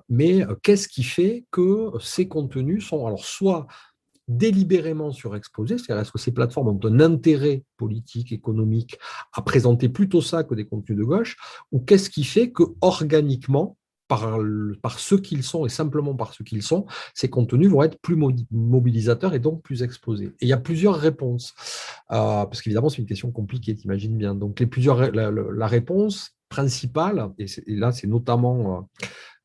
[0.09, 3.67] mais qu'est-ce qui fait que ces contenus sont alors soit
[4.29, 8.99] délibérément surexposés, c'est-à-dire est-ce que ces plateformes ont un intérêt politique, économique
[9.33, 11.37] à présenter plutôt ça que des contenus de gauche,
[11.73, 13.77] ou qu'est-ce qui fait que organiquement,
[14.09, 14.39] par,
[14.83, 18.17] par ce qu'ils sont et simplement par ce qu'ils sont, ces contenus vont être plus
[18.51, 20.33] mobilisateurs et donc plus exposés?
[20.41, 21.55] Et il y a plusieurs réponses,
[22.11, 24.35] euh, parce qu'évidemment c'est une question compliquée, t'imagines bien.
[24.35, 28.89] Donc les plusieurs, la, réponse principale, et, là c'est notamment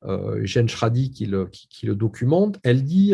[0.05, 3.13] euh, euh Jen Schradi qui le, qui, le, documente, elle dit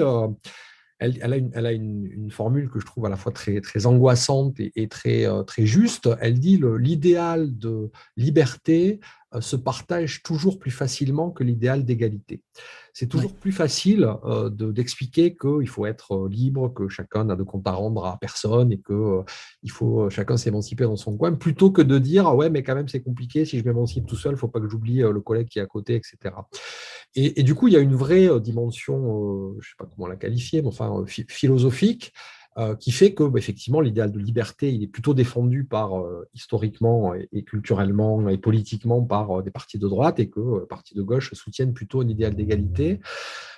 [1.00, 5.44] elle, a, une, formule que je trouve à la fois très, angoissante et, très, euh,
[5.44, 6.10] très juste.
[6.20, 9.00] Elle dit l'idéal de liberté
[9.40, 12.42] se partage toujours plus facilement que l'idéal d'égalité.
[12.94, 17.68] C'est toujours plus facile euh, d'expliquer qu'il faut être libre, que chacun n'a de compte
[17.68, 19.22] à rendre à personne et que
[19.62, 22.76] il faut chacun s'émanciper dans son coin, plutôt que de dire ah ouais mais quand
[22.76, 25.22] même c'est compliqué si je m'émancipe tout seul, il ne faut pas que j'oublie le
[25.22, 26.34] collègue qui est à côté, etc.
[27.16, 29.86] Et, du coup, il y a une vraie euh, dimension, euh, je ne sais pas
[29.86, 31.04] comment la qualifier, mais enfin
[32.60, 35.92] euh, qui fait que, bah, effectivement, l'idéal de liberté, il est plutôt défendu par
[36.34, 41.02] historiquement et, culturellement et politiquement par des partis de droite, et que les partis de
[41.02, 43.00] gauche soutiennent plutôt un idéal d'égalité.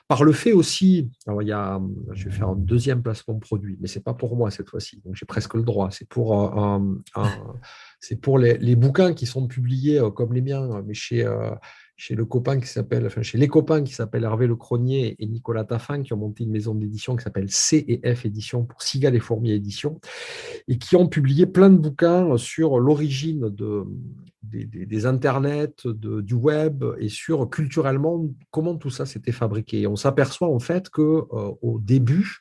[0.07, 3.39] Par le fait aussi, alors il y a, je vais faire un deuxième placement de
[3.39, 5.89] produit, mais c'est pas pour moi cette fois-ci, donc j'ai presque le droit.
[5.91, 6.61] C'est pour
[8.01, 11.25] c'est pour les, les, bouquins qui sont publiés comme les miens, mais chez
[12.01, 12.59] chez les copains
[13.83, 17.23] qui s'appellent Hervé Le Cronier et Nicolas Taffin, qui ont monté une maison d'édition qui
[17.23, 20.01] s'appelle C&F Édition pour Cigales et Fourmis Édition,
[20.67, 23.85] et qui ont publié plein de bouquins sur l'origine de,
[24.43, 29.85] des, internets, du web et sur culturellement comment tout ça s'était fabriqué.
[29.85, 32.39] on s'aperçoit en fait que euh, au début,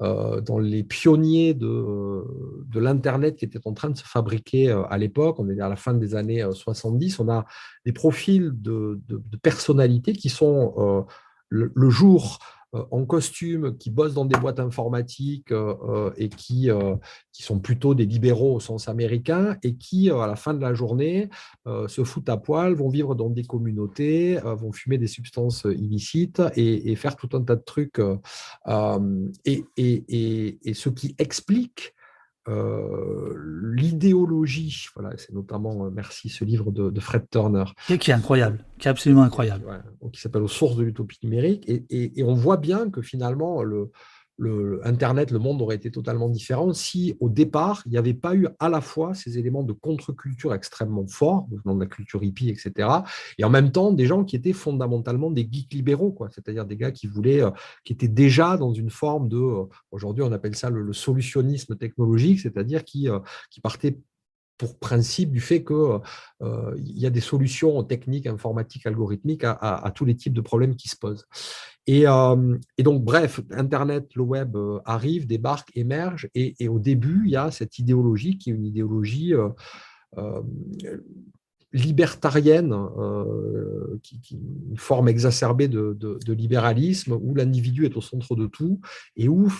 [0.00, 2.24] euh, dans les pionniers de,
[2.66, 5.68] de l'internet qui étaient en train de se fabriquer euh, à l'époque, on est à
[5.68, 7.44] la fin des années 70, on a
[7.84, 11.06] des profils de, de personnalités qui sont
[11.48, 12.38] le, jour
[12.72, 16.70] en costume, qui bossent dans des boîtes informatiques euh, euh, et qui,
[17.32, 20.74] qui sont plutôt des libéraux au sens américain et qui, à la fin de la
[20.74, 21.28] journée,
[21.66, 26.94] se foutent à poil, vont vivre dans des communautés, vont fumer des substances illicites et,
[26.96, 28.00] faire tout un tas de trucs.
[29.44, 31.94] et, et, et, ce qui explique
[32.48, 33.34] euh,
[33.72, 37.64] l'idéologie, voilà, c'est notamment, euh, merci, ce livre de, Fred Turner.
[37.86, 39.64] Qui, est incroyable, qui est absolument incroyable.
[40.12, 41.64] qui s'appelle Aux sources de l'utopie numérique.
[41.68, 43.90] et, on voit bien que finalement, le,
[44.38, 48.34] le, Internet, le monde aurait été totalement différent si, au départ, il n'y avait pas
[48.34, 52.48] eu à la fois ces éléments de contre-culture extrêmement forts, venant de la culture hippie,
[52.48, 52.88] etc.,
[53.38, 56.90] et en même temps des gens qui étaient fondamentalement des geeks libéraux, c'est-à-dire des gars
[56.90, 57.50] qui voulaient, euh,
[57.84, 62.40] qui étaient déjà dans une forme de, euh, aujourd'hui on appelle ça le, solutionnisme technologique,
[62.40, 63.18] c'est-à-dire qui, euh,
[63.50, 63.98] qui partaient
[64.58, 66.00] pour principe du fait qu'il
[66.78, 70.96] y a des solutions techniques, informatiques, algorithmiques à, tous les types de problèmes qui se
[70.96, 71.26] posent.
[71.86, 77.50] Et, donc, bref, Internet, le web arrive, débarque, émerge, et, au début, il y a
[77.50, 79.34] cette idéologie qui est une idéologie
[81.72, 88.80] libertarienne, euh, qui, une forme exacerbée de, libéralisme, où l'individu est au centre de tout
[89.16, 89.52] et où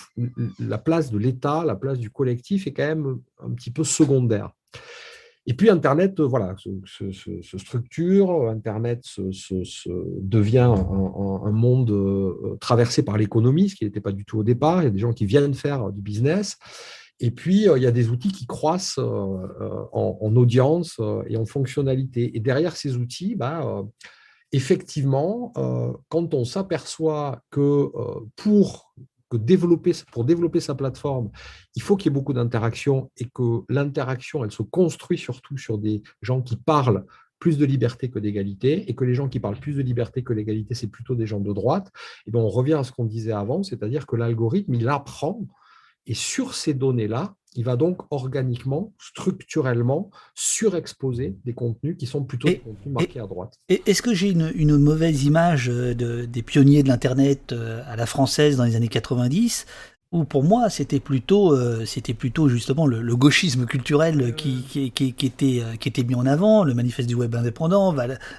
[0.59, 4.53] la place de l'État, la place du collectif est quand même un petit peu secondaire.
[5.47, 6.55] Et puis Internet, voilà,
[6.85, 9.89] se, structure, Internet se,
[10.20, 14.82] devient un, monde euh, traversé par l'économie, ce qui n'était pas du tout au départ.
[14.82, 16.59] Il y a des gens qui viennent faire du business.
[17.23, 21.36] Et puis, euh, il y a des outils qui croissent euh, euh, en, audience et
[21.36, 22.36] en fonctionnalité.
[22.36, 23.85] Et derrière ces outils, bah,
[24.51, 25.52] effectivement,
[26.09, 27.90] quand on s'aperçoit que
[28.36, 28.93] pour
[29.37, 31.31] développer, pour développer sa plateforme,
[31.75, 35.79] il faut qu'il y ait beaucoup d'interaction et que l'interaction, elle se construit surtout sur
[35.79, 37.05] des gens qui parlent
[37.39, 40.33] plus de liberté que d'égalité, et que les gens qui parlent plus de liberté que
[40.33, 41.91] l'égalité, c'est plutôt des gens de droite.
[42.29, 45.41] Et donc on revient à ce qu'on disait avant, c'est-à-dire que l'algorithme, il apprend
[46.07, 52.49] et sur ces données-là, il va donc organiquement, structurellement, surexposer des contenus qui sont plutôt
[52.49, 53.59] des contenus marqués à droite.
[53.69, 58.57] Est-ce que j'ai une, mauvaise image euh, des pionniers de l'Internet euh, à la française
[58.57, 59.66] dans les années 90
[60.12, 65.27] ou pour moi, c'était plutôt, euh, c'était plutôt justement le, gauchisme culturel qui, qui, qui,
[65.27, 67.95] était, qui était mis en avant, le manifeste du web indépendant,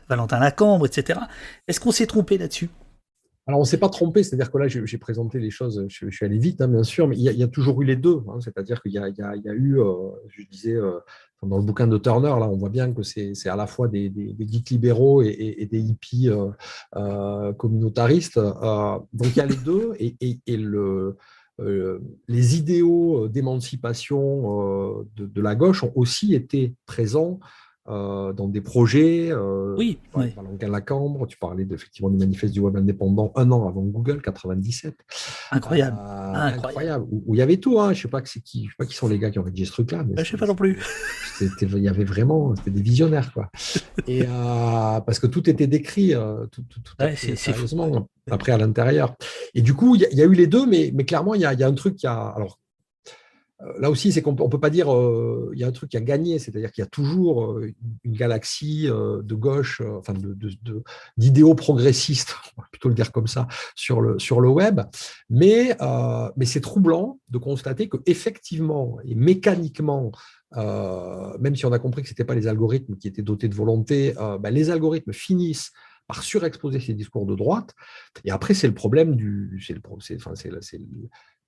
[0.08, 1.22] Valentin Lacambre, etc.
[1.68, 2.70] Est-ce qu'on s'est trompé là-dessus?
[3.46, 6.26] Alors, on ne s'est pas trompé, c'est-à-dire que là, j'ai présenté les choses, je, suis
[6.26, 8.22] allé vite, hein, bien sûr, mais il y, a, toujours eu les deux.
[8.30, 11.00] Hein, c'est-à-dire qu'il y, a eu, euh, je disais, euh,
[11.42, 14.10] dans le bouquin de Turner, là, on voit bien que c'est à la fois des,
[14.10, 16.30] des, geeks libéraux et, des hippies
[16.96, 18.40] euh, communautaristes.
[18.40, 21.18] donc, il y a les deux, et, le,
[22.30, 27.42] les idéaux d'émancipation de, la gauche ont aussi été présents
[27.88, 29.30] dans des projets.
[29.32, 30.34] Euh, oui, oui.
[30.62, 34.22] À la Cambre, tu parlais effectivement du manifeste du web indépendant un an avant Google,
[34.22, 34.96] 97.
[35.52, 35.98] Incroyable.
[36.00, 37.06] Euh, incroyable.
[37.12, 37.80] Où, il y avait tout.
[37.80, 37.94] Hein.
[37.94, 39.66] Je ne sais pas qui, je sais pas qui sont les gars qui ont rédigé
[39.66, 40.06] ce truc-là.
[40.16, 40.80] Je ne sais pas non plus.
[41.42, 43.50] Il y avait vraiment, c'était des visionnaires, quoi.
[44.08, 46.14] Et parce que tout était décrit,
[46.52, 46.96] tout, tout, tout
[47.36, 48.08] sérieusement.
[48.32, 49.16] Après à l'intérieur.
[49.54, 51.54] Et du coup, il y, a eu les deux, mais, mais clairement, il y a,
[51.54, 52.14] y a, un truc qui a.
[52.14, 52.63] Alors, euh,
[53.78, 55.98] là aussi, c'est qu'on ne peut pas dire euh, il y a un truc qui
[55.98, 57.72] a gagné, c'est-à-dire qu'il y a toujours euh,
[58.04, 60.14] une galaxie de gauche, enfin
[61.18, 64.82] d'idéaux progressistes, on va plutôt le dire comme ça, sur le, sur le web.
[65.30, 65.78] Mais,
[66.36, 70.12] mais c'est troublant de constater qu'effectivement et mécaniquement,
[70.56, 73.56] même si on a compris que ce n'étaient pas les algorithmes qui étaient dotés de
[73.56, 75.72] volonté, ben, les algorithmes finissent
[76.08, 77.74] par surexposer ces discours de droite.
[78.26, 79.62] Et après, c'est le problème du.
[79.66, 80.80] C'est le, enfin, c'est,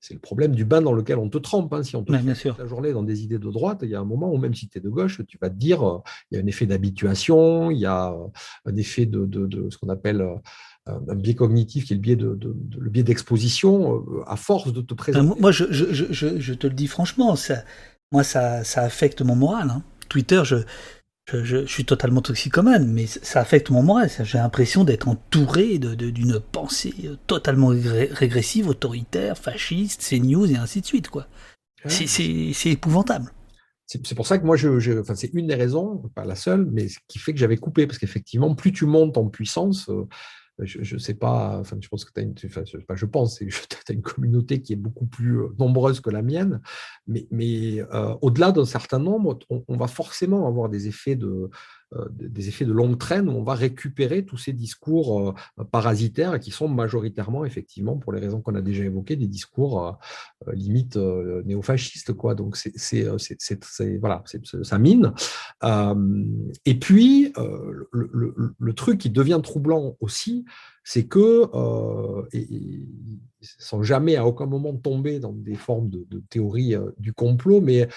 [0.06, 1.74] c'est le problème du bain dans lequel on te trempe.
[1.74, 1.82] Hein.
[1.82, 4.06] Si on te toute la journée dans des idées de droite, il y a un
[4.06, 5.98] moment où même si tu es de gauche, tu vas te dire, euh,
[6.30, 8.28] il y a un effet d'habituation, il y a euh,
[8.66, 9.28] un effet de,
[9.72, 12.38] ce qu'on appelle euh, un biais cognitif qui est le biais de,
[12.78, 15.42] le biais d'exposition à force de te présenter.
[15.42, 17.64] Moi, je, je, te le dis franchement, ça,
[18.12, 19.72] moi, ça, ça affecte mon moral.
[19.72, 19.84] Hein.
[20.08, 20.58] Twitter, je,
[21.28, 24.10] je, suis totalement toxicomane, mais ça affecte mon moral.
[24.24, 26.94] J'ai l'impression d'être entouré d'une pensée
[27.28, 31.10] totalement régressive, autoritaire, fasciste, c'est news et ainsi de suite.
[31.10, 31.28] quoi.
[31.88, 33.32] C'est épouvantable.
[33.88, 36.88] C'est pour ça que moi, je, enfin, c'est une des raisons, pas la seule, mais
[37.08, 39.92] qui fait que j'avais coupé, parce qu'effectivement, plus tu montes en puissance,
[40.62, 45.06] euh, je ne sais pas, je pense que tu as une, communauté qui est beaucoup
[45.06, 46.62] plus euh, nombreuse que la mienne,
[47.08, 51.50] mais, euh, au-delà d'un certain nombre, on, va forcément avoir des effets de,
[52.12, 56.52] des effets de longue traîne où on va récupérer tous ces discours euh, parasitaires qui
[56.52, 60.00] sont majoritairement, effectivement, pour les raisons qu'on a déjà évoquées, des discours
[60.48, 62.14] euh, limite néofascistes.
[62.14, 62.36] Quoi.
[62.36, 63.08] Donc, c'est,
[64.00, 64.24] voilà,
[64.64, 65.14] ça mine.
[66.66, 67.34] et puis,
[67.92, 70.46] le, truc qui devient troublant aussi,
[70.84, 71.50] c'est que,
[73.60, 77.88] sans jamais à aucun moment tomber dans des formes de, théorie du complot, mais...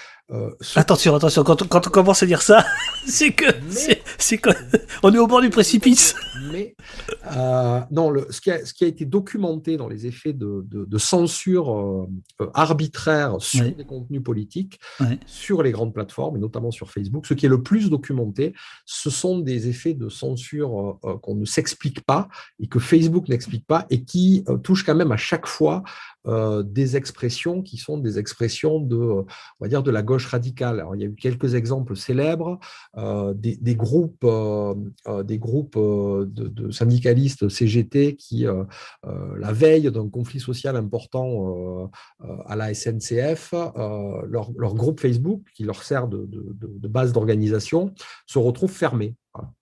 [0.74, 2.64] Attention, attention, quand, quand, on commence à dire ça,
[3.06, 4.02] c'est que c'est
[5.02, 6.14] on est au bord du précipice.
[6.52, 6.76] Mais
[7.36, 10.64] euh, non, le, ce, qui a, ce, qui a, été documenté dans les effets de,
[10.68, 12.06] de, censure euh,
[12.40, 14.80] euh, arbitraire sur les contenus politiques,
[15.26, 18.54] sur les grandes plateformes, et notamment sur Facebook, ce qui est le plus documenté,
[18.84, 22.28] ce sont des effets de censure qu'on ne s'explique pas
[22.60, 25.82] et que Facebook n'explique pas et qui touche quand même à chaque fois
[26.26, 29.26] des expressions qui sont des expressions de, on
[29.60, 30.80] va dire, de la gauche radicale.
[30.80, 32.58] Alors, il y a eu quelques exemples célèbres,
[33.34, 34.26] des, groupes,
[35.24, 38.46] des groupes de, syndicalistes CGT qui,
[39.04, 41.90] la veille d'un conflit social important
[42.46, 43.54] à la SNCF,
[44.28, 47.94] leur, groupe Facebook, qui leur sert de, base d'organisation,
[48.26, 49.14] se retrouve fermé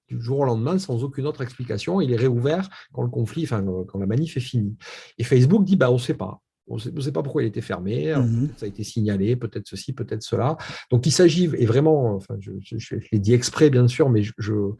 [0.09, 2.01] du jour au lendemain sans aucune autre explication.
[2.01, 4.77] Il est réouvert quand le conflit, enfin, quand la manif est finie.
[5.19, 6.41] Et Facebook dit bah, on ne sait pas.
[6.69, 9.93] On ne sait pas pourquoi il était fermé, mmh ça a été signalé, peut-être ceci,
[9.93, 10.57] peut-être cela.
[10.91, 14.33] Donc il s'agit, et vraiment, enfin, je, je, l'ai dit exprès bien sûr, mais je,
[14.53, 14.75] euh,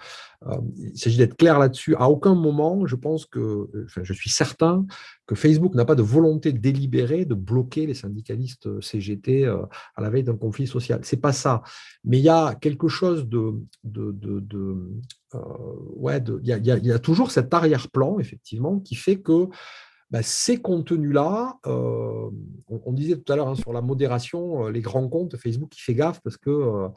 [0.77, 1.95] il s'agit d'être clair là-dessus.
[1.95, 4.85] À aucun moment, je pense que, enfin, je suis certain
[5.27, 9.63] que Facebook n'a pas de volonté délibérée de bloquer les syndicalistes CGT euh,
[9.95, 11.01] à la veille d'un conflit social.
[11.05, 11.63] C'est pas ça.
[12.05, 13.55] Mais il y a quelque chose de,
[13.85, 15.01] de, de, euh,
[15.97, 19.49] ouais, il y, a toujours cet arrière-plan effectivement qui fait que
[20.11, 22.31] bah, ces contenus-là, euh,
[22.69, 25.81] on, disait tout à l'heure hein, sur la modération, euh, les grands comptes, Facebook qui
[25.81, 26.89] fait gaffe parce euh,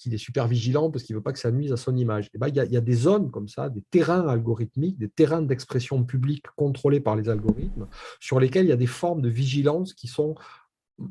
[0.00, 2.28] qu'il est super vigilant, parce qu'il ne veut pas que ça nuise à son image.
[2.34, 5.42] Et ben, il, il y, a des zones comme ça, des terrains algorithmiques, des terrains
[5.42, 7.86] d'expression publique contrôlés par les algorithmes,
[8.18, 10.34] sur lesquels il y a des formes de vigilance qui sont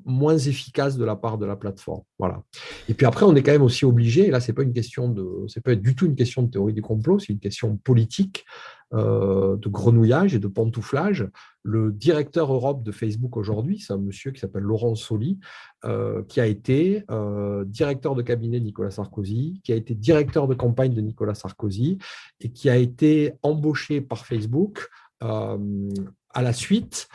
[0.05, 2.01] moins efficaces de la part de la plateforme.
[2.19, 2.43] Voilà.
[2.89, 5.09] Et puis après, on est quand même aussi obligé, et là, c'est pas une question
[5.09, 8.45] de, c'est pas du tout une question de théorie du complot, c'est une question politique
[8.93, 11.25] euh, de grenouillage et de pantouflage.
[11.63, 15.39] Le directeur Europe de Facebook aujourd'hui, c'est un monsieur qui s'appelle Laurent Soli,
[15.85, 20.49] euh, qui a été euh, directeur de cabinet de Nicolas Sarkozy, qui a été directeur
[20.49, 21.99] de campagne de Nicolas Sarkozy
[22.41, 24.89] et qui a été embauché par Facebook
[25.21, 27.07] à la suite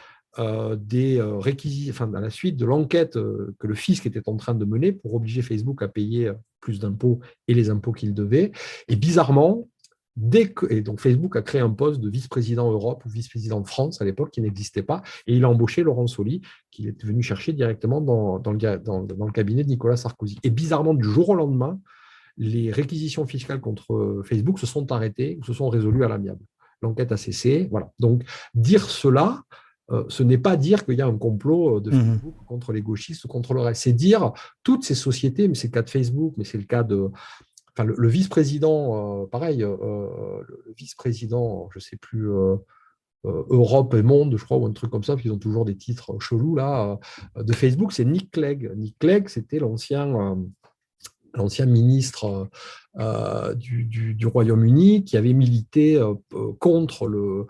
[0.78, 4.64] des réquisitions, enfin, à la suite de l'enquête que le fisc était en train de
[4.64, 8.52] mener pour obliger Facebook à payer plus d'impôts et les impôts qu'il devait.
[8.88, 9.68] Et bizarrement,
[10.16, 13.66] Dès que, et donc Facebook a créé un poste de vice-président Europe ou vice-président de
[13.66, 16.40] France à l'époque qui n'existait pas, et il a embauché Laurent Soli,
[16.70, 20.38] qu'il est venu chercher directement dans, dans, le, cabinet de Nicolas Sarkozy.
[20.42, 21.78] Et bizarrement, du jour au lendemain,
[22.38, 26.44] les réquisitions fiscales contre Facebook se sont arrêtées ou se sont résolues à l'amiable.
[26.80, 27.68] L'enquête a cessé.
[27.70, 27.90] Voilà.
[27.98, 28.22] Donc,
[28.54, 29.42] dire cela,
[29.90, 32.82] euh, ce n'est pas dire qu'il y a un complot de mmh Facebook contre les
[32.82, 33.82] gauchistes ou contre le reste.
[33.82, 34.32] C'est dire
[34.62, 37.10] toutes ces sociétés, mais c'est le cas de Facebook, mais c'est le cas de,
[37.84, 42.28] le, vice-président, euh, pareil, euh, euh, le vice-président, je ne sais plus,
[43.24, 45.76] Europe et Monde, je crois, ou un truc comme ça, parce qu'ils ont toujours des
[45.76, 46.98] titres chelous là,
[47.36, 48.72] de Facebook, c'est Nick Clegg.
[48.76, 50.36] Nick Clegg, c'était l'ancien
[51.34, 52.48] l'ancien ministre
[53.56, 56.02] du, Royaume-Uni qui avait milité
[56.58, 57.46] contre, le,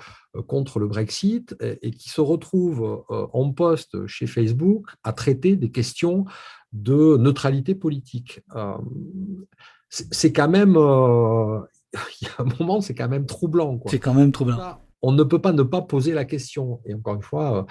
[0.47, 6.25] contre le Brexit et, qui se retrouve en poste chez Facebook à traiter des questions
[6.73, 8.41] de neutralité politique
[9.89, 11.61] c'est quand même, euh,
[12.21, 13.81] il y a un moment, c'est quand même troublant.
[13.87, 14.81] C'est quand même troublant.
[15.03, 16.81] On ne peut pas ne pas poser la question.
[16.85, 17.63] Et encore une fois, euh,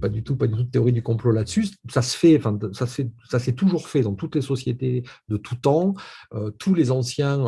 [0.00, 1.66] pas du tout, pas du tout de théorie du complot là-dessus.
[1.90, 5.36] Ça se fait, enfin, ça se ça s'est toujours fait dans toutes les sociétés de
[5.36, 5.94] tout temps.
[6.34, 7.44] Euh, tous les anciens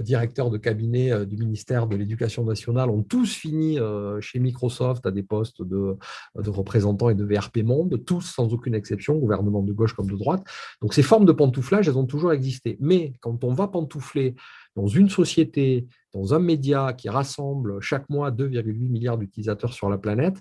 [0.00, 3.78] directeurs de cabinet du ministère de l'Éducation nationale ont tous fini
[4.20, 5.96] chez Microsoft à des postes de,
[6.38, 10.16] de, représentants et de VRP Monde, tous sans aucune exception, gouvernement de gauche comme de
[10.16, 10.44] droite.
[10.80, 12.76] Donc ces formes de pantouflage, elles ont toujours existé.
[12.80, 14.34] Mais quand on va pantoufler
[14.76, 19.98] dans une société, dans un média qui rassemble chaque mois 2,8 milliards d'utilisateurs sur la
[19.98, 20.36] planète,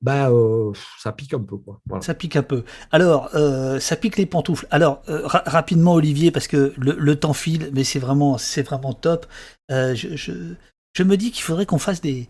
[0.00, 1.56] bah, euh, ça pique un peu.
[1.56, 1.80] Quoi.
[2.00, 2.64] Ça pique un peu.
[2.90, 4.66] Alors, euh, ça pique les pantoufles.
[4.70, 9.26] Alors, euh, rapidement, Olivier, parce que le, temps file, mais c'est vraiment, vraiment top.
[9.70, 12.28] Je, je, me dis qu'il faudrait qu'on fasse des.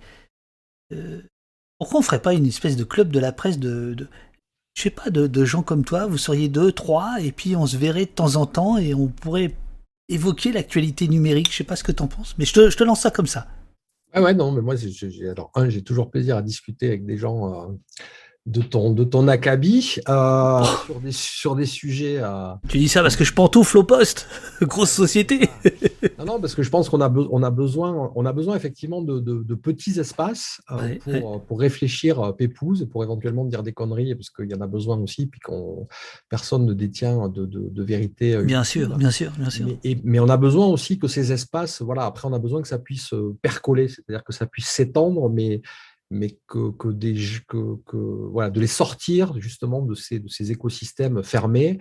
[1.78, 4.08] pourquoi on ferait pas une espèce de club de la presse de, de
[4.76, 7.78] je sais pas, de, gens comme toi, vous seriez deux, trois, et puis on se
[7.78, 9.54] verrait de temps en temps et on pourrait
[10.08, 11.50] évoquer l'actualité numérique.
[11.50, 13.46] Je sais pas ce que tu en penses, mais je te, lance ça comme ça.
[14.12, 17.72] Ah ouais, non, mais moi, j'ai toujours plaisir à discuter avec des gens euh,
[18.46, 20.64] de ton, de ton acabit euh, oh.
[20.86, 22.18] sur, des, sur des sujets.
[22.20, 24.28] Euh, tu dis ça parce que je pantoufle au poste,
[24.62, 25.48] grosse société.
[26.18, 29.02] non, non, parce que je pense qu'on a, on a, besoin, on a besoin effectivement
[29.02, 34.14] de, de, petits espaces euh, pour, pour, réfléchir pépouze et pour éventuellement dire des conneries,
[34.14, 35.88] parce qu'il y en a besoin aussi, puis qu'on
[36.28, 38.40] personne ne détient de, de vérité.
[38.44, 39.66] Bien sûr, bien sûr, bien sûr.
[39.84, 42.68] Mais, mais, on a besoin aussi que ces espaces, voilà, après on a besoin que
[42.68, 45.62] ça puisse percoler, c'est-à-dire que ça puisse s'étendre, mais
[46.10, 47.14] mais que, que, des,
[47.48, 51.78] que, que, voilà, de les sortir justement de ces, de ces écosystèmes fermés.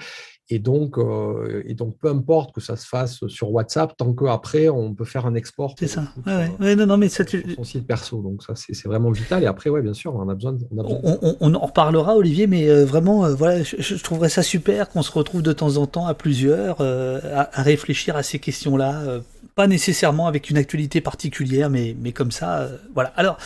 [0.49, 4.69] Et donc, euh, et donc, peu importe que ça se fasse sur WhatsApp, tant qu'après,
[4.69, 5.73] on peut faire un export.
[5.79, 6.03] C'est ça.
[6.25, 6.75] Ouais, ouais.
[6.75, 7.55] non, non, mais ça, tu...
[7.55, 8.21] son site perso.
[8.21, 9.41] Donc, ça, c'est vraiment vital.
[9.41, 10.55] Et après, ouais, bien sûr, on a besoin.
[10.69, 14.29] On, a besoin on, on, en reparlera, Olivier, mais euh, vraiment, euh, voilà, je, trouverais
[14.29, 18.21] ça super qu'on se retrouve de temps en temps à plusieurs à, à, réfléchir à
[18.21, 19.21] ces questions-là
[19.55, 23.13] pas nécessairement avec une actualité particulière, mais, mais comme ça, voilà.
[23.15, 23.37] Alors,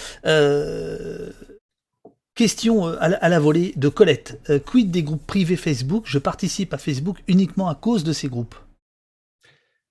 [2.36, 4.40] question à la, volée de Colette.
[4.66, 6.04] quid des groupes privés Facebook?
[6.08, 8.56] Je participe à Facebook uniquement à cause de ces groupes.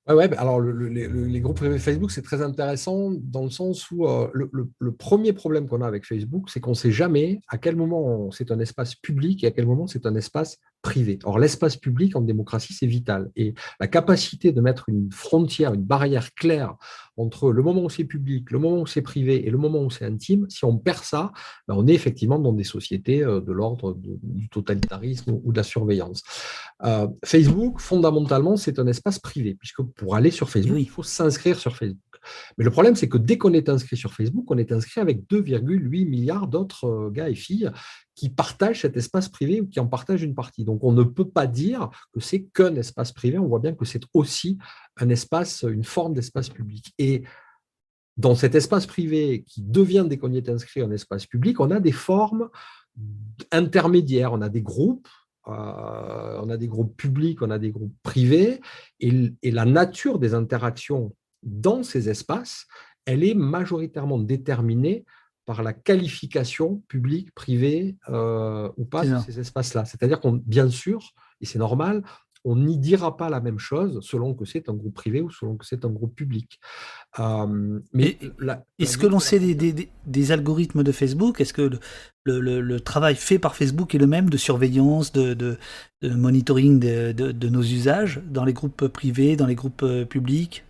[0.09, 4.93] Ouais, alors les, groupes privés Facebook, c'est très intéressant dans le sens où euh, le,
[4.93, 8.51] premier problème qu'on a avec Facebook, c'est qu'on ne sait jamais à quel moment c'est
[8.51, 11.19] un espace public et à quel moment c'est un espace privé.
[11.25, 13.31] Or, l'espace public en démocratie, c'est vital.
[13.37, 16.77] Et la capacité de mettre une frontière, une barrière claire
[17.19, 19.91] entre le moment où c'est public, le moment où c'est privé et le moment où
[19.91, 21.33] c'est intime, si on perd ça,
[21.67, 25.65] ben, on est effectivement dans des sociétés euh, de l'ordre du totalitarisme ou de la
[25.65, 26.23] surveillance.
[26.85, 31.59] Euh, Facebook, fondamentalement, c'est un espace privé, puisque pour aller sur Facebook, il faut s'inscrire
[31.59, 31.99] sur Facebook.
[32.57, 35.29] Mais le problème, c'est que dès qu'on est inscrit sur Facebook, on est inscrit avec
[35.31, 37.71] 2,8 milliards d'autres euh, gars et filles
[38.15, 40.65] qui partagent cet espace privé ou qui en partagent une partie.
[40.65, 43.85] Donc on ne peut pas dire que c'est qu'un espace privé, on voit bien que
[43.85, 44.59] c'est aussi
[44.97, 46.93] un espace, une forme d'espace public.
[46.99, 47.23] Et
[48.17, 51.71] dans cet espace privé qui devient, dès qu'on y est inscrit, un espace public, on
[51.71, 52.49] a des formes
[53.53, 55.09] intermédiaires, on a des groupes,
[55.47, 58.61] euh, on a des groupes publics, on a des groupes privés,
[59.01, 62.67] et, et la nature des interactions dans ces espaces,
[63.05, 65.05] elle est majoritairement déterminée
[65.47, 69.87] par la qualification publique, privée euh, ou pas de ces espaces-là.
[69.87, 72.03] C'est-à-dire qu'on, bien sûr, et c'est normal,
[72.45, 75.57] on n'y dira pas la même chose selon que c'est un groupe privé ou selon
[75.57, 76.61] que c'est un groupe public.
[77.19, 78.19] Euh, mais
[78.79, 81.41] est-ce que l'on sait des, algorithmes de Facebook?
[81.41, 81.71] Est-ce que
[82.25, 85.59] le, travail fait par Facebook est le même de surveillance, de,
[86.03, 90.65] monitoring de, nos usages dans les groupes privés, dans les groupes euh, publics?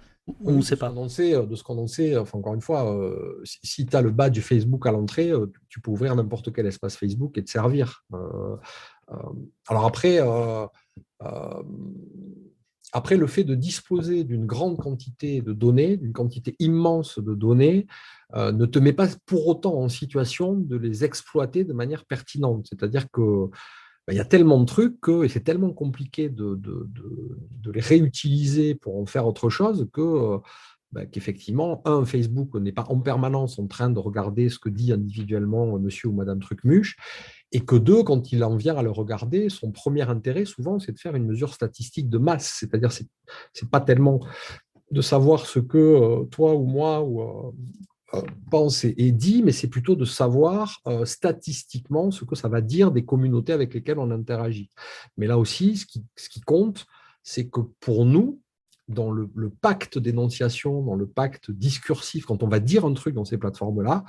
[0.44, 0.92] On ne sait pas.
[0.92, 4.10] Euh, de ce qu'on en sait, enfin, encore une fois, euh, si, tu as le
[4.10, 7.50] bas du Facebook à l'entrée, euh, tu peux ouvrir n'importe quel espace Facebook et te
[7.50, 8.04] servir.
[9.68, 10.18] alors après,
[12.92, 17.86] après, le fait de disposer d'une grande quantité de données, d'une quantité immense de données,
[18.34, 22.66] ne te met pas pour autant en situation de les exploiter de manière pertinente.
[22.68, 23.50] C'est-à-dire que
[24.12, 26.60] il y a tellement de trucs que, et c'est tellement compliqué de,
[27.72, 30.38] les réutiliser pour en faire autre chose que euh,
[30.92, 34.92] bah, qu'effectivement, un, Facebook n'est pas en permanence en train de regarder ce que dit
[34.92, 36.96] individuellement monsieur ou madame Trucmuche,
[37.52, 40.92] et que deux, quand il en vient à le regarder, son premier intérêt, souvent, c'est
[40.92, 43.06] de faire une mesure statistique de masse, c'est-à-dire c'est
[43.62, 44.20] n'est pas tellement
[44.90, 47.50] de savoir ce que euh, toi ou moi ou, euh, euh,
[48.50, 52.90] pense et, dit, mais c'est plutôt de savoir euh, statistiquement ce que ça va dire
[52.90, 54.70] des communautés avec lesquelles on interagit.
[55.16, 56.86] Mais là aussi, ce qui, compte,
[57.22, 58.40] c'est que pour nous,
[58.88, 59.28] dans le,
[59.60, 64.04] pacte d'énonciation, dans le pacte discursif, quand on va dire un truc dans ces plateformes-là,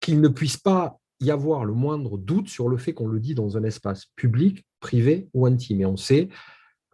[0.00, 3.34] qu'il ne puisse pas y avoir le moindre doute sur le fait qu'on le dit
[3.34, 5.80] dans un espace public, privé ou intime.
[5.80, 6.28] Et on sait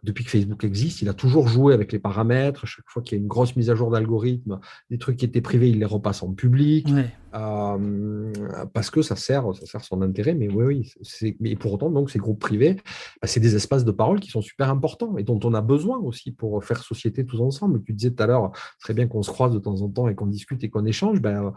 [0.03, 2.65] depuis que Facebook existe, il a toujours joué avec les paramètres.
[2.67, 4.59] Chaque fois qu'il y a une grosse mise à jour d'algorithme,
[4.89, 6.87] des trucs qui étaient privés, il les repasse en public.
[7.33, 8.31] Euh,
[8.73, 10.33] parce que ça sert, ça sert son intérêt.
[10.33, 11.35] Mais oui, oui.
[11.39, 12.75] Mais pour autant, donc, ces groupes privés,
[13.21, 15.97] bah, c'est des espaces de parole qui sont super importants et dont on a besoin
[15.97, 17.81] aussi pour faire société tous ensemble.
[17.83, 20.15] Tu disais tout à l'heure, très bien qu'on se croise de temps en temps et
[20.15, 21.21] qu'on discute et qu'on échange.
[21.21, 21.53] Ben,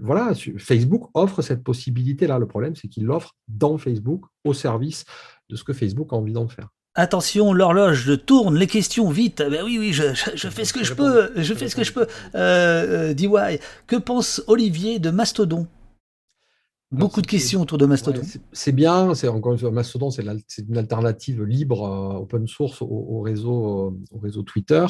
[0.00, 2.38] voilà, Facebook offre cette possibilité-là.
[2.38, 5.04] Le problème, c'est qu'il l'offre dans Facebook au service
[5.48, 6.68] de ce que Facebook a envie d'en faire.
[6.98, 9.40] Attention, l'horloge tourne, les questions vite.
[9.48, 10.02] Ben oui, oui, je,
[10.50, 12.08] fais ce que je peux, je fais ce que je peux.
[12.34, 13.28] Euh, DY,
[13.86, 15.68] que pense Olivier de Mastodon?
[16.90, 18.22] Beaucoup de questions autour de Mastodon.
[18.50, 20.24] c'est bien, c'est encore une fois, Mastodon, c'est
[20.68, 24.84] une alternative libre, euh, open source au, réseau, euh, au réseau Twitter.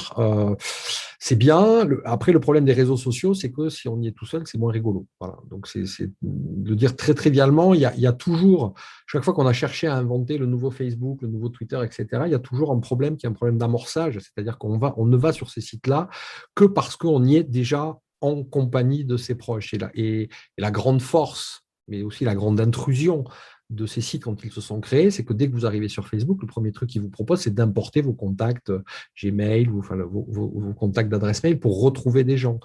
[1.21, 1.89] C'est bien.
[2.05, 4.57] après, le problème des réseaux sociaux, c'est que si on y est tout seul, c'est
[4.57, 5.07] moins rigolo.
[5.19, 5.37] Voilà.
[5.51, 5.83] Donc, c'est
[6.23, 8.75] de dire très trivialement, il y, a, y a toujours,
[9.07, 12.33] chaque fois qu'on a cherché à inventer le nouveau Facebook, le nouveau Twitter, etc., il
[12.33, 15.17] y a toujours un problème qui est un problème d'amorçage, c'est-à-dire qu'on va, on ne
[15.17, 16.09] va sur ces sites-là
[16.55, 19.75] que parce qu'on y est déjà en compagnie de ses proches.
[19.75, 23.25] Et et la grande force mais aussi la grande intrusion
[23.71, 26.09] de ces sites quand ils se sont créés, c'est que dès que vous arrivez sur
[26.09, 28.83] Facebook, le premier truc qu'ils vous proposent, c'est d'importer vos contacts euh,
[29.23, 32.61] Gmail, enfin, vos, contacts d'adresse mail pour retrouver des gens.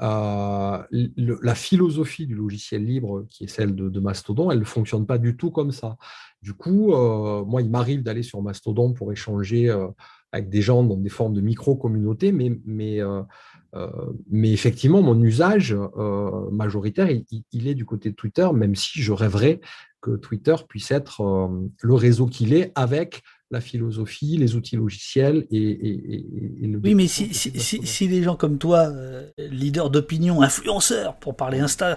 [0.00, 5.18] Euh, la philosophie du logiciel libre, qui est celle de, Mastodon, elle ne fonctionne pas
[5.18, 5.96] du tout comme ça.
[6.40, 9.70] Du coup, euh, moi, il m'arrive d'aller sur Mastodon pour échanger
[10.32, 13.00] avec des gens dans des formes de micro-communautés, mais,
[14.52, 15.76] effectivement, mon usage
[16.52, 17.08] majoritaire,
[17.52, 19.60] il, est du côté de Twitter, même si je rêverais
[20.06, 25.46] que Twitter puisse être euh, le réseau qu'il est avec la philosophie, les outils logiciels
[25.50, 26.24] et,
[26.62, 26.78] le...
[26.82, 28.92] Oui, mais si, si, si, les gens comme toi,
[29.38, 31.96] leaders d'opinion, influenceurs, pour parler Insta,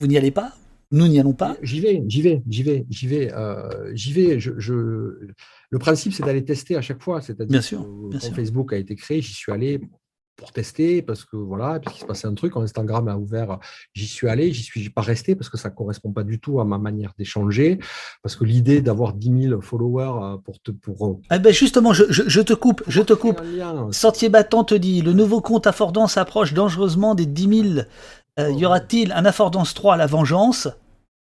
[0.00, 0.52] vous n'y allez pas?
[0.92, 1.56] Nous n'y allons pas?
[1.62, 4.38] J'y vais, j'y vais, j'y vais, j'y vais, euh, j'y vais.
[4.38, 4.72] Je, je...
[5.70, 7.20] Le principe, c'est d'aller tester à chaque fois.
[7.20, 9.80] C'est-à-dire bien sûr, que quand Facebook a été créé, j'y suis allé
[10.36, 12.56] pour tester parce que voilà, puis qu'il se passait un truc.
[12.56, 13.58] Instagram a ouvert,
[13.94, 16.64] j'y suis allé, j'y suis pas resté parce que ça correspond pas du tout à
[16.64, 17.78] ma manière d'échanger.
[18.22, 21.20] Parce que l'idée d'avoir 10 000 followers euh, pour te pour.
[21.30, 23.40] Ah ben justement, je, je, je, te coupe, je te coupe.
[23.90, 27.86] Sentier battant te dit le nouveau compte Affordance approche dangereusement des 10 000
[28.38, 30.68] euh, y aura-t-il un Affordance 3 à la vengeance?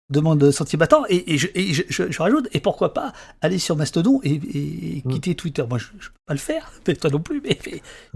[0.10, 1.48] Demande Sentier Battant, et, je,
[1.90, 3.11] je, rajoute, et pourquoi pas
[3.42, 5.11] aller sur Mastodon et, mm.
[5.11, 5.64] quitter Twitter.
[5.68, 6.72] Moi, je ne peux pas le faire,
[7.02, 7.58] toi non plus, mais,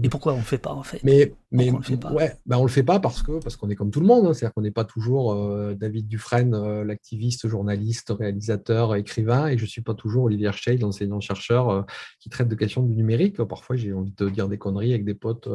[0.02, 1.00] et pourquoi on ne le fait pas en fait?
[1.04, 2.12] Mais, mais on le fait pas?
[2.12, 4.26] ouais, ben on le fait pas parce que parce qu'on est comme tout le monde,
[4.26, 4.32] hein.
[4.32, 9.66] c'est-à-dire qu'on n'est pas toujours euh, David Dufresne, euh, l'activiste, journaliste, réalisateur, écrivain, et je
[9.66, 11.82] suis pas toujours Olivier Herschel, l'enseignant-chercheur euh,
[12.20, 13.42] qui traite de questions du numérique.
[13.44, 15.48] Parfois, j'ai envie de dire des conneries avec des potes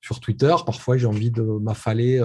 [0.00, 2.24] sur Twitter, parfois j'ai envie de m'affaler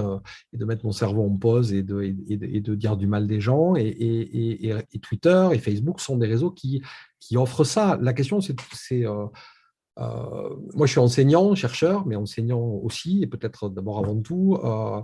[0.54, 3.40] et de mettre mon cerveau en pause et de, et de dire du mal des
[3.40, 6.82] gens et, Twitter et Facebook sont des réseaux qui,
[7.20, 7.98] qui offrent ça.
[8.02, 8.56] La question, c'est
[9.06, 9.26] euh,
[10.00, 14.58] euh, moi, je suis enseignant, chercheur, mais enseignant aussi, et peut-être d'abord avant tout.
[14.64, 15.02] Euh,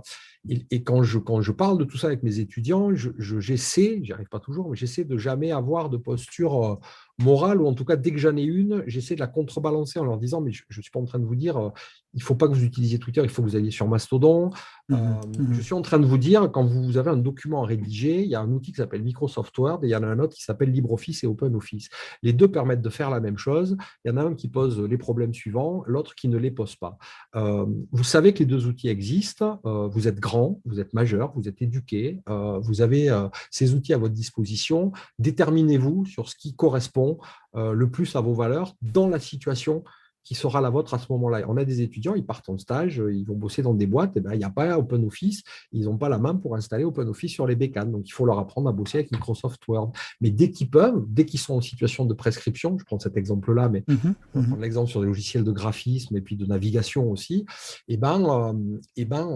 [0.48, 4.12] et, quand, je, quand je parle de tout ça avec mes étudiants, j'essaie, je, j'y
[4.12, 6.78] arrive pas toujours, mais j'essaie de jamais avoir de posture
[7.18, 10.04] morale, ou en tout cas, dès que j'en ai une, j'essaie de la contrebalancer en
[10.04, 11.70] leur disant, mais je ne suis pas en train de vous dire, euh,
[12.12, 14.50] il ne faut pas que vous utilisiez Twitter, il faut que vous alliez sur Mastodon.
[14.88, 15.52] Mmh, euh, mmh.
[15.52, 18.28] Je suis en train de vous dire, quand vous avez un document à rédiger, il
[18.28, 20.34] y a un outil qui s'appelle Microsoft Word et il y en a un autre
[20.34, 21.88] qui s'appelle LibreOffice et OpenOffice.
[22.22, 23.76] Les deux permettent de faire la même chose.
[24.04, 26.76] Il y en a un qui pose les problèmes suivants, l'autre qui ne les pose
[26.76, 26.98] pas.
[27.34, 31.48] Euh, vous savez que les deux outils existent, vous êtes grand, vous êtes majeur, vous
[31.48, 33.08] êtes éduqué, vous avez
[33.50, 34.92] ces outils à votre disposition.
[35.18, 37.05] Déterminez-vous sur ce qui correspond
[37.54, 39.82] euh, le plus à vos valeurs dans la situation
[40.26, 41.42] qui sera la vôtre à ce moment-là.
[41.48, 44.16] On a des étudiants, ils partent en stage, euh, ils vont bosser dans des boîtes,
[44.16, 47.30] et ben, il n'y a pas OpenOffice, ils n'ont pas la main pour installer OpenOffice
[47.30, 47.92] sur les bécanes.
[47.92, 49.92] Donc, il faut leur apprendre à bosser avec Microsoft Word.
[50.20, 53.68] Mais dès qu'ils peuvent, dès qu'ils sont en situation de prescription, je prends cet exemple-là,
[53.68, 54.60] mais mhm, je mhm.
[54.60, 57.46] l'exemple sur des logiciels de graphisme et puis de navigation aussi,
[57.86, 59.28] et eh ben, euh, et ben,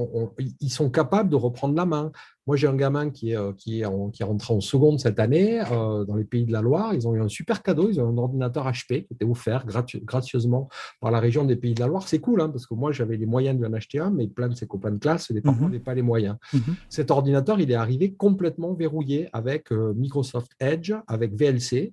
[0.60, 2.10] ils sont capables de reprendre la main.
[2.46, 5.20] Moi, j'ai un gamin qui est, euh, qui, est qui est rentré en seconde cette
[5.20, 6.94] année euh, dans les pays de la Loire.
[6.94, 7.90] Ils ont eu un super cadeau.
[7.90, 10.68] Ils ont un ordinateur HP qui était offert gracieusement
[11.00, 12.08] par la région des pays de la Loire.
[12.08, 14.26] C'est cool, hein, parce que moi, j'avais les moyens de lui en acheter un, mais
[14.26, 15.64] plein de ses copains de classe, les parents mhm.
[15.64, 16.36] n'avaient pas les moyens.
[16.52, 16.76] Mhm.
[16.88, 21.92] Cet ordinateur, il est arrivé complètement verrouillé avec euh, Microsoft Edge, avec VLC,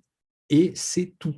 [0.50, 1.36] et c'est tout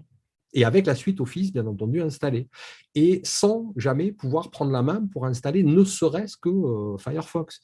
[0.53, 2.47] et avec la suite Office, bien entendu, installée,
[2.95, 6.49] et sans jamais pouvoir prendre la main pour installer ne serait-ce que
[6.97, 7.61] Firefox.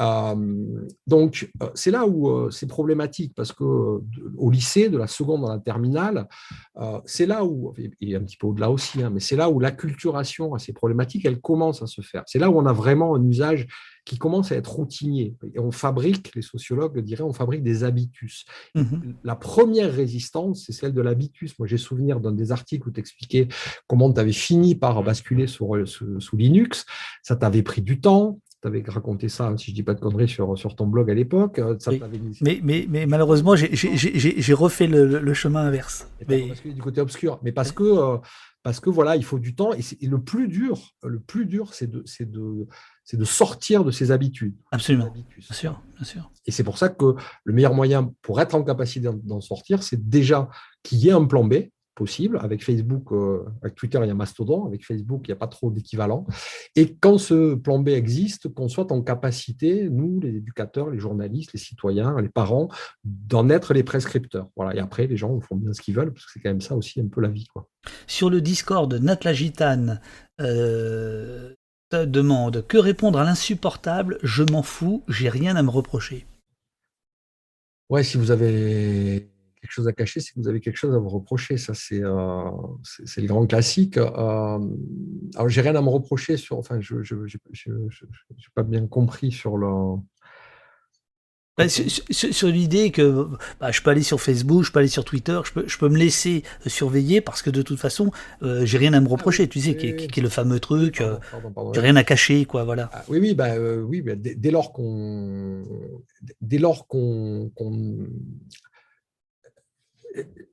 [0.00, 5.06] Euh, donc, euh, c'est là où euh, c'est problématique parce que au lycée, de la
[5.06, 6.28] seconde à la terminale,
[7.04, 10.54] c'est là où, et un petit peu au-delà aussi, hein, mais c'est là où l'acculturation
[10.54, 12.22] à ces problématiques, elle commence à se faire.
[12.26, 13.66] C'est là où on a vraiment un usage
[14.04, 15.34] qui commence à être routinier.
[15.54, 18.46] Et on fabrique, les sociologues diraient, on fabrique des habitus.
[18.74, 18.82] Mmh
[19.24, 21.58] la première résistance, c'est celle de l'habitus.
[21.58, 23.48] Moi, j'ai souvenir d'un des articles où tu expliquais
[23.86, 26.86] comment tu avais fini par basculer sur, sous Linux.
[27.22, 30.28] Ça t'avait pris du temps, tu avais raconté ça, si je dis pas de conneries,
[30.28, 31.58] sur, sur ton blog à l'époque.
[31.58, 31.76] Euh,
[32.40, 36.10] mais, mais, mais, malheureusement, j'ai refait le, chemin inverse.
[36.28, 36.52] Mais...
[36.64, 37.38] du côté obscur.
[37.42, 38.18] Mais parce que, euh,
[38.62, 39.70] parce que voilà, il faut du temps.
[39.72, 42.66] Et, le plus dur, le plus dur, c'est de, de,
[43.12, 44.56] de sortir de ses habitudes.
[44.72, 45.12] Absolument.
[45.12, 46.30] Bien sûr, bien sûr.
[46.46, 47.14] Et c'est pour ça que
[47.44, 50.48] le meilleur moyen pour être en capacité d'en sortir, c'est déjà
[50.82, 51.54] qu'il y ait un plan B
[51.98, 52.38] possible.
[52.40, 54.66] Avec Facebook, euh, avec Twitter, il y a Mastodon.
[54.66, 56.26] Avec Facebook, il n'y a pas trop d'équivalent.
[56.76, 61.52] Et quand ce plan B existe, qu'on soit en capacité, nous, les éducateurs, les journalistes,
[61.52, 62.68] les citoyens, les parents,
[63.04, 64.48] d'en être les prescripteurs.
[64.56, 64.76] Voilà.
[64.76, 66.76] Et après, les gens font bien ce qu'ils veulent, parce que c'est quand même ça
[66.76, 67.46] aussi un peu la vie.
[67.52, 67.68] Quoi.
[68.06, 70.00] Sur le Discord, Natla Gitane
[70.40, 71.52] euh,
[71.92, 76.26] demande Que répondre à l'insupportable Je m'en fous, j'ai rien à me reprocher.
[77.90, 79.30] Ouais, si vous avez
[79.68, 81.58] quelque chose à cacher, c'est que vous avez quelque chose à vous reprocher.
[81.58, 82.50] Ça, c'est euh,
[83.16, 83.98] le grand classique.
[83.98, 84.58] Euh,
[85.34, 86.58] alors, j'ai rien à me reprocher sur.
[86.58, 87.38] Enfin, je n'ai
[88.54, 89.98] pas bien compris sur le.
[91.58, 93.26] Bah, sur, l'idée que
[93.58, 95.88] bah, je peux aller sur Facebook, je peux aller sur Twitter, je peux, je peux
[95.88, 98.12] me laisser surveiller parce que de toute façon,
[98.44, 101.00] euh, j'ai rien à me reprocher, tu sais, qui est, qui, est, le fameux truc,
[101.00, 101.16] euh,
[101.74, 102.90] j'ai rien à cacher, quoi, voilà.
[102.92, 105.64] Ah, oui, oui, bah, euh, oui dès, dès, lors qu'on,
[106.40, 107.50] dès lors qu'on,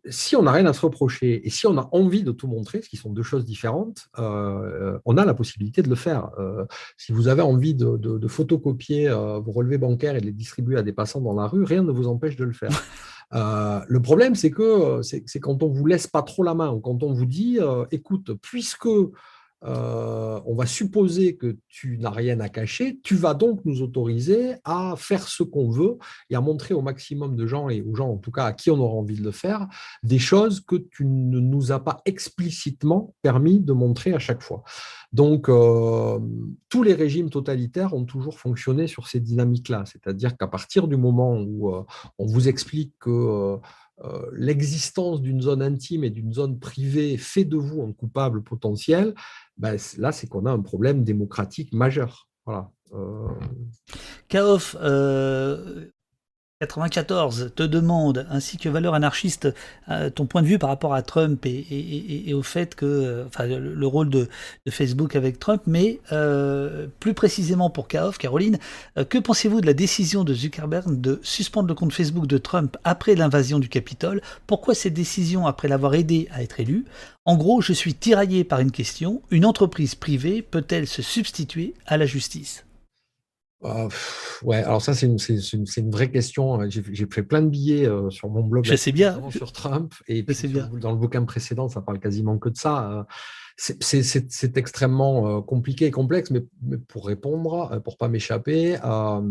[0.10, 2.82] si on n'a rien à se reprocher et si on a envie de tout montrer,
[2.82, 6.30] ce qui sont deux choses différentes, euh, on a la possibilité de le faire.
[6.38, 6.66] Euh,
[6.98, 10.84] si vous avez envie de, photocopier euh, vos relevés bancaires et de les distribuer à
[10.84, 12.70] des passants dans la rue, rien ne vous empêche de le faire.
[13.32, 17.14] le problème, c'est que c'est quand on vous laisse pas trop la main, quand on
[17.14, 17.60] vous dit,
[17.92, 18.88] écoute, puisque
[19.64, 24.56] euh, on va supposer que tu n'as rien à cacher, tu vas donc nous autoriser
[24.64, 25.98] à faire ce qu'on veut
[26.30, 28.70] et à montrer au maximum de gens, et aux gens en tout cas à qui
[28.70, 29.68] on aura envie de le faire,
[30.04, 34.64] des choses que tu ne nous as pas explicitement permis de montrer à chaque fois.
[35.14, 36.20] Donc, euh,
[36.70, 41.40] tous les régimes totalitaires ont toujours fonctionné sur ces dynamiques-là, c'est-à-dire qu'à partir du moment
[41.40, 41.84] où euh,
[42.20, 43.58] on vous explique que...
[44.04, 49.16] Euh, l'existence d'une zone intime et d'une zone privée fait de vous un coupable potentiel,
[49.58, 52.28] ben, là, c'est qu'on a un problème démocratique majeur.
[52.46, 52.72] Voilà.
[52.94, 53.30] Euh...
[54.28, 55.90] Kaof, euh,
[56.62, 59.54] 94 te demande, ainsi que Valeur Anarchiste,
[59.90, 63.46] euh, ton point de vue par rapport à Trump et, au fait que, euh, enfin,
[63.46, 64.30] le, rôle de,
[64.70, 68.58] Facebook avec Trump, mais euh, plus précisément pour Kaof, Caroline,
[69.10, 73.16] que pensez-vous de la décision de Zuckerberg de suspendre le compte Facebook de Trump après
[73.16, 74.22] l'invasion du Capitole?
[74.48, 76.86] Pourquoi cette décision après l'avoir aidé à être élu?
[77.26, 81.98] En gros, je suis tiraillé par une question, une entreprise privée peut-elle se substituer à
[81.98, 82.65] la justice?
[83.64, 83.88] Ah,
[84.44, 86.60] ouais, alors ça, c'est une, une, une, vraie question.
[86.70, 89.22] J'ai fait plein de billets euh, sur mon blog je sais bien.
[89.32, 89.94] sur Trump.
[90.08, 90.70] Et bien.
[90.80, 92.92] dans le bouquin précédent, ça parle quasiment que de ça.
[92.92, 93.04] Euh.
[93.58, 96.44] C'est extrêmement euh, compliqué et complexe, mais,
[96.88, 99.22] pour répondre, pour pas m'échapper, moi,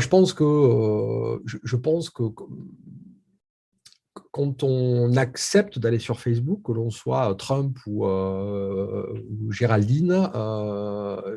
[0.00, 2.24] je pense que, je, pense que
[4.34, 10.28] quand on accepte d'aller sur Facebook, que l'on soit Trump ou, ou Géraldine.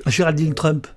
[0.07, 0.87] Géraldine Trump.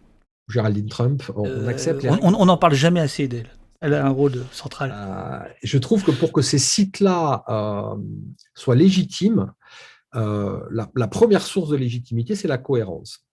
[0.51, 2.07] Géraldine Trump, on, euh, accepte.
[2.23, 3.49] On n'en parle jamais assez d'elle.
[3.81, 4.93] Elle a un rôle central.
[4.95, 7.97] Euh, je trouve que pour que ces sites-là euh,
[8.55, 9.53] soient légitimes,
[10.13, 13.25] la, première source de légitimité, c'est la cohérence.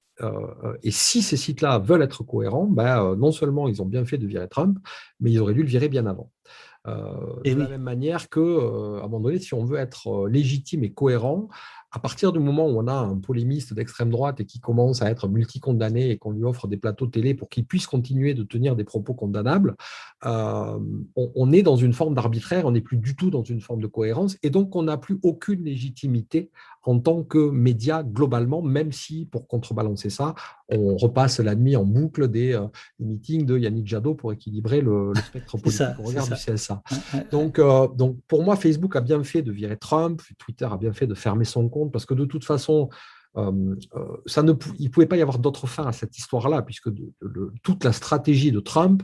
[0.84, 4.28] et si ces sites-là veulent être cohérents, ben, non seulement ils ont bien fait de
[4.28, 4.78] virer Trump,
[5.20, 6.32] mais ils auraient dû le virer bien avant.
[6.88, 10.92] De la même manière que, à un moment donné, si on veut être légitime et
[10.92, 11.50] cohérent,
[11.92, 15.10] à partir du moment où on a un polémiste d'extrême droite et qui commence à
[15.10, 18.76] être multicondamné et qu'on lui offre des plateaux télé pour qu'il puisse continuer de tenir
[18.76, 19.76] des propos condamnables,
[20.26, 20.80] euh,
[21.16, 23.88] on, est dans une forme d'arbitraire, on n'est plus du tout dans une forme de
[23.88, 26.52] cohérence, et donc on n'a plus aucune légitimité
[26.84, 30.36] en tant que média globalement, même si, pour contrebalancer ça,
[30.70, 32.68] on repasse la nuit en boucle des, euh,
[33.00, 36.82] meetings de Yannick Jadot pour équilibrer le, spectre politique au regard du CSA.
[37.32, 40.94] Donc, euh, donc, pour moi, Facebook a bien fait de virer Trump, Twitter a bien
[40.94, 42.90] fait de fermer son compte, parce que de toute façon,
[43.38, 43.76] euh,
[44.26, 46.90] ça ne, il ne pouvait pas y avoir d'autre fin à cette histoire-là, puisque
[47.64, 49.04] toute la stratégie de Trump,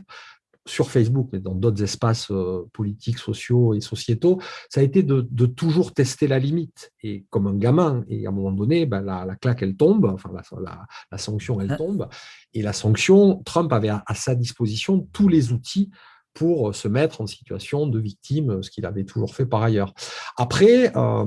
[0.66, 5.20] sur Facebook, mais dans d'autres espaces euh, politiques, sociaux et sociétaux, ça a été de,
[5.46, 6.90] toujours tester la limite.
[7.02, 10.30] Et comme un gamin, et à un moment donné, ben, la, claque, elle tombe, enfin
[10.32, 12.08] la, sanction, elle tombe.
[12.54, 15.90] Et la sanction, Trump avait à, sa disposition tous les outils
[16.34, 19.94] pour euh, se mettre en situation de victime, ce qu'il avait toujours fait par ailleurs.
[20.36, 21.24] Après, euh,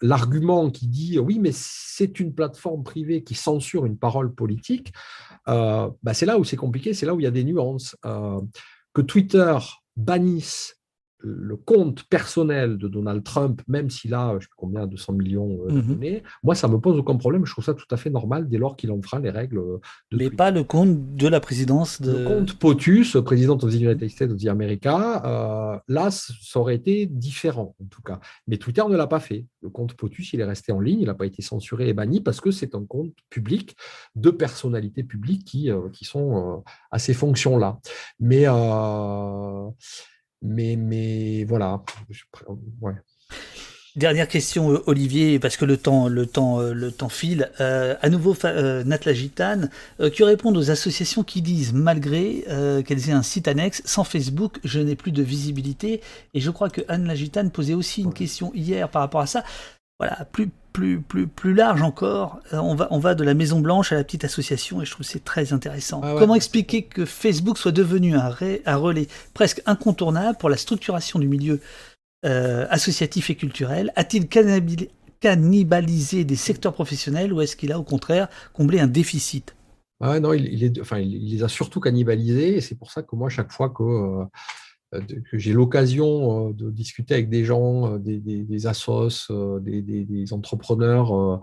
[0.00, 4.92] l'argument qui dit oui, mais c'est une plateforme privée qui censure une parole politique,
[5.46, 7.96] ben, c'est là où c'est compliqué, c'est là où il y a des nuances
[8.94, 9.58] que Twitter
[9.96, 10.79] bannisse
[11.22, 15.60] le compte personnel de Donald Trump, même s'il a, je ne sais combien, 200 millions
[15.64, 15.80] euh, mhm.
[15.80, 17.44] d'abonnés, moi, ça ne me pose aucun problème.
[17.44, 19.60] Je trouve ça tout à fait normal dès lors qu'il enfreint les règles
[20.10, 22.12] de Mais pas le compte de la présidence de...
[22.12, 26.76] Le compte POTUS, président of the United States of the America, euh, là, ça aurait
[26.76, 28.20] été différent, en tout cas.
[28.46, 29.46] Mais Twitter ne l'a pas fait.
[29.62, 32.20] Le compte POTUS, il est resté en ligne, il n'a pas été censuré et banni
[32.20, 33.76] parce que c'est un compte public
[34.14, 37.78] de personnalités publiques qui, euh, qui sont à ces fonctions-là.
[38.18, 38.46] Mais...
[40.42, 41.82] Mais, mais voilà.
[43.96, 47.50] Dernière question, euh, Olivier, parce que le temps, le temps, euh, le temps file.
[47.60, 49.68] Euh, à nouveau, Natla Gitane,
[50.12, 52.44] qui répond aux associations qui disent, malgré
[52.86, 56.00] qu'elles aient un site annexe, sans Facebook, je n'ai plus de visibilité.
[56.34, 59.44] Et je crois que Anne Lagitane posait aussi une question hier par rapport à ça.
[59.98, 63.92] Voilà, plus, plus, plus, plus large encore, on va, on va de la Maison Blanche
[63.92, 66.00] à la petite association et je trouve c'est très intéressant.
[66.02, 68.34] Ah Comment expliquer que Facebook soit devenu un,
[68.66, 71.60] un, relais presque incontournable pour la structuration du milieu
[72.24, 73.92] euh, associatif et culturel?
[73.96, 74.28] A-t-il
[75.20, 79.54] cannibalisé des secteurs professionnels ou est-ce qu'il a au contraire comblé un déficit?
[80.00, 83.14] Ah non, il, est, enfin, il, les a surtout cannibalisés et c'est pour ça que
[83.16, 84.24] moi, chaque fois que euh, euh,
[84.90, 91.40] que j'ai l'occasion euh, de discuter avec des gens, euh, des, des, assos, des, entrepreneurs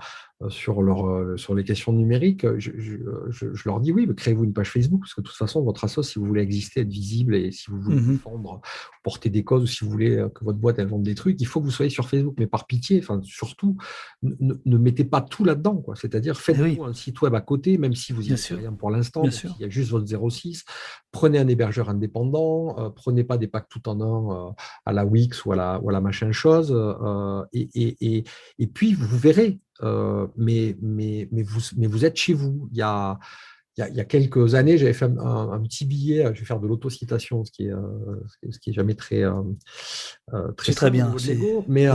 [0.50, 2.98] sur, leur, sur les questions numériques, je, je,
[3.30, 6.04] je, leur dis oui, créez-vous une page Facebook, parce que de toute façon, votre assos,
[6.04, 8.62] si vous voulez exister, être visible et si vous voulez mmh défendre,
[9.04, 11.46] porter des causes, ou si vous voulez que votre boîte elle vende des trucs, il
[11.46, 12.36] faut que vous soyez sur Facebook.
[12.38, 13.78] Mais par pitié, enfin, surtout,
[14.22, 15.84] ne, ne mettez pas tout là-dedans.
[15.96, 19.24] C'est-à-dire, faites-vous un site web à côté, même si vous y êtes rien pour l'instant,
[19.24, 20.64] il y a juste votre 06.
[21.12, 24.52] Prenez un hébergeur indépendant, prenez pas des packs tout en un euh,
[24.86, 26.74] à la Wix ou à la, ou à la machin chose.
[26.74, 28.24] Euh, et, et,
[28.60, 32.68] et, puis, vous verrez, mais, mais, mais, vous, mais vous êtes chez vous.
[32.72, 33.20] Il y a,
[33.78, 37.46] il y, a, quelques années, j'avais fait un, petit billet, je vais faire de l'autocitation,
[37.46, 37.74] ce qui est,
[38.50, 39.24] ce qui est jamais très,
[40.58, 41.16] très, très bien.
[41.68, 41.88] mais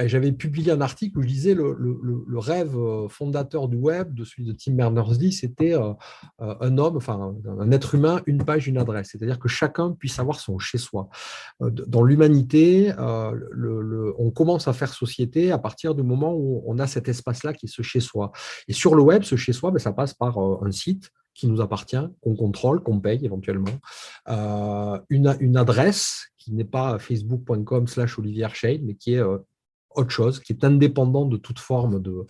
[0.00, 2.76] j'avais publié un article où je disais le, le, rêve
[3.08, 5.74] fondateur du web, de celui de Tim Berners-Lee, c'était
[6.38, 9.10] un homme, enfin un être humain, une page, une adresse.
[9.12, 11.08] C'est-à-dire que chacun puisse avoir son chez-soi.
[11.60, 17.08] Dans l'humanité, on commence à faire société à partir du moment où on a cet
[17.08, 18.32] espace-là qui est ce chez-soi.
[18.68, 21.96] Et sur le web, ce chez-soi, ben, ça passe par un site qui nous appartient,
[22.20, 23.70] qu'on contrôle, qu'on paye éventuellement,
[24.28, 28.48] euh, une, une, adresse qui n'est pas facebook.com slash Olivier
[28.82, 29.38] mais qui est euh,
[29.94, 32.26] autre chose, qui est indépendant de toute forme de,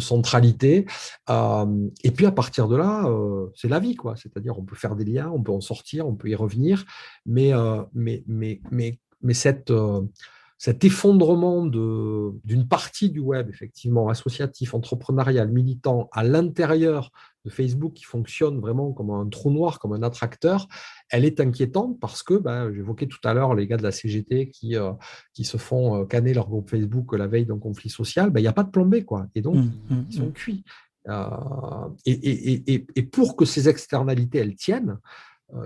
[0.00, 0.86] centralité.
[1.30, 3.08] Euh, et puis à partir de là,
[3.54, 4.16] c'est la vie, quoi.
[4.16, 6.84] C'est-à-dire on peut faire des liens, on peut en sortir, on peut y revenir,
[7.26, 7.52] mais,
[7.92, 9.72] mais, mais, mais, mais cette
[10.64, 17.10] cet effondrement d'une partie du web, effectivement, associatif, entrepreneurial, militant, à l'intérieur
[17.44, 20.66] de Facebook qui fonctionne vraiment comme un trou noir, comme un attracteur,
[21.10, 24.50] elle est inquiétante parce que, ben, j'évoquais tout à l'heure les gars de la CGT
[24.50, 24.92] qui, euh,
[25.32, 28.44] qui se font euh, canner leur groupe Facebook la veille d'un conflit social, ben, il
[28.44, 29.26] n'y a pas de plan B, quoi.
[29.34, 30.32] Et donc, mmh, mmh, ils, sont mmh.
[30.32, 30.64] cuits.
[31.08, 31.26] Euh,
[32.06, 34.98] et, et, et, et, pour que ces externalités, elles tiennent,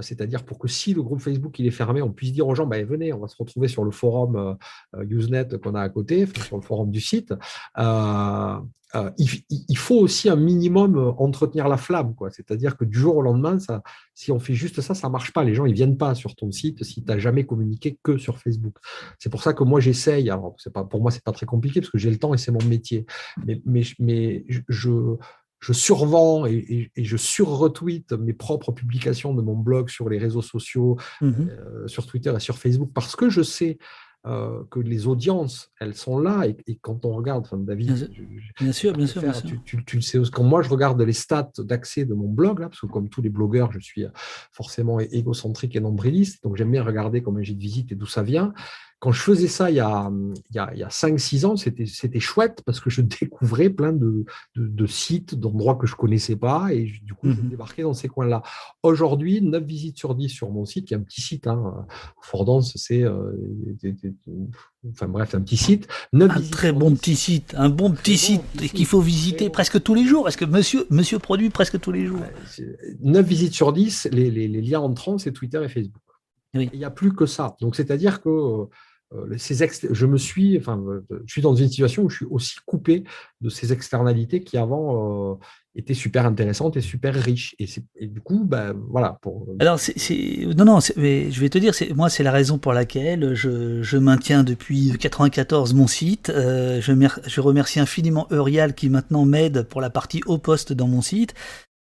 [0.00, 2.66] c'est-à-dire pour que si le groupe Facebook il est fermé, on puisse dire aux gens
[2.66, 4.54] bah, venez, on va se retrouver sur le forum euh,
[4.96, 7.32] euh, Usenet qu'on a à côté, sur le forum du site.
[9.18, 13.58] il, faut aussi un minimum entretenir la flamme, C'est-à-dire que du jour au lendemain,
[14.14, 15.44] si on fait juste ça, ça ne marche pas.
[15.44, 18.38] Les gens ils viennent pas sur ton site si tu n'as jamais communiqué que sur
[18.38, 18.76] Facebook.
[19.18, 20.30] C'est pour ça que moi j'essaye.
[20.90, 23.06] Pour moi c'est pas très compliqué parce que j'ai le temps et c'est mon métier.
[23.46, 23.60] Mais,
[23.98, 24.90] mais je
[25.60, 30.96] je survends et, je sur-retweet mes propres publications de mon blog sur les réseaux sociaux,
[31.20, 33.78] mmh euh, sur Twitter et sur Facebook, parce que je sais
[34.26, 36.44] euh, que les audiences, elles sont là.
[36.46, 38.10] Et, quand on regarde, enfin, David,
[38.60, 39.22] bien, sûr, bien sûr,
[39.64, 42.68] Tu, tu, le sais, quand moi je regarde les stats d'accès de mon blog, là,
[42.68, 44.04] parce que comme tous les blogueurs, je suis
[44.52, 48.22] forcément égocentrique et nombriliste, donc j'aime bien regarder combien j'ai de visites et d'où ça
[48.22, 48.52] vient.
[49.00, 50.10] Quand je faisais ça il y a,
[50.50, 53.70] il y a, il y a 5-6 ans, c'était, c'était chouette parce que je découvrais
[53.70, 54.24] plein de,
[54.56, 58.08] de, sites, d'endroits que je connaissais pas et du coup, je mmh débarquais dans ces
[58.08, 58.42] coins-là.
[58.82, 61.46] Aujourd'hui, 9 visites sur 10 sur mon site, qui est un petit site.
[61.46, 61.86] Hein.
[62.20, 63.04] Fordance, c'est.
[63.04, 63.32] Euh,
[64.90, 65.86] enfin bref, un petit site.
[66.12, 68.42] 9 un très bon petit site, un bon petit site
[68.74, 70.28] qu'il faut visiter presque tous les jours.
[70.28, 72.20] Est-ce que monsieur, monsieur produit presque tous les jours?
[73.00, 76.02] 9 visites sur 10, les, les, les liens entrants, c'est Twitter et Facebook.
[76.54, 77.56] Il n'y a plus que ça.
[77.60, 78.68] Donc, c'est-à-dire que
[79.14, 82.26] euh, ces je me suis, enfin, euh, je suis dans une situation où je suis
[82.26, 83.04] aussi coupé
[83.40, 85.36] de ces externalités qui avant euh,
[85.74, 87.56] étaient super intéressantes et super riches.
[87.58, 89.18] Et, du coup, ben, voilà.
[89.22, 89.46] Pour...
[89.60, 93.82] Alors, c'est, non, non, je vais te dire, moi, c'est la raison pour laquelle je,
[93.82, 96.30] je maintiens depuis 94 mon site.
[96.34, 101.00] je, je remercie infiniment Eurial qui maintenant m'aide pour la partie au poste dans mon
[101.00, 101.34] site.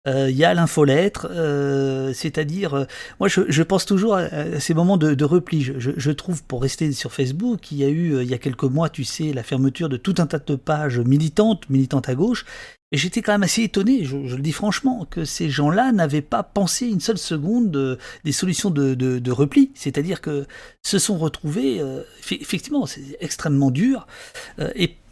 [0.06, 2.84] Euh, il y a l'infolettre, euh, c'est-à-dire, euh,
[3.20, 5.62] moi je, pense toujours à, ces moments de, repli.
[5.62, 8.90] Je, trouve, pour rester sur Facebook, il y a eu il y a quelques mois,
[8.90, 12.44] tu sais, la fermeture de tout un tas de pages militantes, militantes à gauche,
[12.92, 16.42] et j'étais quand même assez étonné, je, le dis franchement, que ces gens-là n'avaient pas
[16.42, 19.70] pensé une seule seconde des solutions de, repli.
[19.74, 20.46] C'est-à-dire que
[20.82, 21.82] se sont retrouvés,
[22.30, 24.06] effectivement, c'est extrêmement dur,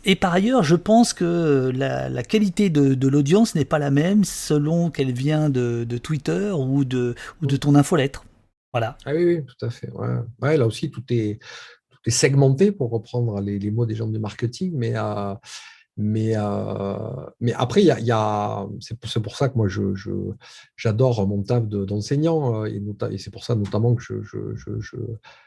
[0.05, 4.91] et par ailleurs, je pense que la, qualité de, l'audience n'est pas la même selon
[4.91, 7.15] qu'elle vient de, Twitter ou de,
[7.61, 8.25] ton infolettre.
[8.73, 8.97] Voilà.
[9.05, 9.91] Ah oui, oui, tout à fait.
[10.41, 10.57] Ouais.
[10.57, 11.39] là aussi, tout est,
[11.91, 15.35] tout est segmenté pour reprendre les, mots des gens du marketing, mais euh,
[15.97, 16.97] mais, euh,
[17.41, 19.93] mais après, y a, c'est pour ça que moi, je,
[20.77, 24.97] j'adore mon taf d'enseignant, euh, et, et c'est pour ça notamment que je, je,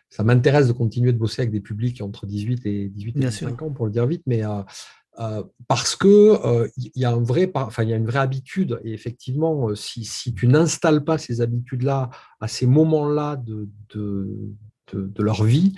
[0.10, 3.62] ça m'intéresse de continuer de bosser avec des publics entre 18 et 18 et 25
[3.64, 7.84] ans, pour le dire vite, mais euh, parce que il y a un vrai, enfin,
[7.84, 12.12] il y a une vraie habitude, et effectivement, si, si tu n'installes pas ces habitudes-là
[12.40, 14.54] à ces moments-là de, de
[14.94, 15.74] de, leur vie,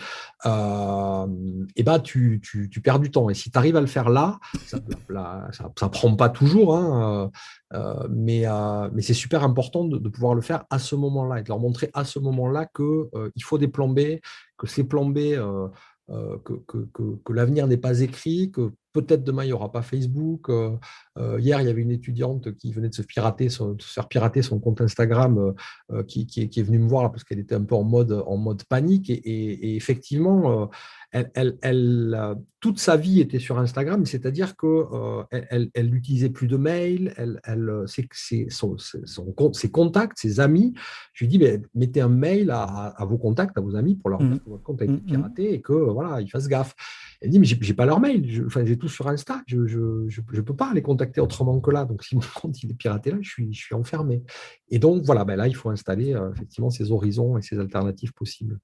[0.45, 1.27] euh,
[1.75, 2.41] et ben tu,
[2.83, 3.29] perds du temps.
[3.29, 7.31] Et si tu arrives à le faire là, ça ne prend pas toujours, hein,
[7.73, 11.43] euh, mais, euh, mais c'est super important de, pouvoir le faire à ce moment-là et
[11.43, 14.19] de leur montrer à ce moment-là qu'il il faut des plans B,
[14.57, 15.19] que ces plans B
[16.07, 16.87] que, que,
[17.23, 20.49] que, l'avenir n'est pas écrit, que peut-être demain il n'y aura pas Facebook.
[21.17, 24.07] Euh, euh, hier, il y avait une étudiante qui venait de se, pirater se faire
[24.07, 25.53] pirater son compte Instagram
[26.07, 28.23] qui, qui, est, qui, est venue me voir parce qu'elle était un peu en mode,
[28.25, 29.09] en mode panique.
[29.09, 30.69] Et, et, effectivement,
[31.11, 34.85] elle, elle, toute sa vie était sur Instagram, c'est-à-dire que
[35.31, 40.73] elle, elle, n'utilisait plus de elle, elle, ses, son, son, ses contacts, ses amis.
[41.13, 44.09] Je lui dis, mais mettez un mail à, à, vos contacts, à vos amis pour
[44.09, 44.39] leur dire mmh.
[44.39, 45.05] que votre compte a été mmh, mmh.
[45.05, 46.75] piraté et que voilà, ils fassent gaffe.
[47.21, 50.55] Elle dit, mais j'ai pas leur mail, enfin, j'ai tout sur Insta, je ne peux
[50.55, 51.85] pas les contacter autrement que là.
[51.85, 54.23] Donc, si mon compte il est piraté là, je suis, je suis enfermé.
[54.69, 58.13] Et donc, voilà, ben là, il faut installer euh, effectivement ces horizons et ces alternatives
[58.13, 58.59] possibles.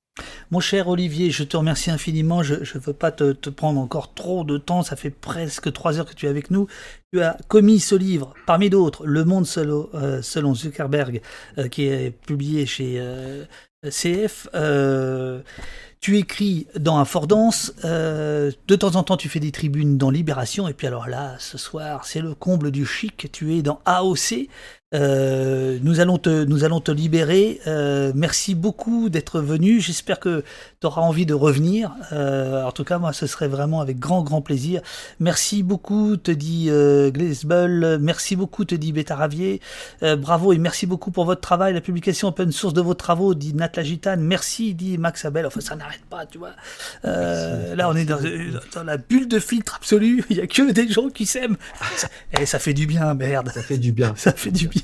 [0.51, 2.43] Mon cher Olivier, je te remercie infiniment.
[2.43, 4.83] Je ne veux pas te, prendre encore trop de temps.
[4.83, 6.67] Ça fait presque trois heures que tu es avec nous.
[7.11, 11.21] Tu as commis ce livre, parmi d'autres, Le Monde selon, euh, Zuckerberg,
[11.57, 13.01] euh, qui est publié chez
[13.83, 14.47] CF.
[16.03, 20.67] Tu écris dans dense, euh, de temps en temps tu fais des tribunes dans Libération,
[20.67, 24.49] et puis alors là, ce soir, c'est le comble du chic, tu es dans AOC,
[24.93, 27.59] euh, nous, allons te, nous allons te libérer.
[27.67, 29.79] Euh, merci beaucoup d'être venu.
[29.79, 30.43] J'espère que
[30.79, 31.91] tu auras envie de revenir.
[32.11, 34.81] Euh, en tout cas, moi, ce serait vraiment avec grand, grand plaisir.
[35.19, 37.97] Merci beaucoup, te dit euh, Glazeball.
[37.99, 39.61] Merci beaucoup, te dit Betaravier.
[40.03, 41.73] Euh, bravo et merci beaucoup pour votre travail.
[41.73, 43.71] La publication open source de vos travaux, dit Nat.
[44.17, 45.45] Merci, dit Max Abel.
[45.47, 46.51] Enfin, ça n'arrête pas, tu vois.
[47.03, 48.19] là, on est dans,
[48.75, 50.23] dans, la bulle de filtre absolue.
[50.29, 51.57] Il n'y a que des gens qui s'aiment.
[52.39, 53.49] Et ça fait du bien, merde.
[53.53, 54.13] Ça fait du bien.
[54.15, 54.82] Ça fait du bien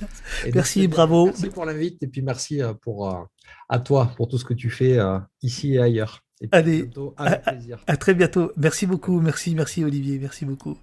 [0.53, 1.25] merci, bravo.
[1.27, 3.21] Merci pour l'invite et puis merci euh, pour, euh,
[3.67, 6.23] à toi pour tout ce que tu fais euh, ici et ailleurs.
[6.41, 7.41] Et Allez, à,
[7.87, 8.51] à très bientôt.
[8.55, 10.77] Merci beaucoup, merci, merci Olivier, merci beaucoup.